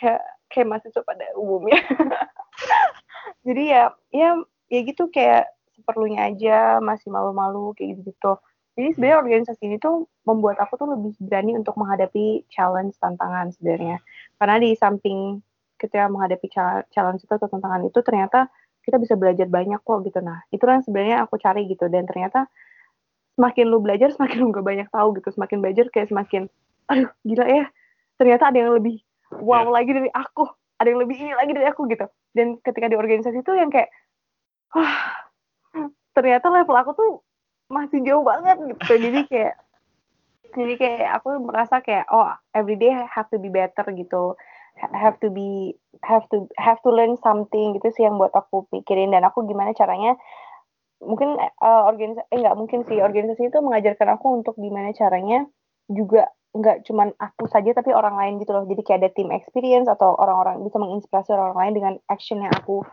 kayak 0.00 0.20
kayak 0.48 0.66
mahasiswa 0.68 1.02
pada 1.04 1.26
umumnya. 1.36 1.80
Jadi 3.46 3.62
ya, 3.74 3.90
ya, 4.14 4.30
ya 4.70 4.80
gitu 4.86 5.10
kayak 5.10 5.50
seperlunya 5.82 6.30
aja, 6.30 6.78
masih 6.78 7.10
malu-malu 7.10 7.74
kayak 7.74 7.98
gitu-gitu. 7.98 8.38
Jadi 8.72 8.88
sebenarnya 8.96 9.18
organisasi 9.20 9.62
ini 9.68 9.76
tuh 9.76 10.08
membuat 10.24 10.56
aku 10.62 10.80
tuh 10.80 10.88
lebih 10.96 11.12
berani 11.20 11.52
untuk 11.58 11.76
menghadapi 11.76 12.48
challenge 12.48 12.96
tantangan 13.02 13.52
sebenarnya. 13.52 14.00
Karena 14.40 14.56
di 14.62 14.72
samping 14.72 15.44
ketika 15.76 16.08
menghadapi 16.08 16.46
cha- 16.48 16.86
challenge 16.88 17.26
itu 17.26 17.32
atau 17.34 17.50
tantangan 17.50 17.84
itu 17.84 17.98
ternyata 18.00 18.48
kita 18.86 18.96
bisa 18.96 19.14
belajar 19.18 19.44
banyak 19.50 19.82
kok 19.82 19.98
gitu. 20.08 20.18
Nah, 20.24 20.40
itu 20.48 20.62
yang 20.62 20.80
sebenarnya 20.80 21.26
aku 21.26 21.36
cari 21.36 21.68
gitu 21.68 21.90
dan 21.92 22.08
ternyata 22.08 22.48
semakin 23.36 23.64
lu 23.68 23.78
belajar 23.84 24.08
semakin 24.14 24.38
lu 24.40 24.54
gak 24.56 24.64
banyak 24.64 24.88
tahu 24.88 25.08
gitu. 25.20 25.28
Semakin 25.36 25.58
belajar 25.60 25.86
kayak 25.92 26.08
semakin 26.08 26.48
aduh 26.88 27.10
gila 27.28 27.46
ya. 27.46 27.64
Ternyata 28.16 28.54
ada 28.54 28.58
yang 28.58 28.72
lebih 28.72 29.04
wow 29.36 29.68
Ya. 29.68 29.72
lagi 29.82 29.90
dari 29.92 30.10
aku. 30.16 30.48
Ada 30.80 30.88
yang 30.90 31.00
lebih 31.04 31.16
ini 31.20 31.32
lagi 31.36 31.52
dari 31.52 31.66
aku 31.68 31.86
gitu. 31.92 32.06
Dan 32.32 32.56
ketika 32.64 32.88
di 32.88 32.96
organisasi 32.96 33.44
itu 33.44 33.52
yang 33.52 33.68
kayak 33.68 33.92
wah 34.72 35.21
ternyata 36.12 36.52
level 36.52 36.76
aku 36.76 36.92
tuh 36.96 37.10
masih 37.72 38.04
jauh 38.04 38.24
banget 38.24 38.56
gitu. 38.68 38.94
Jadi 39.00 39.20
kayak 39.28 39.54
jadi 40.52 40.74
kayak 40.76 41.10
aku 41.20 41.28
merasa 41.40 41.80
kayak 41.80 42.04
oh 42.12 42.28
everyday 42.52 42.92
have 42.92 43.28
to 43.32 43.40
be 43.40 43.48
better 43.48 43.84
gitu. 43.96 44.36
Ha- 44.80 44.92
have 44.92 45.16
to 45.24 45.32
be 45.32 45.76
have 46.04 46.24
to 46.28 46.48
have 46.60 46.80
to 46.84 46.92
learn 46.92 47.16
something 47.20 47.76
gitu 47.76 47.88
sih 47.96 48.04
yang 48.04 48.20
buat 48.20 48.32
aku 48.36 48.68
pikirin. 48.68 49.12
Dan 49.16 49.24
aku 49.24 49.48
gimana 49.48 49.72
caranya 49.72 50.16
mungkin 51.02 51.34
uh, 51.40 51.82
organisasi 51.88 52.28
eh 52.30 52.38
nggak 52.38 52.56
mungkin 52.60 52.80
sih 52.86 53.02
organisasi 53.02 53.50
itu 53.50 53.58
mengajarkan 53.58 54.14
aku 54.14 54.38
untuk 54.38 54.54
gimana 54.60 54.94
caranya 54.94 55.48
juga 55.90 56.30
nggak 56.52 56.84
cuman 56.86 57.10
aku 57.16 57.48
saja 57.48 57.72
tapi 57.72 57.96
orang 57.96 58.14
lain 58.20 58.34
gitu 58.44 58.52
loh. 58.52 58.68
Jadi 58.68 58.84
kayak 58.84 58.98
ada 59.00 59.10
team 59.16 59.32
experience 59.32 59.88
atau 59.88 60.12
orang-orang 60.20 60.60
bisa 60.60 60.76
menginspirasi 60.76 61.32
orang 61.32 61.56
lain 61.56 61.72
dengan 61.72 61.94
action 62.12 62.44
yang 62.44 62.52
aku 62.52 62.84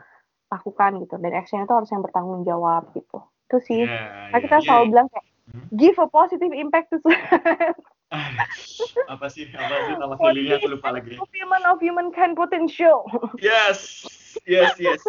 lakukan 0.49 0.91
gitu. 1.05 1.15
Dan 1.21 1.31
action 1.33 1.61
itu 1.63 1.73
harus 1.73 1.89
yang 1.93 2.01
bertanggung 2.01 2.41
jawab 2.43 2.89
gitu. 2.93 3.21
Itu 3.49 3.57
sih. 3.63 3.81
Iya, 3.85 4.29
Nah, 4.29 4.37
iya, 4.37 4.43
kita 4.45 4.57
iya. 4.59 4.65
selalu 4.65 4.85
bilang 4.93 5.07
kayak 5.09 5.25
Hmm. 5.49 5.65
give 5.73 5.97
a 5.97 6.05
positive 6.05 6.53
impact 6.53 6.93
to 6.93 7.01
apa 8.09 9.29
sih? 9.29 9.45
Apa 9.53 9.75
sih 9.85 9.93
nama 9.97 10.15
filmnya 10.17 10.57
aku 10.57 10.67
lupa 10.73 10.89
lagi. 10.93 11.13
fulfillment 11.17 11.65
of 11.69 11.77
humankind 11.77 12.33
potential. 12.33 13.05
yes 13.37 14.05
yes 14.49 14.73
yes. 14.81 15.01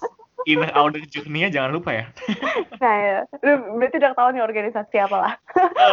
In 0.48 0.64
our 0.72 0.88
journey 1.12 1.44
jangan 1.52 1.76
lupa 1.76 2.00
ya. 2.00 2.04
Nah 2.80 2.94
ya, 2.96 3.18
lu 3.44 3.76
berarti 3.76 4.00
udah 4.00 4.12
tahu 4.16 4.28
nih 4.32 4.40
organisasi 4.44 4.96
apa 4.96 5.16
lah. 5.20 5.32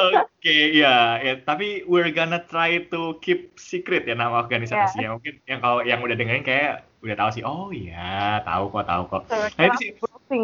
oke 0.08 0.56
ya 0.72 1.20
ya 1.20 1.34
tapi 1.44 1.84
we're 1.84 2.12
gonna 2.16 2.40
try 2.48 2.80
to 2.88 3.20
keep 3.20 3.60
secret 3.60 4.08
ya 4.08 4.16
nama 4.16 4.44
organisasi 4.44 5.04
ya. 5.04 5.12
Mungkin 5.16 5.44
yang 5.48 5.60
kalau 5.60 5.84
yang 5.84 6.00
udah 6.00 6.16
dengerin 6.16 6.48
kayak 6.48 6.88
udah 7.04 7.16
tahu 7.20 7.30
sih 7.36 7.44
oh 7.44 7.70
iya 7.76 8.40
tahu 8.48 8.72
kok 8.72 8.88
tahu 8.88 9.04
kok. 9.12 9.24
Nah 9.32 9.64
itu 9.68 9.78
sih. 9.80 9.90
Browsing. 10.00 10.44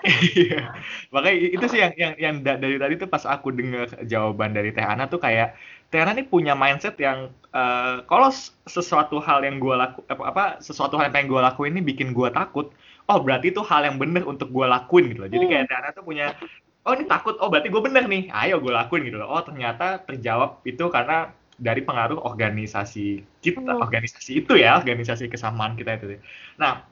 Iya. 0.00 0.72
Makanya 1.12 1.36
itu 1.36 1.66
sih 1.68 1.78
yang 1.82 1.92
yang 1.92 2.14
yang 2.16 2.34
da- 2.40 2.56
dari 2.56 2.80
tadi 2.80 2.94
tuh 2.96 3.08
pas 3.10 3.20
aku 3.28 3.52
dengar 3.52 3.84
jawaban 4.08 4.56
dari 4.56 4.72
Teh 4.72 4.80
Ana 4.80 5.12
tuh 5.12 5.20
kayak 5.20 5.58
Teh 5.90 5.98
Ana 6.02 6.12
nih 6.18 6.26
punya 6.32 6.52
mindset 6.54 6.94
yang 7.02 7.18
eh, 7.50 7.96
kalau 8.10 8.28
sesuatu 8.76 9.18
hal 9.26 9.42
yang 9.46 9.56
gua 9.58 9.74
laku 9.86 10.00
apa, 10.06 10.22
apa 10.30 10.42
sesuatu 10.62 10.94
hal 10.98 11.10
yang 11.10 11.14
pengen 11.16 11.28
gua 11.34 11.42
lakuin 11.50 11.74
ini 11.74 11.82
bikin 11.90 12.08
gua 12.14 12.30
takut, 12.30 12.70
oh 13.10 13.18
berarti 13.24 13.50
itu 13.50 13.60
hal 13.70 13.82
yang 13.88 13.96
bener 14.02 14.22
untuk 14.32 14.48
gua 14.54 14.66
lakuin 14.70 15.10
gitu 15.10 15.20
loh. 15.26 15.30
Jadi 15.34 15.44
kayak 15.50 15.64
Teh 15.68 15.76
Ana 15.78 15.90
tuh 15.96 16.04
punya 16.06 16.24
oh 16.86 16.92
ini 16.96 17.04
takut, 17.10 17.34
oh 17.42 17.48
berarti 17.52 17.68
gua 17.74 17.82
bener 17.86 18.04
nih, 18.06 18.22
ayo 18.30 18.54
gua 18.62 18.72
lakuin 18.86 19.02
gitu 19.08 19.18
loh. 19.20 19.28
Oh 19.34 19.42
ternyata 19.42 19.98
terjawab 20.06 20.62
itu 20.66 20.84
karena 20.94 21.34
dari 21.60 21.82
pengaruh 21.84 22.18
organisasi 22.24 23.00
kita, 23.44 23.72
Hmm. 23.76 23.84
organisasi 23.84 24.30
itu 24.46 24.52
ya, 24.56 24.80
organisasi 24.80 25.28
kesamaan 25.28 25.76
kita 25.76 25.90
itu. 26.00 26.16
Nah, 26.56 26.88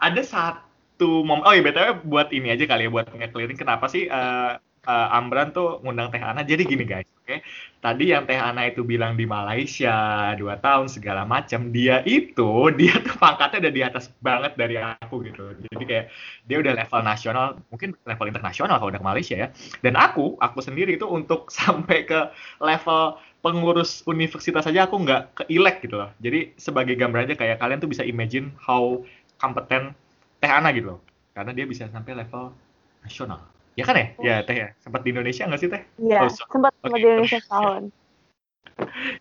ada 0.00 0.22
satu 0.26 1.22
momen, 1.28 1.44
oh 1.46 1.52
iya 1.54 1.62
BTW 1.66 1.88
buat 2.06 2.28
ini 2.34 2.48
aja 2.54 2.64
kali 2.70 2.86
ya, 2.86 2.90
buat 2.94 3.06
nge-clearing 3.10 3.58
kenapa 3.58 3.86
sih 3.94 4.02
eh, 4.10 4.50
eh, 4.86 5.08
Amran 5.18 5.54
tuh 5.54 5.78
ngundang 5.82 6.10
Teh 6.10 6.22
Ana. 6.22 6.42
Jadi 6.42 6.66
gini 6.66 6.82
guys, 6.82 7.06
oke. 7.22 7.38
Tadi 7.82 8.04
yang 8.14 8.26
Teh 8.26 8.38
Ana 8.38 8.70
itu 8.70 8.82
bilang 8.82 9.14
di 9.14 9.26
Malaysia, 9.26 10.30
dua 10.38 10.58
tahun 10.58 10.90
segala 10.90 11.22
macam, 11.26 11.70
dia 11.70 12.02
itu, 12.06 12.50
dia 12.78 12.94
tuh 13.02 13.14
pangkatnya 13.18 13.68
udah 13.68 13.74
di 13.74 13.82
atas 13.82 14.04
banget 14.22 14.52
dari 14.58 14.78
aku 14.78 15.22
gitu. 15.26 15.54
Jadi 15.70 15.84
kayak 15.86 16.06
dia 16.46 16.56
udah 16.58 16.72
level 16.78 17.00
nasional, 17.02 17.46
mungkin 17.70 17.94
level 18.06 18.26
internasional 18.30 18.76
kalau 18.78 18.90
udah 18.90 19.00
ke 19.02 19.08
Malaysia 19.08 19.36
ya. 19.38 19.48
Dan 19.82 19.94
aku, 19.98 20.38
aku 20.38 20.58
sendiri 20.62 20.98
itu 20.98 21.06
untuk 21.06 21.50
sampai 21.58 22.06
ke 22.06 22.30
level 22.58 23.18
pengurus 23.42 24.06
universitas 24.06 24.62
saja 24.62 24.86
aku 24.86 25.02
nggak 25.02 25.46
keilek 25.46 25.82
gitu 25.82 25.98
loh. 25.98 26.10
Jadi 26.22 26.54
sebagai 26.54 26.94
gambar 26.94 27.26
aja 27.26 27.34
kayak 27.34 27.58
kalian 27.58 27.82
tuh 27.82 27.90
bisa 27.90 28.06
imagine 28.06 28.54
how 28.58 29.02
kompeten 29.42 29.94
Teh 30.38 30.50
Ana 30.50 30.70
gitu 30.70 30.96
loh. 30.96 31.00
Karena 31.34 31.50
dia 31.50 31.66
bisa 31.66 31.90
sampai 31.90 32.14
level 32.14 32.54
nasional. 33.02 33.42
Ya 33.78 33.84
kan 33.88 33.96
ya? 33.96 34.06
Ya 34.20 34.36
Teh 34.44 34.56
ya. 34.56 34.68
Sempat 34.80 35.00
di 35.04 35.10
Indonesia 35.16 35.48
nggak 35.48 35.60
sih 35.60 35.68
Teh? 35.72 35.82
Iya, 36.00 36.26
Oh, 36.26 36.30
so- 36.32 36.46
sempat 36.48 36.72
sempat 36.80 36.98
di 37.00 37.06
Indonesia 37.08 37.38
setahun. 37.44 37.82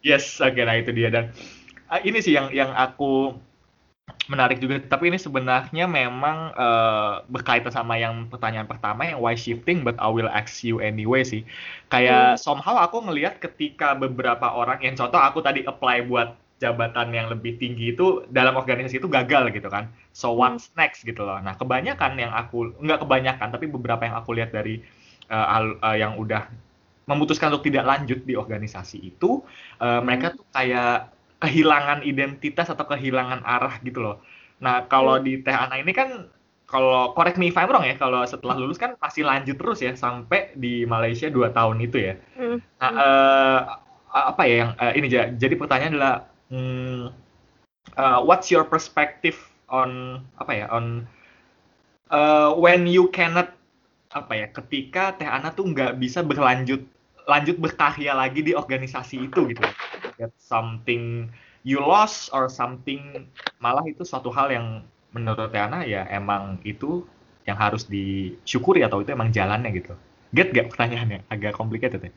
Yes, 0.02 0.40
oke 0.40 0.62
nah 0.64 0.76
itu 0.78 0.92
dia 0.96 1.10
dan 1.12 1.32
ah, 1.92 2.00
ini 2.02 2.24
sih 2.24 2.34
yang 2.34 2.50
yang 2.54 2.72
aku 2.72 3.36
menarik 4.28 4.60
juga 4.60 4.80
tapi 4.80 5.12
ini 5.12 5.20
sebenarnya 5.20 5.86
memang 5.88 6.52
uh, 6.56 7.24
berkaitan 7.28 7.72
sama 7.72 8.00
yang 8.00 8.28
pertanyaan 8.28 8.68
pertama 8.68 9.08
yang 9.08 9.20
why 9.20 9.36
shifting 9.36 9.84
but 9.84 9.96
I 10.00 10.08
will 10.12 10.28
ask 10.32 10.64
you 10.64 10.80
anyway 10.84 11.24
sih 11.24 11.44
kayak 11.92 12.36
hmm. 12.36 12.40
somehow 12.40 12.80
aku 12.80 13.04
ngelihat 13.08 13.40
ketika 13.40 13.96
beberapa 13.96 14.52
orang 14.52 14.84
yang 14.84 14.96
contoh 14.96 15.20
aku 15.20 15.40
tadi 15.44 15.64
apply 15.68 16.08
buat 16.08 16.36
jabatan 16.62 17.10
yang 17.10 17.28
lebih 17.34 17.58
tinggi 17.58 17.98
itu 17.98 18.22
dalam 18.30 18.54
organisasi 18.54 19.02
itu 19.02 19.10
gagal 19.10 19.50
gitu 19.50 19.66
kan. 19.68 19.90
So 20.14 20.30
hmm. 20.32 20.38
what's 20.38 20.70
next 20.78 21.02
gitu 21.02 21.26
loh. 21.26 21.42
Nah 21.42 21.58
kebanyakan 21.58 22.22
yang 22.22 22.30
aku 22.30 22.78
nggak 22.78 23.02
kebanyakan 23.02 23.50
tapi 23.50 23.66
beberapa 23.66 24.06
yang 24.06 24.16
aku 24.22 24.38
lihat 24.38 24.54
dari 24.54 24.86
uh, 25.34 25.74
uh, 25.82 25.98
yang 25.98 26.22
udah 26.22 26.46
memutuskan 27.10 27.50
untuk 27.50 27.66
tidak 27.66 27.90
lanjut 27.90 28.22
di 28.22 28.38
organisasi 28.38 29.02
itu 29.02 29.42
uh, 29.82 29.98
hmm. 29.98 30.02
mereka 30.06 30.38
tuh 30.38 30.46
kayak 30.54 31.10
kehilangan 31.42 32.06
identitas 32.06 32.70
atau 32.70 32.86
kehilangan 32.86 33.42
arah 33.42 33.82
gitu 33.82 34.06
loh. 34.06 34.22
Nah 34.62 34.86
kalau 34.86 35.18
hmm. 35.18 35.26
di 35.26 35.34
Teh 35.42 35.58
Ana 35.58 35.82
ini 35.82 35.90
kan 35.98 36.30
kalau 36.72 37.12
correct 37.12 37.36
me 37.36 37.52
if 37.52 37.58
I'm 37.60 37.68
wrong 37.68 37.84
ya, 37.84 38.00
kalau 38.00 38.24
setelah 38.24 38.56
lulus 38.56 38.80
kan 38.80 38.96
masih 38.96 39.28
lanjut 39.28 39.60
terus 39.60 39.84
ya 39.84 39.92
sampai 39.92 40.56
di 40.56 40.88
Malaysia 40.88 41.28
dua 41.28 41.52
tahun 41.52 41.84
itu 41.84 42.00
ya. 42.00 42.16
Hmm. 42.40 42.64
Nah, 42.80 42.92
uh, 42.96 43.60
apa 44.12 44.42
ya 44.48 44.56
yang 44.64 44.72
uh, 44.80 44.94
ini 44.96 45.08
jadi 45.12 45.56
pertanyaan 45.60 46.00
adalah 46.00 46.31
hmm, 46.52 47.10
uh, 47.98 48.20
what's 48.22 48.52
your 48.52 48.68
perspective 48.68 49.40
on 49.72 50.22
apa 50.38 50.52
ya 50.52 50.66
on 50.68 51.08
uh, 52.12 52.52
when 52.60 52.86
you 52.86 53.08
cannot 53.10 53.56
apa 54.12 54.34
ya 54.36 54.48
ketika 54.52 55.16
Teh 55.16 55.26
Ana 55.26 55.56
tuh 55.56 55.72
nggak 55.72 55.96
bisa 55.96 56.20
berlanjut 56.20 56.84
lanjut 57.26 57.56
berkarya 57.56 58.12
lagi 58.12 58.44
di 58.44 58.52
organisasi 58.52 59.32
itu 59.32 59.56
gitu. 59.56 59.64
Get 60.20 60.36
something 60.36 61.32
you 61.64 61.80
lost 61.80 62.28
or 62.36 62.52
something 62.52 63.32
malah 63.64 63.88
itu 63.88 64.04
suatu 64.04 64.28
hal 64.36 64.52
yang 64.52 64.68
menurut 65.16 65.56
Teh 65.56 65.64
Ana 65.64 65.88
ya 65.88 66.04
emang 66.12 66.60
itu 66.68 67.08
yang 67.48 67.58
harus 67.58 67.88
disyukuri 67.88 68.84
atau 68.84 69.00
itu 69.00 69.16
emang 69.16 69.32
jalannya 69.32 69.72
gitu. 69.72 69.96
Get 70.36 70.52
gak 70.52 70.72
pertanyaannya? 70.72 71.28
Agak 71.32 71.56
complicated 71.56 72.08
ya 72.08 72.14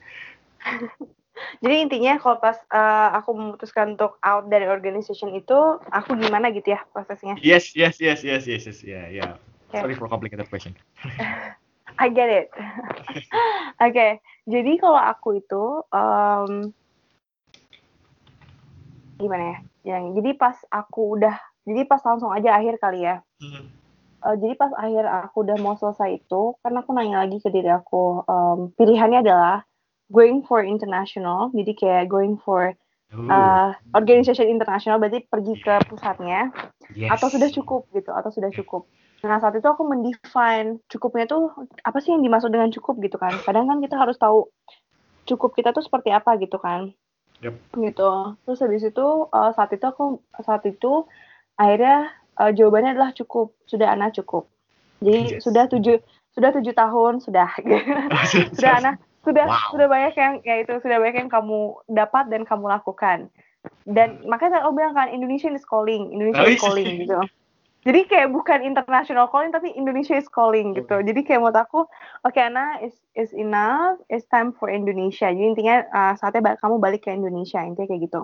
Jadi 1.59 1.75
intinya 1.83 2.15
kalau 2.19 2.39
pas 2.39 2.57
uh, 2.71 3.09
aku 3.19 3.35
memutuskan 3.35 3.99
untuk 3.99 4.15
out 4.23 4.47
dari 4.47 4.67
organization 4.67 5.35
itu, 5.35 5.79
aku 5.91 6.15
gimana 6.15 6.51
gitu 6.51 6.75
ya 6.75 6.81
prosesnya? 6.95 7.35
Yes, 7.43 7.75
yes, 7.75 7.99
yes, 7.99 8.23
yes, 8.23 8.47
yes, 8.47 8.63
yes, 8.67 8.79
yeah, 8.83 9.05
yeah. 9.11 9.31
Okay. 9.71 9.83
Sorry 9.83 9.95
for 9.99 10.07
complicated 10.07 10.47
question. 10.47 10.75
I 12.01 12.07
get 12.11 12.27
it. 12.27 12.47
Oke, 12.55 13.91
okay. 13.91 14.11
jadi 14.47 14.71
kalau 14.79 14.99
aku 14.99 15.39
itu 15.39 15.63
um, 15.95 16.71
gimana 19.19 19.43
ya? 19.43 19.57
Yang 19.95 20.03
jadi 20.19 20.31
pas 20.35 20.57
aku 20.71 21.19
udah, 21.19 21.35
jadi 21.63 21.87
pas 21.87 22.03
langsung 22.03 22.35
aja 22.35 22.55
akhir 22.55 22.79
kali 22.83 23.07
ya. 23.07 23.23
Mm. 23.39 23.63
Uh, 24.25 24.35
jadi 24.41 24.53
pas 24.57 24.73
akhir 24.75 25.05
aku 25.07 25.45
udah 25.45 25.57
mau 25.61 25.75
selesai 25.79 26.19
itu, 26.19 26.57
karena 26.65 26.83
aku 26.83 26.91
nanya 26.91 27.23
lagi 27.23 27.37
ke 27.39 27.47
diri 27.53 27.69
aku, 27.69 28.25
um, 28.27 28.73
pilihannya 28.75 29.21
adalah 29.23 29.63
going 30.15 30.39
for 30.47 30.63
international, 30.63 31.51
jadi 31.51 31.71
kayak 31.75 32.03
going 32.07 32.39
for 32.39 32.71
uh, 33.11 33.75
organization 33.91 34.47
international, 34.47 34.95
berarti 35.03 35.27
pergi 35.27 35.59
ke 35.59 35.75
pusatnya, 35.91 36.55
yes. 36.95 37.11
atau 37.11 37.27
sudah 37.27 37.51
cukup 37.51 37.91
gitu, 37.91 38.15
atau 38.15 38.31
sudah 38.31 38.47
cukup. 38.55 38.87
Nah 39.27 39.41
saat 39.41 39.57
itu 39.57 39.67
aku 39.67 39.83
mendefine 39.83 40.79
cukupnya 40.87 41.25
tuh 41.25 41.49
apa 41.81 41.97
sih 41.97 42.13
yang 42.13 42.21
dimaksud 42.21 42.53
dengan 42.53 42.69
cukup 42.69 43.01
gitu 43.01 43.17
kan? 43.17 43.33
Kadang 43.41 43.65
kan 43.67 43.81
kita 43.81 43.97
harus 43.97 44.15
tahu 44.21 44.47
cukup 45.25 45.57
kita 45.57 45.73
tuh 45.73 45.81
seperti 45.81 46.13
apa 46.13 46.37
gitu 46.37 46.61
kan? 46.61 46.93
Yep. 47.41 47.55
Gitu. 47.73 48.11
Terus 48.45 48.59
habis 48.61 48.83
itu 48.85 49.07
uh, 49.33 49.51
saat 49.57 49.73
itu 49.73 49.85
aku 49.85 50.21
saat 50.45 50.61
itu 50.69 51.09
akhirnya 51.57 52.13
uh, 52.37 52.53
jawabannya 52.53 52.95
adalah 52.95 53.11
cukup, 53.17 53.57
sudah 53.65 53.91
anak 53.97 54.13
cukup. 54.13 54.45
Jadi 55.01 55.41
yes. 55.41 55.41
sudah 55.41 55.65
tujuh 55.73 55.97
sudah 56.35 56.49
tujuh 56.51 56.73
tahun 56.75 57.23
sudah 57.23 57.47
sudah 58.55 58.71
anak 58.83 58.95
sudah 59.25 59.45
wow. 59.49 59.73
sudah 59.73 59.87
banyak 59.89 60.13
yang 60.15 60.33
ya 60.45 60.55
itu 60.61 60.77
sudah 60.79 61.01
banyak 61.01 61.25
yang 61.25 61.31
kamu 61.31 61.75
dapat 61.89 62.29
dan 62.29 62.45
kamu 62.45 62.69
lakukan. 62.69 63.27
Dan 63.89 64.21
hmm. 64.21 64.29
makanya 64.29 64.61
aku 64.61 64.77
bilang 64.77 64.93
kan 64.93 65.09
Indonesia 65.09 65.49
is 65.49 65.65
calling 65.65 66.13
Indonesia 66.13 66.45
is 66.45 66.61
calling 66.61 67.01
gitu. 67.01 67.19
Jadi 67.85 68.01
kayak 68.09 68.33
bukan 68.33 68.65
international 68.65 69.29
calling 69.29 69.53
tapi 69.53 69.69
Indonesia 69.77 70.17
is 70.17 70.25
calling 70.25 70.73
gitu. 70.73 71.05
Jadi 71.05 71.21
kayak 71.21 71.41
menurut 71.41 71.57
aku 71.57 71.85
oke 72.25 72.33
okay, 72.33 72.49
Ana 72.49 72.81
is 72.81 72.97
is 73.13 73.29
enough 73.33 74.01
it's 74.09 74.25
time 74.29 74.53
for 74.57 74.73
Indonesia. 74.73 75.29
Jadi 75.29 75.53
intinya 75.53 75.85
uh, 75.93 76.13
saatnya 76.17 76.57
kamu 76.57 76.81
balik 76.81 77.05
ke 77.05 77.13
Indonesia 77.13 77.61
intinya 77.61 77.89
kayak 77.89 78.09
gitu. 78.09 78.21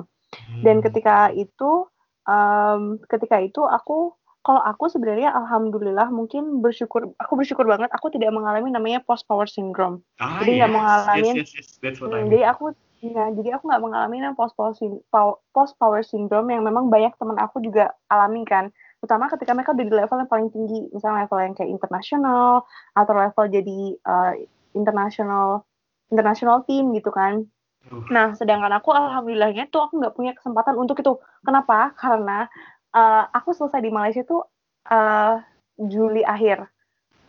Dan 0.65 0.81
hmm. 0.81 0.85
ketika 0.89 1.29
itu 1.33 1.85
um, 2.25 2.97
ketika 3.05 3.37
itu 3.41 3.61
aku 3.65 4.13
kalau 4.41 4.61
aku 4.61 4.89
sebenarnya 4.89 5.29
alhamdulillah 5.33 6.09
mungkin 6.09 6.61
bersyukur 6.65 7.13
aku 7.21 7.33
bersyukur 7.37 7.65
banget 7.69 7.93
aku 7.93 8.09
tidak 8.09 8.33
mengalami 8.33 8.73
namanya 8.73 8.99
post 9.05 9.29
power 9.29 9.45
syndrome 9.45 10.01
ah, 10.17 10.41
jadi 10.41 10.65
nggak 10.65 10.71
yes, 10.71 10.77
mengalami 10.77 11.29
yes, 11.37 11.51
yes, 11.53 11.69
yes. 11.81 11.97
Hmm, 12.01 12.09
I 12.09 12.25
mean. 12.25 12.33
jadi 12.33 12.39
aku 12.53 12.73
ya 13.01 13.33
jadi 13.33 13.49
aku 13.57 13.63
nggak 13.69 13.81
mengalami 13.81 14.17
post 14.37 14.53
power 14.57 15.37
post 15.53 15.73
power 15.77 16.01
syndrome 16.05 16.49
yang 16.53 16.61
memang 16.65 16.89
banyak 16.89 17.13
teman 17.17 17.37
aku 17.37 17.61
juga 17.61 17.93
alami 18.09 18.45
kan 18.45 18.69
terutama 19.01 19.29
ketika 19.33 19.57
mereka 19.57 19.73
udah 19.73 19.85
di 19.85 19.93
level 19.93 20.17
yang 20.21 20.29
paling 20.29 20.49
tinggi 20.53 20.79
misalnya 20.93 21.25
level 21.25 21.39
yang 21.41 21.53
kayak 21.57 21.71
internasional 21.73 22.65
atau 22.93 23.13
level 23.17 23.45
jadi 23.49 23.79
uh, 24.05 24.33
international 24.77 25.65
international 26.13 26.61
team 26.69 26.93
gitu 26.93 27.09
kan 27.09 27.49
Nah, 27.89 28.37
sedangkan 28.37 28.69
aku 28.77 28.93
alhamdulillahnya 28.93 29.73
tuh 29.73 29.89
aku 29.89 29.97
nggak 29.97 30.13
punya 30.13 30.31
kesempatan 30.37 30.77
untuk 30.77 31.01
itu. 31.01 31.17
Kenapa? 31.41 31.97
Karena 31.97 32.45
uh, 32.95 33.23
aku 33.31 33.55
selesai 33.55 33.81
di 33.83 33.91
Malaysia 33.91 34.23
tuh 34.23 34.45
uh, 34.91 35.39
Juli 35.79 36.21
akhir. 36.23 36.67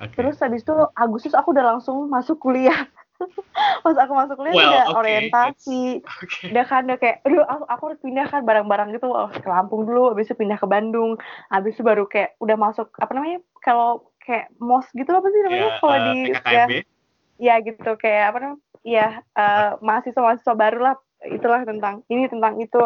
Okay. 0.02 0.18
Terus 0.18 0.36
habis 0.42 0.66
itu 0.66 0.74
Agustus 0.98 1.34
aku 1.34 1.54
udah 1.54 1.76
langsung 1.76 2.10
masuk 2.10 2.42
kuliah. 2.42 2.90
Pas 3.86 3.94
aku 3.94 4.12
masuk 4.18 4.34
kuliah 4.34 4.54
well, 4.58 4.66
udah 4.66 4.84
okay. 4.90 4.98
orientasi, 4.98 5.84
okay. 6.26 6.50
udah 6.50 6.64
kan 6.66 6.82
udah 6.90 6.98
kayak, 6.98 7.16
aduh 7.22 7.46
aku, 7.46 7.64
aku 7.70 7.82
harus 7.86 8.00
pindah 8.02 8.26
kan 8.26 8.42
barang-barang 8.42 8.88
gitu 8.98 9.06
oh, 9.14 9.30
ke 9.30 9.46
Lampung 9.46 9.86
dulu, 9.86 10.10
habis 10.10 10.26
itu 10.26 10.34
pindah 10.34 10.58
ke 10.58 10.66
Bandung, 10.66 11.14
habis 11.46 11.78
itu 11.78 11.86
baru 11.86 12.10
kayak 12.10 12.34
udah 12.42 12.58
masuk 12.58 12.90
apa 12.98 13.14
namanya 13.14 13.38
kalau 13.62 14.10
kayak 14.22 14.50
mos 14.58 14.86
gitu 14.94 15.10
apa 15.10 15.26
sih 15.30 15.40
namanya 15.42 15.66
yeah, 15.66 15.78
kalau 15.82 15.94
uh, 15.98 16.02
di 16.02 16.14
ya, 16.30 16.64
ya 17.42 17.54
gitu 17.62 17.90
kayak 17.98 18.24
apa 18.30 18.38
namanya 18.38 18.60
ya 18.82 19.06
uh, 19.34 19.78
mahasiswa 19.82 20.22
mahasiswa 20.22 20.54
baru 20.54 20.78
lah 20.78 20.94
itulah 21.26 21.62
tentang 21.62 22.02
ini 22.10 22.26
tentang 22.26 22.58
itu 22.58 22.82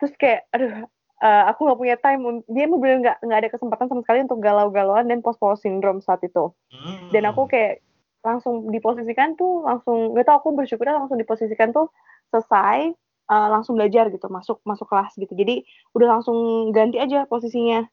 terus 0.00 0.12
kayak 0.20 0.48
aduh 0.52 0.88
uh, 1.20 1.44
aku 1.52 1.68
nggak 1.68 1.78
punya 1.78 1.96
time 2.00 2.42
dia 2.48 2.66
benar 2.66 2.98
nggak 3.00 3.16
nggak 3.22 3.38
ada 3.44 3.50
kesempatan 3.52 3.86
sama 3.86 4.00
sekali 4.02 4.18
untuk 4.24 4.40
galau-galauan 4.40 5.06
dan 5.06 5.20
post 5.20 5.38
post 5.38 5.62
syndrome 5.62 6.00
saat 6.02 6.20
itu. 6.24 6.52
Hmm. 6.72 7.08
dan 7.12 7.28
aku 7.28 7.46
kayak 7.46 7.84
langsung 8.20 8.68
diposisikan 8.68 9.36
tuh 9.36 9.64
langsung 9.64 10.12
nggak 10.12 10.28
tau 10.28 10.44
aku 10.44 10.52
bersyukur 10.52 10.84
langsung 10.88 11.16
diposisikan 11.16 11.72
tuh 11.72 11.88
selesai 12.28 12.92
uh, 13.30 13.48
langsung 13.48 13.78
belajar 13.78 14.10
gitu 14.12 14.26
masuk 14.28 14.60
masuk 14.66 14.90
kelas 14.90 15.14
gitu. 15.16 15.32
Jadi 15.32 15.64
udah 15.96 16.18
langsung 16.20 16.70
ganti 16.74 16.98
aja 17.00 17.24
posisinya. 17.30 17.86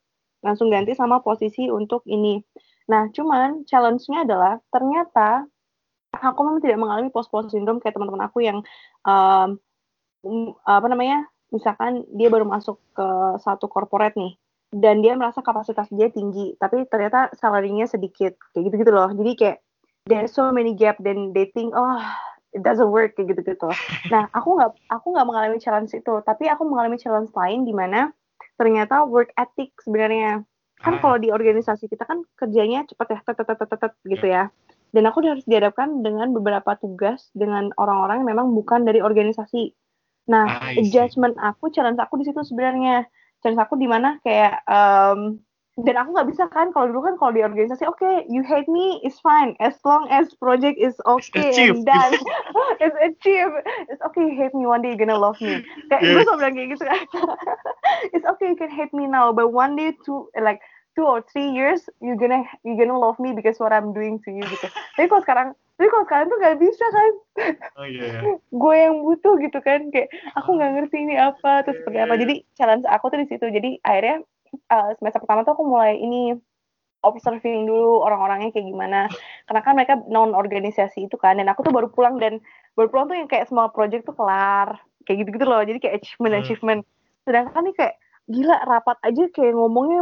Langsung 0.46 0.70
ganti 0.70 0.94
sama 0.94 1.22
posisi 1.22 1.66
untuk 1.72 2.06
ini. 2.06 2.42
Nah 2.90 3.10
cuman 3.14 3.66
challenge-nya 3.66 4.28
adalah 4.28 4.62
ternyata 4.70 5.46
aku 6.14 6.40
memang 6.46 6.62
tidak 6.64 6.78
mengalami 6.82 7.10
post 7.14 7.30
post 7.30 7.54
syndrome 7.54 7.82
kayak 7.82 7.94
teman-teman 7.98 8.26
aku 8.26 8.42
yang 8.42 8.62
um, 9.06 9.58
apa 10.66 10.88
namanya 10.90 11.30
misalkan 11.54 12.04
dia 12.14 12.28
baru 12.28 12.44
masuk 12.44 12.80
ke 12.94 13.08
satu 13.44 13.72
corporate 13.72 14.16
nih 14.20 14.36
dan 14.76 15.00
dia 15.00 15.16
merasa 15.16 15.40
kapasitas 15.40 15.88
dia 15.94 16.12
tinggi 16.12 16.60
tapi 16.60 16.84
ternyata 16.92 17.32
salarinya 17.40 17.88
sedikit 17.88 18.36
kayak 18.52 18.64
gitu 18.72 18.76
gitu 18.84 18.92
loh. 18.92 19.10
Jadi 19.12 19.32
kayak 19.40 19.58
there's 20.08 20.36
so 20.36 20.52
many 20.52 20.76
gap 20.76 21.00
dan 21.00 21.32
they 21.32 21.48
think 21.56 21.72
oh 21.76 22.00
it 22.56 22.64
doesn't 22.64 22.92
work 22.92 23.12
kayak 23.20 23.36
gitu 23.36 23.44
gitu 23.44 23.70
nah 24.08 24.32
aku 24.32 24.56
nggak 24.56 24.72
aku 24.88 25.12
nggak 25.12 25.28
mengalami 25.28 25.60
challenge 25.60 25.92
itu 25.92 26.14
tapi 26.24 26.48
aku 26.48 26.64
mengalami 26.64 26.96
challenge 26.96 27.28
lain 27.36 27.68
di 27.68 27.76
mana 27.76 28.16
ternyata 28.58 29.06
work 29.06 29.32
ethic 29.38 29.72
sebenarnya. 29.86 30.44
Kan 30.82 30.98
ah. 30.98 31.00
kalau 31.02 31.18
di 31.22 31.30
organisasi 31.30 31.90
kita 31.90 32.04
kan 32.06 32.26
kerjanya 32.38 32.84
cepat 32.90 33.08
ya 33.14 33.20
tet 33.24 33.46
tet 33.46 33.70
tet 33.70 33.94
gitu 34.06 34.26
ya. 34.28 34.50
Dan 34.92 35.06
aku 35.06 35.22
harus 35.22 35.46
dihadapkan 35.46 36.02
dengan 36.02 36.34
beberapa 36.34 36.74
tugas 36.80 37.30
dengan 37.38 37.70
orang-orang 37.78 38.26
yang 38.26 38.30
memang 38.34 38.48
bukan 38.58 38.84
dari 38.84 39.00
organisasi 39.00 39.74
Nah, 40.28 40.46
ah, 40.60 40.72
adjustment 40.76 41.40
aku, 41.40 41.72
challenge 41.72 42.00
aku 42.04 42.20
di 42.20 42.28
situ 42.28 42.44
sebenarnya. 42.44 43.08
Challenge 43.40 43.64
aku 43.64 43.80
di 43.80 43.88
mana 43.88 44.20
kayak 44.22 44.60
um, 44.68 45.40
dan 45.78 45.94
aku 45.94 46.10
nggak 46.10 46.30
bisa 46.34 46.50
kan 46.50 46.74
kalau 46.74 46.90
dulu 46.90 47.06
kan 47.06 47.16
kalau 47.22 47.32
di 47.38 47.46
organisasi 47.46 47.86
oke 47.86 48.02
okay, 48.02 48.26
you 48.26 48.42
hate 48.42 48.66
me 48.66 48.98
is 49.06 49.14
fine 49.22 49.54
as 49.62 49.78
long 49.86 50.10
as 50.10 50.34
project 50.42 50.74
is 50.82 50.98
okay 51.06 51.54
and 51.70 51.86
done. 51.86 52.18
It's 52.82 52.98
achieved. 52.98 53.62
It's 53.86 54.02
okay 54.10 54.26
you 54.26 54.34
hate 54.34 54.58
me 54.58 54.66
one 54.66 54.82
day 54.82 54.98
you 54.98 55.00
gonna 55.00 55.22
love 55.22 55.38
me. 55.38 55.62
Kayak 55.94 56.02
yeah. 56.02 56.14
gue 56.18 56.24
selalu 56.26 56.38
bilang 56.42 56.54
kayak 56.58 56.70
gitu 56.74 56.84
kan. 56.90 57.02
It's 58.18 58.26
okay 58.26 58.48
you 58.50 58.58
can 58.58 58.74
hate 58.74 58.90
me 58.90 59.06
now 59.06 59.30
but 59.30 59.54
one 59.54 59.78
day 59.78 59.94
two 60.02 60.34
like 60.34 60.66
two 60.98 61.06
or 61.06 61.22
three 61.30 61.54
years 61.54 61.86
you 62.02 62.18
gonna 62.18 62.42
you 62.66 62.74
gonna 62.74 62.98
love 62.98 63.22
me 63.22 63.38
because 63.38 63.62
what 63.62 63.70
I'm 63.70 63.94
doing 63.94 64.18
to 64.26 64.34
you 64.34 64.50
gitu. 64.50 64.74
Tapi 64.98 65.06
kalau 65.06 65.22
sekarang 65.22 65.48
tapi 65.78 65.88
kalau 65.94 66.06
sekarang 66.10 66.28
tuh 66.28 66.38
gak 66.42 66.58
bisa 66.58 66.86
kan? 66.90 67.12
Oh, 67.78 67.86
yeah. 67.86 68.02
Iya. 68.26 68.42
gue 68.42 68.76
yang 68.76 68.96
butuh 69.06 69.38
gitu 69.38 69.62
kan 69.62 69.94
kayak 69.94 70.10
aku 70.34 70.58
nggak 70.58 70.72
ngerti 70.74 70.98
ini 71.06 71.16
apa 71.22 71.62
terus 71.62 71.78
seperti 71.86 72.00
apa. 72.02 72.14
Jadi 72.18 72.36
challenge 72.58 72.86
aku 72.90 73.06
tuh 73.14 73.20
di 73.22 73.28
situ. 73.30 73.46
Jadi 73.46 73.78
akhirnya 73.86 74.26
uh, 74.74 74.90
semester 74.98 75.22
pertama 75.22 75.46
tuh 75.46 75.54
aku 75.54 75.64
mulai 75.70 75.94
ini 76.02 76.34
observing 77.06 77.70
dulu 77.70 78.02
orang-orangnya 78.02 78.50
kayak 78.50 78.68
gimana. 78.74 79.06
Karena 79.46 79.62
kan 79.62 79.74
mereka 79.78 79.94
non 80.10 80.34
organisasi 80.34 81.06
itu 81.06 81.16
kan 81.16 81.38
dan 81.38 81.46
aku 81.46 81.62
tuh 81.62 81.70
baru 81.70 81.94
pulang 81.94 82.18
dan 82.18 82.42
baru 82.74 82.90
pulang 82.90 83.06
tuh 83.14 83.18
yang 83.22 83.30
kayak 83.30 83.46
semua 83.46 83.70
project 83.70 84.10
tuh 84.10 84.18
kelar 84.18 84.82
kayak 85.06 85.24
gitu-gitu 85.24 85.46
loh. 85.46 85.62
Jadi 85.62 85.78
kayak 85.78 86.02
achievement 86.02 86.34
Hmm. 86.34 86.42
achievement. 86.42 86.82
Sedangkan 87.22 87.62
nih 87.70 87.76
kayak 87.78 87.96
gila 88.28 88.58
rapat 88.66 88.98
aja 89.06 89.24
kayak 89.30 89.54
ngomongnya 89.54 90.02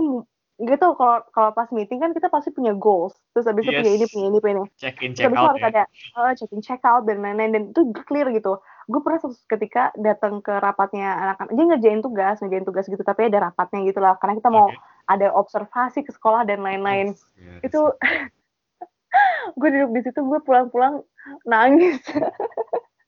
gitu 0.56 0.88
kalau 0.96 1.20
kalau 1.30 1.52
pas 1.52 1.68
meeting 1.70 2.00
kan 2.00 2.16
kita 2.16 2.32
pasti 2.32 2.48
punya 2.50 2.72
goals. 2.72 3.12
Terus 3.36 3.44
habis 3.46 3.64
itu 3.64 3.76
punya 3.76 3.92
ini 3.92 4.00
Yes. 4.00 4.12
punya 4.12 4.28
ini 4.30 4.38
punya 4.40 4.54
ini. 4.56 4.64
Check 4.80 4.96
in 5.02 5.12
Terus 5.12 5.20
check 5.20 5.32
itu 5.32 5.36
out 5.36 5.48
harus 5.52 5.62
ya. 5.62 5.68
ada 5.68 5.84
uh, 6.16 6.32
check 6.32 6.52
in 6.52 6.62
check 6.64 6.82
out 6.82 7.04
dan 7.04 7.20
lain-lain. 7.20 7.52
Dan 7.52 7.64
itu 7.70 7.82
clear 8.08 8.32
gitu. 8.32 8.58
Gue 8.88 9.02
pernah 9.02 9.20
ketika 9.50 9.92
datang 9.98 10.40
ke 10.40 10.54
rapatnya 10.56 11.12
anak-anak 11.12 11.52
dia 11.52 11.66
ngerjain 11.68 12.00
tugas 12.00 12.36
ngerjain 12.40 12.64
tugas 12.64 12.86
gitu 12.86 13.02
tapi 13.02 13.28
ada 13.28 13.52
rapatnya 13.52 13.84
gitu 13.84 14.00
lah. 14.00 14.16
Karena 14.16 14.40
kita 14.40 14.48
mau 14.48 14.72
Oke. 14.72 14.78
ada 15.06 15.28
observasi 15.34 16.08
ke 16.08 16.12
sekolah 16.14 16.48
dan 16.48 16.64
lain-lain. 16.64 17.18
Yes, 17.36 17.60
itu 17.66 17.82
gue 19.60 19.70
duduk 19.72 19.92
di 19.92 20.02
situ 20.04 20.20
gue 20.22 20.40
pulang-pulang 20.40 21.04
nangis. 21.44 22.00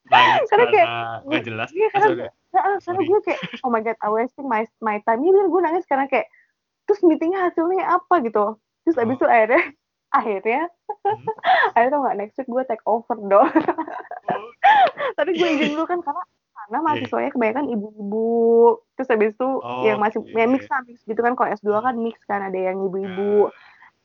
Nangis 0.07 0.47
karena 0.47 0.65
kayak 0.71 0.87
nggak 1.27 1.43
jelas. 1.43 1.67
iya, 1.71 1.87
Eh, 1.87 1.91
karena. 1.91 2.27
Nah, 2.47 2.79
karena 2.79 3.01
gue 3.03 3.19
kayak 3.27 3.39
oh 3.59 3.69
my 3.69 3.83
god 3.83 3.99
I 3.99 4.07
wasting 4.07 4.47
my 4.47 4.63
my 4.79 5.03
time. 5.03 5.19
Ini 5.19 5.35
gue 5.35 5.61
nangis 5.61 5.83
karena 5.83 6.07
kayak 6.07 6.31
terus 6.87 7.03
meetingnya 7.03 7.51
hasilnya 7.51 7.85
apa 7.85 8.23
gitu. 8.23 8.55
Terus 8.81 8.95
abis 8.95 9.13
Oh. 9.13 9.17
itu 9.19 9.25
akhirnya 9.27 9.63
akhirnya 10.17 10.61
Hmm. 11.03 11.19
akhirnya 11.75 11.91
tau 11.91 12.01
nggak 12.01 12.17
next 12.17 12.35
week 12.39 12.47
gue 12.47 12.63
take 12.65 12.83
over 12.87 13.17
dong 13.19 13.51
Oh, 14.27 14.47
tapi 15.19 15.35
gue 15.35 15.47
izin 15.51 15.75
dulu 15.75 15.83
kan 15.83 15.99
karena 15.99 16.23
karena 16.57 16.77
Iya. 16.77 16.83
mahasiswanya 16.83 17.31
kebanyakan 17.31 17.67
ibu-ibu. 17.69 18.39
Terus 18.95 19.07
habis 19.07 19.31
itu 19.35 19.49
yang 19.83 19.99
masih 19.99 20.19
Oke. 20.19 20.35
ya 20.35 20.47
mix 20.47 20.63
lah 20.67 20.81
mix 20.83 20.99
gitu 21.03 21.19
kan. 21.19 21.31
Kalau 21.31 21.47
S2 21.53 21.69
kan 21.79 21.95
mix 21.95 22.17
kan 22.23 22.41
ada 22.43 22.55
yang 22.57 22.79
ibu-ibu 22.81 23.51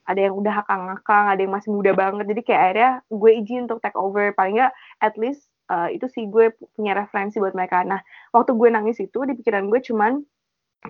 ada 0.03 0.19
yang 0.19 0.35
udah 0.35 0.63
akang-akang 0.63 1.25
ada 1.31 1.41
yang 1.43 1.51
masih 1.51 1.71
muda 1.71 1.91
banget. 1.91 2.27
Jadi 2.27 2.41
kayak 2.43 2.63
akhirnya 2.63 2.91
gue 3.09 3.31
izin 3.39 3.61
untuk 3.67 3.79
take 3.79 3.99
over. 3.99 4.31
Paling 4.35 4.59
nggak 4.59 4.73
at 4.99 5.15
least 5.19 5.47
uh, 5.71 5.87
itu 5.87 6.07
sih 6.07 6.27
gue 6.27 6.51
punya 6.75 6.95
referensi 6.95 7.39
buat 7.39 7.55
mereka. 7.55 7.83
Nah 7.83 7.99
waktu 8.31 8.55
gue 8.55 8.69
nangis 8.71 8.99
itu 8.99 9.19
di 9.23 9.35
pikiran 9.35 9.67
gue 9.67 9.79
cuman 9.83 10.23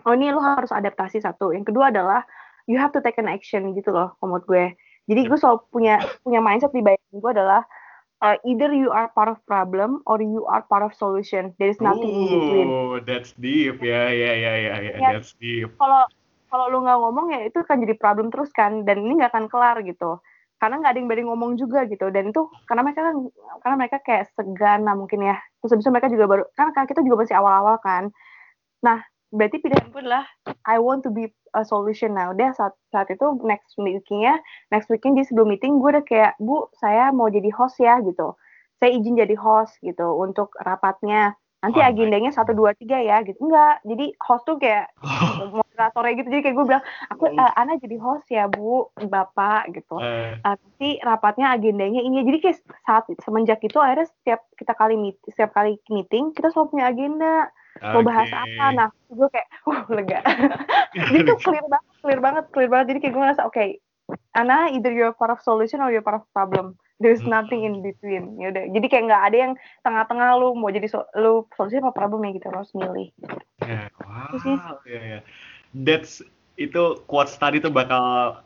oh 0.04 0.12
ini 0.16 0.32
lo 0.32 0.40
harus 0.40 0.72
adaptasi 0.72 1.20
satu. 1.20 1.52
Yang 1.52 1.72
kedua 1.72 1.92
adalah 1.92 2.24
you 2.66 2.80
have 2.80 2.94
to 2.94 3.02
take 3.04 3.18
an 3.20 3.28
action 3.28 3.76
gitu 3.76 3.92
loh 3.92 4.16
menurut 4.24 4.44
gue. 4.48 4.64
Jadi 5.10 5.20
gue 5.26 5.38
selalu 5.38 5.66
punya 5.68 5.98
punya 6.22 6.40
mindset 6.40 6.70
di 6.70 6.80
bayangan 6.80 7.16
gue 7.18 7.32
adalah 7.34 7.62
uh, 8.22 8.36
either 8.46 8.70
you 8.70 8.94
are 8.94 9.10
part 9.12 9.26
of 9.26 9.36
problem 9.44 10.00
or 10.06 10.22
you 10.22 10.46
are 10.46 10.62
part 10.70 10.86
of 10.86 10.94
solution. 10.94 11.50
There 11.58 11.68
is 11.68 11.82
nothing 11.82 12.08
in 12.08 12.26
between. 12.30 12.68
Oh, 12.70 12.96
that's 13.02 13.34
deep. 13.36 13.82
Ya 13.82 14.08
ya 14.14 14.32
ya 14.32 14.54
ya 14.56 14.74
ya. 14.78 14.92
Ya. 14.96 15.08
that's 15.18 15.34
deep. 15.36 15.74
Kalau 15.76 16.06
kalau 16.48 16.68
lu 16.70 16.78
nggak 16.86 16.98
ngomong 17.02 17.26
ya 17.34 17.40
itu 17.50 17.58
kan 17.66 17.82
jadi 17.82 17.98
problem 17.98 18.30
terus 18.30 18.54
kan. 18.54 18.86
Dan 18.86 19.02
ini 19.02 19.18
nggak 19.18 19.34
akan 19.34 19.46
kelar 19.50 19.82
gitu. 19.82 20.22
Karena 20.62 20.78
nggak 20.78 20.92
ada 20.94 20.98
yang 21.02 21.08
berani 21.10 21.26
ngomong 21.26 21.52
juga 21.58 21.82
gitu. 21.90 22.06
Dan 22.14 22.30
itu 22.30 22.46
karena 22.70 22.86
mereka 22.86 23.10
kan 23.10 23.16
karena 23.66 23.76
mereka 23.76 23.98
kayak 24.06 24.30
segan 24.38 24.86
lah 24.86 24.94
mungkin 24.94 25.26
ya. 25.26 25.36
Terus 25.60 25.74
habis 25.74 25.84
itu 25.84 25.92
mereka 25.92 26.08
juga 26.08 26.24
baru 26.30 26.44
kan 26.54 26.86
kita 26.86 27.02
juga 27.02 27.26
masih 27.26 27.34
awal-awal 27.34 27.76
kan. 27.82 28.14
Nah 28.86 29.02
berarti 29.32 29.56
pilihanku 29.64 29.96
adalah 29.98 30.28
I 30.68 30.76
want 30.78 31.02
to 31.08 31.10
be 31.10 31.32
a 31.56 31.64
solution 31.64 32.12
now. 32.12 32.36
Deh 32.36 32.52
saat 32.52 32.76
saat 32.92 33.08
itu 33.08 33.24
next 33.42 33.74
meetingnya 33.80 34.38
next 34.68 34.92
weekend 34.92 35.16
di 35.16 35.24
sebelum 35.24 35.48
meeting 35.50 35.80
gue 35.80 35.90
udah 35.98 36.04
kayak 36.04 36.32
bu 36.38 36.68
saya 36.76 37.10
mau 37.10 37.32
jadi 37.32 37.48
host 37.50 37.80
ya 37.80 37.98
gitu. 38.04 38.36
Saya 38.78 38.92
izin 38.92 39.16
jadi 39.16 39.34
host 39.34 39.80
gitu 39.80 40.20
untuk 40.20 40.52
rapatnya. 40.60 41.32
Nanti 41.62 41.78
Oh 41.78 41.86
agendanya 41.86 42.34
satu 42.34 42.58
dua 42.58 42.74
tiga 42.74 42.98
ya 42.98 43.22
gitu. 43.22 43.38
Enggak 43.38 43.80
jadi 43.86 44.06
host 44.18 44.44
tuh 44.44 44.58
kayak 44.58 44.90
moderatornya 45.54 46.12
gitu. 46.18 46.28
Jadi 46.28 46.42
kayak 46.42 46.56
gue 46.58 46.66
bilang 46.66 46.84
aku 47.08 47.24
Oh. 47.30 47.38
"Eh, 47.38 47.52
Ana 47.54 47.72
jadi 47.78 47.96
host 48.02 48.26
ya 48.28 48.44
bu 48.50 48.90
bapak 48.98 49.70
gitu. 49.70 49.96
Ah, 50.42 50.58
nanti 50.58 50.98
rapatnya 51.00 51.54
agendanya 51.54 52.02
ini. 52.02 52.26
Jadi 52.26 52.38
kayak 52.42 52.58
saat 52.84 53.04
semenjak 53.22 53.62
itu 53.62 53.78
akhirnya 53.78 54.10
setiap 54.10 54.40
kita 54.58 54.74
kali 54.74 54.94
meet, 54.98 55.16
setiap 55.30 55.54
kali 55.54 55.78
meeting 55.88 56.34
kita 56.34 56.50
selalu 56.50 56.74
punya 56.74 56.86
agenda 56.90 57.34
mau 57.80 58.02
bahas 58.04 58.28
apa? 58.28 58.64
Nah 58.76 58.88
gue 59.08 59.28
kayak 59.32 59.48
uh 59.70 59.82
lega. 59.88 60.20
Jadi 60.92 61.18
tuh 61.24 61.38
clear 61.40 61.64
banget 61.64 61.92
clear 62.02 62.20
banget 62.20 62.44
clear 62.52 62.68
banget. 62.68 62.86
Jadi 62.92 62.98
kayak 63.00 63.12
gue 63.14 63.22
ngerasa 63.22 63.42
oke 63.48 63.64
Ana 64.36 64.68
either 64.72 64.92
you're 64.92 65.14
part 65.14 65.32
of 65.32 65.40
solution 65.40 65.80
or 65.80 65.88
you're 65.88 66.04
part 66.04 66.20
of 66.20 66.24
problem. 66.36 66.76
There's 67.02 67.22
Hmm. 67.24 67.34
nothing 67.34 67.64
in 67.66 67.82
between. 67.82 68.38
Ya 68.38 68.54
udah. 68.54 68.64
Jadi 68.70 68.86
kayak 68.86 69.04
nggak 69.10 69.24
ada 69.32 69.36
yang 69.36 69.52
tengah-tengah 69.82 70.28
lu 70.38 70.54
mau 70.54 70.70
jadi 70.70 70.86
so, 70.86 71.02
lu 71.18 71.48
solution 71.58 71.82
apa 71.82 71.94
problem 71.96 72.22
ya 72.28 72.36
gitu. 72.36 72.46
Harus 72.52 72.70
milih. 72.76 73.10
Sih. 74.42 74.56
wow, 74.56 74.78
ya, 74.86 75.00
ya. 75.00 75.20
That's 75.74 76.20
itu 76.60 77.00
quotes 77.08 77.34
tadi 77.40 77.58
tuh 77.58 77.72
bakal 77.72 78.38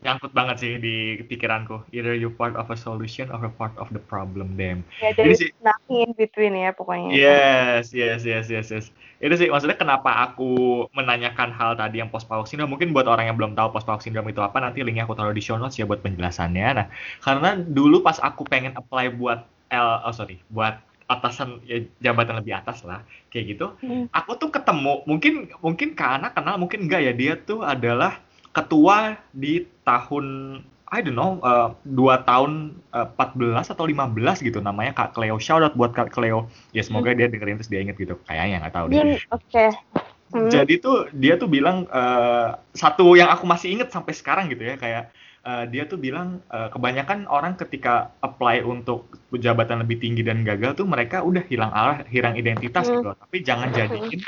nyangkut 0.00 0.32
banget 0.32 0.56
sih 0.64 0.72
di 0.80 1.20
pikiranku. 1.28 1.84
Either 1.92 2.16
you 2.16 2.32
part 2.32 2.56
of 2.56 2.66
a 2.72 2.78
solution 2.78 3.28
or 3.28 3.38
a 3.44 3.52
part 3.52 3.76
of 3.76 3.92
the 3.92 4.00
problem, 4.00 4.56
damn. 4.56 4.80
ya 5.04 5.12
jadi 5.12 5.36
sih- 5.36 5.52
nothing 5.60 6.08
in 6.08 6.12
between 6.16 6.56
ya 6.56 6.72
pokoknya 6.72 7.12
Yes, 7.12 7.92
yes, 7.92 8.24
yes, 8.24 8.48
yes, 8.48 8.66
yes. 8.72 8.86
Itu 9.22 9.34
sih 9.38 9.52
maksudnya 9.52 9.78
kenapa 9.78 10.10
aku 10.24 10.86
menanyakan 10.96 11.54
hal 11.54 11.78
tadi 11.78 12.02
yang 12.02 12.10
post 12.10 12.26
pause 12.26 12.50
syndrome. 12.50 12.74
Mungkin 12.74 12.90
buat 12.90 13.06
orang 13.06 13.30
yang 13.30 13.36
belum 13.38 13.52
tahu 13.54 13.76
post 13.76 13.86
pause 13.86 14.02
syndrome 14.02 14.32
itu 14.32 14.42
apa, 14.42 14.58
nanti 14.58 14.82
linknya 14.82 15.04
aku 15.06 15.14
taruh 15.14 15.36
di 15.36 15.44
show 15.44 15.60
notes 15.60 15.78
ya 15.78 15.86
buat 15.86 16.02
penjelasannya. 16.02 16.66
Nah, 16.82 16.86
karena 17.22 17.54
dulu 17.54 18.02
pas 18.02 18.18
aku 18.18 18.42
pengen 18.48 18.74
apply 18.74 19.14
buat 19.14 19.44
L, 19.72 19.88
oh 20.04 20.12
sorry, 20.12 20.36
buat 20.52 20.76
atasan 21.08 21.60
ya, 21.68 21.80
jabatan 22.00 22.40
lebih 22.40 22.56
atas 22.56 22.84
lah, 22.88 23.04
kayak 23.28 23.56
gitu. 23.56 23.66
Hmm. 23.84 24.08
Aku 24.12 24.36
tuh 24.40 24.48
ketemu, 24.48 25.04
mungkin 25.04 25.48
mungkin 25.60 25.92
Kana 25.96 26.32
kenal, 26.32 26.56
mungkin 26.56 26.88
enggak 26.88 27.00
ya. 27.04 27.12
Dia 27.12 27.32
tuh 27.36 27.60
adalah 27.64 28.20
ketua 28.52 29.16
di 29.32 29.64
tahun 29.82 30.24
I 30.92 31.00
don't 31.00 31.16
know, 31.16 31.40
dua 31.88 32.20
tahun 32.20 32.76
eh, 32.92 33.08
14 33.16 33.72
atau 33.72 33.88
15 33.88 34.12
gitu 34.44 34.60
namanya 34.60 34.92
Kak 34.92 35.16
Cleo. 35.16 35.40
Shout 35.40 35.64
out 35.64 35.72
buat 35.72 35.96
Kak 35.96 36.12
Cleo. 36.12 36.52
Ya 36.76 36.84
semoga 36.84 37.16
dia 37.16 37.32
dengerin 37.32 37.56
terus 37.56 37.72
dia 37.72 37.80
inget 37.80 37.96
gitu. 37.96 38.20
Kayaknya 38.28 38.60
nggak 38.60 38.74
tahu 38.76 38.86
deh. 38.92 38.96
Dia- 39.00 39.24
oke 39.32 39.66
Hmm. 40.32 40.48
Jadi 40.48 40.80
tuh 40.80 41.12
dia 41.12 41.36
tuh 41.36 41.44
bilang 41.44 41.84
eh, 41.92 42.48
satu 42.72 43.12
yang 43.12 43.28
aku 43.28 43.44
masih 43.44 43.76
inget 43.76 43.92
sampai 43.92 44.16
sekarang 44.16 44.48
gitu 44.48 44.64
ya 44.64 44.80
kayak 44.80 45.12
eh, 45.44 45.64
dia 45.68 45.84
tuh 45.84 46.00
bilang 46.00 46.40
eh, 46.48 46.72
kebanyakan 46.72 47.28
orang 47.28 47.52
ketika 47.52 48.16
apply 48.24 48.64
untuk 48.64 49.12
jabatan 49.36 49.84
lebih 49.84 50.00
tinggi 50.00 50.24
dan 50.24 50.40
gagal 50.40 50.72
tuh 50.72 50.88
mereka 50.88 51.20
udah 51.20 51.44
hilang 51.44 51.68
arah, 51.68 52.00
hilang 52.08 52.32
identitas 52.36 52.88
Hmm. 52.88 53.04
gitu. 53.04 53.08
Tapi 53.12 53.36
jangan 53.44 53.76
jadiin 53.76 54.20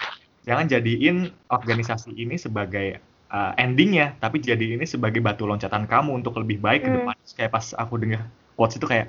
jangan 0.44 0.66
jadiin 0.68 1.16
organisasi 1.48 2.12
ini 2.12 2.36
sebagai 2.36 3.00
eh, 3.35 3.53
endingnya, 3.64 4.07
tapi 4.22 4.37
jadi 4.49 4.64
ini 4.78 4.85
sebagai 4.95 5.20
batu 5.26 5.45
loncatan 5.51 5.85
kamu 5.93 6.11
untuk 6.22 6.35
lebih 6.43 6.59
baik 6.66 6.82
ke 6.87 6.91
Hmm. 6.91 6.97
depan. 6.97 7.14
Terus 7.22 7.35
Kayak 7.39 7.53
pas 7.57 7.66
aku 7.82 7.95
dengar 8.03 8.22
quotes 8.57 8.76
itu 8.78 8.87
kayak 8.93 9.09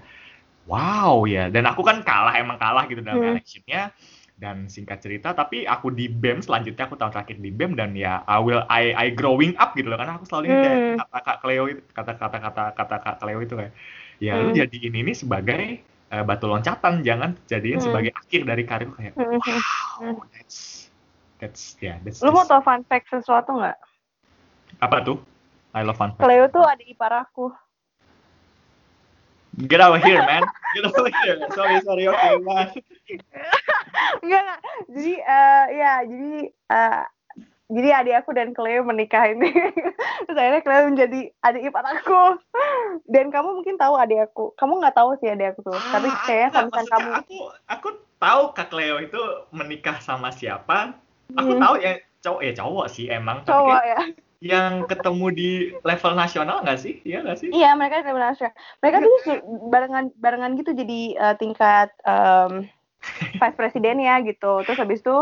wow 0.69 1.25
ya. 1.29 1.47
Dan 1.53 1.63
aku 1.69 1.81
kan 1.89 1.97
kalah 2.07 2.35
emang 2.41 2.57
kalah 2.63 2.83
gitu 2.91 3.01
dalam 3.05 3.21
Hmm. 3.21 3.29
electionnya 3.29 3.93
dan 4.35 4.67
singkat 4.67 4.99
cerita 4.99 5.31
tapi 5.31 5.63
aku 5.63 5.95
di 5.95 6.11
BEM 6.11 6.43
selanjutnya 6.43 6.83
aku 6.91 6.99
tahun 6.99 7.11
terakhir 7.15 7.37
di 7.39 7.51
BEM 7.55 7.71
dan 7.79 7.95
ya 7.95 8.19
I 8.27 8.37
will 8.43 8.63
I 8.67 8.91
I 8.91 9.07
growing 9.15 9.55
up 9.55 9.71
gitu 9.79 9.87
loh 9.87 9.95
karena 9.95 10.19
aku 10.19 10.27
selalu 10.27 10.59
ingat 10.59 10.79
Hmm. 10.83 10.99
kata 10.99 11.17
Kak 11.23 11.37
Cleo 11.39 11.63
itu 11.71 11.81
kata 11.95 12.11
kata 12.19 12.37
kata 12.43 12.63
kata 12.75 12.95
Kak 12.99 13.15
Cleo 13.23 13.39
itu 13.39 13.55
kayak 13.55 13.73
ya 14.19 14.35
lu 14.43 14.51
Hmm. 14.51 14.59
jadiin 14.59 14.91
ini 14.91 15.11
sebagai 15.15 15.63
eh, 16.11 16.23
batu 16.27 16.45
loncatan 16.51 16.99
jangan 17.07 17.39
jadiin 17.47 17.79
Hmm. 17.79 17.85
sebagai 17.85 18.11
akhir 18.11 18.41
dari 18.43 18.63
karir 18.67 18.89
kayak 18.91 19.15
Hmm. 19.15 19.39
wow 19.39 20.19
that's 20.35 20.91
that's 21.39 21.79
ya 21.79 21.95
yeah, 21.95 21.97
that's 22.03 22.19
lu 22.23 22.31
mau 22.35 22.45
tau 22.47 22.61
fun 22.67 22.81
fact 22.89 23.07
sesuatu 23.11 23.55
nggak 23.55 23.77
apa 24.85 25.01
tuh? 25.01 25.17
I 25.73 25.83
love 25.83 25.97
fun 25.97 26.13
fact. 26.13 26.23
Cleo 26.23 26.45
tuh 26.47 26.63
ada 26.63 26.83
ipar 26.85 27.11
aku. 27.11 27.51
Get 29.55 29.79
over 29.79 29.99
here 29.99 30.19
man. 30.21 30.43
Get 30.75 30.83
over 30.83 31.07
here. 31.07 31.37
Sorry 31.51 31.79
sorry. 31.81 32.05
Oke 32.07 32.29
man 32.43 32.69
enggak 34.23 34.41
enggak. 34.41 34.59
Jadi 34.91 35.13
eh, 35.19 35.63
ya 35.75 35.91
jadi 36.03 36.33
eh, 36.49 37.03
jadi 37.65 37.89
adik 37.97 38.15
aku 38.21 38.29
dan 38.37 38.53
Cleo 38.53 38.85
menikah 38.85 39.25
ini. 39.25 39.49
Terus 40.29 40.37
akhirnya 40.37 40.61
Cleo 40.61 40.81
menjadi 40.85 41.19
adik 41.41 41.63
ipar 41.65 41.85
aku. 41.87 42.37
Dan 43.09 43.33
kamu 43.33 43.57
mungkin 43.57 43.75
tahu 43.75 43.97
adik 43.97 44.29
aku. 44.31 44.53
Kamu 44.53 44.77
nggak 44.81 44.95
tahu 44.95 45.17
sih 45.17 45.33
adik 45.33 45.55
aku 45.55 45.71
tuh. 45.71 45.77
Tapi 45.77 46.07
Ah, 46.09 46.15
kayaknya 46.29 46.49
kalau 46.51 46.67
enggak, 46.69 46.83
misalnya 46.83 46.85
maksudnya 46.85 46.93
kamu 46.93 47.09
aku 47.15 47.37
aku 47.65 47.87
tahu 48.15 48.41
Kak 48.53 48.67
Cleo 48.69 48.95
itu 49.01 49.21
menikah 49.49 49.97
sama 50.01 50.29
siapa. 50.29 50.93
Aku 51.33 51.57
Hmm. 51.57 51.61
tahu 51.61 51.75
ya 51.81 51.91
cowok 52.21 52.41
ya 52.45 52.51
cowok 52.53 52.85
sih 52.89 53.05
emang. 53.09 53.41
Tapi 53.41 53.49
cowok 53.49 53.77
kayak 53.81 53.85
ya 53.87 53.99
yang 54.45 54.85
ketemu 54.85 55.25
di 55.33 55.49
level 55.81 56.13
nasional 56.13 56.61
nggak 56.61 56.77
sih? 56.77 57.01
Iya 57.01 57.25
nggak 57.25 57.37
sih? 57.41 57.49
Iya 57.49 57.73
mereka 57.73 58.05
di 58.05 58.13
Indonesia 58.13 58.49
mereka 58.79 58.97
tuh 59.01 59.15
barengan 59.73 60.05
barengan 60.21 60.51
gitu 60.61 60.71
jadi 60.77 60.99
eh, 61.17 61.35
tingkat 61.41 61.89
em, 62.05 62.69
vice 63.41 63.57
presidennya 63.57 64.21
gitu. 64.21 64.61
Terus 64.69 64.77
habis 64.77 65.01
itu 65.01 65.17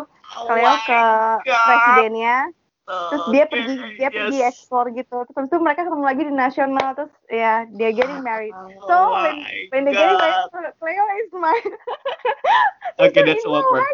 Cleo 0.48 0.74
ke 0.84 1.02
God. 1.48 1.66
presidennya. 1.68 2.52
Terus 2.84 3.24
dia 3.32 3.48
Oke, 3.48 3.52
pergi 3.56 3.74
dia 3.96 4.10
pergi 4.12 4.38
yes. 4.44 4.50
ekspor 4.52 4.92
gitu. 4.92 5.24
Terus 5.24 5.36
habis 5.40 5.50
itu 5.56 5.60
mereka 5.64 5.88
ketemu 5.88 6.04
lagi 6.04 6.22
di 6.28 6.34
nasional. 6.36 6.88
Terus 7.00 7.14
ya 7.32 7.64
dia 7.72 7.90
getting 7.96 8.20
married. 8.20 8.52
So 8.84 8.92
Oh 8.92 9.24
when 9.24 9.36
when 9.72 9.82
they 9.88 9.96
getting 9.96 10.20
married 10.20 10.52
Cleo 10.84 11.04
is 11.24 11.32
my 11.32 11.56
Okay, 13.08 13.24
that's 13.24 13.48
awkward. 13.48 13.88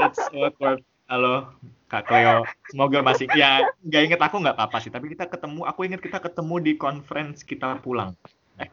That's 0.00 0.24
awkward. 0.32 0.80
Halo, 1.08 1.52
Kak 1.88 2.04
Cleo. 2.04 2.44
Semoga 2.68 3.00
masih 3.00 3.26
ya 3.32 3.64
nggak 3.80 4.02
inget 4.12 4.20
aku 4.20 4.36
nggak 4.44 4.56
apa-apa 4.60 4.78
sih. 4.84 4.92
Tapi 4.92 5.08
kita 5.16 5.24
ketemu, 5.26 5.64
aku 5.64 5.88
inget 5.88 6.04
kita 6.04 6.20
ketemu 6.20 6.54
di 6.60 6.72
conference 6.76 7.40
kita 7.42 7.80
pulang. 7.80 8.12
Eh. 8.60 8.68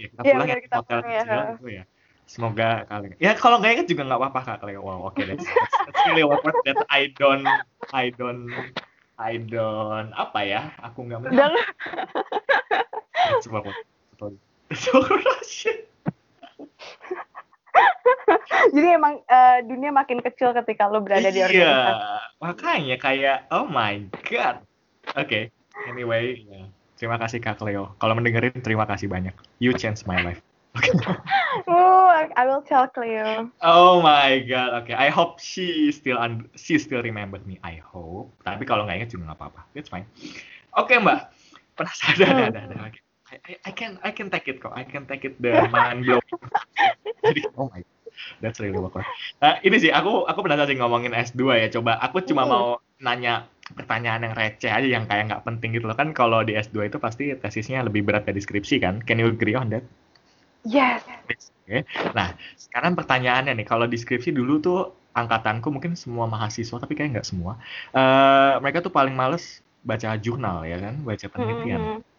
Iya, 0.00 0.06
kita 0.16 0.20
Iya, 0.24 0.32
pulang 0.32 0.46
benar, 0.48 0.56
ya, 0.56 0.62
kita 0.64 0.76
hotel 0.80 0.98
pulang 1.04 1.12
ya. 1.12 1.52
itu 1.52 1.68
ya. 1.68 1.84
Semoga 2.24 2.68
kalian. 2.88 3.12
Ya 3.20 3.32
kalau 3.36 3.60
nggak 3.60 3.72
inget 3.76 3.88
juga 3.92 4.02
nggak 4.08 4.20
apa-apa 4.24 4.40
Kak 4.40 4.58
Cleo. 4.64 4.80
Wow, 4.80 5.12
oke 5.12 5.20
that's, 5.20 5.44
that's, 5.44 5.76
that's 5.84 6.00
really 6.08 6.24
awkward 6.24 6.56
that 6.64 6.80
I 6.88 7.12
don't 7.12 7.44
I 7.92 8.08
don't 8.14 8.48
I 9.20 9.36
don't 9.36 10.10
apa 10.16 10.40
ya? 10.48 10.72
Aku 10.80 11.04
nggak 11.04 11.28
menang. 11.28 11.52
lu. 11.52 11.60
It's 13.36 13.46
awkward. 13.52 13.76
Sorry. 14.16 15.84
It's. 17.72 18.72
Jadi 18.76 18.88
emang 18.94 19.20
eh, 19.20 19.58
dunia 19.64 19.90
makin 19.90 20.20
kecil 20.20 20.52
ketika 20.54 20.86
lu 20.88 21.00
berada 21.02 21.28
di 21.28 21.40
Iya, 21.40 21.48
organisasi. 21.48 22.04
makanya 22.38 22.96
kayak 23.00 23.38
oh 23.50 23.66
my 23.66 24.06
god. 24.28 24.62
Oke, 25.18 25.50
anyway, 25.88 26.46
ya. 26.46 26.70
terima 26.94 27.18
kasih 27.18 27.42
Kak 27.42 27.58
Cleo. 27.58 27.96
Kalau 27.98 28.14
mendengarin 28.14 28.54
terima 28.62 28.86
kasih 28.86 29.10
banyak. 29.10 29.34
You 29.58 29.74
changed 29.74 30.06
my 30.06 30.20
life. 30.22 30.38
Oh, 31.68 32.08
I 32.08 32.48
will 32.48 32.64
tell 32.64 32.88
Cleo. 32.88 33.52
Oh 33.60 34.00
my 34.00 34.40
god. 34.48 34.72
Oke, 34.80 34.96
I 34.96 35.12
hope 35.12 35.36
she 35.36 35.92
still 35.92 36.16
un- 36.16 36.48
she 36.56 36.80
still 36.80 37.04
remember 37.04 37.42
me. 37.44 37.60
I 37.60 37.76
hope. 37.82 38.32
Tapi 38.40 38.64
kalau 38.64 38.88
nggak 38.88 39.04
ingat 39.04 39.10
juga 39.12 39.32
nggak 39.32 39.38
apa-apa. 39.42 39.60
That's 39.76 39.92
fine. 39.92 40.08
Oke 40.72 40.96
Mbak, 40.96 41.18
penasaran 41.76 42.48
ada 42.56 42.60
ada 42.64 42.76
ada. 42.88 43.00
I, 43.32 43.56
I, 43.64 43.72
can 43.72 43.96
I 44.04 44.10
can 44.12 44.28
take 44.28 44.48
it 44.52 44.60
kok. 44.60 44.76
I 44.76 44.84
can 44.84 45.08
take 45.08 45.24
it 45.24 45.40
the 45.40 45.64
mind 45.72 46.04
blowing. 46.04 46.28
Jadi 47.24 47.40
oh 47.56 47.72
my 47.72 47.80
That's 48.44 48.60
really 48.60 48.76
awkward. 48.76 49.08
Nah, 49.40 49.58
ini 49.64 49.76
sih 49.80 49.90
aku 49.90 50.28
aku 50.28 50.44
penasaran 50.44 50.68
sih 50.68 50.76
ngomongin 50.76 51.16
S2 51.16 51.42
ya. 51.58 51.68
Coba 51.72 51.96
aku 51.96 52.20
cuma 52.28 52.44
mau 52.44 52.78
nanya 53.00 53.48
pertanyaan 53.72 54.28
yang 54.28 54.34
receh 54.36 54.68
aja 54.68 54.84
yang 54.84 55.08
kayak 55.08 55.32
nggak 55.32 55.42
penting 55.48 55.72
gitu 55.72 55.88
loh 55.88 55.96
kan 55.96 56.12
kalau 56.12 56.44
di 56.44 56.52
S2 56.52 56.92
itu 56.92 57.00
pasti 57.00 57.32
tesisnya 57.32 57.80
lebih 57.82 58.04
berat 58.04 58.28
dari 58.28 58.38
skripsi 58.38 58.84
kan. 58.84 59.00
Can 59.02 59.16
you 59.16 59.32
agree 59.32 59.56
on 59.56 59.72
that? 59.72 59.82
Yes. 60.62 61.02
Oke. 61.64 61.88
Nah, 62.12 62.36
sekarang 62.54 62.94
pertanyaannya 62.94 63.56
nih, 63.56 63.66
kalau 63.66 63.88
di 63.88 63.96
skripsi 63.96 64.30
dulu 64.34 64.60
tuh 64.60 64.78
angkatanku 65.16 65.72
mungkin 65.72 65.96
semua 65.96 66.28
mahasiswa, 66.28 66.76
tapi 66.78 66.94
kayak 66.94 67.18
nggak 67.18 67.28
semua. 67.28 67.56
eh 67.96 68.54
mereka 68.60 68.84
tuh 68.84 68.92
paling 68.92 69.16
males 69.16 69.64
baca 69.82 70.14
jurnal 70.20 70.62
ya 70.68 70.78
kan, 70.78 70.94
baca 71.02 71.26
penelitian. 71.26 71.80
Mhm. 71.80 72.11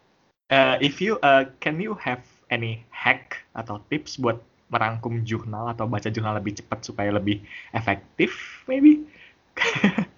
Eh, 0.54 0.76
if 0.86 1.02
you 1.02 1.18
eh, 1.26 1.50
can 1.58 1.82
you 1.82 1.98
have 1.98 2.22
any 2.54 2.86
hack 2.94 3.42
atau 3.58 3.82
tips 3.90 4.22
buat 4.22 4.38
merangkum 4.70 5.26
jurnal 5.26 5.74
atau 5.74 5.90
baca 5.90 6.14
jurnal 6.14 6.38
lebih 6.38 6.62
cepat 6.62 6.86
supaya 6.86 7.10
lebih 7.10 7.42
efektif, 7.74 8.62
maybe? 8.70 9.02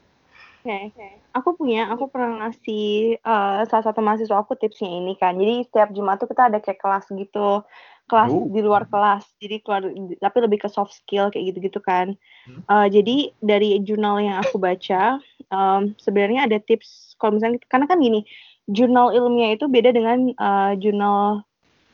Oke, 0.66 0.92
aku 1.32 1.50
punya, 1.56 1.88
aku 1.88 2.12
pernah 2.12 2.44
ngasih 2.44 3.16
eh, 3.16 3.62
salah 3.72 3.86
satu 3.86 4.04
mahasiswa 4.04 4.36
aku 4.36 4.60
tipsnya 4.60 4.92
ini 4.92 5.16
kan. 5.16 5.40
Jadi 5.40 5.72
setiap 5.72 5.96
Jumat 5.96 6.20
tuh 6.20 6.28
kita 6.28 6.52
ada 6.52 6.60
kayak 6.60 6.84
kelas 6.84 7.06
gitu, 7.16 7.64
kelas 8.12 8.32
Oh. 8.36 8.52
di 8.52 8.60
luar 8.60 8.92
kelas. 8.92 9.24
Jadi 9.40 9.64
keluar, 9.64 9.88
tapi 10.20 10.38
lebih 10.44 10.66
ke 10.66 10.68
soft 10.68 11.00
skill 11.00 11.32
kayak 11.32 11.56
gitu-gitu 11.56 11.80
kan. 11.80 12.12
Hmm. 12.44 12.60
Eh, 12.66 12.88
jadi 12.92 13.16
dari 13.40 13.80
jurnal 13.88 14.20
yang 14.20 14.44
aku 14.44 14.60
baca, 14.60 15.22
em, 15.48 15.96
sebenarnya 15.96 16.44
ada 16.50 16.60
tips 16.60 17.16
kalau 17.22 17.40
misalnya 17.40 17.62
karena 17.72 17.88
kan 17.88 18.02
gini, 18.04 18.28
jurnal 18.70 19.14
ilmiah 19.14 19.54
itu 19.54 19.66
beda 19.70 19.94
dengan 19.94 20.32
eh, 20.34 20.72
jurnal 20.82 21.46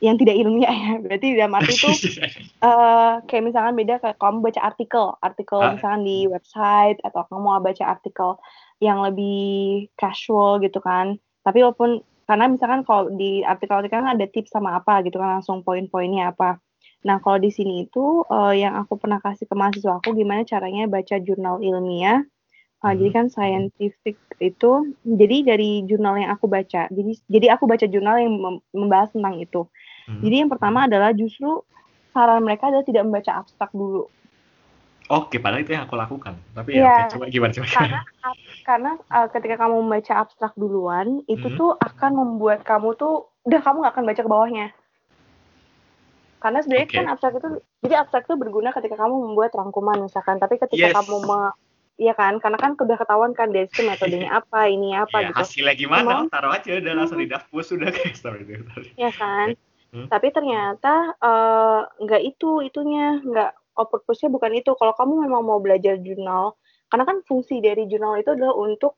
yang 0.01 0.17
tidak 0.17 0.35
ilmiah 0.35 0.73
ya. 0.73 0.93
Berarti 1.03 1.27
dalam 1.37 1.53
arti 1.55 1.73
itu 1.77 1.89
eh 2.67 3.13
kayak 3.29 3.43
misalkan 3.45 3.73
beda 3.77 4.01
kayak 4.01 4.17
kamu 4.17 4.37
baca 4.41 4.61
artikel, 4.65 5.05
artikel 5.21 5.59
Ah. 5.61 5.77
misalkan 5.77 6.01
di 6.03 6.25
website 6.25 6.97
atau 7.05 7.21
kamu 7.29 7.39
mau 7.39 7.61
baca 7.61 7.85
artikel 7.85 8.35
yang 8.81 8.99
lebih 9.05 9.87
casual 9.95 10.57
gitu 10.59 10.81
kan. 10.81 11.21
Tapi 11.45 11.61
walaupun 11.61 12.01
karena 12.25 12.47
misalkan 12.47 12.81
kalau 12.87 13.11
di 13.13 13.43
artikel-artikel 13.43 14.01
kan 14.01 14.15
ada 14.17 14.25
tips 14.25 14.55
sama 14.55 14.79
apa 14.79 15.03
gitu 15.05 15.19
kan 15.21 15.39
langsung 15.41 15.61
poin-poinnya 15.61 16.33
apa. 16.33 16.57
Nah, 17.01 17.17
kalau 17.21 17.37
di 17.41 17.49
sini 17.53 17.85
itu 17.85 18.25
eh, 18.29 18.61
yang 18.61 18.73
aku 18.77 18.97
pernah 18.97 19.21
kasih 19.21 19.45
ke 19.49 19.53
mahasiswa 19.57 20.01
aku 20.01 20.13
gimana 20.17 20.41
caranya 20.47 20.89
baca 20.89 21.17
jurnal 21.21 21.61
ilmiah. 21.61 22.25
Hmm. 22.81 22.97
Jadi 22.97 23.09
kan 23.13 23.25
scientific 23.29 24.17
itu 24.41 24.71
jadi 25.05 25.53
dari 25.53 25.85
jurnal 25.85 26.17
yang 26.17 26.33
aku 26.33 26.49
baca. 26.49 26.89
Jadi 26.89 27.11
jadi 27.29 27.53
aku 27.53 27.69
baca 27.69 27.85
jurnal 27.85 28.17
yang 28.17 28.33
mem- 28.33 28.63
membahas 28.73 29.13
tentang 29.13 29.37
itu. 29.37 29.69
Hmm. 30.09 30.21
Jadi 30.25 30.35
yang 30.41 30.49
pertama 30.49 30.89
adalah 30.89 31.13
justru 31.13 31.61
saran 32.09 32.41
mereka 32.41 32.73
adalah 32.73 32.81
tidak 32.81 33.05
membaca 33.05 33.37
abstrak 33.37 33.69
dulu. 33.69 34.09
Oke, 35.11 35.37
padahal 35.43 35.61
itu 35.61 35.75
yang 35.75 35.85
aku 35.85 35.99
lakukan. 35.99 36.39
Tapi 36.55 36.73
ya, 36.73 36.81
Iya. 36.81 36.95
oke, 37.05 37.11
coba 37.13 37.25
gimana 37.29 37.51
coba. 37.51 37.67
Karena 37.67 37.99
karena 38.63 38.91
uh, 39.11 39.27
ketika 39.29 39.55
kamu 39.59 39.75
membaca 39.83 40.13
abstrak 40.17 40.53
duluan, 40.57 41.07
itu 41.27 41.47
Hmm. 41.51 41.57
tuh 41.59 41.71
akan 41.77 42.11
membuat 42.17 42.63
kamu 42.65 42.95
tuh 42.97 43.29
udah 43.45 43.61
kamu 43.61 43.77
nggak 43.83 43.93
akan 43.93 44.05
baca 44.07 44.21
ke 44.25 44.31
bawahnya. 44.31 44.67
Karena 46.41 46.59
sebenarnya 46.65 46.87
Oke. 46.89 46.97
kan 46.97 47.07
abstrak 47.13 47.33
itu 47.37 47.49
jadi 47.85 47.95
abstrak 48.01 48.25
itu 48.25 48.35
berguna 48.39 48.73
ketika 48.73 48.97
kamu 48.97 49.15
membuat 49.29 49.53
rangkuman 49.53 50.01
misalkan, 50.01 50.41
tapi 50.41 50.57
ketika 50.57 50.89
Yes. 50.89 50.95
kamu 50.97 51.21
me- 51.21 51.53
Iya 52.01 52.17
kan, 52.17 52.41
karena 52.41 52.57
kan 52.57 52.73
udah 52.73 52.97
ketahuan 52.97 53.37
kan 53.37 53.53
dari 53.53 53.69
situ 53.69 53.85
metodenya 53.85 54.33
apa, 54.41 54.65
ini 54.65 54.97
apa 54.97 55.21
Ya, 55.21 55.29
gitu. 55.29 55.37
hasilnya 55.37 55.75
gimana? 55.77 56.25
Emang- 56.25 56.33
taruh 56.33 56.49
aja 56.49 56.81
udah 56.81 56.93
langsung 56.97 57.21
di 57.21 57.29
daftar 57.29 57.61
sudah 57.61 57.89
kayak 57.93 58.17
story 58.17 58.41
itu. 58.49 58.89
ya 58.97 59.13
kan? 59.13 59.53
Hmm. 59.93 60.09
Tapi 60.09 60.27
ternyata 60.33 61.13
eh, 61.13 61.79
nggak 62.01 62.21
itu 62.25 62.65
itunya, 62.65 63.21
nggak 63.21 63.51
purpose-nya 63.77 64.33
bukan 64.33 64.57
itu. 64.57 64.73
Kalau 64.73 64.97
kamu 64.97 65.29
memang 65.29 65.45
mau 65.45 65.61
belajar 65.61 66.01
jurnal, 66.01 66.57
karena 66.89 67.05
kan 67.05 67.17
fungsi 67.29 67.61
dari 67.61 67.85
jurnal 67.85 68.17
itu 68.17 68.33
adalah 68.33 68.57
untuk 68.57 68.97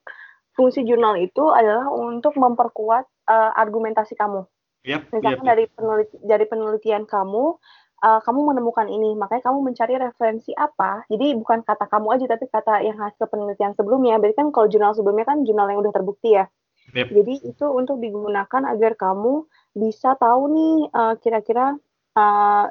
fungsi 0.56 0.86
jurnal 0.86 1.20
itu 1.20 1.44
adalah 1.52 1.92
untuk 1.92 2.32
memperkuat 2.40 3.04
eh, 3.28 3.50
argumentasi 3.60 4.16
kamu. 4.16 4.48
Yap, 4.84 5.12
Misalkan 5.12 5.44
yap, 5.44 5.48
dari 5.48 5.64
peneliti, 5.68 6.16
dari 6.24 6.44
penelitian 6.44 7.04
kamu, 7.04 7.56
eh, 8.04 8.20
kamu 8.20 8.40
menemukan 8.52 8.84
ini, 8.84 9.16
makanya 9.16 9.48
kamu 9.48 9.58
mencari 9.72 9.94
referensi 9.96 10.52
apa. 10.52 11.08
Jadi 11.08 11.32
bukan 11.40 11.64
kata 11.64 11.88
kamu 11.88 12.06
aja, 12.12 12.26
tapi 12.36 12.44
kata 12.52 12.84
yang 12.84 13.00
hasil 13.00 13.24
penelitian 13.32 13.72
sebelumnya. 13.72 14.20
Berarti 14.20 14.36
kan 14.36 14.48
kalau 14.52 14.68
jurnal 14.68 14.92
sebelumnya 14.92 15.24
kan 15.24 15.40
jurnal 15.48 15.72
yang 15.72 15.80
udah 15.80 15.94
terbukti 15.96 16.36
ya. 16.36 16.44
Yap. 16.92 17.08
Jadi 17.08 17.48
itu 17.48 17.66
untuk 17.72 17.96
digunakan 17.98 18.62
agar 18.68 18.92
kamu 19.00 19.48
bisa 19.72 20.12
tahu 20.20 20.42
nih 20.52 20.74
eh, 20.92 21.14
kira-kira 21.24 21.80
eh, 22.14 22.64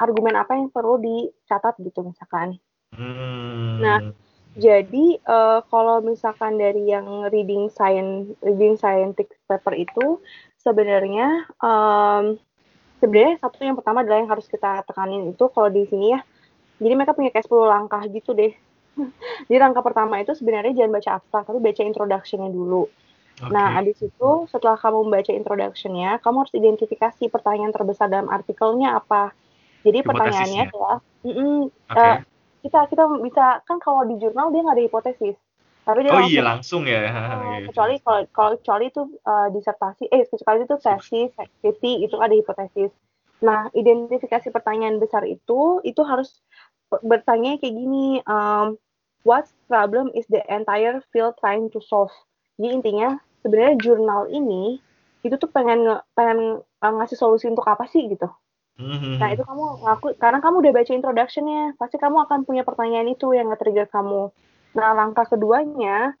argumen 0.00 0.34
apa 0.40 0.56
yang 0.56 0.72
perlu 0.72 0.96
dicatat 0.96 1.76
gitu 1.84 2.00
misalkan. 2.08 2.56
Hmm. 2.96 3.78
Nah, 3.84 4.00
Jadi 4.58 5.22
eh, 5.22 5.60
kalau 5.70 6.02
misalkan 6.02 6.58
dari 6.58 6.90
yang 6.90 7.30
reading 7.30 7.70
science 7.70 8.34
reading 8.42 8.74
scientific 8.74 9.38
paper 9.46 9.70
itu 9.78 10.18
sebenarnya 10.58 11.46
em, 11.62 12.42
sebenarnya 12.98 13.36
satu 13.42 13.62
yang 13.62 13.76
pertama 13.78 14.02
adalah 14.04 14.18
yang 14.20 14.30
harus 14.30 14.46
kita 14.46 14.82
tekanin 14.84 15.32
itu 15.32 15.44
kalau 15.50 15.70
di 15.70 15.86
sini 15.88 16.14
ya. 16.14 16.20
Jadi 16.78 16.92
mereka 16.94 17.12
punya 17.14 17.30
kayak 17.34 17.46
10 17.46 17.66
langkah 17.66 18.02
gitu 18.06 18.30
deh. 18.34 18.52
Jadi 19.48 19.58
langkah 19.58 19.82
pertama 19.82 20.18
itu 20.22 20.34
sebenarnya 20.34 20.74
jangan 20.74 20.92
baca 20.94 21.10
abstrak 21.18 21.44
tapi 21.50 21.58
baca 21.58 21.82
introduction-nya 21.82 22.50
dulu. 22.50 22.86
Oke. 23.38 23.54
Nah, 23.54 23.66
habis 23.78 23.98
itu 24.02 24.30
setelah 24.50 24.74
kamu 24.74 24.98
membaca 25.06 25.30
introduction-nya, 25.30 26.18
kamu 26.22 26.36
harus 26.42 26.54
identifikasi 26.58 27.24
pertanyaan 27.30 27.70
terbesar 27.70 28.10
dalam 28.10 28.26
artikelnya 28.26 28.98
apa. 28.98 29.30
Jadi 29.86 30.02
Hipotesisnya. 30.02 30.10
pertanyaannya 30.10 30.62
adalah, 30.68 30.96
"Mm-mm, 31.22 31.56
Oke. 31.70 32.02
eh, 32.02 32.16
kita 32.66 32.80
kita 32.90 33.02
bisa 33.22 33.62
kan 33.62 33.78
kalau 33.78 34.02
di 34.10 34.18
jurnal 34.18 34.50
dia 34.50 34.66
nggak 34.66 34.76
ada 34.76 34.84
hipotesis, 34.90 35.38
tapi 35.88 36.04
dia 36.04 36.12
oh 36.12 36.20
langsung 36.20 36.36
iya 36.36 36.42
langsung 36.44 36.82
ya. 36.84 37.00
Iya, 37.48 37.58
kecuali 37.72 37.94
kalau 38.04 38.20
kalau 38.36 38.50
kecuali 38.60 38.84
itu 38.92 39.02
eh, 39.24 39.48
disertasi 39.56 40.04
eh 40.12 40.22
kecuali 40.28 40.58
itu 40.68 40.76
tesis 40.76 41.30
skripsi 41.32 41.90
itu 42.04 42.16
ada 42.20 42.34
hipotesis 42.36 42.92
nah 43.40 43.72
identifikasi 43.72 44.52
pertanyaan 44.52 45.00
besar 45.00 45.24
itu 45.24 45.80
itu 45.86 46.02
harus 46.04 46.44
ber- 46.92 47.00
bertanya 47.06 47.56
kayak 47.56 47.72
gini 47.72 48.20
um, 48.28 48.76
what 49.24 49.48
problem 49.70 50.12
is 50.12 50.28
the 50.28 50.44
entire 50.52 51.00
field 51.14 51.32
trying 51.40 51.72
to 51.72 51.80
solve 51.80 52.12
jadi 52.60 52.76
intinya 52.76 53.08
sebenarnya 53.40 53.74
jurnal 53.80 54.28
ini 54.28 54.82
itu 55.24 55.34
tuh 55.40 55.48
pengen 55.48 55.88
nge- 55.88 56.04
pengen 56.12 56.60
eh, 56.60 56.92
ngasih 57.00 57.16
solusi 57.16 57.48
untuk 57.48 57.64
apa 57.64 57.88
sih 57.88 58.04
gitu 58.12 58.28
Mhm. 58.78 59.18
Nah, 59.18 59.28
itu 59.34 59.42
kamu 59.42 59.82
ngaku 59.82 60.06
karena 60.22 60.38
kamu 60.38 60.56
udah 60.62 60.72
baca 60.78 60.92
introduction-nya, 60.94 61.74
pasti 61.74 61.98
kamu 61.98 62.30
akan 62.30 62.46
punya 62.46 62.62
pertanyaan 62.62 63.10
itu 63.10 63.34
yang 63.34 63.50
nge-trigger 63.50 63.90
kamu. 63.90 64.30
Nah, 64.76 64.90
langkah 64.92 65.24
keduanya, 65.24 66.12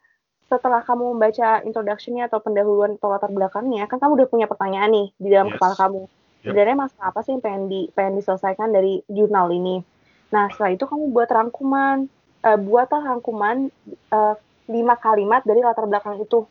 setelah 0.48 0.80
kamu 0.80 1.16
membaca 1.16 1.60
introduction-nya 1.64 2.32
atau 2.32 2.40
pendahuluan 2.40 2.96
atau 2.96 3.12
latar 3.12 3.28
belakangnya, 3.28 3.84
kan 3.84 4.00
kamu 4.00 4.24
udah 4.24 4.28
punya 4.28 4.46
pertanyaan 4.48 4.90
nih 4.92 5.08
di 5.20 5.28
dalam 5.28 5.52
Yes. 5.52 5.54
kepala 5.60 5.74
kamu. 5.76 6.00
Yep. 6.04 6.44
Sebenarnya 6.48 6.76
masalah 6.78 7.06
apa 7.12 7.20
sih 7.26 7.30
yang 7.36 7.42
pengen 7.44 7.62
di 7.68 7.80
pengen 7.92 8.14
diselesaikan 8.16 8.68
dari 8.72 9.04
jurnal 9.10 9.52
ini? 9.52 9.84
Nah, 10.32 10.48
setelah 10.52 10.72
itu 10.72 10.84
kamu 10.88 11.04
buat 11.12 11.28
rangkuman, 11.28 11.96
eh, 12.44 12.58
buatlah 12.58 13.02
rangkuman 13.04 13.68
eh, 13.90 14.34
lima 14.68 14.94
kalimat 14.96 15.42
dari 15.44 15.60
latar 15.60 15.84
belakang 15.84 16.20
itu. 16.20 16.48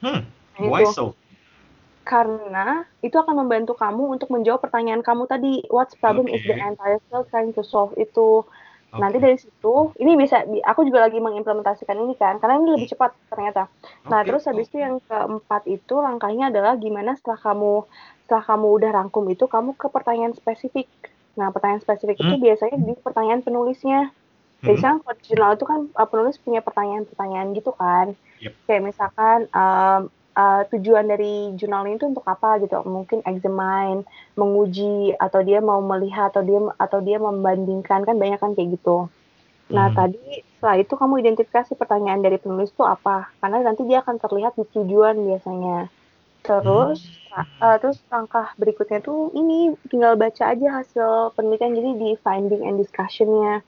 Hmm. 0.00 0.28
Why 0.60 0.84
itu. 0.84 0.92
so? 0.92 1.06
karena 2.04 2.84
itu 3.00 3.16
akan 3.16 3.44
membantu 3.44 3.72
kamu 3.72 4.20
untuk 4.20 4.28
menjawab 4.28 4.60
pertanyaan 4.60 5.00
kamu 5.00 5.24
tadi 5.24 5.64
what 5.72 5.88
problem 6.04 6.28
is 6.28 6.44
the 6.44 6.52
entire 6.52 7.00
field 7.08 7.24
trying 7.32 7.50
to 7.56 7.64
solve 7.64 7.96
itu 7.96 8.44
Nanti 9.00 9.18
dari 9.18 9.36
situ, 9.38 9.74
ini 9.98 10.14
bisa, 10.14 10.46
aku 10.62 10.86
juga 10.86 11.06
lagi 11.06 11.18
mengimplementasikan 11.18 11.98
ini 11.98 12.14
kan, 12.14 12.38
karena 12.38 12.62
ini 12.62 12.78
lebih 12.78 12.94
cepat 12.94 13.10
ternyata. 13.26 13.66
Nah, 14.06 14.22
terus 14.22 14.46
habis 14.46 14.70
itu 14.70 14.78
yang 14.78 15.02
keempat 15.02 15.66
itu 15.66 15.94
langkahnya 15.98 16.54
adalah 16.54 16.78
gimana 16.78 17.18
setelah 17.18 17.38
kamu 17.38 17.86
setelah 18.24 18.44
kamu 18.46 18.66
udah 18.80 18.90
rangkum 18.94 19.24
itu, 19.28 19.44
kamu 19.44 19.76
ke 19.76 19.86
pertanyaan 19.92 20.32
spesifik. 20.32 20.88
Nah, 21.34 21.50
pertanyaan 21.50 21.82
spesifik 21.82 22.22
itu 22.22 22.34
Hmm. 22.38 22.44
biasanya 22.44 22.76
di 22.78 22.94
pertanyaan 22.96 23.42
penulisnya. 23.42 24.00
Mhm. 24.62 24.64
Biasanya 24.64 24.96
kalau 25.02 25.14
di 25.18 25.24
jurnal 25.28 25.52
itu 25.58 25.66
kan 25.68 25.80
uh, 25.92 26.08
penulis 26.08 26.36
punya 26.40 26.60
pertanyaan-pertanyaan 26.64 27.48
gitu 27.52 27.70
kan. 27.76 28.16
Yep. 28.40 28.52
Kayak 28.64 28.82
misalkan 28.86 29.38
um, 29.52 30.00
uh, 30.36 30.62
tujuan 30.74 31.06
dari 31.08 31.54
jurnal 31.58 31.86
ini 31.88 31.96
tuh 31.98 32.10
untuk 32.14 32.26
apa 32.26 32.60
gitu. 32.62 32.76
Mungkin 32.86 33.22
examine, 33.26 34.04
menguji 34.38 35.14
atau 35.18 35.40
dia 35.42 35.58
mau 35.64 35.80
melihat 35.82 36.30
atau 36.34 36.42
dia 36.44 36.60
atau 36.78 36.98
dia 37.02 37.18
membandingkan 37.18 38.06
kan 38.06 38.16
banyak 38.18 38.38
kan 38.42 38.52
kayak 38.54 38.76
gitu. 38.78 39.08
Nah, 39.72 39.88
Hmm. 39.90 39.96
tadi 39.96 40.44
setelah 40.58 40.76
itu 40.80 40.94
kamu 40.94 41.14
identifikasi 41.24 41.72
pertanyaan 41.80 42.20
dari 42.20 42.36
penulis 42.36 42.70
itu 42.74 42.84
apa. 42.84 43.32
Karena 43.40 43.64
nanti 43.64 43.82
dia 43.88 44.04
akan 44.04 44.16
terlihat 44.20 44.52
di 44.60 44.64
tujuan 44.74 45.16
biasanya. 45.24 45.88
Terus 46.44 47.00
Hmm. 47.32 47.48
uh, 47.64 47.76
terus 47.80 47.98
langkah 48.12 48.52
berikutnya 48.60 49.00
tuh 49.02 49.32
ini 49.34 49.74
tinggal 49.90 50.14
baca 50.14 50.52
aja 50.52 50.82
hasil 50.82 51.34
penelitian 51.34 51.74
jadi 51.74 51.90
di 51.98 52.10
finding 52.20 52.62
and 52.68 52.76
discussion-nya. 52.78 53.64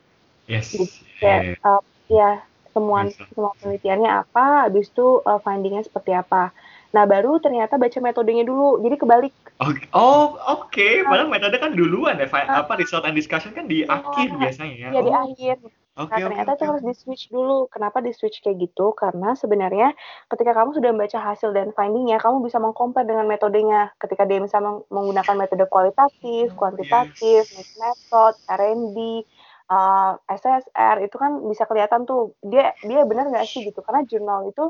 Yes. 0.47 0.71
Jadi 0.71 0.87
kayak 1.19 1.43
uh, 1.67 1.83
ya 2.07 2.45
semua 2.77 3.09
Bisa. 3.09 3.25
semua 3.33 3.57
penelitiannya 3.57 4.11
apa, 4.13 4.69
habis 4.69 4.93
itu 4.93 5.25
uh, 5.25 5.41
findingnya 5.41 5.81
seperti 5.81 6.13
apa. 6.13 6.53
Nah 6.93 7.05
baru 7.05 7.41
ternyata 7.41 7.81
baca 7.81 7.99
metodenya 7.99 8.45
dulu. 8.45 8.81
Jadi 8.81 8.97
kebalik. 8.97 9.33
Oke. 9.57 9.89
Oh, 9.91 10.37
oke. 10.37 10.89
Padahal 11.03 11.33
metode 11.33 11.57
kan 11.57 11.73
duluan 11.73 12.21
ya. 12.21 12.29
Ah. 12.29 12.61
Apa 12.61 12.77
result 12.77 13.09
and 13.09 13.17
discussion 13.17 13.53
kan 13.53 13.65
di 13.65 13.85
Oh, 13.85 13.97
akhir 13.97 14.37
biasanya 14.37 14.77
ya. 14.77 14.89
Ya 14.93 15.01
di 15.01 15.09
Oh, 15.11 15.25
akhir. 15.25 15.57
Oke, 15.97 16.13
Nah 16.13 16.29
ternyata 16.29 16.53
oke, 16.53 16.57
itu 16.61 16.65
harus 16.69 16.83
oke. 16.85 16.89
di 16.89 16.95
switch 16.95 17.25
dulu. 17.33 17.73
Kenapa 17.73 18.05
di 18.05 18.13
switch 18.13 18.45
kayak 18.45 18.61
gitu? 18.61 18.93
Karena 18.93 19.33
sebenarnya 19.33 19.97
ketika 20.29 20.53
kamu 20.53 20.77
sudah 20.77 20.93
membaca 20.93 21.17
hasil 21.17 21.57
dan 21.57 21.73
findingnya, 21.73 22.21
kamu 22.21 22.45
bisa 22.45 22.61
mengcompare 22.61 23.09
dengan 23.09 23.25
metodenya. 23.25 23.97
Ketika 23.97 24.29
dia 24.29 24.37
bisa 24.37 24.61
meng- 24.61 24.85
menggunakan 24.93 25.35
metode 25.41 25.65
kualitatif, 25.73 26.53
Oh, 26.53 26.57
kuantitatif, 26.61 27.49
yes. 27.49 27.53
mixed 27.57 27.77
method, 27.81 28.37
R&D, 28.45 29.25
uh, 29.71 30.19
SSR, 30.31 30.97
itu 31.07 31.17
kan 31.19 31.43
bisa 31.51 31.65
kelihatan 31.69 32.07
tuh 32.09 32.35
dia 32.45 32.73
dia 32.85 33.03
benar 33.09 33.29
nggak 33.31 33.47
sih 33.49 33.67
gitu. 33.67 33.81
Karena 33.87 34.03
jurnal 34.07 34.51
itu 34.51 34.65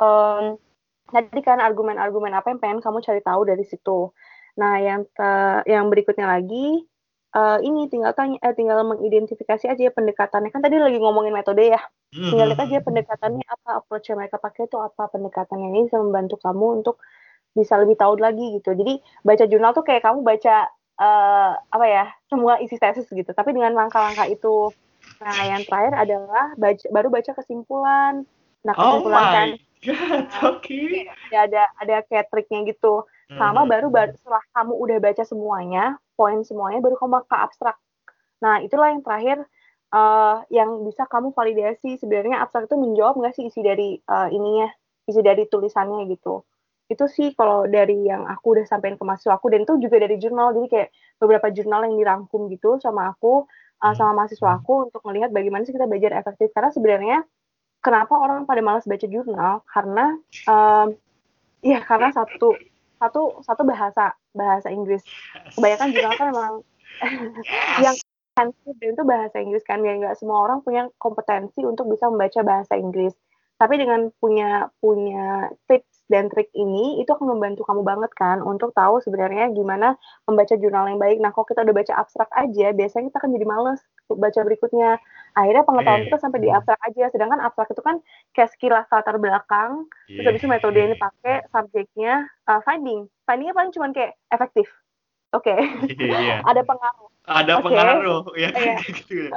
um, 0.00 0.56
tadi 1.08 1.40
kan 1.40 1.58
argumen-argumen 1.60 2.32
apa 2.36 2.52
yang 2.52 2.60
pengen 2.62 2.80
kamu 2.84 2.98
cari 3.04 3.20
tahu 3.24 3.42
dari 3.48 3.64
situ. 3.64 4.12
Nah 4.60 4.74
yang 4.82 5.00
te- 5.16 5.64
yang 5.70 5.88
berikutnya 5.88 6.26
lagi 6.28 6.84
eh, 7.36 7.58
ini 7.64 7.88
tinggal 7.92 8.12
tanya 8.16 8.36
eh, 8.44 8.54
tinggal 8.56 8.84
mengidentifikasi 8.84 9.64
aja 9.72 9.82
ya 9.88 9.92
pendekatannya. 9.94 10.50
Kan 10.52 10.60
tadi 10.64 10.76
lagi 10.80 10.98
ngomongin 11.00 11.32
metode 11.32 11.64
ya. 11.64 11.80
Tinggal 12.28 12.46
lihat 12.52 12.60
aja 12.64 12.76
pendekatannya 12.84 13.44
apa 13.46 13.68
approach 13.84 14.08
yang 14.12 14.18
mereka 14.20 14.36
pakai 14.40 14.68
itu 14.68 14.76
apa 14.80 15.02
pendekatannya. 15.12 15.66
Ini 15.72 15.80
bisa 15.88 15.98
membantu 16.00 16.36
kamu 16.40 16.66
untuk 16.82 16.96
bisa 17.56 17.74
lebih 17.80 17.96
tahu 18.00 18.20
lagi 18.20 18.44
gitu. 18.60 18.70
Jadi 18.76 19.00
baca 19.24 19.44
jurnal 19.50 19.72
tuh 19.76 19.84
kayak 19.88 20.02
kamu 20.06 20.20
baca 20.24 20.68
eh, 20.98 21.52
apa 21.54 21.86
ya 21.86 22.04
semua 22.28 22.58
isi 22.58 22.76
tesis 22.76 23.06
gitu. 23.08 23.30
Tapi 23.30 23.54
dengan 23.54 23.74
langkah-langkah 23.74 24.26
itu 24.28 24.74
nah 25.18 25.42
yang 25.42 25.66
terakhir 25.66 25.98
adalah 25.98 26.54
baca, 26.54 26.86
baru 26.94 27.08
baca 27.10 27.30
kesimpulan. 27.34 28.22
Nah 28.62 28.74
Oh 28.78 28.82
kesimpulan 29.02 29.24
kan 29.34 29.48
my 29.54 29.58
god, 29.86 30.26
oke. 30.54 30.82
ya 31.34 31.38
ada 31.46 31.62
ada 31.78 31.96
kayak 32.06 32.30
triknya 32.30 32.66
gitu. 32.70 33.06
Sama 33.38 33.62
Mhm. 33.66 33.70
baru 33.70 33.86
baru 33.90 34.12
setelah 34.18 34.42
kamu 34.54 34.74
udah 34.74 34.98
baca 34.98 35.22
semuanya 35.26 35.84
poin 36.18 36.42
semuanya 36.42 36.78
baru 36.82 36.98
kamu 36.98 37.22
ke 37.26 37.36
abstrak. 37.38 37.76
Nah 38.42 38.62
itulah 38.62 38.90
yang 38.94 39.02
terakhir 39.02 39.38
eh, 39.94 40.36
yang 40.54 40.82
bisa 40.86 41.06
kamu 41.06 41.30
validasi. 41.34 41.98
Sebenarnya 41.98 42.42
abstrak 42.42 42.66
itu 42.70 42.76
menjawab 42.78 43.14
nggak 43.18 43.34
sih 43.38 43.46
isi 43.50 43.60
dari 43.62 43.98
eh, 43.98 44.28
ininya 44.34 44.68
isi 45.08 45.20
dari 45.24 45.48
tulisannya 45.48 46.04
gitu 46.12 46.44
itu 46.88 47.04
sih 47.12 47.36
kalau 47.36 47.68
dari 47.68 48.08
yang 48.08 48.24
aku 48.24 48.56
udah 48.56 48.64
sampein 48.64 48.96
ke 48.96 49.04
mahasiswa 49.04 49.36
aku 49.36 49.52
dan 49.52 49.68
itu 49.68 49.76
juga 49.76 50.00
dari 50.00 50.16
jurnal. 50.16 50.56
Jadi 50.56 50.66
kayak 50.72 50.88
beberapa 51.20 51.52
jurnal 51.52 51.84
yang 51.84 51.94
dirangkum 52.00 52.48
gitu 52.48 52.80
sama 52.80 53.12
aku 53.12 53.44
uh, 53.84 53.94
sama 53.94 54.24
mahasiswa 54.24 54.56
aku 54.56 54.88
untuk 54.88 55.04
melihat 55.04 55.28
bagaimana 55.28 55.68
sih 55.68 55.76
kita 55.76 55.84
belajar 55.84 56.16
efektif. 56.16 56.48
Karena 56.56 56.72
sebenarnya 56.72 57.18
kenapa 57.84 58.16
orang 58.16 58.48
pada 58.48 58.64
malas 58.64 58.88
baca 58.88 59.04
jurnal? 59.04 59.60
Karena 59.68 60.16
um, 60.48 60.96
ya 61.60 61.84
karena 61.84 62.08
satu 62.08 62.56
satu 62.98 63.44
satu 63.44 63.62
bahasa 63.68 64.16
bahasa 64.32 64.72
Inggris. 64.72 65.04
Kebanyakan 65.52 65.88
jurnal 65.92 66.14
kan 66.16 66.26
memang 66.32 66.54
yang 67.84 67.96
sensitif 68.32 68.96
itu 68.96 69.02
bahasa 69.04 69.36
Inggris 69.44 69.60
kan. 69.68 69.84
Ya 69.84 69.92
nggak 69.92 70.16
semua 70.16 70.40
orang 70.40 70.64
punya 70.64 70.88
kompetensi 70.96 71.60
untuk 71.68 71.92
bisa 71.92 72.08
membaca 72.08 72.40
bahasa 72.40 72.80
Inggris 72.80 73.12
tapi 73.58 73.74
dengan 73.76 74.08
punya 74.22 74.70
punya 74.78 75.50
tips 75.66 76.06
dan 76.08 76.32
trik 76.32 76.48
ini 76.56 77.02
itu 77.02 77.10
akan 77.12 77.36
membantu 77.36 77.68
kamu 77.68 77.84
banget 77.84 78.08
kan 78.16 78.40
untuk 78.40 78.72
tahu 78.72 79.02
sebenarnya 79.04 79.52
gimana 79.52 79.98
membaca 80.24 80.54
jurnal 80.56 80.88
yang 80.88 80.96
baik. 80.96 81.20
Nah, 81.20 81.30
kalau 81.36 81.44
kita 81.44 81.60
udah 81.66 81.74
baca 81.76 81.92
abstrak 82.00 82.30
aja, 82.32 82.72
biasanya 82.72 83.12
kita 83.12 83.18
akan 83.20 83.30
jadi 83.36 83.46
males 83.46 83.80
baca 84.08 84.40
berikutnya. 84.46 84.90
Akhirnya 85.36 85.62
pengetahuan 85.68 86.00
Eh. 86.02 86.06
kita 86.08 86.18
sampai 86.22 86.40
di 86.40 86.48
abstrak 86.48 86.80
aja. 86.88 87.04
Sedangkan 87.12 87.40
abstrak 87.44 87.68
itu 87.74 87.82
kan 87.84 87.96
kayak 88.32 88.50
sekilas 88.56 88.86
latar 88.88 89.16
belakang, 89.20 89.84
terus 90.08 90.26
habis 90.32 90.40
itu 90.40 90.48
metode 90.48 90.78
yang 90.80 90.92
dipakai, 90.96 91.44
subjeknya, 91.52 92.24
uh, 92.48 92.60
finding. 92.64 93.04
Findingnya 93.28 93.52
paling 93.52 93.72
cuma 93.76 93.92
kayak 93.92 94.16
efektif. 94.32 94.66
Oke, 95.28 95.52
Iya. 95.92 96.40
ada 96.40 96.64
pengaruh. 96.64 97.08
Ada 97.28 97.52
Oke. 97.60 97.64
pengaruh 97.68 98.22
ya 98.32 98.48
Iya. 98.48 98.48
kayak 98.50 98.76
gitu. 99.04 99.14
ya. 99.28 99.36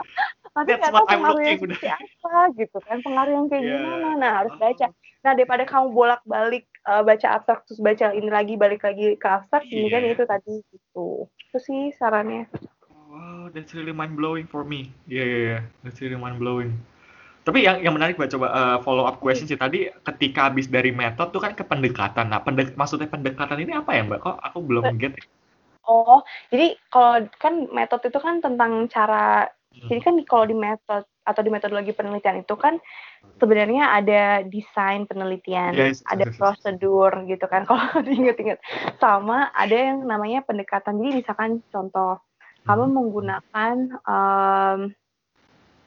Tapi 0.52 0.70
nggak 0.72 0.88
tahu 0.90 1.06
pengaruhnya 1.06 1.52
seperti 1.60 1.88
apa 1.92 2.34
gitu 2.56 2.78
kan. 2.80 2.98
Pengaruh 3.04 3.32
yang 3.36 3.48
kayak 3.52 3.64
Iya. 3.64 3.76
gimana. 3.76 4.10
Nah, 4.16 4.32
harus 4.40 4.54
Oh. 4.56 4.60
baca. 4.60 4.88
Nah, 5.22 5.32
daripada 5.36 5.64
kamu 5.68 5.88
bolak-balik 5.92 6.66
uh, 6.88 7.04
baca 7.04 7.28
abstrak 7.30 7.62
terus 7.68 7.78
baca 7.78 8.10
ini 8.10 8.30
lagi 8.32 8.56
balik 8.56 8.82
lagi 8.82 9.14
ke 9.14 9.28
abstrak, 9.28 9.68
ini 9.68 9.86
kan 9.86 10.02
Iya. 10.02 10.12
itu 10.16 10.24
tadi 10.24 10.54
gitu. 10.66 11.08
Itu 11.28 11.58
sih 11.60 11.82
sarannya. 11.94 12.48
Wow, 13.12 13.52
that's 13.52 13.76
really 13.76 13.92
mind 13.92 14.16
blowing 14.16 14.48
for 14.48 14.64
me. 14.64 14.96
Iya, 15.06 15.24
iya, 15.24 15.38
iya. 15.38 15.60
That's 15.84 16.00
really 16.00 16.16
mind 16.16 16.40
blowing. 16.40 16.72
Tapi 17.42 17.66
yang 17.66 17.82
yang 17.82 17.92
menarik 17.92 18.16
buat 18.16 18.30
coba 18.30 18.48
uh, 18.48 18.78
follow 18.80 19.04
up 19.04 19.18
question 19.18 19.44
sih 19.44 19.58
tadi 19.58 19.90
ketika 20.08 20.48
habis 20.48 20.70
dari 20.70 20.94
metode 20.94 21.34
tuh 21.34 21.42
kan 21.42 21.52
ke 21.52 21.68
pendekatan. 21.68 22.32
Nah, 22.32 22.40
pendek 22.40 22.74
maksudnya 22.74 23.06
pendekatan 23.06 23.60
ini 23.60 23.76
apa 23.76 23.92
ya, 23.92 24.08
Mbak? 24.08 24.20
Kok 24.22 24.38
aku 24.40 24.58
belum 24.64 24.96
get 24.96 25.20
ya? 25.20 25.26
Oh, 25.86 26.22
jadi 26.54 26.78
kalau 26.94 27.26
kan 27.42 27.68
metode 27.74 28.10
itu 28.10 28.20
kan 28.22 28.42
tentang 28.42 28.86
cara 28.88 29.50
Hmm. 29.72 29.88
jadi 29.88 30.04
kan 30.04 30.16
kalau 30.28 30.44
di 30.44 30.52
metode 30.52 31.08
atau 31.24 31.40
di 31.40 31.48
metodologi 31.48 31.96
penelitian 31.96 32.44
itu 32.44 32.60
kan 32.60 32.76
sebenarnya 33.40 33.96
ada 33.96 34.44
desain 34.44 35.08
penelitian, 35.08 35.72
Yes, 35.72 36.04
ada 36.12 36.28
yes, 36.28 36.36
yes. 36.36 36.38
prosedur 36.38 37.24
gitu 37.24 37.48
kan 37.48 37.64
kalau 37.72 38.04
diinget-inget. 38.04 38.60
Sama 39.00 39.48
ada 39.56 39.72
yang 39.72 40.04
namanya 40.04 40.44
pendekatan. 40.44 41.00
Jadi 41.00 41.24
misalkan 41.24 41.64
contoh 41.72 42.20
kamu 42.68 42.84
Hmm. 42.84 42.94
menggunakan 43.00 43.76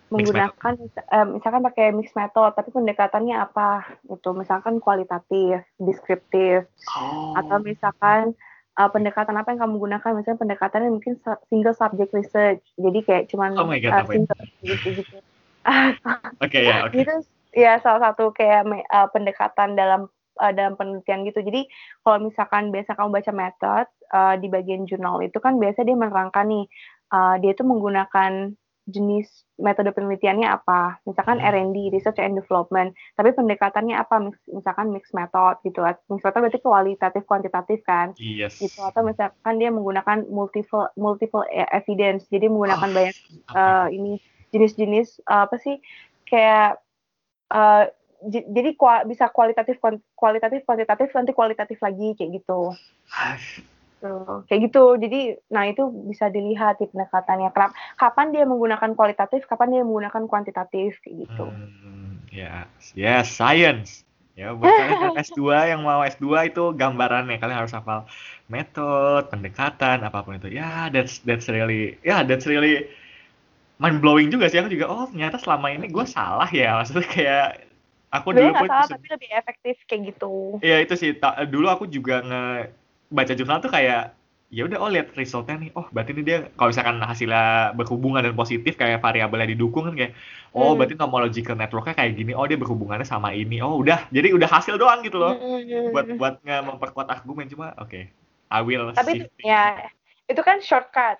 Mixed 0.08 0.32
menggunakan 0.32 0.72
em, 1.10 1.26
misalkan 1.36 1.62
pakai 1.64 1.86
mix 1.90 2.08
method 2.14 2.54
tapi 2.54 2.70
pendekatannya 2.70 3.36
apa 3.36 3.84
itu 4.06 4.30
misalkan 4.32 4.78
kualitatif, 4.78 5.60
deskriptif 5.76 6.70
Oh. 6.94 7.34
atau 7.36 7.60
misalkan 7.60 8.32
uh, 8.78 8.90
pendekatan 8.90 9.34
apa 9.38 9.54
yang 9.54 9.60
kamu 9.66 9.76
gunakan? 9.78 10.10
Misalnya 10.16 10.40
pendekatannya 10.40 10.90
mungkin 10.90 11.14
single 11.50 11.76
subject 11.76 12.10
research. 12.14 12.62
Jadi 12.78 12.98
kayak 13.06 13.24
cuman 13.30 13.54
Oh 13.58 13.66
my 13.66 13.78
God, 13.78 13.92
uh, 13.94 14.06
single 14.06 14.42
gitu 14.62 14.88
gitu. 15.02 15.16
Oke 16.44 16.60
ya, 16.60 16.84
oke. 16.84 16.92
itu 16.92 17.14
ya 17.56 17.80
salah 17.80 18.12
satu 18.12 18.36
kayak 18.36 18.68
uh, 18.92 19.08
pendekatan 19.08 19.72
dalam 19.72 20.12
uh, 20.36 20.52
dalam 20.52 20.76
penelitian 20.76 21.24
gitu. 21.24 21.40
Jadi 21.40 21.64
kalau 22.04 22.28
misalkan 22.28 22.68
biasa 22.68 22.92
kamu 22.92 23.08
baca 23.16 23.32
method 23.32 23.86
uh, 24.12 24.34
di 24.36 24.52
bagian 24.52 24.84
jurnal 24.84 25.24
itu 25.24 25.40
kan 25.40 25.56
biasa 25.56 25.86
dia 25.86 25.96
menerangkan 25.96 26.44
nih 26.44 26.64
uh, 27.16 27.40
dia 27.40 27.56
itu 27.56 27.64
menggunakan 27.64 28.52
jenis 28.84 29.48
metode 29.56 29.90
penelitiannya 29.96 30.44
apa? 30.44 31.00
Misalkan 31.08 31.40
Hmm. 31.40 31.48
R&D 31.48 31.88
research 31.88 32.20
and 32.20 32.36
development. 32.36 32.92
Tapi 33.16 33.32
pendekatannya 33.32 33.96
apa? 33.96 34.20
Mis- 34.20 34.48
misalkan 34.50 34.92
mixed 34.92 35.16
method 35.16 35.56
gitu. 35.64 35.80
Mixed 36.12 36.24
method 36.24 36.40
berarti 36.44 36.60
kualitatif 36.60 37.22
kuantitatif 37.24 37.80
kan? 37.82 38.12
Yes. 38.20 38.60
gitu. 38.60 38.76
Atau 38.84 39.02
misalkan 39.02 39.56
dia 39.56 39.72
menggunakan 39.72 40.28
multiple 40.28 40.92
multiple 41.00 41.48
e- 41.48 41.70
evidence. 41.72 42.28
Jadi 42.28 42.52
menggunakan 42.52 42.88
Ah, 42.88 42.94
banyak 42.94 43.16
eh, 43.56 43.86
ini 43.96 44.12
jenis-jenis 44.52 45.24
eh, 45.24 45.42
apa 45.48 45.56
sih? 45.56 45.80
Kayak 46.28 46.84
j- 48.24 48.48
jadi 48.48 48.70
kua- 48.76 49.04
bisa 49.04 49.28
kualitatif 49.28 49.76
kualitatif 50.16 50.64
kuantitatif 50.64 51.08
nanti 51.12 51.32
kualitatif 51.36 51.78
lagi 51.80 52.16
kayak 52.16 52.30
gitu 52.40 52.72
Tuh, 54.04 54.44
kayak 54.44 54.60
gitu. 54.68 54.84
Jadi 55.00 55.20
nah 55.48 55.64
itu 55.64 55.82
bisa 56.12 56.28
dilihat 56.28 56.76
di 56.76 56.86
pendekatannya. 56.92 57.48
Kenapa- 57.56 57.76
kapan 57.96 58.26
dia 58.36 58.44
menggunakan 58.44 58.90
kualitatif 58.92 59.48
kapan 59.48 59.68
dia 59.72 59.82
menggunakan 59.88 60.22
kuantitatif 60.28 61.00
kayak 61.00 61.16
gitu. 61.24 61.46
Hmm, 61.56 62.20
ya, 62.28 62.68
yes, 62.92 63.32
science. 63.32 64.04
Ya, 64.36 64.52
buat 64.52 64.68
kalian 64.76 64.98
yang 65.08 65.16
S2 65.16 65.56
yang 65.72 65.80
mau 65.88 66.04
S2 66.04 66.44
itu 66.44 66.76
gambarannya. 66.76 67.40
Kalian 67.40 67.58
harus 67.64 67.72
hafal 67.72 68.04
metode, 68.52 69.24
pendekatan, 69.32 70.04
apa 70.04 70.18
pun 70.20 70.36
itu. 70.36 70.52
Ya, 70.52 70.92
that's 70.92 71.24
that's 71.24 71.48
really, 71.48 71.96
ya, 72.04 72.20
that's 72.28 72.44
really 72.44 72.84
mind 73.80 73.98
blowing 74.04 74.28
juga 74.28 74.52
sih. 74.52 74.58
Aku 74.60 74.70
juga 74.70 74.86
oh 74.90 75.06
ternyata 75.10 75.40
selama 75.40 75.72
ini 75.72 75.86
gue 75.90 76.06
salah 76.06 76.48
ya. 76.52 76.76
Maksudnya 76.78 77.06
kayak 77.08 77.46
aku 78.12 78.28
dulu 78.36 78.52
pun 78.54 78.68
salah 78.70 78.86
tapi 78.86 79.06
lebih 79.10 79.30
efektif 79.32 79.76
kayak 79.88 80.02
gitu. 80.14 80.58
Iya 80.62 80.76
itu 80.84 80.94
sih. 80.98 81.10
Ta- 81.18 81.38
dulu 81.48 81.66
aku 81.70 81.84
juga 81.90 82.22
nge 82.22 82.44
baca 83.10 83.32
jurnal 83.32 83.60
tuh 83.60 83.68
kayak 83.68 84.12
ya 84.54 84.62
udah 84.64 84.78
oh 84.78 84.86
lihat 84.86 85.10
resultnya 85.18 85.58
nih 85.58 85.70
oh 85.74 85.90
berarti 85.90 86.14
ini 86.14 86.22
dia 86.22 86.38
kalau 86.54 86.70
misalkan 86.70 87.02
hasilnya 87.02 87.74
berhubungan 87.74 88.22
dan 88.22 88.38
positif 88.38 88.78
kayak 88.78 89.02
variabelnya 89.02 89.50
didukung 89.50 89.90
kan 89.90 89.94
kayak 89.98 90.12
oh 90.54 90.70
Hmm. 90.70 90.78
berarti 90.78 90.94
nomological 90.94 91.58
networknya 91.58 91.94
kayak 91.98 92.12
gini 92.14 92.32
oh 92.38 92.46
dia 92.46 92.54
berhubungannya 92.54 93.02
sama 93.02 93.34
ini 93.34 93.58
oh 93.58 93.82
udah 93.82 94.06
jadi 94.14 94.30
udah 94.30 94.46
hasil 94.46 94.78
doang 94.78 95.02
gitu 95.02 95.18
loh 95.18 95.34
Hmm. 95.34 95.90
buat 95.90 96.06
buat 96.14 96.34
nge 96.46 96.56
memperkuat 96.70 97.06
argumen 97.10 97.50
cuma 97.50 97.74
oke 97.76 98.06
I 98.54 98.60
will 98.62 98.94
Tapi 98.94 99.10
itu, 99.18 99.26
shifting. 99.26 99.48
ya 99.50 99.90
itu 100.30 100.40
kan 100.40 100.62
shortcut. 100.62 101.18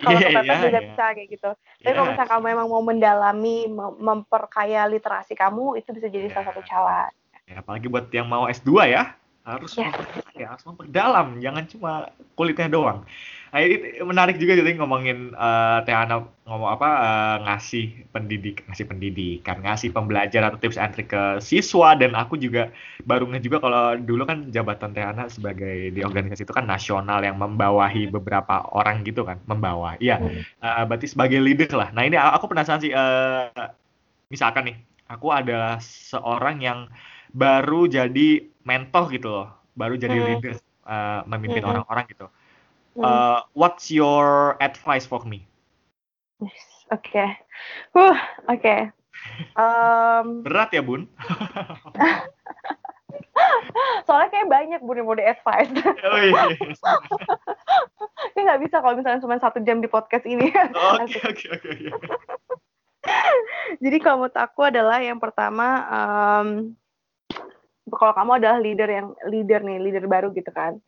Kalau 0.00 0.16
Iya, 0.16 0.28
kepepet 0.32 0.44
iya, 0.44 0.64
juga 0.64 0.80
iya. 0.80 0.88
bisa 0.90 1.04
kayak 1.12 1.28
gitu. 1.28 1.50
Tapi 1.54 1.84
Iya. 1.84 1.92
kalau 1.92 2.06
misalnya 2.08 2.30
kamu 2.32 2.46
emang 2.50 2.68
mau 2.68 2.82
mendalami, 2.82 3.56
mem- 3.68 3.98
memperkaya 4.00 4.88
literasi 4.88 5.32
kamu, 5.32 5.76
itu 5.76 5.92
bisa 5.92 6.08
jadi 6.08 6.28
salah 6.28 6.44
Iya. 6.44 6.50
satu 6.50 6.62
cara. 6.64 7.00
Ya, 7.44 7.54
apalagi 7.60 7.86
buat 7.88 8.08
yang 8.08 8.24
mau 8.24 8.48
S2 8.48 8.84
ya 8.84 9.12
harus 9.44 9.76
Ya. 9.76 9.92
memperkaya, 9.92 10.46
harus 10.56 10.64
memperdalam 10.64 11.26
jangan 11.36 11.64
cuma 11.68 11.92
kulitnya 12.32 12.72
doang 12.72 13.04
nah, 13.52 13.60
ini 13.60 14.00
menarik 14.00 14.40
juga 14.40 14.56
jadi 14.56 14.72
ngomongin 14.80 15.36
eh, 15.36 15.78
Teh 15.84 15.92
Ana 15.92 16.24
ngomong 16.48 16.70
apa 16.72 16.88
eh, 16.88 17.36
ngasih 17.44 17.86
pendidik 18.08 18.64
ngasih 18.64 18.88
pendidikan 18.88 19.60
ngasih 19.60 19.92
pembelajaran 19.92 20.48
atau 20.48 20.60
tips 20.64 20.80
and 20.80 20.96
trik 20.96 21.12
ke 21.12 21.44
siswa 21.44 21.92
dan 21.92 22.16
aku 22.16 22.40
juga 22.40 22.72
baru 23.04 23.28
nge 23.30 23.44
juga 23.44 23.60
kalau 23.60 24.00
dulu 24.00 24.24
kan 24.24 24.48
jabatan 24.48 24.96
Teh 24.96 25.04
Ana 25.04 25.28
sebagai 25.28 25.92
di 25.92 26.00
organisasi 26.00 26.48
itu 26.48 26.54
kan 26.56 26.64
nasional 26.64 27.20
yang 27.20 27.36
membawahi 27.36 28.08
beberapa 28.08 28.64
orang 28.72 29.04
gitu 29.04 29.28
kan 29.28 29.38
membawa 29.44 30.00
iya. 30.00 30.16
Eh, 30.64 30.82
berarti 30.88 31.04
sebagai 31.04 31.36
leader 31.36 31.68
lah 31.76 31.92
nah 31.92 32.00
ini 32.00 32.16
aku 32.16 32.48
penasaran 32.48 32.80
sih 32.80 32.96
eh, 32.96 33.52
misalkan 34.32 34.72
nih 34.72 34.76
aku 35.04 35.28
adalah 35.28 35.76
seorang 35.84 36.64
yang 36.64 36.88
baru 37.34 37.90
jadi 37.90 38.46
mentor 38.62 39.10
gitu 39.10 39.28
loh, 39.28 39.48
baru 39.74 39.98
jadi 39.98 40.16
Hmm. 40.16 40.26
leader, 40.30 40.54
eh, 40.86 41.20
memimpin 41.26 41.66
Hmm. 41.66 41.70
orang-orang 41.74 42.06
gitu. 42.08 42.26
Hmm. 42.94 43.02
Eh, 43.02 43.40
what's 43.58 43.90
your 43.90 44.54
advice 44.62 45.02
for 45.02 45.20
me? 45.26 45.42
Oke. 46.94 47.26
Huh, 47.90 48.16
oke. 48.46 48.76
Em, 49.58 50.26
Berat 50.46 50.70
ya 50.70 50.80
bun? 50.80 51.10
soalnya 54.06 54.28
kayak 54.30 54.48
banyak 54.48 54.80
budi-budi 54.86 55.26
advice. 55.26 55.74
Oh, 56.06 56.20
iya. 56.22 56.54
Ini 58.34 58.40
nggak 58.46 58.60
bisa 58.62 58.76
kalau 58.78 58.94
misalnya 58.94 59.24
cuma 59.24 59.40
satu 59.42 59.58
jam 59.66 59.82
di 59.82 59.90
podcast 59.90 60.22
ini. 60.28 60.52
Oke 60.74 61.18
oke 61.24 61.46
oke. 61.50 61.68
oke. 61.74 61.88
Jadi 63.82 63.96
kalau 64.00 64.24
menurut 64.24 64.36
aku 64.38 64.60
adalah 64.64 65.02
yang 65.02 65.18
pertama, 65.18 65.66
em, 65.88 66.48
kalau 67.92 68.12
kamu 68.16 68.30
adalah 68.40 68.58
leader 68.60 68.88
yang 68.88 69.08
leader 69.28 69.60
nih, 69.60 69.78
leader 69.80 70.04
baru 70.08 70.32
gitu 70.32 70.48
kan. 70.54 70.80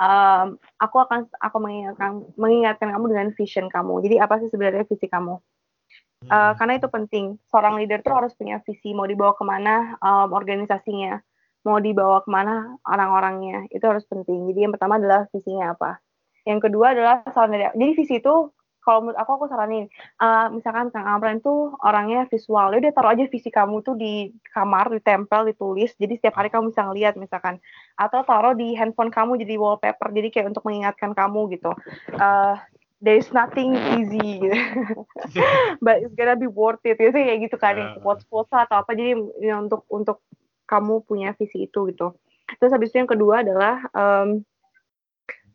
em, 0.00 0.56
aku 0.80 0.96
akan 1.02 1.28
aku 1.42 1.56
mengingatkan 1.60 2.24
mengingatkan 2.38 2.88
kamu 2.94 3.04
dengan 3.12 3.28
vision 3.36 3.66
kamu. 3.68 4.00
Jadi 4.06 4.16
apa 4.22 4.40
sih 4.40 4.48
sebenarnya 4.48 4.86
visi 4.88 5.06
kamu? 5.10 5.34
Hmm. 5.36 6.30
Eh, 6.30 6.52
karena 6.56 6.72
itu 6.80 6.88
penting. 6.88 7.36
Seorang 7.50 7.76
leader 7.80 8.00
tuh 8.00 8.14
harus 8.16 8.32
punya 8.36 8.62
visi, 8.64 8.96
mau 8.96 9.04
dibawa 9.04 9.36
ke 9.36 9.44
mana 9.44 9.98
em, 10.00 10.28
organisasinya, 10.32 11.20
mau 11.66 11.76
dibawa 11.82 12.24
ke 12.24 12.30
mana 12.32 12.80
orang-orangnya, 12.88 13.68
itu 13.68 13.84
harus 13.84 14.06
penting. 14.08 14.48
Jadi 14.52 14.58
yang 14.68 14.72
pertama 14.72 14.96
adalah 14.96 15.28
visinya 15.28 15.76
apa. 15.76 16.00
Yang 16.48 16.70
kedua 16.70 16.96
adalah 16.96 17.20
dari, 17.24 17.68
jadi 17.76 17.92
visi 17.92 18.16
itu 18.16 18.34
kalau 18.80 19.04
menurut 19.04 19.18
aku 19.20 19.30
aku 19.36 19.46
saranin, 19.52 19.86
eh, 20.20 20.46
misalkan 20.50 20.88
Kang 20.88 21.04
Amran 21.04 21.40
tuh 21.40 21.76
orangnya 21.84 22.24
visual, 22.26 22.72
ya 22.72 22.80
udah 22.80 22.92
taruh 22.96 23.12
aja 23.12 23.24
visi 23.28 23.52
kamu 23.52 23.84
tuh 23.84 23.94
di 23.94 24.32
kamar, 24.50 24.88
ditempel, 24.90 25.52
ditulis, 25.52 25.92
jadi 26.00 26.16
setiap 26.16 26.40
hari 26.40 26.48
kamu 26.48 26.72
bisa 26.72 26.88
ngeliat 26.88 27.14
misalkan, 27.20 27.60
atau 27.94 28.24
taruh 28.24 28.56
di 28.56 28.72
handphone 28.74 29.12
kamu 29.12 29.36
jadi 29.40 29.60
wallpaper, 29.60 30.08
jadi 30.10 30.28
kayak 30.32 30.56
untuk 30.56 30.64
mengingatkan 30.64 31.12
kamu 31.12 31.52
gitu. 31.54 31.72
Eh, 32.16 32.54
there 33.00 33.16
is 33.16 33.32
nothing 33.32 33.72
easy 33.96 34.44
gitu. 34.44 34.56
but 35.84 36.04
it's 36.04 36.12
gonna 36.12 36.36
be 36.36 36.44
worth 36.44 36.84
it 36.84 37.00
gitu 37.00 37.12
kayak 37.12 37.48
gitu 37.48 37.56
kan 37.56 37.72
Yeah. 37.76 37.96
quotes 38.04 38.28
quotes 38.28 38.52
atau 38.52 38.84
apa 38.84 38.92
jadi 38.92 39.16
ya, 39.40 39.56
untuk 39.56 39.88
untuk 39.88 40.20
kamu 40.68 41.00
punya 41.08 41.32
visi 41.32 41.64
itu 41.64 41.88
gitu 41.88 42.12
terus 42.60 42.72
habis 42.74 42.92
itu 42.92 43.00
yang 43.00 43.08
kedua 43.08 43.40
adalah 43.40 43.80
em, 43.96 44.44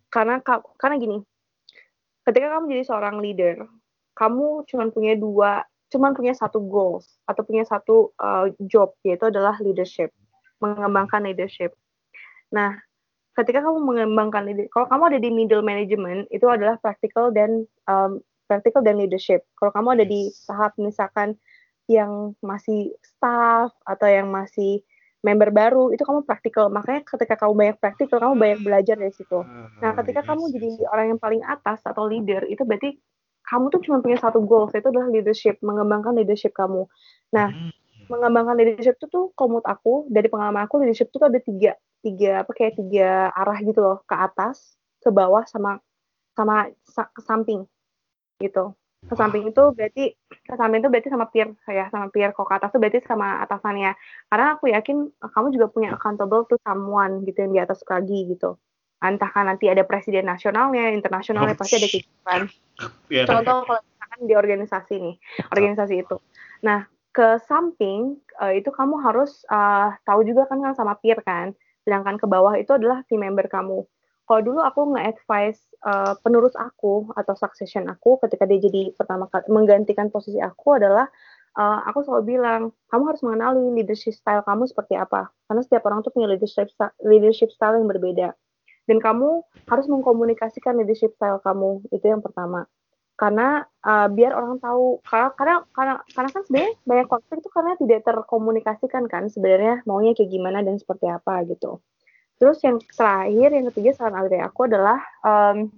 karena 0.09 0.41
ka- 0.41 0.65
karena 0.79 0.97
gini 0.97 1.17
ketika 2.25 2.57
kamu 2.57 2.63
jadi 2.75 2.83
seorang 2.85 3.17
leader 3.21 3.55
kamu 4.17 4.65
cuma 4.67 4.89
punya 4.89 5.13
dua 5.15 5.63
cuma 5.93 6.11
punya 6.11 6.33
satu 6.33 6.59
goals 6.65 7.21
atau 7.29 7.45
punya 7.45 7.63
satu 7.63 8.11
uh, 8.17 8.49
job 8.65 8.97
yaitu 9.05 9.29
adalah 9.29 9.55
leadership 9.61 10.09
mengembangkan 10.59 11.23
leadership 11.23 11.71
nah 12.49 12.75
ketika 13.35 13.59
kamu 13.61 13.79
mengembangkan 13.83 14.47
leader, 14.47 14.65
kalau 14.71 14.87
kamu 14.87 15.03
ada 15.11 15.19
di 15.19 15.29
middle 15.29 15.63
management 15.63 16.31
itu 16.31 16.47
adalah 16.47 16.79
practical 16.79 17.29
dan 17.35 17.67
um, 17.85 18.23
practical 18.47 18.79
dan 18.79 18.95
leadership. 18.95 19.43
Kalau 19.59 19.75
kamu 19.75 19.99
ada 19.99 20.05
di 20.07 20.31
tahap 20.47 20.71
misalkan 20.79 21.35
yang 21.91 22.33
masih 22.41 22.95
staff 23.03 23.75
atau 23.85 24.07
yang 24.09 24.31
masih 24.31 24.81
member 25.27 25.49
baru 25.59 25.83
itu 25.93 26.03
kamu 26.07 26.21
praktikal. 26.29 26.65
Makanya 26.77 27.01
ketika 27.07 27.35
kamu 27.41 27.53
banyak 27.61 27.77
praktikal, 27.81 28.17
kamu 28.23 28.35
banyak 28.43 28.59
belajar 28.65 28.95
dari 29.01 29.13
situ. 29.19 29.39
Nah, 29.83 29.91
ketika 29.99 30.21
Yes, 30.21 30.29
kamu 30.29 30.43
jadi 30.55 30.69
orang 30.93 31.05
yang 31.17 31.21
paling 31.25 31.41
atas 31.45 31.79
atau 31.89 32.03
leader, 32.11 32.41
itu 32.51 32.61
berarti 32.69 32.89
kamu 33.49 33.65
tuh 33.73 33.81
cuma 33.85 33.97
punya 34.05 34.17
satu 34.21 34.39
goal, 34.45 34.65
itu 34.73 34.87
adalah 34.89 35.09
leadership, 35.11 35.55
mengembangkan 35.61 36.13
leadership 36.17 36.53
kamu. 36.55 36.87
Nah, 37.35 37.47
Hmm. 37.47 37.69
mengembangkan 38.11 38.55
leadership 38.59 38.95
itu 39.01 39.07
tuh 39.09 39.25
menurut 39.49 39.65
aku 39.65 40.07
dari 40.13 40.27
pengalaman 40.31 40.65
aku 40.69 40.75
leadership 40.81 41.09
itu 41.09 41.17
tuh 41.21 41.27
ada 41.31 41.41
tiga 41.41 41.71
tiga 42.05 42.29
apa 42.45 42.51
kayak 42.53 42.73
tiga 42.77 43.33
arah 43.33 43.57
gitu 43.65 43.79
loh 43.81 43.97
ke 44.05 44.15
atas 44.15 44.77
ke 45.01 45.09
bawah 45.09 45.43
sama 45.49 45.81
sama 46.37 46.69
sa- 46.85 47.09
ke 47.15 47.21
samping 47.25 47.65
gitu 48.43 48.73
ke 49.05 49.13
samping 49.13 49.45
itu 49.53 49.63
berarti 49.75 50.17
ke 50.31 50.55
samping 50.57 50.81
itu 50.81 50.89
berarti 50.89 51.09
sama 51.13 51.29
peer 51.29 51.53
ya 51.69 51.85
sama 51.93 52.09
peer 52.09 52.33
kok 52.33 52.47
ke 52.47 52.53
atas 52.57 52.73
itu 52.73 52.79
berarti 52.81 52.99
sama 53.05 53.41
atasannya. 53.45 53.93
Karena 54.31 54.45
aku 54.57 54.65
yakin 54.73 54.97
eh, 55.09 55.29
kamu 55.31 55.47
juga 55.53 55.67
punya 55.69 55.89
accountable 55.93 56.43
to 56.49 56.57
someone 56.65 57.21
gitu 57.27 57.45
yang 57.45 57.53
di 57.53 57.61
atas 57.61 57.85
lagi 57.85 58.25
gitu. 58.31 58.57
Entah 59.03 59.29
kan 59.29 59.45
nanti 59.45 59.69
ada 59.69 59.85
presiden 59.85 60.25
nasionalnya 60.25 60.89
internasionalnya 60.89 61.53
pasti 61.53 61.77
ada 61.77 61.89
kan 62.25 62.41
Iya. 63.07 63.23
contoh 63.23 63.63
kalau 63.63 63.79
misalkan 63.79 64.21
di 64.27 64.33
organisasi 64.35 64.93
nih 64.99 65.15
organisasi 65.53 65.95
itu. 66.03 66.17
Nah 66.67 66.83
ke 67.15 67.39
samping 67.47 68.19
eh, 68.41 68.59
itu 68.59 68.69
kamu 68.73 68.99
harus 69.05 69.45
eh, 69.47 69.89
tahu 70.03 70.25
juga 70.25 70.49
kan 70.49 70.59
kan 70.59 70.73
sama 70.73 70.97
peer 70.97 71.21
kan? 71.21 71.53
Sedangkan 71.85 72.17
ke 72.17 72.25
bawah 72.25 72.57
itu 72.57 72.73
adalah 72.73 73.05
team 73.05 73.21
member 73.21 73.45
kamu 73.45 73.85
kalau 74.25 74.41
dulu 74.41 74.59
aku 74.61 74.97
nge-advise 74.97 75.61
eh, 75.85 76.13
penerus 76.25 76.57
aku 76.57 77.13
atau 77.13 77.33
succession 77.37 77.85
aku 77.87 78.17
ketika 78.25 78.49
dia 78.49 78.57
jadi 78.57 78.91
pertama 78.97 79.29
kali 79.29 79.45
menggantikan 79.53 80.09
posisi 80.09 80.41
aku 80.41 80.81
adalah 80.81 81.05
eh, 81.55 81.79
aku 81.85 82.01
selalu 82.05 82.23
bilang 82.37 82.61
kamu 82.89 83.03
harus 83.13 83.21
mengenali 83.21 83.61
leadership 83.81 84.17
style 84.17 84.41
kamu 84.43 84.65
seperti 84.65 84.97
apa. 84.97 85.29
Karena 85.45 85.61
setiap 85.61 85.85
orang 85.87 86.01
tuh 86.01 86.11
punya 86.11 86.27
leadership 86.29 86.73
leadership 87.05 87.53
style 87.53 87.77
yang 87.77 87.87
berbeda. 87.87 88.33
Dan 88.85 89.01
kamu 89.01 89.41
harus 89.65 89.85
mengkomunikasikan 89.89 90.77
leadership 90.77 91.13
style 91.17 91.41
kamu 91.41 91.85
itu 91.89 92.05
yang 92.05 92.21
pertama. 92.21 92.69
Karena 93.15 93.63
uh, 93.81 94.11
biar 94.11 94.35
orang 94.35 94.59
tahu 94.59 94.99
karena 95.07 95.31
karena 95.39 95.55
karena 95.71 95.93
karena 96.11 96.29
kan 96.35 96.41
sebenarnya 96.43 96.73
banyak 96.83 97.07
konflik 97.07 97.37
itu 97.39 97.49
karena 97.49 97.73
tidak 97.79 97.99
terkomunikasikan 98.03 99.03
kan 99.07 99.23
sebenarnya 99.31 99.81
maunya 99.87 100.11
kayak 100.11 100.29
gimana 100.29 100.59
dan 100.61 100.75
seperti 100.75 101.07
apa 101.07 101.47
gitu 101.47 101.79
terus 102.35 102.59
yang 102.63 102.77
terakhir 102.83 103.49
yang 103.55 103.65
ketiga 103.71 103.91
saran 103.95 104.27
dari 104.27 104.43
aku 104.43 104.67
adalah 104.67 104.99
um, 105.23 105.71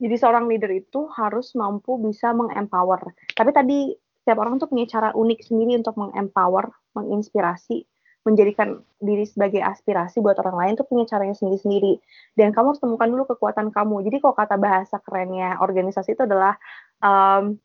jadi 0.00 0.16
seorang 0.16 0.48
leader 0.48 0.72
itu 0.72 1.12
harus 1.12 1.52
mampu 1.52 2.00
bisa 2.00 2.32
mengempower. 2.32 3.12
Tapi 3.36 3.50
tadi 3.52 3.92
setiap 4.24 4.40
orang 4.40 4.56
tuh 4.56 4.68
punya 4.72 4.88
cara 4.88 5.12
unik 5.12 5.40
sendiri 5.44 5.76
untuk 5.76 5.96
mengempower 6.00 6.72
menginspirasi 6.96 7.84
menjadikan 8.20 8.84
diri 9.00 9.24
sebagai 9.24 9.64
aspirasi 9.64 10.20
buat 10.20 10.36
orang 10.44 10.56
lain 10.56 10.72
tuh 10.76 10.84
punya 10.84 11.08
caranya 11.08 11.32
sendiri-sendiri. 11.36 12.00
Dan 12.36 12.52
kamu 12.52 12.76
harus 12.76 12.80
temukan 12.80 13.08
dulu 13.08 13.24
kekuatan 13.32 13.72
kamu. 13.72 14.04
Jadi 14.08 14.16
kalau 14.20 14.36
kata 14.36 14.56
bahasa 14.60 14.96
kerennya 15.00 15.56
organisasi 15.60 16.16
itu 16.16 16.22
adalah 16.28 16.56
um, 17.00 17.56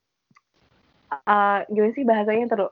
uh, 1.12 1.60
gimana 1.68 1.92
sih 1.92 2.08
bahasanya 2.08 2.46
terus 2.52 2.72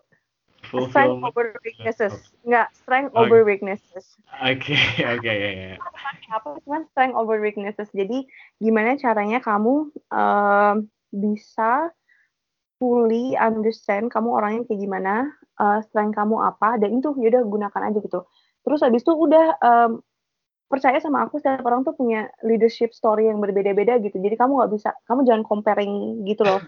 strength 0.90 1.22
over 1.22 1.45
weaknesses. 1.62 2.14
Nggak 2.41 2.68
strength 2.74 3.12
Oh. 3.14 3.26
over 3.26 3.45
weaknesses. 3.45 4.18
Oke 4.41 4.74
oke 5.14 5.30
ya 5.30 5.52
ya. 5.54 5.74
apa 6.34 6.58
cuman 6.66 6.90
strength 6.90 7.16
over 7.18 7.38
weaknesses. 7.38 7.90
Jadi 7.94 8.26
gimana 8.58 8.98
caranya 8.98 9.38
kamu 9.40 9.94
um, 10.10 10.76
bisa 11.14 11.94
fully 12.82 13.38
understand 13.38 14.10
kamu 14.10 14.30
orangnya 14.34 14.62
kayak 14.66 14.82
gimana 14.82 15.14
uh, 15.62 15.80
strength 15.86 16.18
kamu 16.18 16.36
apa 16.41 16.82
dan 16.82 16.98
itu 16.98 17.14
yaudah 17.22 17.45
gunakan 17.45 17.82
aja 17.94 18.00
gitu. 18.02 18.26
Terus 18.66 18.80
habis 18.82 19.06
itu 19.06 19.14
udah 19.14 19.45
um, 19.62 19.91
percaya 20.72 20.98
sama 20.98 21.22
aku 21.30 21.38
setiap 21.38 21.62
orang 21.70 21.86
tuh 21.86 21.94
punya 21.94 22.34
leadership 22.41 22.98
story 22.98 23.30
yang 23.30 23.38
berbeda-beda 23.38 24.02
gitu. 24.02 24.18
Jadi 24.18 24.34
kamu 24.34 24.58
nggak 24.58 24.72
bisa 24.74 24.90
kamu 25.06 25.22
jangan 25.30 25.44
comparing 25.45 26.26
gitu 26.26 26.41
loh 26.41 26.60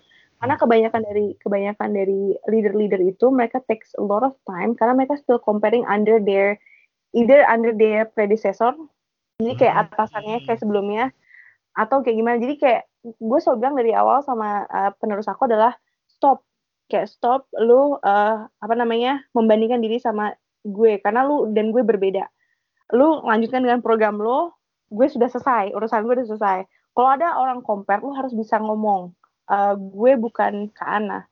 karena 0.42 0.56
kebanyakan 0.60 1.02
dari 1.08 1.28
kebanyakan 1.40 1.90
dari 1.96 2.36
leader-leader 2.52 3.02
itu 3.02 3.32
mereka 3.32 3.64
takes 3.66 3.96
a 3.96 4.04
lot 4.04 4.22
of 4.22 4.36
time 4.46 4.76
karena 4.76 4.94
mereka 4.94 5.16
still 5.16 5.40
comparing 5.40 5.88
under 5.88 6.20
their 6.20 6.60
either 7.16 7.48
under 7.48 7.72
their 7.72 8.06
predecessor 8.12 8.76
jadi 9.40 9.54
kayak 9.60 9.76
Hmm. 9.76 9.84
atasannya 9.92 10.38
kayak 10.48 10.60
sebelumnya 10.64 11.04
atau 11.76 12.00
kayak 12.02 12.18
gimana. 12.18 12.38
Jadi 12.40 12.56
kayak 12.56 12.84
gue 13.04 13.40
selalu 13.44 13.58
bilang 13.60 13.76
dari 13.76 13.92
awal 13.92 14.24
sama 14.24 14.64
uh, 14.72 14.92
penerus 14.96 15.28
aku 15.28 15.48
adalah 15.48 15.76
stop. 16.08 16.44
Kayak 16.88 17.12
stop 17.12 17.50
lu 17.60 18.00
uh, 18.00 18.48
apa 18.48 18.74
namanya 18.78 19.26
membandingkan 19.36 19.84
diri 19.84 20.00
sama 20.00 20.32
gue. 20.64 21.04
Karena 21.04 21.28
lu 21.28 21.52
dan 21.52 21.76
gue 21.76 21.84
berbeda. 21.84 22.24
Lu 22.96 23.20
lanjutkan 23.28 23.66
dengan 23.66 23.84
program 23.84 24.22
lo 24.22 24.56
gue 24.94 25.08
sudah 25.10 25.28
selesai 25.28 25.76
urusan 25.76 26.08
gue 26.08 26.16
udah 26.24 26.30
selesai. 26.32 26.60
Kalau 26.96 27.10
ada 27.12 27.36
orang 27.36 27.60
compare 27.60 28.00
lu 28.00 28.16
harus 28.16 28.32
bisa 28.32 28.56
ngomong 28.56 29.12
uh, 29.52 29.74
gue 29.78 30.12
bukan 30.20 30.54
ke 30.72 30.84
Ana 30.86 31.26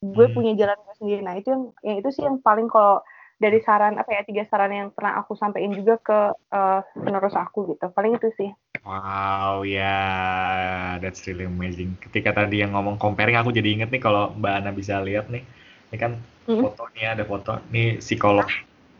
gue 0.00 0.26
Hmm. 0.26 0.34
punya 0.34 0.52
jalan 0.60 0.78
gue 0.86 0.94
sendiri 1.00 1.20
nah 1.26 1.34
itu 1.38 1.48
yang, 1.54 1.64
yang 1.86 1.96
itu 2.00 2.08
sih 2.16 2.24
yang 2.28 2.38
paling 2.40 2.66
kalau 2.72 3.02
dari 3.40 3.58
saran 3.64 3.96
apa 4.00 4.10
ya 4.16 4.22
tiga 4.28 4.44
saran 4.48 4.72
yang 4.72 4.88
pernah 4.96 5.16
aku 5.20 5.32
sampaikan 5.36 5.72
juga 5.76 5.94
ke 6.00 6.18
uh, 6.52 6.80
penerus 7.04 7.36
aku 7.36 7.58
gitu 7.72 7.84
paling 7.96 8.16
itu 8.18 8.28
sih 8.38 8.50
Wow, 8.86 9.60
ya, 9.68 9.92
that's 11.02 11.20
really 11.28 11.44
amazing. 11.44 11.90
Ketika 12.00 12.30
tadi 12.32 12.62
yang 12.64 12.72
ngomong 12.74 12.96
comparing, 12.96 13.36
aku 13.36 13.50
jadi 13.52 13.68
inget 13.76 13.88
nih 13.92 14.00
kalau 14.00 14.32
Mbak 14.40 14.52
Ana 14.56 14.70
bisa 14.72 14.94
lihat 15.04 15.28
nih, 15.28 15.42
ini 15.90 15.96
kan 16.00 16.12
Hmm. 16.46 16.64
fotonya 16.64 17.06
ada 17.14 17.24
foto, 17.28 17.60
nih 17.74 18.00
psikolog 18.00 18.48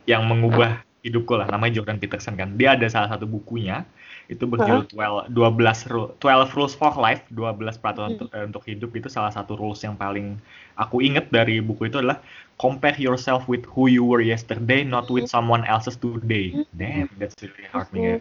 yang 0.05 0.21
mengubah 0.29 0.85
hidupku 1.05 1.33
lah, 1.39 1.47
namanya 1.49 1.81
Jordan 1.81 1.97
Peterson 2.01 2.35
kan. 2.37 2.49
Dia 2.59 2.77
ada 2.77 2.87
salah 2.93 3.09
satu 3.13 3.25
bukunya, 3.25 3.81
itu 4.29 4.43
berjudul 4.45 4.85
12, 4.91 5.23
12, 5.31 5.79
ru- 5.89 6.11
12 6.19 6.51
Rules 6.53 6.73
for 6.77 6.93
Life, 6.97 7.25
12 7.33 7.77
peraturan 7.79 8.17
untuk, 8.19 8.29
eh, 8.33 8.43
untuk 8.45 8.63
hidup, 8.67 8.91
itu 8.93 9.07
salah 9.09 9.33
satu 9.33 9.57
rules 9.57 9.81
yang 9.81 9.97
paling 9.97 10.37
aku 10.77 11.01
inget 11.01 11.29
dari 11.33 11.61
buku 11.63 11.89
itu 11.89 11.97
adalah 12.01 12.21
compare 12.61 12.97
yourself 13.01 13.49
with 13.49 13.65
who 13.73 13.89
you 13.89 14.05
were 14.05 14.21
yesterday, 14.21 14.85
not 14.85 15.09
with 15.09 15.25
someone 15.25 15.65
else's 15.65 15.97
today. 15.97 16.53
Damn, 16.77 17.09
that's 17.17 17.33
really 17.41 17.65
hard 17.73 17.89
nih. 17.95 18.03
ya. 18.05 18.17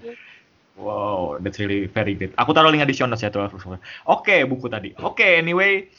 Wow, 0.81 1.37
that's 1.45 1.61
really 1.61 1.85
very 1.93 2.17
great. 2.17 2.33
Aku 2.41 2.57
taruh 2.57 2.73
show 2.97 3.05
notes 3.05 3.21
ya 3.21 3.29
tuh. 3.29 3.45
Oke, 4.09 4.49
buku 4.49 4.67
tadi. 4.73 4.97
Oke, 4.97 5.37
anyway, 5.37 5.93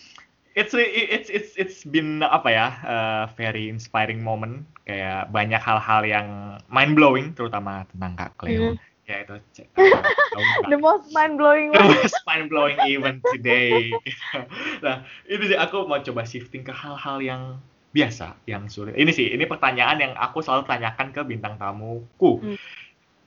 it's 0.58 0.74
it's 0.74 1.30
it's 1.30 1.52
it's 1.54 1.80
been 1.86 2.26
apa 2.26 2.50
ya, 2.50 2.68
uh, 2.82 3.24
very 3.38 3.70
inspiring 3.70 4.26
moment. 4.26 4.66
Kayak 4.90 5.30
banyak 5.30 5.62
hal-hal 5.62 6.02
yang 6.04 6.28
mind 6.66 6.98
blowing, 6.98 7.38
terutama 7.38 7.86
tentang 7.94 8.18
Kak 8.18 8.32
Cleo. 8.42 8.74
Ya 9.12 9.28
itu. 9.28 9.36
uh, 9.36 10.64
the 10.72 10.80
most 10.80 11.12
mind 11.12 11.36
blowing 11.36 11.76
The 11.76 11.84
most 11.84 12.16
mind 12.24 12.48
blowing 12.48 12.80
event 12.88 13.20
today. 13.36 13.92
nah, 14.86 15.04
ini 15.28 15.44
sih 15.52 15.58
aku 15.60 15.84
mau 15.84 16.00
coba 16.00 16.24
shifting 16.24 16.64
ke 16.64 16.72
hal-hal 16.72 17.20
yang 17.20 17.60
biasa, 17.92 18.40
yang 18.48 18.72
sulit. 18.72 18.96
Ini 18.96 19.12
sih, 19.12 19.36
ini 19.36 19.44
pertanyaan 19.44 20.00
yang 20.00 20.14
aku 20.16 20.40
selalu 20.40 20.64
tanyakan 20.64 21.12
ke 21.12 21.22
bintang 21.28 21.60
tamuku. 21.60 22.40
Hmm. 22.40 22.56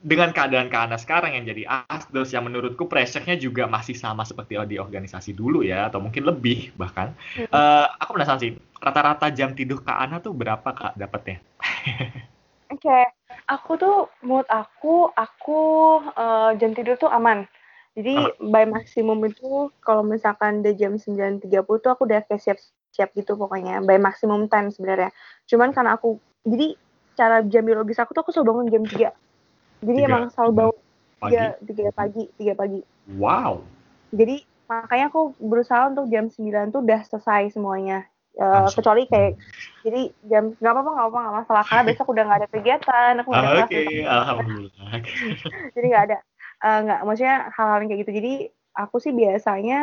Dengan 0.04 0.36
keadaan 0.36 0.68
Kak 0.68 0.88
Ana 0.88 1.00
sekarang 1.00 1.32
yang 1.32 1.48
jadi 1.48 1.64
asdos 1.88 2.28
yang 2.36 2.44
menurutku 2.44 2.84
pressure-nya 2.84 3.40
juga 3.40 3.64
masih 3.64 3.96
sama 3.96 4.20
seperti 4.24 4.60
di 4.68 4.76
organisasi 4.76 5.32
dulu 5.32 5.64
ya, 5.64 5.88
atau 5.88 6.00
mungkin 6.00 6.28
lebih 6.28 6.76
bahkan. 6.76 7.12
Hmm. 7.36 7.48
Eh, 7.48 7.86
aku 8.00 8.16
penasaran 8.16 8.40
sih, 8.40 8.52
rata-rata 8.80 9.32
jam 9.32 9.52
tidur 9.56 9.80
Kak 9.84 9.96
Ana 10.00 10.20
tuh 10.20 10.36
berapa 10.36 10.64
Kak 10.64 10.96
dapetnya? 10.96 11.40
Oke, 12.74 13.00
aku 13.46 13.70
tuh 13.78 13.96
menurut 14.26 14.50
aku 14.50 15.06
aku 15.14 15.60
eh, 16.02 16.50
jam 16.58 16.74
tidur 16.74 16.98
tuh 16.98 17.10
aman. 17.10 17.46
Jadi 17.94 18.18
by 18.50 18.66
maksimum 18.66 19.22
itu 19.30 19.70
kalau 19.78 20.02
misalkan 20.02 20.66
udah 20.66 20.74
jam 20.74 20.98
9.30 20.98 21.46
tuh 21.62 21.90
aku 21.94 22.10
udah 22.10 22.26
kayak 22.26 22.42
siap-siap 22.42 23.14
gitu 23.14 23.38
pokoknya 23.38 23.78
by 23.86 23.94
maksimum 24.02 24.50
time 24.50 24.74
sebenarnya. 24.74 25.14
Cuman 25.46 25.70
karena 25.70 25.94
aku 25.94 26.18
jadi 26.42 26.74
cara 27.14 27.46
jam 27.46 27.62
biologis 27.62 28.02
aku 28.02 28.10
tuh 28.10 28.26
aku 28.26 28.34
selalu 28.34 28.50
bangun 28.50 28.66
jam 28.74 28.82
3. 28.82 29.86
Jadi 29.86 30.00
Tiga. 30.02 30.10
emang 30.10 30.22
selalu 30.34 30.52
bangun 30.58 30.78
Pagi? 31.22 31.36
3, 31.62 31.94
3 31.94 31.94
pagi, 31.94 32.24
3 32.36 32.58
pagi. 32.58 32.80
Wow. 33.14 33.62
Jadi 34.10 34.36
makanya 34.66 35.06
aku 35.14 35.38
berusaha 35.38 35.86
untuk 35.86 36.10
jam 36.10 36.26
9 36.26 36.74
tuh 36.74 36.82
udah 36.82 37.00
selesai 37.06 37.54
semuanya. 37.54 38.10
Eh, 38.34 38.42
Langsung. 38.42 38.82
kecuali 38.82 39.06
kayak 39.06 39.38
jadi 39.86 40.02
jam 40.26 40.44
nggak 40.58 40.72
apa-apa 40.74 40.90
nggak 40.90 41.04
apa-apa 41.06 41.18
nggak 41.22 41.36
masalah 41.38 41.62
karena 41.70 41.82
besok 41.86 42.06
udah 42.10 42.22
nggak 42.26 42.40
ada 42.42 42.48
kegiatan 42.50 43.12
aku 43.22 43.28
nggak 43.30 43.42
ada 43.46 43.50
Oke, 43.54 43.62
kelas 43.70 43.86
besok. 43.94 44.10
alhamdulillah. 44.10 44.86
jadi 45.78 45.86
nggak 45.86 46.04
ada 46.10 46.18
eh, 46.66 46.78
nggak 46.82 47.00
maksudnya 47.06 47.36
hal-hal 47.54 47.78
yang 47.78 47.88
kayak 47.94 48.00
gitu 48.02 48.12
jadi 48.18 48.32
aku 48.74 48.96
sih 48.98 49.12
biasanya 49.14 49.80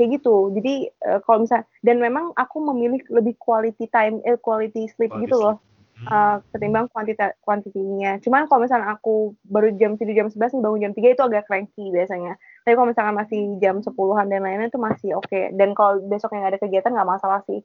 kayak 0.00 0.10
gitu 0.16 0.36
jadi 0.56 0.74
eh, 0.88 1.18
kalau 1.20 1.44
misalnya 1.44 1.66
dan 1.84 1.96
memang 2.00 2.24
aku 2.32 2.56
memilih 2.72 3.04
lebih 3.12 3.36
quality 3.36 3.84
time 3.92 4.24
eh 4.24 4.40
quality 4.40 4.88
sleep 4.88 5.12
Quality 5.12 5.28
gitu 5.28 5.36
loh 5.36 5.56
Hmm. 6.02 6.08
eh, 6.10 6.36
ketimbang 6.50 6.90
kuantita 6.90 7.36
kuantitinya 7.44 8.18
cuman 8.24 8.48
kalau 8.50 8.64
misalnya 8.64 8.90
aku 8.90 9.36
baru 9.46 9.70
jam 9.76 9.94
tidur 9.94 10.16
jam 10.16 10.26
11 10.26 10.50
nih 10.50 10.62
bangun 10.64 10.80
jam 10.82 10.92
3 10.96 11.14
itu 11.14 11.22
agak 11.22 11.44
cranky 11.46 11.92
biasanya 11.94 12.34
tapi 12.62 12.78
kalau 12.78 12.88
misalnya 12.88 13.14
masih 13.18 13.58
jam 13.58 13.82
10-an 13.82 14.30
dan 14.30 14.40
lain-lain 14.40 14.70
itu 14.70 14.78
masih 14.78 15.18
oke 15.18 15.50
dan 15.58 15.74
kalau 15.74 15.98
besoknya 16.06 16.46
nggak 16.46 16.52
ada 16.54 16.62
kegiatan 16.62 16.92
nggak 16.94 17.10
masalah 17.10 17.42
sih 17.44 17.60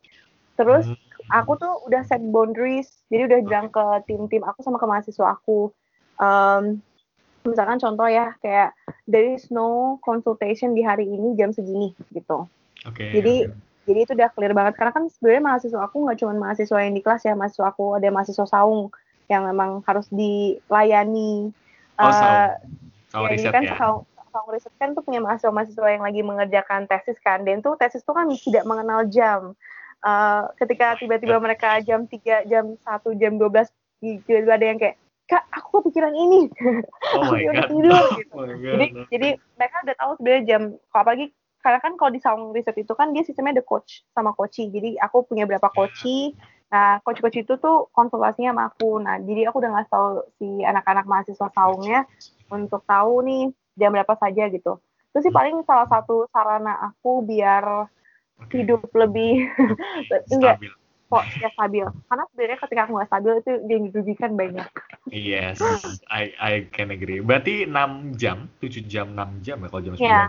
terus 0.57 0.89
Hmm. 0.89 0.97
aku 1.43 1.53
tuh 1.55 1.73
udah 1.85 2.01
set 2.01 2.21
boundaries 2.21 2.89
jadi 3.07 3.29
udah 3.29 3.39
bilang 3.45 3.67
ke 3.69 3.83
tim-tim 4.05 4.41
aku 4.41 4.65
sama 4.65 4.81
ke 4.81 4.85
mahasiswa 4.85 5.33
aku 5.33 5.69
Em, 6.17 6.81
misalkan 7.45 7.77
contoh 7.77 8.09
ya 8.09 8.33
kayak 8.41 8.73
there 9.05 9.29
is 9.29 9.53
no 9.53 10.01
consultation 10.01 10.73
di 10.73 10.81
hari 10.81 11.05
ini 11.05 11.37
jam 11.37 11.53
segini 11.53 11.93
gitu 12.09 12.49
Oke. 12.85 13.13
Jadi- 13.13 13.45
jadi 13.85 13.99
itu 14.03 14.11
udah 14.19 14.29
clear 14.35 14.51
banget 14.51 14.75
karena 14.75 14.91
kan 14.91 15.07
sebenarnya 15.07 15.43
mahasiswa 15.45 15.79
aku 15.79 16.03
nggak 16.03 16.17
cuma 16.19 16.33
mahasiswa 16.35 16.77
yang 16.83 16.91
di 16.91 16.99
kelas 16.99 17.23
ya 17.23 17.37
mahasiswa 17.37 17.71
aku 17.71 17.95
ada 17.95 18.09
mahasiswa 18.11 18.43
saung 18.43 18.91
yang 19.29 19.45
memang 19.45 19.79
harus 19.85 20.09
dilayani 20.09 21.53
Oh, 21.97 22.05
Eh, 22.05 22.13
saung. 22.13 22.49
Saung 23.07 23.25
ya, 23.25 23.31
riset 23.31 23.53
kan 23.55 23.63
ya. 23.63 23.75
saung, 23.79 24.03
saung 24.37 24.53
riset 24.53 24.73
kan 24.77 24.93
tuh 24.93 25.01
punya 25.01 25.17
mahasiswa-mahasiswa 25.25 25.87
yang 25.89 26.05
lagi 26.05 26.21
mengerjakan 26.21 26.85
tesis 26.85 27.17
kan. 27.25 27.41
Dan 27.41 27.65
tuh 27.65 27.73
tesis 27.73 28.05
tuh 28.05 28.13
kan 28.13 28.29
tidak 28.29 28.69
mengenal 28.69 29.09
jam. 29.09 29.57
Eh, 30.05 30.43
ketika 30.61 30.93
tiba-tiba 31.01 31.41
mereka 31.41 31.81
jam 31.81 32.05
3, 32.05 32.45
jam 32.45 32.77
1, 32.77 33.17
jam 33.17 33.33
12 33.41 33.65
tiba-tiba 33.97 34.53
ada 34.53 34.65
yang 34.69 34.77
kayak 34.77 35.01
kak 35.25 35.43
aku 35.49 35.81
kepikiran 35.81 36.13
ini. 36.13 36.47
Oh 37.17 37.25
aku 37.25 37.33
my 37.33 37.43
udah 37.49 37.63
god. 37.65 37.69
tidur 37.73 38.05
gitu. 38.15 38.33
Oh 38.37 38.45
my 38.45 38.55
god. 38.55 38.71
jadi 38.77 38.85
jadi 39.09 39.29
mereka 39.57 39.75
udah 39.83 39.95
tahu 39.97 40.11
sebenarnya 40.21 40.43
jam 40.45 40.61
kalau 40.93 41.01
apalagi 41.03 41.25
karena 41.65 41.79
kan 41.83 41.93
kalau 41.99 42.11
di 42.13 42.21
saung 42.23 42.43
riset 42.55 42.77
itu 42.79 42.93
kan 42.95 43.11
dia 43.11 43.25
sistemnya 43.27 43.59
ada 43.59 43.65
coach 43.65 44.07
sama 44.15 44.31
coachy 44.37 44.71
jadi 44.71 44.95
aku 45.03 45.27
punya 45.27 45.43
berapa 45.43 45.67
coachy 45.73 46.31
nah 46.67 46.99
coach-coach 47.03 47.47
itu 47.47 47.55
tuh 47.59 47.87
konsultasinya 47.91 48.51
sama 48.55 48.63
aku. 48.71 48.99
Nah 49.03 49.19
jadi 49.23 49.51
aku 49.51 49.59
udah 49.59 49.71
ngasih 49.75 49.91
tahu 49.91 50.07
si 50.39 50.47
anak-anak 50.63 51.05
mahasiswa 51.07 51.47
saungnya 51.51 52.03
untuk 52.47 52.83
tahu 52.87 53.23
nih 53.23 53.51
jam 53.77 53.93
berapa 53.93 54.13
saja 54.17 54.49
gitu 54.49 54.81
itu 55.13 55.17
sih 55.23 55.31
paling 55.31 55.63
salah 55.63 55.87
satu 55.87 56.27
sarana 56.33 56.91
aku 56.91 57.23
biar 57.23 57.87
Oke. 58.37 58.61
hidup 58.61 58.89
lebih 58.93 59.47
enggak 60.33 60.59
kok 61.07 61.23
ya 61.39 61.49
stabil 61.55 61.85
karena 62.11 62.23
sebenarnya 62.33 62.59
ketika 62.59 62.81
aku 62.83 62.91
nggak 62.99 63.09
stabil 63.09 63.31
itu 63.39 63.51
yang 63.71 63.83
dirugikan 63.89 64.31
banyak 64.35 64.67
Yes, 65.07 65.63
I 66.11 66.35
I 66.35 66.53
can 66.67 66.91
agree. 66.91 67.23
Berarti 67.23 67.63
6 67.63 68.19
jam, 68.19 68.51
7 68.59 68.83
jam, 68.83 69.15
6 69.15 69.39
jam 69.39 69.55
ya 69.63 69.67
kalau 69.71 69.83
jam 69.87 69.95
9. 69.95 70.03
Iya. 70.03 70.23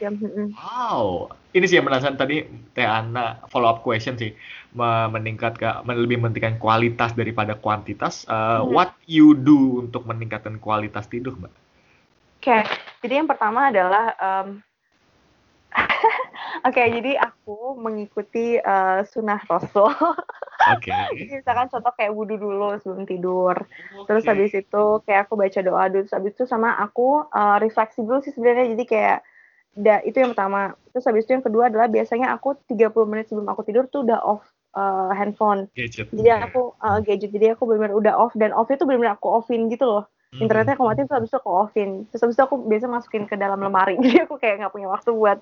jam 0.00 0.12
mm-mm. 0.16 0.48
Wow, 0.56 1.32
ini 1.52 1.64
sih 1.68 1.76
yang 1.76 1.88
penasaran 1.88 2.16
tadi 2.16 2.44
Teh 2.72 2.88
Ana 2.88 3.44
follow 3.52 3.68
up 3.68 3.84
question 3.84 4.16
sih 4.16 4.32
Me- 4.72 5.08
meningkat 5.12 5.60
ke 5.60 5.68
men- 5.84 6.00
lebih 6.00 6.24
mementingkan 6.24 6.56
kualitas 6.56 7.12
daripada 7.12 7.56
kuantitas. 7.56 8.24
Uh, 8.24 8.64
Hmm. 8.64 8.72
What 8.72 8.96
you 9.04 9.36
do 9.36 9.84
untuk 9.84 10.08
meningkatkan 10.08 10.56
kualitas 10.56 11.04
tidur, 11.08 11.36
Mbak? 11.36 11.52
Oke, 12.38 12.58
jadi 13.02 13.18
yang 13.18 13.28
pertama 13.28 13.68
adalah 13.74 14.14
em, 14.14 14.62
Oke, 16.68 16.80
jadi 16.80 17.12
aku 17.18 17.76
mengikuti 17.78 18.56
eh, 18.58 19.00
sunnah 19.10 19.40
Rasul. 19.46 19.92
Oke. 20.74 20.90
Jadi 21.18 21.32
misalkan 21.38 21.68
contoh 21.70 21.92
kayak 21.94 22.12
wudhu 22.12 22.36
dulu 22.40 22.76
sebelum 22.82 23.04
tidur. 23.06 23.56
Terus 24.10 24.24
Oke. 24.26 24.30
habis 24.30 24.52
itu 24.54 24.84
kayak 25.06 25.28
aku 25.28 25.34
baca 25.38 25.60
doa 25.62 25.84
dulu. 25.86 26.02
Terus 26.06 26.16
habis 26.16 26.32
itu 26.34 26.44
sama 26.48 26.74
aku 26.78 27.26
eh, 27.30 27.56
refleksi 27.62 28.02
dulu 28.02 28.18
sih 28.24 28.34
sebenarnya. 28.34 28.74
Jadi 28.74 28.84
kayak 28.88 29.18
da, 29.78 30.02
itu 30.02 30.16
yang 30.18 30.34
pertama. 30.34 30.74
Terus 30.90 31.04
habis 31.06 31.22
itu 31.28 31.32
yang 31.38 31.44
kedua 31.44 31.70
adalah 31.70 31.86
biasanya 31.86 32.34
aku 32.34 32.58
30 32.66 33.06
menit 33.06 33.30
sebelum 33.30 33.48
aku 33.48 33.62
tidur 33.62 33.86
tuh 33.86 34.02
udah 34.02 34.18
off 34.24 34.42
eh, 34.74 35.10
handphone. 35.14 35.70
gadget. 35.78 36.10
Jadi 36.10 36.28
aku 36.32 36.74
eh, 36.74 36.98
gadget. 37.06 37.30
Jadi 37.30 37.46
aku 37.54 37.62
benar-benar 37.70 37.94
udah 37.94 38.14
off 38.18 38.32
dan 38.34 38.50
off 38.50 38.68
itu 38.72 38.82
benar-benar 38.82 39.14
aku 39.20 39.28
offin 39.30 39.70
gitu 39.70 39.86
loh. 39.86 40.04
Hmm. 40.32 40.40
internetnya 40.44 40.74
aku 40.76 40.84
matiin 40.86 41.06
terus 41.08 41.18
habis 41.18 41.30
itu 41.32 41.38
aku 41.40 41.50
offin. 41.50 41.88
Terus 42.12 42.20
habis 42.24 42.36
itu 42.38 42.44
aku 42.46 42.56
biasa 42.70 42.86
masukin 42.86 43.24
ke 43.26 43.34
dalam 43.34 43.58
lemari. 43.58 43.98
Jadi 44.04 44.18
aku 44.26 44.34
kayak 44.38 44.54
nggak 44.64 44.72
punya 44.74 44.88
waktu 44.92 45.10
buat 45.14 45.38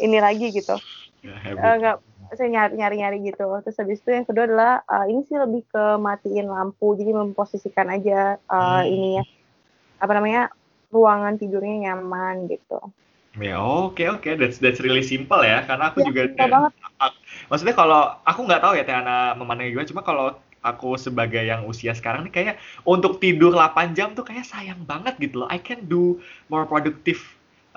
ini 0.00 0.18
lagi 0.20 0.46
gitu. 0.52 0.74
Ya, 1.22 1.34
Eh, 1.48 1.74
nggak 1.80 1.96
saya 2.34 2.48
nyari 2.50 2.72
nyari 2.80 2.96
nyari 3.00 3.16
gitu. 3.30 3.46
Terus 3.64 3.76
habis 3.80 3.98
itu 4.02 4.10
yang 4.10 4.26
kedua 4.28 4.44
adalah 4.48 4.72
eh, 4.84 5.04
ini 5.12 5.20
sih 5.28 5.36
lebih 5.38 5.62
ke 5.70 5.84
matiin 6.02 6.46
lampu. 6.50 6.86
Jadi 6.98 7.10
memposisikan 7.14 7.88
aja 7.94 8.36
eh, 8.38 8.82
Hmm. 8.82 8.90
ini 8.92 9.08
ya 9.18 9.24
apa 10.02 10.12
namanya? 10.18 10.42
Ruangan 10.94 11.34
tidurnya 11.40 11.90
nyaman 11.90 12.46
gitu. 12.52 12.78
Ya, 13.34 13.58
oke 13.58 14.02
oke, 14.14 14.30
that's 14.38 14.62
that's 14.62 14.78
really 14.78 15.02
simple 15.02 15.42
ya. 15.42 15.66
Karena 15.66 15.90
aku 15.90 15.98
Ya, 15.98 16.06
juga 16.06 16.22
simple 16.30 16.46
banget. 16.54 16.72
maksudnya 17.50 17.74
kalau 17.74 18.00
aku 18.22 18.40
nggak 18.46 18.62
tahu 18.62 18.72
ya 18.78 18.84
Tiana 18.86 19.34
memandangnya 19.34 19.70
gimana, 19.74 19.90
cuma 19.90 20.02
kalau 20.06 20.26
aku 20.64 20.96
sebagai 20.96 21.44
yang 21.44 21.68
usia 21.68 21.92
sekarang 21.92 22.24
nih 22.26 22.32
kayak 22.32 22.54
untuk 22.88 23.20
tidur 23.20 23.52
8 23.52 23.92
jam 23.92 24.16
tuh 24.16 24.24
kayak 24.24 24.48
sayang 24.48 24.80
banget 24.88 25.14
gitu 25.20 25.44
loh. 25.44 25.48
I 25.52 25.60
can 25.60 25.84
do 25.84 26.18
more 26.48 26.64
productive 26.64 27.20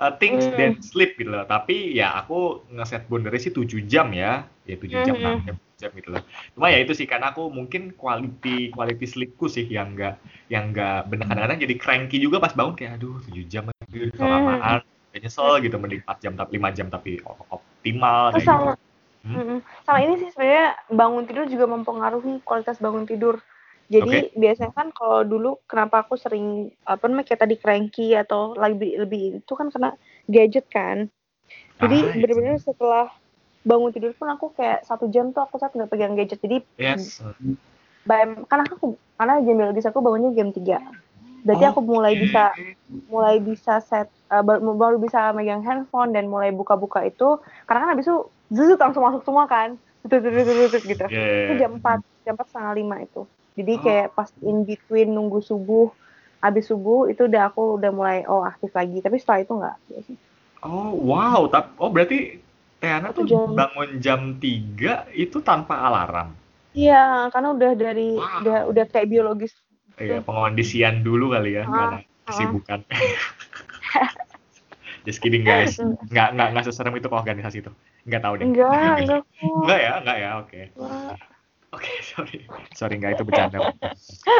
uh, 0.00 0.16
things 0.16 0.48
Hmm. 0.48 0.56
than 0.56 0.72
sleep 0.80 1.20
gitu 1.20 1.28
loh. 1.28 1.44
Tapi 1.44 1.92
ya 1.92 2.16
aku 2.16 2.64
ngeset 2.72 3.04
boundary 3.06 3.38
sih 3.38 3.52
7 3.52 3.84
jam 3.84 4.08
ya. 4.10 4.48
Ya 4.64 4.76
7 4.80 5.04
jam, 5.04 5.14
Mhm. 5.16 5.22
6 5.22 5.36
jam, 5.44 5.54
7 5.56 5.76
jam 5.78 5.90
gitu 5.94 6.08
loh. 6.16 6.22
Cuma 6.56 6.66
ya 6.72 6.78
itu 6.80 6.92
sih 6.96 7.04
karena 7.04 7.30
aku 7.30 7.52
mungkin 7.52 7.92
quality 7.94 8.72
quality 8.72 9.06
sleepku 9.06 9.46
sih 9.46 9.68
yang 9.68 9.94
enggak 9.94 10.16
yang 10.48 10.72
enggak 10.72 11.06
bener 11.06 11.28
kadang-kadang 11.28 11.60
jadi 11.60 11.74
cranky 11.76 12.16
juga 12.18 12.40
pas 12.40 12.56
bangun 12.56 12.74
kayak 12.74 12.98
aduh 12.98 13.20
7 13.28 13.44
jam 13.46 13.64
lagi 13.68 14.08
Hmm. 14.08 14.16
kelamaan 14.16 14.80
kayak 15.12 15.20
nyesel 15.24 15.52
gitu 15.60 15.76
mending 15.76 16.02
4 16.04 16.18
jam 16.20 16.32
tapi 16.36 16.50
5 16.56 16.68
jam 16.72 16.86
tapi 16.88 17.10
optimal 17.52 18.32
kayak 18.32 18.44
sama, 18.44 18.72
gitu. 18.74 18.87
Hmm. 19.26 19.60
Sama 19.84 19.98
ini 20.02 20.14
sih 20.22 20.30
sebenarnya 20.32 20.78
bangun 20.88 21.24
tidur 21.26 21.44
juga 21.50 21.66
mempengaruhi 21.68 22.40
kualitas 22.46 22.78
bangun 22.78 23.04
tidur. 23.04 23.42
Jadi 23.88 24.36
biasanya 24.36 24.72
kan 24.76 24.92
kalau 24.92 25.24
dulu 25.24 25.56
kenapa 25.64 26.04
aku 26.04 26.20
sering 26.20 26.68
apa 26.84 27.08
namanya 27.08 27.32
kayak 27.32 27.42
tadi 27.48 27.56
cranky 27.56 28.12
atau 28.12 28.52
lebih 28.52 29.00
lebih 29.00 29.40
itu 29.40 29.52
kan 29.56 29.72
karena 29.72 29.96
gadget 30.28 30.68
kan. 30.68 31.08
Jadi 31.80 31.98
Ah, 32.04 32.12
iya 32.12 32.20
benar-benar 32.20 32.60
setelah 32.60 33.06
bangun 33.64 33.90
tidur 33.92 34.12
pun 34.12 34.28
aku 34.28 34.52
kayak 34.52 34.84
satu 34.84 35.08
jam 35.08 35.32
tuh 35.32 35.40
aku 35.40 35.56
saat 35.56 35.72
nggak 35.72 35.88
pegang 35.88 36.12
gadget. 36.14 36.36
Jadi 36.44 36.60
Yes. 36.76 37.24
by- 38.04 38.44
karena 38.44 38.64
aku 38.68 39.00
karena 39.16 39.40
jam 39.40 39.56
biologis 39.56 39.88
aku 39.88 40.04
bangunnya 40.04 40.36
jam 40.36 40.52
3. 40.52 40.78
Berarti 41.48 41.64
aku 41.64 41.80
mulai 41.80 42.12
bisa 42.18 42.52
mulai 43.08 43.40
bisa 43.40 43.80
set 43.80 44.12
uh, 44.28 44.44
baru, 44.44 44.76
baru 44.76 44.96
bisa 45.00 45.32
megang 45.32 45.64
handphone 45.64 46.12
dan 46.12 46.28
mulai 46.28 46.52
buka-buka 46.52 47.08
itu 47.08 47.40
karena 47.64 47.88
kan 47.88 47.90
habis 47.96 48.04
itu 48.04 48.28
zuzut 48.48 48.80
langsung 48.80 49.04
masuk 49.04 49.22
semua 49.24 49.44
kan 49.46 49.76
gitu 50.08 50.24
Yeah. 51.10 51.44
itu 51.44 51.52
jam 51.60 51.70
4 51.76 52.00
jam 52.24 52.34
4 52.38 52.48
setengah 52.48 52.72
lima 52.80 52.96
itu 53.04 53.22
jadi 53.58 53.72
Oh. 53.76 53.82
kayak 53.82 54.08
pas 54.16 54.28
in 54.40 54.64
between 54.64 55.12
nunggu 55.12 55.42
subuh 55.42 55.92
habis 56.38 56.70
subuh 56.70 57.10
itu 57.10 57.26
udah 57.26 57.50
aku 57.50 57.76
udah 57.76 57.90
mulai 57.90 58.22
oh 58.24 58.46
aktif 58.46 58.70
lagi 58.72 59.02
tapi 59.02 59.18
setelah 59.18 59.42
itu 59.42 59.52
enggak 59.52 59.76
Oh, 60.58 60.90
wow. 60.90 61.46
Tap, 61.46 61.78
oh, 61.78 61.86
berarti 61.86 62.42
Teana 62.82 63.14
tuh 63.14 63.26
jam. 63.26 63.54
bangun 63.54 63.98
jam 63.98 64.20
3 64.38 65.06
itu 65.14 65.38
tanpa 65.42 65.82
alarm. 65.82 66.34
iya 66.74 67.26
karena 67.34 67.54
udah 67.54 67.72
dari 67.74 68.14
Wow. 68.14 68.38
udah 68.42 68.58
udah 68.70 68.84
kayak 68.86 69.10
biologis 69.10 69.54
Iya, 69.98 70.22
pengondisian 70.22 71.02
dulu 71.02 71.34
kali 71.34 71.58
ya, 71.58 71.66
Ah, 71.66 71.74
karena 71.74 71.98
kesibukan. 72.22 72.78
Just 75.06 75.18
kidding 75.18 75.42
guys. 75.42 75.74
Nggak, 76.12 76.28
nggak, 76.38 76.48
nggak 76.54 76.64
seserem 76.70 76.94
itu 76.94 77.10
ke 77.10 77.16
organisasi 77.18 77.66
itu. 77.66 77.72
Nggak 78.08 78.22
tahu 78.24 78.34
deh. 78.40 78.46
enggak 78.48 78.94
enggak 79.04 79.20
kok 79.28 79.62
Nggak 79.68 79.78
ya, 79.78 79.92
nggak 80.00 80.16
ya, 80.16 80.30
oke. 80.40 80.60
Enggak. 80.74 81.16
Oke, 81.68 81.92
sorry. 82.10 82.38
Sorry, 82.72 82.94
nggak 82.96 83.20
itu 83.20 83.24
bercanda. 83.28 83.58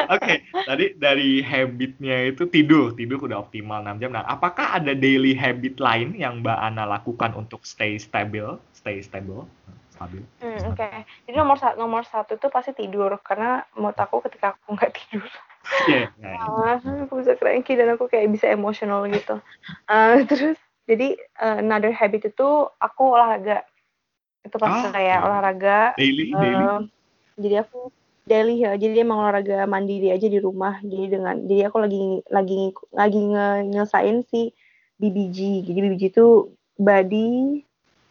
Oke, 0.08 0.34
tadi 0.64 0.96
dari 0.96 1.44
habitnya 1.44 2.32
itu 2.32 2.48
tidur. 2.48 2.96
Tidur 2.96 3.20
udah 3.28 3.44
optimal 3.44 3.84
6 3.84 4.00
jam. 4.00 4.10
Nah, 4.16 4.24
apakah 4.24 4.80
ada 4.80 4.96
daily 4.96 5.36
habit 5.36 5.76
lain 5.76 6.16
yang 6.16 6.40
Mbak 6.40 6.58
Ana 6.58 6.88
lakukan 6.88 7.36
untuk 7.36 7.68
stay 7.68 8.00
stable? 8.00 8.56
Stay 8.72 9.04
stable? 9.04 9.44
Stabil. 9.92 10.22
Hmm, 10.38 10.70
oke 10.70 10.86
jadi 11.26 11.34
nomor 11.34 11.58
satu 11.58 11.74
nomor 11.74 12.06
satu 12.06 12.38
tuh 12.38 12.54
pasti 12.54 12.70
tidur 12.70 13.10
karena 13.18 13.66
menurut 13.74 13.98
aku 13.98 14.22
ketika 14.30 14.54
aku 14.54 14.78
nggak 14.78 14.94
tidur 14.94 15.26
Iya, 15.90 16.06
iya, 16.22 16.28
iya. 16.38 16.46
malah 16.46 16.78
aku 17.02 17.18
bisa 17.18 17.34
cranky 17.34 17.74
dan 17.74 17.98
aku 17.98 18.06
kayak 18.06 18.30
bisa 18.30 18.46
emosional 18.46 19.04
gitu 19.10 19.42
Eh, 19.90 20.22
terus 20.30 20.54
jadi 20.88 21.08
eh, 21.20 21.56
another 21.60 21.92
habit 21.92 22.32
itu 22.32 22.48
aku 22.80 23.02
olahraga 23.12 23.62
itu 24.40 24.56
pas 24.56 24.72
Ah, 24.72 24.88
kayak 24.88 25.18
olahraga 25.20 25.78
Daily, 26.00 26.32
daily. 26.32 26.64
eh, 26.64 26.78
jadi 27.36 27.56
aku 27.62 27.92
daily 28.24 28.60
ya 28.64 28.76
jadi 28.76 29.04
emang 29.04 29.20
olahraga 29.24 29.64
mandiri 29.64 30.08
aja 30.12 30.28
di 30.28 30.40
rumah 30.40 30.80
jadi 30.84 31.20
dengan 31.20 31.44
jadi 31.44 31.68
aku 31.68 31.76
lagi 31.84 32.02
lagi 32.28 32.60
lagi 32.92 33.20
nge- 33.24 33.64
nyelesain 33.72 34.20
si 34.28 34.52
BBG 34.96 35.64
jadi 35.64 35.78
BBG 35.84 36.02
itu 36.12 36.26
body 36.76 37.62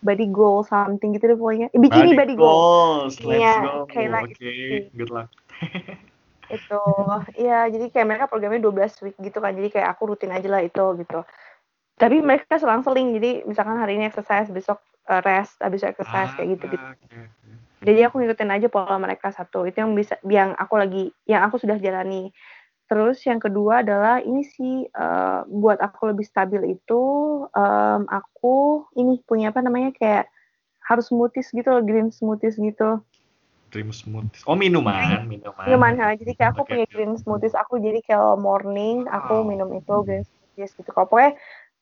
body 0.01 0.25
goal 0.29 0.61
something 0.61 1.13
gitu 1.17 1.33
deh 1.33 1.37
pokoknya 1.37 1.67
Eh, 1.73 1.79
bikini 1.81 2.13
body, 2.13 2.33
goal 2.37 2.57
goals. 2.57 3.15
Let's 3.25 3.41
Iya, 3.41 3.53
go. 3.61 3.73
kayak 3.89 4.09
like 4.13 4.25
Oke, 4.37 4.49
gitu. 4.53 4.77
good 4.97 5.11
luck. 5.13 5.29
itu 6.47 6.79
ya 7.35 7.67
jadi 7.67 7.85
kayak 7.91 8.07
mereka 8.07 8.25
programnya 8.31 8.63
12 8.63 8.95
week 9.03 9.19
gitu 9.19 9.43
kan 9.43 9.51
jadi 9.51 9.67
kayak 9.67 9.87
aku 9.91 10.15
rutin 10.15 10.31
aja 10.31 10.47
lah 10.47 10.63
itu 10.63 10.85
gitu 11.03 11.19
tapi 11.97 12.21
mereka 12.21 12.61
selang-seling 12.61 13.17
jadi 13.17 13.41
misalkan 13.43 13.77
hari 13.77 13.97
ini 13.97 14.05
exercise 14.05 14.47
besok 14.53 14.77
uh, 15.09 15.21
rest 15.25 15.57
habis 15.59 15.81
exercise 15.81 16.29
kayak 16.37 16.57
gitu 16.57 16.77
gitu 16.77 16.85
Ah, 16.85 16.93
oke. 16.93 17.21
jadi 17.81 17.99
aku 18.09 18.21
ngikutin 18.21 18.53
aja 18.53 18.67
pola 18.69 18.97
mereka 19.01 19.33
satu 19.33 19.65
itu 19.65 19.81
yang 19.81 19.97
bisa 19.97 20.17
yang 20.29 20.53
aku 20.57 20.73
lagi 20.77 21.03
yang 21.25 21.41
aku 21.45 21.57
sudah 21.57 21.77
jalani 21.81 22.29
terus 22.87 23.19
yang 23.27 23.41
kedua 23.41 23.83
adalah 23.83 24.23
ini 24.23 24.47
sih 24.47 24.87
uh, 24.95 25.43
buat 25.49 25.81
aku 25.81 26.13
lebih 26.13 26.23
stabil 26.23 26.77
itu 26.79 27.01
um, 27.51 28.01
aku 28.07 28.87
ini 28.95 29.19
punya 29.27 29.51
apa 29.51 29.59
namanya 29.59 29.91
kayak 29.97 30.25
harus 30.87 31.11
smoothies 31.11 31.51
gitu 31.51 31.67
loh 31.67 31.83
green 31.83 32.13
smoothies 32.13 32.55
gitu 32.55 33.01
Dream 33.67 33.91
smoothies. 33.91 34.47
Oh, 34.47 34.55
minuman, 34.55 35.27
minuman. 35.27 35.65
minuman 35.67 35.93
ha. 35.99 36.15
jadi 36.15 36.31
kayak 36.39 36.49
aku 36.55 36.63
Oke, 36.63 36.69
punya 36.71 36.85
green 36.87 37.19
smoothies 37.19 37.51
aku 37.51 37.75
jadi 37.83 37.99
kalau 38.07 38.39
morning 38.39 39.03
aku 39.11 39.43
Wow. 39.43 39.49
minum 39.51 39.69
itu 39.75 39.93
green 40.07 40.23
smoothies 40.23 40.71
gitu 40.79 40.87
kalau 40.95 41.11
pokoknya 41.11 41.35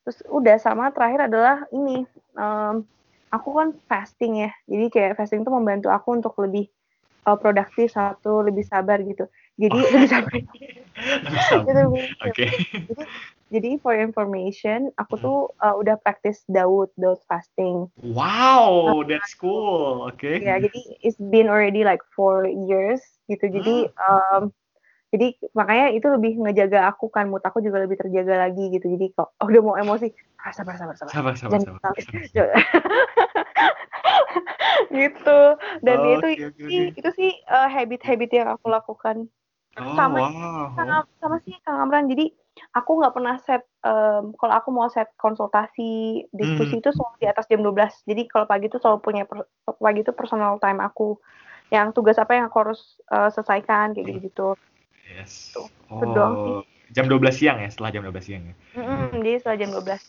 terus 0.06 0.22
udah 0.30 0.62
sama 0.62 0.94
terakhir 0.94 1.26
adalah 1.28 1.66
ini 1.74 2.06
em, 2.38 2.86
aku 3.34 3.50
kan 3.58 3.74
fasting 3.90 4.46
ya. 4.46 4.52
Jadi 4.70 4.86
kayak 4.94 5.18
fasting 5.18 5.42
itu 5.42 5.50
membantu 5.50 5.90
aku 5.90 6.14
untuk 6.14 6.38
lebih 6.38 6.70
uh, 7.26 7.36
produktif 7.36 7.90
satu 7.92 8.46
lebih 8.46 8.64
sabar 8.64 9.02
gitu. 9.02 9.26
Jadi 9.58 9.76
lebih 9.82 10.10
sabar. 10.10 10.32
Lebih 10.96 11.42
sabar. 11.44 11.66
Gitu, 11.68 11.82
lebih- 11.82 12.12
Oke. 12.24 12.48
jadi 13.52 13.70
for 13.84 13.94
information 13.94 14.90
aku 14.96 15.20
tuh 15.20 15.40
uh, 15.60 15.76
udah 15.76 16.00
practice 16.00 16.46
Daud 16.48 16.94
Daud 16.96 17.20
fasting. 17.28 17.90
Wow, 18.00 19.04
that's 19.04 19.34
cool. 19.36 20.08
Oke. 20.08 20.40
ya 20.40 20.62
jadi 20.62 20.80
it's 21.04 21.20
been 21.20 21.50
already 21.50 21.84
like 21.84 22.02
four 22.16 22.46
years 22.48 23.02
gitu. 23.28 23.50
Jadi 23.50 23.90
um, 24.08 24.54
jadi 25.16 25.28
makanya 25.56 25.96
itu 25.96 26.08
lebih 26.12 26.36
ngejaga 26.44 26.92
aku 26.92 27.08
kan 27.08 27.32
mood 27.32 27.40
aku 27.48 27.64
juga 27.64 27.80
lebih 27.88 27.96
terjaga 27.96 28.52
lagi 28.52 28.68
gitu 28.76 28.86
jadi 29.00 29.16
kok 29.16 29.32
oh, 29.40 29.48
udah 29.48 29.62
mau 29.64 29.76
emosi 29.80 30.12
ah, 30.44 30.52
sabar 30.52 30.76
sabar 30.76 31.00
sabar 31.00 31.12
Sabar, 31.16 31.34
sabar, 31.40 31.52
Jangan 31.56 31.80
sabar. 31.80 31.82
nangis. 31.96 32.06
sabar. 32.36 32.50
gitu 34.92 35.42
dan 35.82 35.98
Oke, 36.04 36.12
itu 36.12 36.28
oke, 36.28 36.64
sih 36.68 36.84
oke. 36.92 37.00
itu 37.00 37.10
sih 37.16 37.32
uh, 37.48 37.68
habit-habit 37.72 38.30
yang 38.36 38.48
aku 38.52 38.68
lakukan 38.68 39.32
Oh, 39.76 39.92
sama 39.92 40.32
wow. 40.32 40.72
sama, 40.80 40.96
sama 41.20 41.36
sih 41.44 41.52
Kang 41.68 41.84
Amran 41.84 42.08
jadi 42.08 42.32
aku 42.72 43.04
nggak 43.04 43.12
pernah 43.12 43.36
set 43.44 43.68
um, 43.84 44.32
kalau 44.40 44.56
aku 44.56 44.72
mau 44.72 44.88
set 44.88 45.12
konsultasi 45.20 46.24
diskusi 46.32 46.80
Hmm. 46.80 46.82
itu 46.84 46.90
selalu 46.96 47.16
di 47.20 47.28
atas 47.28 47.44
jam 47.52 47.60
12 47.60 47.92
jadi 48.08 48.24
kalau 48.32 48.48
pagi 48.48 48.72
itu 48.72 48.80
selalu 48.80 49.04
punya 49.04 49.28
per- 49.28 49.52
pagi 49.68 50.00
itu 50.00 50.16
personal 50.16 50.56
time 50.64 50.80
aku 50.80 51.20
yang 51.76 51.92
tugas 51.92 52.16
apa 52.16 52.40
yang 52.40 52.48
aku 52.48 52.58
harus 52.64 53.04
uh, 53.12 53.28
selesaikan 53.28 53.92
kayak 53.92 54.08
gitu 54.08 54.20
gitu 54.32 54.48
Yes. 55.06 55.54
Tuh, 55.54 55.68
Oh, 55.94 56.34
sih. 56.42 56.94
jam 56.96 57.06
12 57.06 57.36
siang 57.38 57.58
ya, 57.62 57.70
setelah 57.70 57.90
jam 57.94 58.02
12 58.06 58.26
siang 58.26 58.44
ya. 58.50 58.54
jadi 59.14 59.32
setelah 59.40 59.58
jam 59.58 59.70
12 59.72 60.02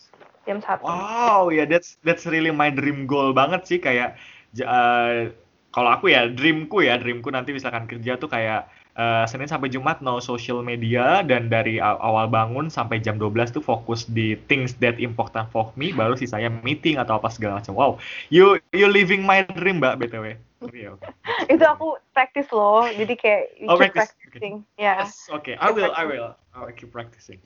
jam 0.47 0.57
1 0.59 0.81
Wow, 0.83 1.49
ya 1.53 1.63
that's 1.69 1.97
that's 2.05 2.25
really 2.25 2.49
my 2.53 2.69
dream 2.73 3.05
goal 3.09 3.31
banget 3.33 3.65
sih 3.69 3.79
kayak 3.81 4.17
eh, 4.57 5.31
kalau 5.73 5.89
aku 5.93 6.09
ya 6.09 6.25
dreamku 6.29 6.81
ya, 6.81 6.97
dreamku 6.97 7.29
nanti 7.29 7.53
misalkan 7.53 7.85
kerja 7.85 8.17
tuh 8.17 8.29
kayak 8.29 8.65
eh, 8.97 9.25
Senin 9.29 9.49
sampai 9.49 9.69
Jumat 9.69 10.01
no 10.01 10.17
social 10.21 10.61
media 10.65 11.21
dan 11.25 11.49
dari 11.51 11.77
aw- 11.77 12.01
awal 12.01 12.25
bangun 12.29 12.69
sampai 12.73 12.97
jam 13.01 13.21
12 13.21 13.53
tuh 13.53 13.61
fokus 13.61 14.05
di 14.09 14.33
things 14.49 14.73
that 14.81 14.97
important 14.97 15.49
for 15.53 15.69
me 15.77 15.93
baru 15.93 16.17
sisanya 16.17 16.49
meeting 16.65 16.97
atau 16.97 17.21
apa 17.21 17.29
segala 17.29 17.61
macam. 17.61 17.73
Wow, 17.77 17.91
you 18.33 18.57
you 18.73 18.87
living 18.89 19.21
my 19.25 19.45
dream, 19.45 19.77
Mbak 19.81 19.93
BTW. 20.01 20.46
Iya, 20.73 20.93
oke. 20.93 21.07
itu 21.53 21.65
aku 21.65 21.87
practice 22.11 22.49
loh 22.51 22.89
jadi 22.93 23.13
kayak 23.13 23.43
you 23.61 23.67
Oh, 23.69 23.77
keep 23.77 23.93
practice. 23.93 24.13
practicing 24.13 24.55
ya 24.77 24.93
Yes, 25.05 25.29
oke. 25.29 25.51
I 25.53 25.69
will, 25.69 25.91
I 25.93 26.03
will. 26.05 26.29
I 26.53 26.57
will 26.65 26.75
keep 26.75 26.89
practicing. 26.89 27.39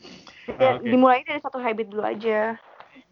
Ya, 0.47 0.79
Oke. 0.79 0.87
dimulai 0.87 1.21
dari 1.27 1.39
satu 1.43 1.59
habit 1.59 1.91
dulu 1.91 2.03
aja 2.03 2.55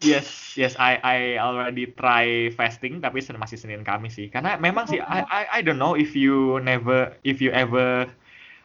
Yes, 0.00 0.56
yes, 0.56 0.76
I 0.80 0.96
I 1.00 1.18
already 1.36 1.92
try 1.92 2.48
fasting 2.56 3.04
tapi 3.04 3.20
masih 3.20 3.56
Senin 3.60 3.84
Kamis 3.84 4.16
sih. 4.16 4.32
Karena 4.32 4.56
memang 4.56 4.88
sih 4.88 5.00
I 5.00 5.24
I 5.28 5.42
I 5.48 5.60
don't 5.60 5.76
know 5.76 5.92
if 5.92 6.16
you 6.16 6.56
never 6.64 7.16
if 7.24 7.44
you 7.44 7.52
ever 7.52 8.08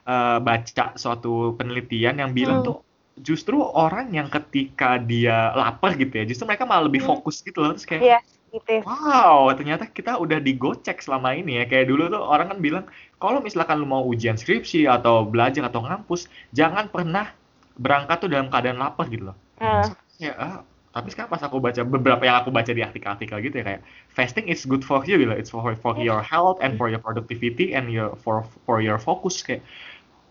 uh, 0.07 0.40
baca 0.40 0.95
suatu 0.95 1.56
penelitian 1.60 2.24
yang 2.24 2.32
bilang 2.32 2.64
Hmm. 2.64 2.68
tuh 2.72 2.78
justru 3.20 3.60
orang 3.60 4.12
yang 4.12 4.28
ketika 4.32 4.99
dia 4.99 5.52
lapar 5.56 5.95
gitu 5.99 6.12
ya, 6.20 6.24
justru 6.28 6.48
mereka 6.48 6.68
malah 6.68 6.88
lebih 6.88 7.03
Hmm. 7.03 7.20
fokus 7.20 7.44
gitu 7.44 7.64
loh. 7.64 7.76
Terus 7.76 7.88
kayak 7.88 8.03
Yes, 8.16 8.35
gitu. 8.56 8.82
Wow, 8.88 9.52
ternyata 9.53 9.91
kita 9.91 10.15
udah 10.15 10.40
digocek 10.40 11.03
selama 11.03 11.36
ini 11.36 11.60
ya. 11.60 11.64
Kayak 11.68 11.91
dulu 11.91 12.07
tuh 12.07 12.23
orang 12.23 12.56
kan 12.56 12.60
bilang, 12.64 12.86
kalau 13.19 13.44
misalkan 13.44 13.84
lu 13.84 13.88
mau 13.88 14.03
ujian 14.07 14.40
skripsi 14.40 14.88
atau 14.88 15.27
belajar 15.27 15.68
atau 15.68 15.84
ngampus, 15.84 16.32
jangan 16.56 16.88
pernah 16.88 17.36
berangkat 17.76 18.23
tuh 18.23 18.30
dalam 18.32 18.48
keadaan 18.48 18.80
lapar 18.80 19.11
gitu 19.11 19.32
loh. 19.32 19.38
Nah, 19.60 19.91
Ya, 20.15 20.32
ah, 20.40 20.64
tapi 20.95 21.11
sekarang 21.11 21.27
pas 21.27 21.44
aku 21.44 21.60
baca 21.60 21.84
beberapa 21.84 22.23
yang 22.23 22.40
aku 22.40 22.56
baca 22.56 22.72
di 22.72 22.80
artikel-artikel 22.80 23.36
gitu 23.44 23.56
ya 23.60 23.65
kayak 23.68 23.82
fasting 24.15 24.48
is 24.48 24.64
good 24.64 24.80
for 24.80 25.03
you 25.03 25.19
gitu 25.19 25.36
it's 25.36 25.52
for 25.52 25.76
for 25.76 25.99
your 25.99 26.23
health 26.23 26.56
and 26.64 26.80
for 26.80 26.88
your 26.88 27.03
productivity 27.03 27.76
and 27.76 27.91
your 27.91 28.15
for 28.23 28.48
for 28.64 28.80
your 28.80 28.95
focus 28.95 29.44
kayak 29.44 29.60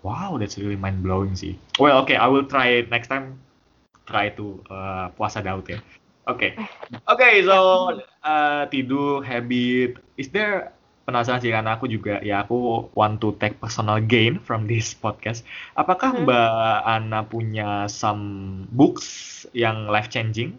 wow 0.01 0.41
that's 0.41 0.57
really 0.57 0.73
mind 0.81 1.05
blowing 1.05 1.37
sih 1.37 1.53
well 1.77 2.01
okay 2.01 2.17
I 2.17 2.33
will 2.33 2.49
try 2.49 2.81
it 2.81 2.89
next 2.89 3.13
time 3.13 3.37
try 4.09 4.33
to 4.41 4.65
uh, 4.73 5.13
puasa 5.13 5.45
Daud 5.45 5.69
ya 5.69 5.85
oke 6.27 6.39
okay. 6.39 6.51
oke 7.09 7.21
okay, 7.21 7.45
so 7.45 7.57
uh, 8.25 8.65
tidur 8.69 9.25
habit 9.25 10.01
is 10.17 10.29
there 10.31 10.75
penasaran 11.05 11.41
sih 11.41 11.53
karena 11.53 11.77
aku 11.77 11.85
juga 11.87 12.19
ya 12.25 12.43
aku 12.43 12.89
want 12.97 13.21
to 13.21 13.37
take 13.37 13.61
personal 13.61 14.01
gain 14.01 14.41
from 14.41 14.65
this 14.65 14.97
podcast. 14.97 15.45
Apakah 15.77 16.17
hmm. 16.17 16.25
Mbak 16.25 16.77
Ana 16.89 17.21
punya 17.29 17.87
some 17.93 18.65
books 18.73 19.45
yang 19.53 19.87
life 19.93 20.09
changing 20.09 20.57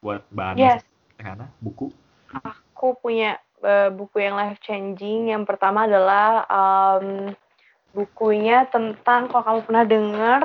buat 0.00 0.24
Mbak 0.32 0.46
Ana? 0.56 0.58
Yes. 0.58 0.80
Ana, 1.20 1.46
buku? 1.60 1.92
Aku 2.32 2.96
punya 2.98 3.38
uh, 3.60 3.92
buku 3.92 4.24
yang 4.24 4.34
life 4.34 4.58
changing. 4.64 5.28
Yang 5.28 5.44
pertama 5.44 5.84
adalah 5.84 6.48
um, 6.48 7.36
bukunya 7.92 8.64
tentang 8.72 9.28
kalau 9.28 9.44
kamu 9.44 9.60
pernah 9.68 9.84
dengar 9.84 10.42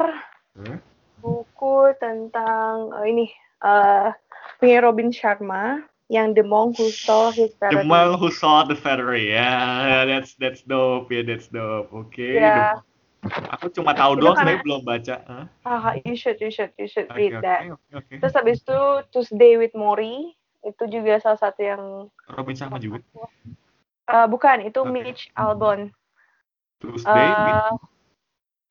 hmm? 0.60 0.78
buku 1.24 1.96
tentang 1.96 2.92
uh, 2.92 3.08
ini 3.08 3.32
uh, 3.62 4.14
punya 4.60 4.84
Robin 4.84 5.10
Sharma 5.14 5.86
yang 6.08 6.32
The 6.32 6.44
Monk 6.44 6.80
Who 6.80 6.88
Saw 6.90 7.32
His 7.36 7.52
Ferrari. 7.60 7.82
The 7.82 7.86
Monk 7.86 8.20
Who 8.20 8.32
Saw 8.32 8.64
the 8.64 8.76
Ferrari, 8.76 9.36
ya, 9.36 9.44
yeah, 9.44 10.02
that's 10.08 10.36
that's 10.40 10.64
dope, 10.64 11.12
ya, 11.12 11.20
yeah, 11.20 11.24
that's 11.36 11.48
dope. 11.52 11.92
Oke. 11.92 12.16
Okay. 12.16 12.40
Yeah. 12.40 12.80
Aku 13.28 13.68
cuma 13.74 13.92
tahu 13.92 14.16
doang, 14.16 14.40
sebenarnya 14.40 14.64
belum 14.64 14.82
baca. 14.88 15.16
Huh? 15.28 15.46
Ah, 15.68 16.00
you 16.06 16.16
should, 16.16 16.40
you 16.40 16.48
should, 16.48 16.72
you 16.80 16.88
should 16.88 17.12
okay, 17.12 17.28
read 17.28 17.34
okay, 17.36 17.44
that. 17.44 17.62
Okay, 17.68 17.96
okay. 18.00 18.16
Terus 18.24 18.34
habis 18.40 18.64
itu 18.64 18.80
Tuesday 19.12 19.60
with 19.60 19.74
Mori, 19.76 20.32
itu 20.64 20.84
juga 20.88 21.20
salah 21.20 21.40
satu 21.42 21.60
yang. 21.60 21.84
Robin 22.32 22.56
sama 22.56 22.80
juga. 22.80 23.04
Uh, 24.08 24.28
bukan, 24.32 24.64
itu 24.64 24.80
okay. 24.80 24.94
Mitch 24.94 25.22
Albon. 25.36 25.92
Tuesday 26.80 27.10
uh, 27.10 27.74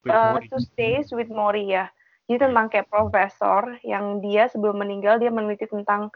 with, 0.06 0.14
with 0.14 0.14
uh. 0.14 0.40
Tuesdays 0.48 1.06
with 1.12 1.28
Mori 1.28 1.74
ya. 1.74 1.90
Jadi 2.26 2.38
tentang 2.42 2.66
kayak 2.66 2.90
profesor 2.90 3.78
yang 3.86 4.18
dia 4.18 4.50
sebelum 4.50 4.82
meninggal 4.82 5.22
dia 5.22 5.30
meneliti 5.30 5.70
tentang 5.70 6.10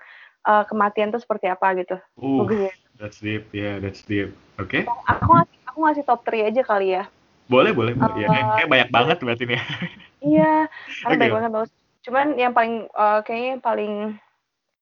uh, 0.47 0.67
kematian 0.67 1.15
itu 1.15 1.23
seperti 1.23 1.47
apa 1.47 1.75
gitu. 1.79 1.97
Uh, 2.19 2.71
that's 2.99 3.23
deep, 3.23 3.47
ya, 3.55 3.63
yeah, 3.63 3.75
that's 3.79 4.03
deep. 4.03 4.35
Oke. 4.59 4.83
Okay. 4.83 4.91
Aku 5.07 5.31
ngasih, 5.31 5.59
aku 5.71 5.79
ngasih 5.87 6.05
top 6.05 6.21
3 6.27 6.51
aja 6.51 6.63
kali 6.67 6.99
ya. 6.99 7.05
Boleh, 7.51 7.71
boleh, 7.75 7.95
boleh. 7.95 8.15
Uh, 8.15 8.19
ya, 8.19 8.29
kayak 8.59 8.71
banyak 8.71 8.91
banget 8.91 9.17
berarti 9.23 9.45
nih. 9.47 9.63
iya, 10.35 10.67
karena 11.03 11.15
okay. 11.15 11.21
banyak 11.23 11.35
banget 11.35 11.51
bagus. 11.55 11.73
Cuman 12.01 12.27
yang 12.35 12.53
paling 12.57 12.91
uh, 12.97 13.21
kayaknya 13.23 13.49
yang 13.59 13.63
paling 13.63 13.95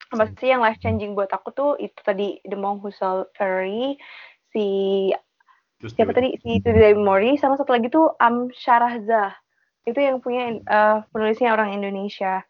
apa 0.08 0.24
sih 0.40 0.48
yang 0.48 0.64
life 0.64 0.80
changing 0.80 1.12
buat 1.12 1.28
aku 1.28 1.52
tuh 1.52 1.76
itu 1.76 2.00
tadi 2.00 2.40
The 2.48 2.56
Monk 2.56 2.80
Who 2.80 2.88
Saw 2.88 3.28
Ferry, 3.36 4.00
si 4.56 4.66
Terus 5.78 5.94
siapa 5.94 6.10
tadi 6.10 6.34
si 6.42 6.58
dari 6.58 6.96
Mori 6.98 7.38
sama 7.38 7.54
satu 7.54 7.70
lagi 7.70 7.86
tuh 7.86 8.10
Am 8.18 8.50
Syarahza 8.50 9.30
itu 9.88 10.00
yang 10.04 10.20
punya 10.20 10.60
uh, 10.68 11.02
penulisnya 11.10 11.56
orang 11.56 11.72
Indonesia 11.72 12.44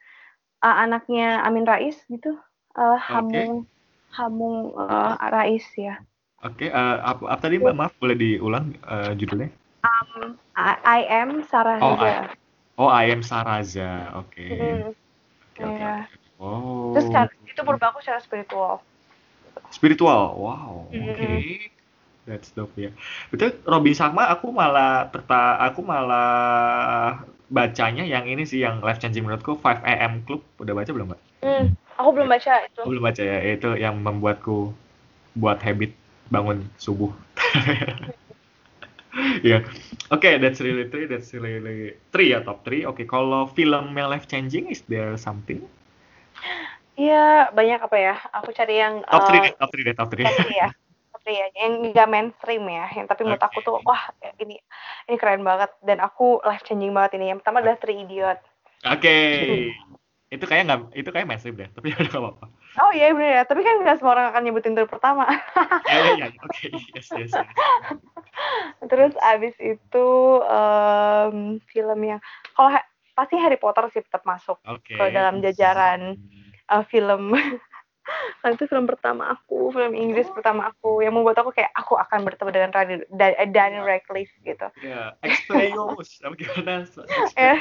uh, 0.63 0.77
anaknya 0.83 1.43
Amin 1.47 1.63
Rais 1.65 1.95
gitu 2.11 2.35
uh, 2.75 2.99
Hamung 2.99 3.65
okay. 3.67 3.77
Hamung 4.19 4.75
uh, 4.75 5.15
Rais 5.31 5.67
ya. 5.77 6.01
Oke, 6.39 6.67
okay, 6.67 6.69
uh, 6.71 7.03
apa, 7.03 7.35
apa 7.35 7.43
tadi 7.51 7.59
Mbak? 7.59 7.75
Maaf, 7.75 7.93
boleh 7.99 8.15
diulang 8.15 8.71
uh, 8.87 9.11
judulnya? 9.19 9.51
Um, 9.83 10.39
I, 10.55 10.79
I 10.87 11.01
am 11.23 11.43
Saraza. 11.43 11.83
Oh, 11.83 11.99
I, 11.99 12.11
oh, 12.79 12.87
I 12.87 13.11
am 13.11 13.27
Saraza. 13.27 14.15
Oke. 14.15 14.39
Okay. 14.39 14.51
Mm. 14.55 14.95
Okay, 15.59 15.67
yeah. 15.67 16.07
okay. 16.07 16.39
Oh. 16.39 16.95
Terus 16.95 17.11
cara, 17.11 17.27
itu 17.43 17.61
berubah 17.67 17.91
aku 17.91 17.99
secara 18.07 18.23
spiritual. 18.23 18.79
Spiritual, 19.75 20.39
wow. 20.39 20.87
Mm 20.95 21.03
-hmm. 21.03 21.11
Oke. 21.11 21.27
Okay. 21.27 21.78
That's 22.29 22.53
dope 22.53 22.77
ya. 22.77 22.93
Betul, 23.33 23.57
Robin 23.65 23.97
Sharma 23.97 24.29
aku 24.29 24.53
malah 24.53 25.09
terta 25.09 25.57
aku 25.65 25.81
malah 25.81 27.25
bacanya 27.49 28.05
yang 28.05 28.29
ini 28.29 28.45
sih 28.45 28.61
yang 28.61 28.85
life 28.85 29.01
changing 29.01 29.25
menurutku 29.25 29.57
5 29.57 29.81
AM 29.81 30.23
Club. 30.29 30.45
Udah 30.61 30.77
baca 30.77 30.91
belum, 30.93 31.17
Mbak? 31.17 31.21
Hmm, 31.41 31.65
aku 31.97 32.09
belum 32.13 32.29
baca 32.29 32.53
itu. 32.69 32.81
Aku 32.85 32.89
belum 32.93 33.05
baca 33.09 33.23
ya. 33.25 33.39
Itu 33.57 33.81
yang 33.81 33.97
membuatku 34.05 34.77
buat 35.41 35.65
habit 35.65 35.97
bangun 36.29 36.69
subuh. 36.77 37.09
ya. 39.41 39.41
yeah. 39.41 39.61
Oke, 40.13 40.25
okay, 40.25 40.35
that's 40.37 40.61
really 40.61 40.89
three, 40.93 41.09
that's 41.09 41.33
really 41.33 41.97
three 42.13 42.37
ya 42.37 42.45
top 42.45 42.65
three. 42.69 42.85
Oke, 42.85 43.05
okay, 43.05 43.07
kalau 43.09 43.49
film 43.53 43.97
yang 43.97 44.13
life 44.13 44.29
changing 44.29 44.69
is 44.69 44.85
there 44.85 45.17
something? 45.17 45.65
Iya, 46.99 47.55
banyak 47.55 47.81
apa 47.81 47.97
ya? 47.97 48.15
Aku 48.43 48.51
cari 48.53 48.81
yang 48.83 49.01
top 49.07 49.25
three 49.31 49.41
uh, 49.41 49.45
deh, 49.49 49.55
top 49.57 49.71
three 49.71 49.85
deh, 49.87 49.95
top 49.97 50.09
three. 50.13 50.27
Top 50.27 50.37
three 50.45 50.59
ya. 50.61 50.69
Top 51.29 51.37
three 51.37 51.45
ya, 51.45 51.49
yang 51.61 51.73
nggak 51.93 52.09
mainstream 52.09 52.65
ya, 52.73 52.89
yang 52.97 53.05
tapi 53.05 53.21
menurut 53.29 53.45
okay. 53.45 53.53
aku 53.53 53.59
tuh 53.61 53.77
wah 53.85 54.01
ini 54.41 54.57
ini 55.05 55.17
keren 55.21 55.45
banget 55.45 55.69
dan 55.85 56.01
aku 56.01 56.41
life 56.41 56.65
changing 56.65 56.97
banget 56.97 57.21
ini. 57.21 57.29
Yang 57.29 57.45
pertama 57.45 57.61
adalah 57.61 57.77
Three 57.77 58.01
Idiot. 58.09 58.41
Oke. 58.89 59.05
Okay. 59.05 59.77
itu 60.29 60.45
kayak 60.45 60.69
nggak 60.69 60.81
itu 60.93 61.09
kayak 61.09 61.25
mainstream 61.29 61.57
deh, 61.57 61.69
tapi 61.73 61.89
udah 61.97 62.09
gak 62.09 62.21
apa-apa. 62.21 62.47
Oh 62.85 62.93
iya 62.93 63.13
bener 63.17 63.33
ya, 63.41 63.43
tapi 63.45 63.61
kan 63.65 63.81
nggak 63.81 63.97
semua 64.01 64.13
orang 64.17 64.29
akan 64.33 64.43
nyebutin 64.45 64.73
itu 64.77 64.89
pertama. 64.89 65.25
Iya 65.89 66.01
iya, 66.01 66.13
iya. 66.21 66.27
oke, 66.45 66.65
yes, 66.97 67.09
yes, 67.17 67.33
yes. 67.33 67.33
Terus 68.93 69.13
abis 69.25 69.57
itu 69.57 70.09
um, 70.45 71.57
film 71.65 72.01
yang 72.05 72.21
kalau 72.53 72.77
pasti 73.17 73.41
Harry 73.41 73.57
Potter 73.57 73.89
sih 73.89 74.05
tetap 74.05 74.25
masuk 74.29 74.61
okay. 74.69 75.01
ke 75.01 75.05
dalam 75.17 75.41
jajaran 75.41 76.21
uh, 76.69 76.85
film 76.87 77.33
Karena 78.41 78.55
itu 78.55 78.65
film 78.71 78.87
pertama 78.87 79.35
aku, 79.35 79.75
film 79.75 79.93
Inggris 79.93 80.29
pertama 80.33 80.71
aku 80.71 81.03
yang 81.05 81.15
membuat 81.17 81.43
aku 81.43 81.53
kayak 81.53 81.73
aku 81.75 81.99
akan 81.99 82.25
bertemu 82.25 82.51
dengan 82.55 82.71
Daniel, 82.73 83.01
Daniel 83.51 83.85
Radcliffe 83.85 84.33
gitu. 84.43 84.69
Ya, 84.81 85.19
Expelliarmus, 85.21 86.23
apa 86.23 86.35
gimana? 86.39 86.87
ya, 87.39 87.55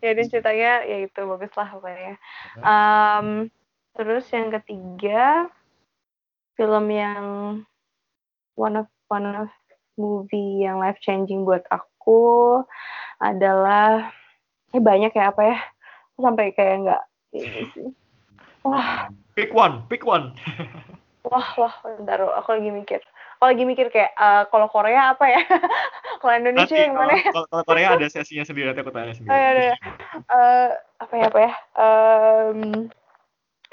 ya 0.00 0.10
dan 0.14 0.26
ceritanya 0.30 0.70
ya 0.86 0.96
itu 1.04 1.20
bagus 1.26 1.52
lah 1.54 1.68
pokoknya. 1.74 2.14
Um, 2.62 3.26
terus 3.94 4.26
yang 4.32 4.50
ketiga 4.54 5.50
film 6.54 6.86
yang 6.90 7.24
one 8.54 8.78
of 8.78 8.86
one 9.10 9.26
of 9.26 9.50
movie 9.94 10.66
yang 10.66 10.82
life 10.82 10.98
changing 11.02 11.46
buat 11.46 11.62
aku 11.70 12.62
adalah 13.22 14.10
eh 14.74 14.82
banyak 14.82 15.14
ya 15.14 15.30
apa 15.30 15.42
ya? 15.42 15.58
Sampai 16.18 16.54
kayak 16.54 16.86
nggak 16.86 17.02
Wah. 18.64 19.12
Pick 19.36 19.52
one, 19.52 19.84
pick 19.92 20.02
one. 20.08 20.32
wah, 21.28 21.48
wah, 21.60 21.74
bentar, 21.84 22.20
aku 22.20 22.56
lagi 22.56 22.70
mikir. 22.72 23.00
Aku 23.38 23.50
lagi 23.50 23.64
mikir 23.68 23.92
kayak 23.92 24.16
uh, 24.16 24.48
kalau 24.48 24.72
Korea 24.72 25.12
apa 25.12 25.24
ya? 25.28 25.42
kalau 26.24 26.32
Indonesia 26.32 26.72
nanti, 26.72 26.86
yang 26.88 26.96
mana? 26.96 27.12
Ya? 27.18 27.30
Kalau, 27.34 27.64
Korea 27.66 27.88
ada 27.92 28.08
sesinya 28.08 28.44
sendiri 28.46 28.72
nanti 28.72 28.80
aku 28.80 28.94
tanya 28.94 29.12
sendiri. 29.12 29.32
Oh, 29.32 29.36
ya, 29.36 29.50
ya. 29.52 29.76
Uh, 30.30 30.68
apa 31.02 31.14
ya 31.18 31.24
apa 31.28 31.38
ya? 31.42 31.52
Um, 31.76 32.60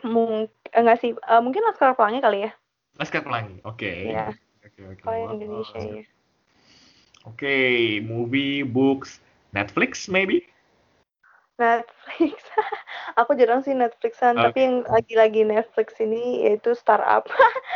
mung 0.03 0.51
enggak 0.75 0.97
sih, 0.99 1.15
uh, 1.15 1.39
mungkin 1.39 1.63
Laskar 1.63 1.95
Pelangi 1.95 2.19
kali 2.19 2.39
ya. 2.49 2.51
Laskar 2.99 3.23
Pelangi, 3.23 3.63
oke. 3.63 3.79
Okay. 3.79 4.11
Iya. 4.11 4.35
Okay, 4.65 4.83
okay. 4.91 5.03
Kalau 5.07 5.35
Indonesia 5.37 5.79
ya. 5.79 6.03
Oke, 7.29 7.37
okay. 7.37 7.75
movie, 8.01 8.65
books, 8.65 9.21
Netflix 9.53 10.09
maybe? 10.09 10.50
Netflix. 11.61 12.41
aku 13.21 13.37
jarang 13.37 13.61
sih 13.61 13.77
Netflixan, 13.77 14.33
okay. 14.33 14.43
tapi 14.49 14.59
yang 14.65 14.75
lagi-lagi 14.89 15.41
Netflix 15.45 15.93
ini 16.01 16.49
yaitu 16.49 16.73
Startup. 16.73 17.21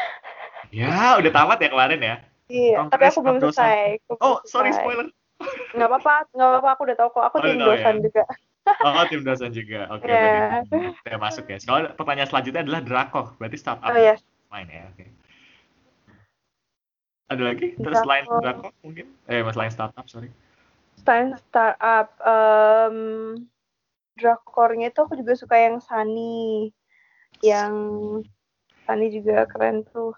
ya, 0.73 1.21
udah 1.21 1.31
tamat 1.31 1.61
ya 1.61 1.69
kemarin 1.69 2.01
ya? 2.01 2.15
Iya, 2.49 2.77
Kongres 2.85 2.93
tapi 2.93 3.03
aku 3.09 3.19
belum 3.25 3.37
selesai. 3.41 3.77
Aku 4.05 4.13
oh, 4.21 4.37
selesai. 4.45 4.49
sorry 4.49 4.71
spoiler. 4.73 5.07
Nggak 5.73 5.89
apa-apa, 5.89 6.15
nggak 6.33 6.49
apa-apa. 6.49 6.69
Aku 6.77 6.81
udah 6.85 6.97
tahu 6.97 7.09
kok. 7.13 7.23
Aku 7.29 7.35
oh, 7.41 7.43
tim 7.43 7.57
dosen 7.57 7.95
ya? 7.97 8.01
juga. 8.05 8.23
oh, 8.85 9.05
tim 9.09 9.21
dosen 9.25 9.51
juga. 9.53 9.81
Oke, 9.93 10.09
okay, 10.09 10.13
yeah. 10.13 10.93
berarti 11.01 11.17
masuk 11.21 11.45
ya. 11.49 11.57
Soalnya 11.61 11.89
pertanyaan 11.97 12.29
selanjutnya 12.29 12.61
adalah 12.65 12.81
Drakor. 12.85 13.25
Berarti 13.41 13.57
startup 13.57 13.89
oh, 13.89 13.97
yes. 13.97 14.21
main 14.53 14.69
ya. 14.69 14.85
Oke. 14.89 14.97
Okay. 15.01 15.07
Ada 17.25 17.41
lagi? 17.41 17.67
Terus 17.81 17.97
selain 18.05 18.25
Drakor 18.29 18.71
mungkin? 18.85 19.05
Eh, 19.25 19.41
mas 19.41 19.57
lain 19.57 19.73
startup, 19.73 20.05
sorry. 20.05 20.29
Selain 21.01 21.33
startup, 21.37 22.13
um, 22.21 22.97
drakornya 24.15 24.91
itu 24.91 24.99
aku 25.03 25.19
juga 25.19 25.33
suka 25.35 25.55
yang 25.59 25.77
Sunny. 25.83 26.71
Yang 27.43 27.73
Sunny 28.87 29.07
juga 29.11 29.45
keren 29.47 29.83
tuh. 29.87 30.15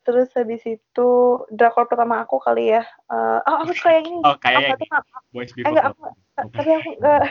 Terus 0.00 0.32
habis 0.32 0.64
itu 0.64 1.08
drakor 1.52 1.84
pertama 1.84 2.24
aku 2.24 2.40
kali 2.40 2.72
ya. 2.72 2.84
Uh, 3.08 3.44
oh 3.44 3.56
aku 3.64 3.76
suka 3.76 4.00
yang 4.00 4.06
ini. 4.08 4.20
Oh 4.24 4.36
kayak 4.40 4.80
tuh 4.80 4.88
Boys 5.30 5.52
Before 5.52 5.70
enggak 5.70 5.92
aku 5.92 6.02
tapi 6.40 6.70
aku 6.72 6.90
enggak 6.96 7.22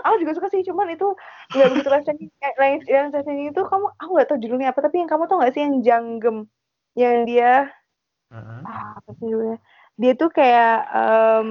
aku 0.00 0.14
juga 0.24 0.32
suka 0.32 0.48
sih 0.48 0.64
cuman 0.64 0.96
itu 0.96 1.08
nggak 1.52 1.68
begitu 1.76 1.88
live 1.92 2.84
yang 2.88 3.12
changing 3.12 3.52
itu 3.52 3.60
kamu 3.68 3.86
aku 4.00 4.10
nggak 4.16 4.28
tahu 4.32 4.38
judulnya 4.40 4.72
apa 4.72 4.80
tapi 4.80 4.96
yang 5.04 5.10
kamu 5.10 5.28
tuh 5.28 5.36
nggak 5.38 5.52
sih 5.52 5.62
yang 5.62 5.76
janggem? 5.84 6.36
Yang 6.96 7.16
dia 7.28 7.52
uh-huh. 8.32 8.60
ah, 8.64 8.90
apa 8.96 9.10
sih 9.20 9.26
judulnya? 9.28 9.58
Dia 9.96 10.12
tuh 10.16 10.30
kayak 10.32 10.76
um, 10.92 11.48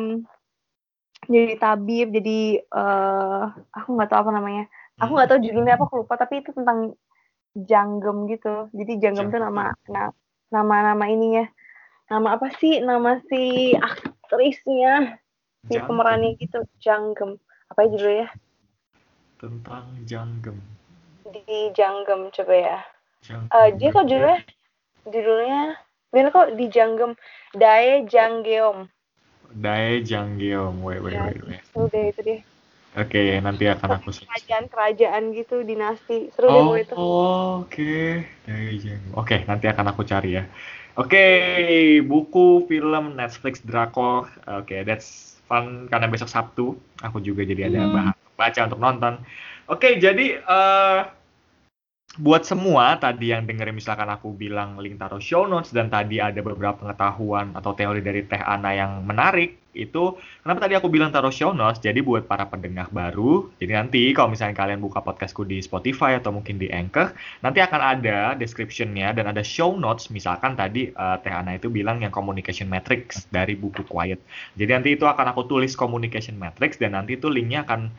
jadi 1.28 1.54
tabib 1.60 2.08
jadi 2.14 2.66
uh, 2.72 3.52
aku 3.74 3.90
nggak 3.94 4.10
tahu 4.10 4.20
apa 4.26 4.32
namanya 4.34 4.66
Aku 4.96 5.12
nggak 5.12 5.28
tahu 5.28 5.40
judulnya 5.44 5.76
apa, 5.76 5.84
aku 5.88 5.96
lupa. 6.04 6.16
Tapi 6.16 6.40
itu 6.40 6.56
tentang 6.56 6.96
janggem 7.52 8.32
gitu. 8.32 8.72
Jadi 8.72 8.94
janggem 9.04 9.28
tuh 9.28 9.42
nama 9.44 9.76
na- 9.92 10.16
nama-nama 10.48 11.06
ininya. 11.12 11.46
Nama 12.08 12.40
apa 12.40 12.48
sih? 12.56 12.80
Nama 12.80 13.20
si 13.28 13.76
aktrisnya, 13.76 15.20
si 15.68 15.76
Janggem. 15.76 15.88
pemerannya 15.90 16.30
gitu, 16.40 16.64
janggem. 16.80 17.36
Apa 17.68 17.80
ya 17.84 17.88
judulnya? 17.92 18.28
Tentang 19.36 19.86
janggem. 20.08 20.58
Di 21.28 21.76
janggem 21.76 22.32
coba 22.32 22.56
ya. 22.56 22.80
Janggem. 23.20 23.52
Eh, 23.52 23.70
dia 23.76 23.90
kok 23.92 24.06
judulnya 24.08 24.40
judulnya 25.06 25.62
Bener 26.16 26.32
kok 26.32 26.56
di 26.56 26.72
janggem 26.72 27.12
Dae 27.52 28.08
Janggeom. 28.08 28.88
Dae 29.64 30.04
Janggeom. 30.10 30.84
Wait, 30.84 31.02
wait, 31.06 31.18
Ya. 31.18 31.24
wait, 31.26 31.42
wait. 31.48 31.62
Seru 31.70 31.86
deh 31.94 32.04
itu 32.12 32.22
deh. 32.28 32.40
Oke, 33.02 33.22
nanti 33.46 33.64
akan 33.74 33.90
aku. 33.98 34.10
Kerajaan-kerajaan 34.26 35.24
gitu, 35.38 35.56
dinasti. 35.70 36.18
Seru 36.34 36.48
deh 36.56 36.62
Oh, 36.62 36.66
pokoknya 36.66 36.84
itu. 36.86 36.96
oke. 37.66 37.84
Dae 38.46 38.70
Janggeom. 38.84 39.14
Oke, 39.18 39.36
nanti 39.50 39.66
akan 39.72 39.86
aku 39.92 40.02
cari 40.12 40.30
ya. 40.38 40.44
Oke, 41.00 41.18
buku, 42.10 42.40
film, 42.70 43.04
Netflix, 43.20 43.62
drakor. 43.66 44.30
Oke, 44.48 44.86
that's 44.88 45.40
fun 45.50 45.86
karena 45.92 46.10
besok 46.10 46.30
Sabtu 46.32 46.74
aku 47.06 47.18
juga 47.22 47.46
jadi 47.46 47.70
ada 47.70 47.82
Hmm. 47.82 47.94
bahan 47.96 48.16
baca 48.40 48.60
untuk 48.68 48.80
nonton. 48.82 49.14
Oke, 49.70 49.98
jadi 50.02 50.26
eh 50.42 50.98
buat 52.16 52.48
semua 52.48 52.96
tadi 52.96 53.36
yang 53.36 53.44
dengerin 53.44 53.76
misalkan 53.76 54.08
aku 54.08 54.32
bilang 54.32 54.80
link 54.80 54.96
taruh 54.96 55.20
show 55.20 55.44
notes 55.44 55.76
dan 55.76 55.92
tadi 55.92 56.24
ada 56.24 56.40
beberapa 56.40 56.80
pengetahuan 56.80 57.52
atau 57.52 57.76
teori 57.76 58.00
dari 58.00 58.24
Teh 58.24 58.40
Ana 58.40 58.72
yang 58.72 59.04
menarik 59.04 59.60
itu 59.76 60.16
kenapa 60.40 60.64
tadi 60.66 60.80
aku 60.80 60.88
bilang 60.88 61.12
taruh 61.12 61.36
show 61.36 61.52
notes? 61.52 61.84
Jadi 61.84 62.00
buat 62.00 62.24
para 62.24 62.48
pendengar 62.48 62.88
baru 62.96 63.52
jadi 63.60 63.84
nanti 63.84 64.16
kalau 64.16 64.32
misalnya 64.32 64.56
kalian 64.56 64.80
buka 64.80 65.04
podcastku 65.04 65.44
di 65.44 65.60
Spotify 65.60 66.16
atau 66.16 66.32
mungkin 66.32 66.56
di 66.56 66.72
Anchor 66.72 67.12
nanti 67.44 67.60
akan 67.60 67.82
ada 67.84 68.34
descriptionnya 68.40 69.12
dan 69.12 69.28
ada 69.28 69.44
show 69.44 69.76
notes. 69.76 70.08
Misalkan 70.08 70.56
tadi 70.56 70.96
eh, 70.96 71.18
Teh 71.20 71.34
Ana 71.36 71.60
itu 71.60 71.68
bilang 71.68 72.00
yang 72.00 72.16
communication 72.16 72.72
matrix 72.72 73.28
dari 73.28 73.60
buku 73.60 73.84
Quiet. 73.84 74.24
Jadi 74.56 74.72
nanti 74.72 74.90
itu 74.96 75.04
akan 75.04 75.36
aku 75.36 75.52
tulis 75.52 75.76
communication 75.76 76.40
matrix 76.40 76.80
dan 76.80 76.96
nanti 76.96 77.20
itu 77.20 77.28
linknya 77.28 77.68
akan 77.68 77.92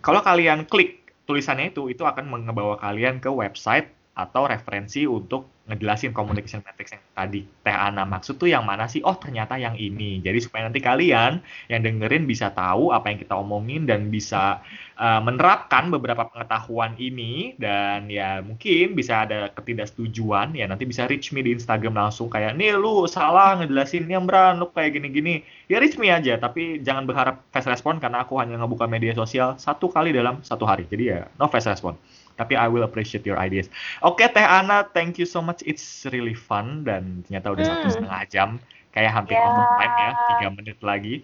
kalau 0.00 0.24
kalian 0.24 0.64
klik 0.64 1.07
tulisannya 1.28 1.64
itu 1.70 1.92
itu 1.92 2.02
akan 2.02 2.24
mengebawa 2.32 2.74
kalian 2.80 3.20
ke 3.20 3.28
website 3.28 3.97
atau 4.18 4.50
referensi 4.50 5.06
untuk 5.06 5.58
ngejelasin 5.68 6.16
communication 6.16 6.64
matrix 6.64 6.96
yang 6.96 7.04
tadi 7.12 7.44
Teh 7.44 7.76
Ana 7.76 8.08
maksud 8.08 8.40
tuh 8.40 8.48
yang 8.48 8.64
mana 8.64 8.88
sih? 8.88 9.04
Oh 9.04 9.14
ternyata 9.14 9.60
yang 9.60 9.76
ini. 9.76 10.18
Jadi 10.24 10.40
supaya 10.40 10.64
nanti 10.64 10.80
kalian 10.80 11.44
yang 11.68 11.80
dengerin 11.84 12.24
bisa 12.24 12.48
tahu 12.50 12.90
apa 12.90 13.12
yang 13.12 13.20
kita 13.20 13.36
omongin 13.36 13.84
dan 13.84 14.08
bisa 14.08 14.64
uh, 14.96 15.20
menerapkan 15.20 15.92
beberapa 15.92 16.24
pengetahuan 16.32 16.96
ini. 16.96 17.52
Dan 17.60 18.08
ya 18.08 18.40
mungkin 18.40 18.96
bisa 18.96 19.28
ada 19.28 19.52
ketidaksetujuan. 19.52 20.56
Ya 20.56 20.64
nanti 20.64 20.88
bisa 20.88 21.04
reach 21.04 21.30
me 21.36 21.44
di 21.44 21.52
Instagram 21.52 21.94
langsung 22.00 22.32
kayak 22.32 22.56
nih 22.56 22.72
lu 22.74 23.04
salah 23.04 23.60
ngejelasin 23.60 24.08
yang 24.08 24.24
Bran 24.24 24.56
lu 24.56 24.72
kayak 24.72 24.96
gini-gini. 24.96 25.44
Ya 25.68 25.84
reach 25.84 26.00
me 26.00 26.08
aja. 26.08 26.40
Tapi 26.40 26.80
jangan 26.80 27.04
berharap 27.04 27.44
fast 27.52 27.68
respon 27.68 28.00
karena 28.00 28.24
aku 28.24 28.40
hanya 28.40 28.56
ngebuka 28.56 28.88
media 28.88 29.12
sosial 29.12 29.60
satu 29.60 29.92
kali 29.92 30.16
dalam 30.16 30.40
satu 30.40 30.64
hari. 30.64 30.88
Jadi 30.88 31.04
ya 31.12 31.28
no 31.36 31.46
fast 31.52 31.68
respon 31.68 31.92
tapi 32.38 32.54
I 32.54 32.70
will 32.70 32.86
appreciate 32.86 33.26
your 33.26 33.36
ideas. 33.36 33.66
Oke 34.00 34.22
Teh 34.30 34.46
Ana, 34.46 34.86
thank 34.86 35.18
you 35.18 35.26
so 35.26 35.42
much. 35.42 35.60
It's 35.66 36.06
really 36.14 36.38
fun 36.38 36.86
dan 36.86 37.26
ternyata 37.26 37.50
udah 37.50 37.64
satu 37.66 37.90
Hmm. 37.90 37.94
setengah 37.98 38.20
jam, 38.30 38.48
kayak 38.94 39.10
hampir 39.10 39.34
Ya. 39.34 39.44
on 39.44 39.66
time 39.74 39.94
ya, 39.98 40.10
tiga 40.30 40.48
menit 40.54 40.78
lagi. 40.80 41.14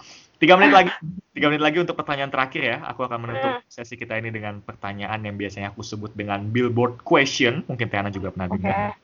Tiga 0.42 0.58
menit 0.58 0.74
lagi, 0.74 0.90
tiga 1.32 1.46
menit 1.48 1.62
lagi 1.62 1.78
untuk 1.80 1.96
pertanyaan 1.96 2.28
terakhir 2.28 2.62
ya. 2.66 2.76
Aku 2.90 3.06
akan 3.06 3.18
menutup 3.22 3.62
sesi 3.70 3.94
kita 3.94 4.18
ini 4.18 4.34
dengan 4.34 4.60
pertanyaan 4.60 5.22
yang 5.22 5.38
biasanya 5.38 5.72
aku 5.72 5.80
sebut 5.80 6.12
dengan 6.12 6.50
billboard 6.50 7.00
question. 7.06 7.62
Mungkin 7.70 7.86
Teh 7.88 7.96
Ana 7.96 8.10
juga 8.10 8.34
pernah 8.34 8.50
dengar. 8.50 8.98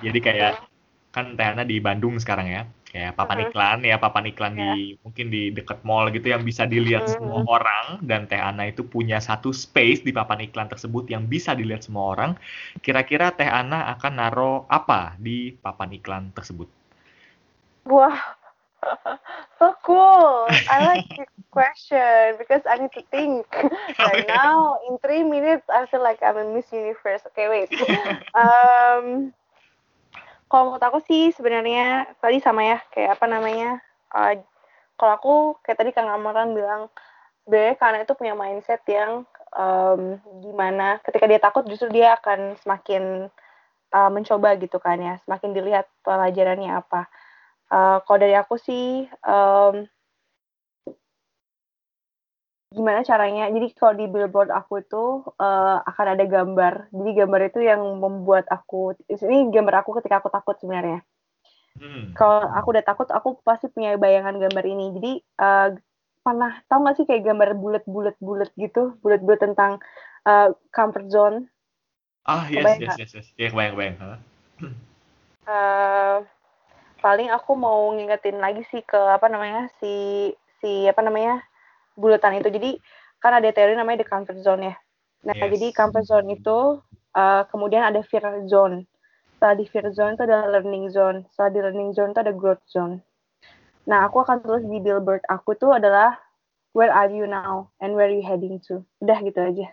Jadi 0.00 0.18
kayak 0.18 0.64
kan 1.12 1.36
Teh 1.36 1.46
Ana 1.46 1.62
di 1.62 1.78
Bandung 1.78 2.16
sekarang 2.18 2.48
ya, 2.48 2.62
kayak 2.90 3.12
papan 3.18 3.38
iklan 3.46 3.78
ya, 3.90 3.96
papan 4.04 4.24
iklan 4.30 4.52
di 4.60 4.98
mungkin 5.04 5.26
di 5.34 5.42
dekat 5.56 5.78
mall 5.88 6.06
gitu 6.14 6.26
yang 6.34 6.42
bisa 6.50 6.62
dilihat 6.74 7.04
Mhm. 7.06 7.12
semua 7.12 7.40
orang 7.46 7.86
dan 8.10 8.26
Teh 8.30 8.40
Ana 8.48 8.64
itu 8.72 8.82
punya 8.94 9.18
satu 9.28 9.50
space 9.54 10.00
di 10.06 10.12
papan 10.18 10.40
iklan 10.46 10.68
tersebut 10.72 11.04
yang 11.14 11.24
bisa 11.32 11.50
dilihat 11.60 11.82
semua 11.86 12.04
orang. 12.14 12.32
Kira-kira 12.84 13.26
Teh 13.38 13.48
Ana 13.60 13.78
akan 13.94 14.12
naro 14.20 14.52
apa 14.78 15.14
di 15.22 15.54
papan 15.64 15.90
iklan 15.98 16.24
tersebut? 16.36 16.68
Wah, 17.86 18.20
so 19.58 19.74
cool. 19.84 20.58
I 20.68 20.84
like 20.84 21.04
this 21.16 21.28
question 21.50 22.36
because 22.38 22.62
I 22.68 22.76
need 22.78 22.92
to 22.94 23.02
think. 23.10 23.46
right 24.00 24.26
now, 24.26 24.78
in 24.88 24.98
three 24.98 25.22
minutes, 25.24 25.64
I 25.68 25.86
feel 25.86 26.02
like 26.02 26.22
I'm 26.22 26.36
a 26.36 26.44
Miss 26.54 26.70
Universe. 26.72 27.22
Okay, 27.32 27.48
wait. 27.48 27.70
Um, 28.34 29.32
kalau 30.50 30.74
menurut 30.74 30.82
aku 30.82 30.98
sih 31.06 31.30
sebenarnya 31.30 32.10
tadi 32.18 32.42
sama 32.42 32.66
ya, 32.66 32.78
kayak 32.90 33.16
apa 33.16 33.26
namanya? 33.30 33.78
uh, 34.10 34.34
kalau 34.98 35.12
aku 35.16 35.34
kayak 35.62 35.78
tadi 35.78 35.90
Kang 35.94 36.10
Amaran 36.10 36.52
bilang, 36.52 36.90
sebenarnya 37.46 37.78
karena 37.78 37.98
itu 38.02 38.12
punya 38.18 38.34
mindset 38.34 38.82
yang 38.90 39.22
um, 39.54 40.18
gimana 40.42 40.98
ketika 41.06 41.24
dia 41.30 41.40
takut 41.40 41.64
justru 41.70 41.88
dia 41.94 42.18
akan 42.18 42.58
semakin 42.60 43.30
uh, 43.94 44.10
mencoba 44.10 44.58
gitu 44.58 44.82
kan 44.82 44.98
ya, 44.98 45.14
semakin 45.22 45.54
dilihat 45.54 45.86
pelajarannya 46.02 46.82
apa. 46.82 47.06
Uh, 47.70 48.02
kalau 48.02 48.18
dari 48.18 48.34
aku 48.34 48.58
sih 48.58 49.06
um, 49.22 49.86
gimana 52.70 53.02
caranya 53.02 53.50
jadi 53.50 53.66
kalau 53.74 53.94
di 53.98 54.06
billboard 54.06 54.50
aku 54.54 54.78
itu 54.78 55.26
uh, 55.42 55.82
akan 55.82 56.06
ada 56.14 56.24
gambar 56.24 56.74
jadi 56.94 57.10
gambar 57.24 57.40
itu 57.50 57.60
yang 57.66 57.82
membuat 57.98 58.46
aku 58.46 58.94
ini 59.10 59.50
gambar 59.50 59.82
aku 59.82 59.98
ketika 59.98 60.22
aku 60.22 60.30
takut 60.30 60.56
sebenarnya 60.58 61.02
Hmm. 61.80 62.12
kalau 62.18 62.44
aku 62.50 62.74
udah 62.74 62.84
takut 62.84 63.08
aku 63.14 63.38
pasti 63.46 63.70
punya 63.70 63.94
bayangan 63.94 64.36
gambar 64.36 64.64
ini 64.66 64.90
jadi 65.00 65.12
uh, 65.38 65.68
pernah 66.20 66.60
tahu 66.66 66.82
nggak 66.82 66.96
sih 66.98 67.06
kayak 67.06 67.24
gambar 67.30 67.56
bulat-bulat 67.56 68.18
bulat 68.18 68.50
gitu 68.58 68.98
bulat-bulat 69.00 69.38
tentang 69.38 69.78
uh, 70.26 70.50
comfort 70.74 71.08
zone 71.08 71.36
Ah, 72.26 72.44
yes, 72.52 72.62
Kebayang 72.62 72.80
yes, 72.84 72.88
nggak? 72.90 72.98
yes, 73.00 73.10
yes. 73.16 73.28
Ya, 73.40 73.48
kebayang, 73.48 73.72
kebayang. 73.74 73.96
Hah? 73.96 74.18
Eh, 75.50 76.16
paling 77.00 77.32
aku 77.32 77.56
mau 77.56 77.88
ngingetin 77.96 78.36
lagi 78.38 78.60
sih 78.68 78.84
ke 78.84 78.98
apa 78.98 79.26
namanya 79.32 79.72
si 79.80 80.28
si 80.60 80.84
apa 80.84 81.00
namanya 81.00 81.40
bulatan 82.00 82.40
itu. 82.40 82.48
Jadi 82.48 82.70
kan 83.20 83.36
ada 83.36 83.52
teori 83.52 83.76
namanya 83.76 84.00
the 84.00 84.08
comfort 84.08 84.40
zone 84.40 84.72
ya. 84.72 84.74
Nah 85.28 85.36
Yes. 85.36 85.52
jadi 85.52 85.66
comfort 85.76 86.08
zone 86.08 86.32
itu 86.32 86.80
eh, 87.12 87.42
kemudian 87.52 87.84
ada 87.84 88.00
fear 88.00 88.24
zone. 88.48 88.88
Setelah 89.36 89.54
di 89.60 89.64
fear 89.68 89.86
zone 89.92 90.16
itu 90.16 90.24
ada 90.24 90.48
learning 90.48 90.88
zone. 90.88 91.28
Setelah 91.28 91.50
di 91.52 91.60
learning 91.60 91.90
zone 91.92 92.10
itu 92.16 92.20
ada 92.24 92.32
growth 92.32 92.64
zone. 92.64 93.04
Nah 93.84 94.08
aku 94.08 94.24
akan 94.24 94.40
tulis 94.40 94.64
di 94.64 94.80
billboard 94.80 95.20
aku 95.28 95.52
tuh 95.60 95.76
adalah 95.76 96.16
where 96.72 96.92
are 96.92 97.12
you 97.12 97.28
now? 97.28 97.68
And 97.80 97.92
where 97.92 98.08
are 98.08 98.14
you 98.16 98.24
heading 98.24 98.60
to? 98.72 98.80
Udah 99.04 99.20
gitu 99.20 99.40
aja. 99.40 99.68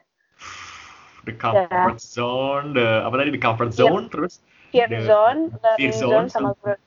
The 1.28 1.36
comfort 1.36 2.00
zone, 2.00 2.72
the 2.72 3.04
apa 3.04 3.20
tadi 3.20 3.36
the 3.36 3.42
comfort 3.42 3.72
zone 3.76 4.08
terus? 4.08 4.40
fear 4.72 4.88
The 4.88 5.08
zone 5.08 5.40
learning 5.64 5.80
fear 5.80 5.92
zone, 5.96 6.12
zone 6.12 6.28
sama- 6.32 6.56
growth 6.60 6.84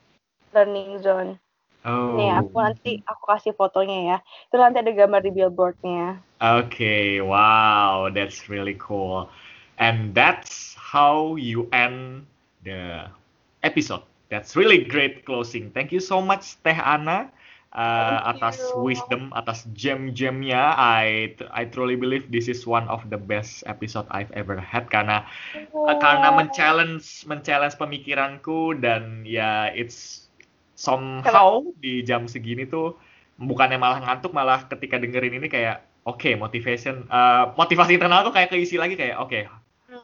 learning 0.53 1.01
zone 1.01 1.37
oh. 1.85 2.17
Nih, 2.17 2.31
aku 2.33 2.55
nanti 2.59 2.91
aku 3.05 3.23
kasih 3.29 3.53
fotonya 3.55 3.97
ya. 4.03 4.17
Itu 4.49 4.55
nanti 4.57 4.81
ada 4.81 4.91
gambar 4.91 5.21
di 5.21 5.31
billboardnya. 5.31 6.19
Okay, 6.41 7.21
wow, 7.21 8.09
that's 8.09 8.49
really 8.49 8.75
cool. 8.81 9.29
And 9.81 10.13
that's 10.13 10.77
how 10.77 11.37
you 11.37 11.69
end 11.73 12.25
the 12.65 13.09
episode. 13.65 14.05
That's 14.29 14.55
really 14.55 14.85
great 14.85 15.25
closing. 15.25 15.73
Thank 15.75 15.91
you 15.91 15.99
so 15.99 16.21
much 16.21 16.55
Teh 16.63 16.77
Ana 16.77 17.27
uh, 17.75 18.19
Thank 18.23 18.37
atas 18.37 18.57
you. 18.59 18.79
wisdom, 18.83 19.31
atas 19.35 19.67
gem-gemnya. 19.75 20.75
I 20.75 21.35
I 21.51 21.67
truly 21.67 21.95
believe 21.95 22.31
this 22.31 22.47
is 22.47 22.67
one 22.67 22.87
of 22.87 23.03
the 23.09 23.19
best 23.19 23.63
episode 23.67 24.07
I've 24.11 24.31
ever 24.35 24.59
had 24.59 24.87
karena 24.91 25.23
Uh, 25.71 25.97
karena 25.97 26.29
men-challenge 26.35 27.25
men-challenge 27.25 27.75
pemikiranku 27.79 28.77
dan 28.77 29.25
ya 29.25 29.71
it's 29.73 30.29
somehow 30.75 31.61
di 31.79 32.01
jam 32.01 32.25
segini 32.25 32.65
tuh 32.67 32.97
bukannya 33.41 33.77
malah 33.77 34.01
ngantuk 34.01 34.31
malah 34.31 34.65
ketika 34.69 35.01
dengerin 35.01 35.41
ini 35.41 35.47
kayak 35.49 35.85
oke 36.05 36.29
motivation 36.37 37.05
uh, 37.09 37.53
motivasi 37.57 37.97
internal 37.97 38.25
aku 38.25 38.33
kayak 38.33 38.49
keisi 38.53 38.77
lagi 38.77 38.97
kayak 38.97 39.17
oke 39.17 39.49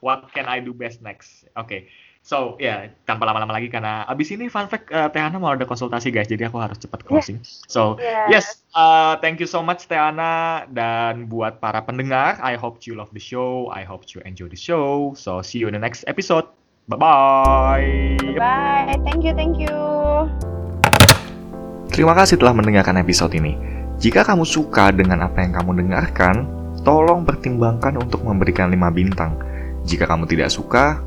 what 0.02 0.28
can 0.34 0.46
I 0.46 0.60
do 0.60 0.74
best 0.74 1.02
next? 1.02 1.46
Oke. 1.56 1.88
So 2.28 2.60
ya 2.60 2.92
tanpa 3.08 3.24
lama-lama 3.24 3.56
lagi 3.56 3.72
karena 3.72 4.04
abis 4.04 4.36
ini 4.36 4.52
fun 4.52 4.68
fact 4.68 4.92
uh, 4.92 5.08
Teh 5.08 5.24
Ana 5.24 5.40
mau 5.40 5.56
ada 5.56 5.64
konsultasi 5.64 6.12
guys 6.12 6.28
jadi 6.28 6.52
aku 6.52 6.60
harus 6.60 6.76
cepat 6.76 7.08
closing. 7.08 7.40
So 7.72 7.96
Yes. 8.04 8.28
yes 8.28 8.46
uh, 8.76 9.16
thank 9.24 9.40
you 9.40 9.48
so 9.48 9.64
much 9.64 9.88
Teh 9.88 9.96
Ana. 9.96 10.68
Dan 10.68 11.32
buat 11.32 11.64
para 11.64 11.80
pendengar 11.88 12.36
I 12.44 12.60
hope 12.60 12.84
you 12.84 13.00
love 13.00 13.16
the 13.16 13.24
show 13.24 13.72
I 13.72 13.88
hope 13.88 14.12
you 14.12 14.20
enjoy 14.28 14.52
the 14.52 14.60
show. 14.60 15.16
So 15.16 15.40
see 15.40 15.64
you 15.64 15.72
in 15.72 15.76
the 15.80 15.84
next 15.84 16.04
episode. 16.12 16.52
Bye 16.92 17.00
bye 17.00 17.88
Bye. 18.36 18.96
Thank 19.08 19.24
you, 19.24 19.32
thank 19.32 19.56
you. 19.56 20.57
Terima 21.98 22.14
kasih 22.14 22.38
telah 22.38 22.54
mendengarkan 22.54 23.02
episode 23.02 23.34
ini. 23.34 23.58
Jika 23.98 24.22
kamu 24.22 24.46
suka 24.46 24.94
dengan 24.94 25.26
apa 25.26 25.42
yang 25.42 25.58
kamu 25.58 25.82
dengarkan, 25.82 26.46
tolong 26.86 27.26
pertimbangkan 27.26 27.98
untuk 27.98 28.22
memberikan 28.22 28.70
5 28.70 28.94
bintang. 28.94 29.34
Jika 29.82 30.06
kamu 30.06 30.30
tidak 30.30 30.54
suka, 30.54 31.02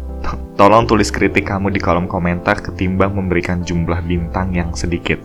tolong 0.59 0.91
tulis 0.91 1.15
kritik 1.15 1.47
kamu 1.47 1.71
di 1.71 1.79
kolom 1.79 2.11
komentar 2.11 2.59
ketimbang 2.59 3.15
memberikan 3.15 3.63
jumlah 3.63 4.03
bintang 4.03 4.51
yang 4.51 4.75
sedikit. 4.75 5.23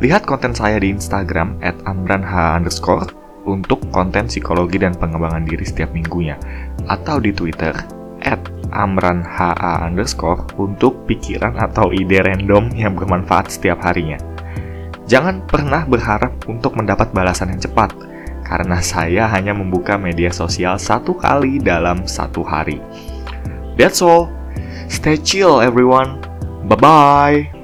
Lihat 0.00 0.24
konten 0.24 0.56
saya 0.56 0.80
di 0.80 0.96
Instagram 0.96 1.60
at 1.60 1.76
underscore 1.84 3.12
untuk 3.44 3.84
konten 3.92 4.32
psikologi 4.32 4.80
dan 4.80 4.96
pengembangan 4.96 5.44
diri 5.44 5.68
setiap 5.68 5.92
minggunya. 5.92 6.40
Atau 6.88 7.20
di 7.20 7.36
Twitter 7.36 7.76
at 8.24 8.40
underscore 8.72 10.40
untuk 10.56 11.04
pikiran 11.04 11.52
atau 11.60 11.92
ide 11.92 12.24
random 12.24 12.72
yang 12.72 12.96
bermanfaat 12.96 13.52
setiap 13.52 13.84
harinya. 13.84 14.16
Jangan 15.04 15.44
pernah 15.44 15.84
berharap 15.84 16.32
untuk 16.48 16.80
mendapat 16.80 17.12
balasan 17.12 17.52
yang 17.52 17.60
cepat, 17.60 17.92
karena 18.44 18.80
saya 18.80 19.28
hanya 19.28 19.52
membuka 19.52 20.00
media 20.00 20.32
sosial 20.32 20.80
satu 20.80 21.16
kali 21.16 21.60
dalam 21.60 22.08
satu 22.08 22.40
hari. 22.44 22.80
That's 23.76 24.00
all. 24.00 24.32
Stay 24.88 25.20
chill 25.20 25.60
everyone. 25.64 26.20
Bye-bye. 26.64 27.63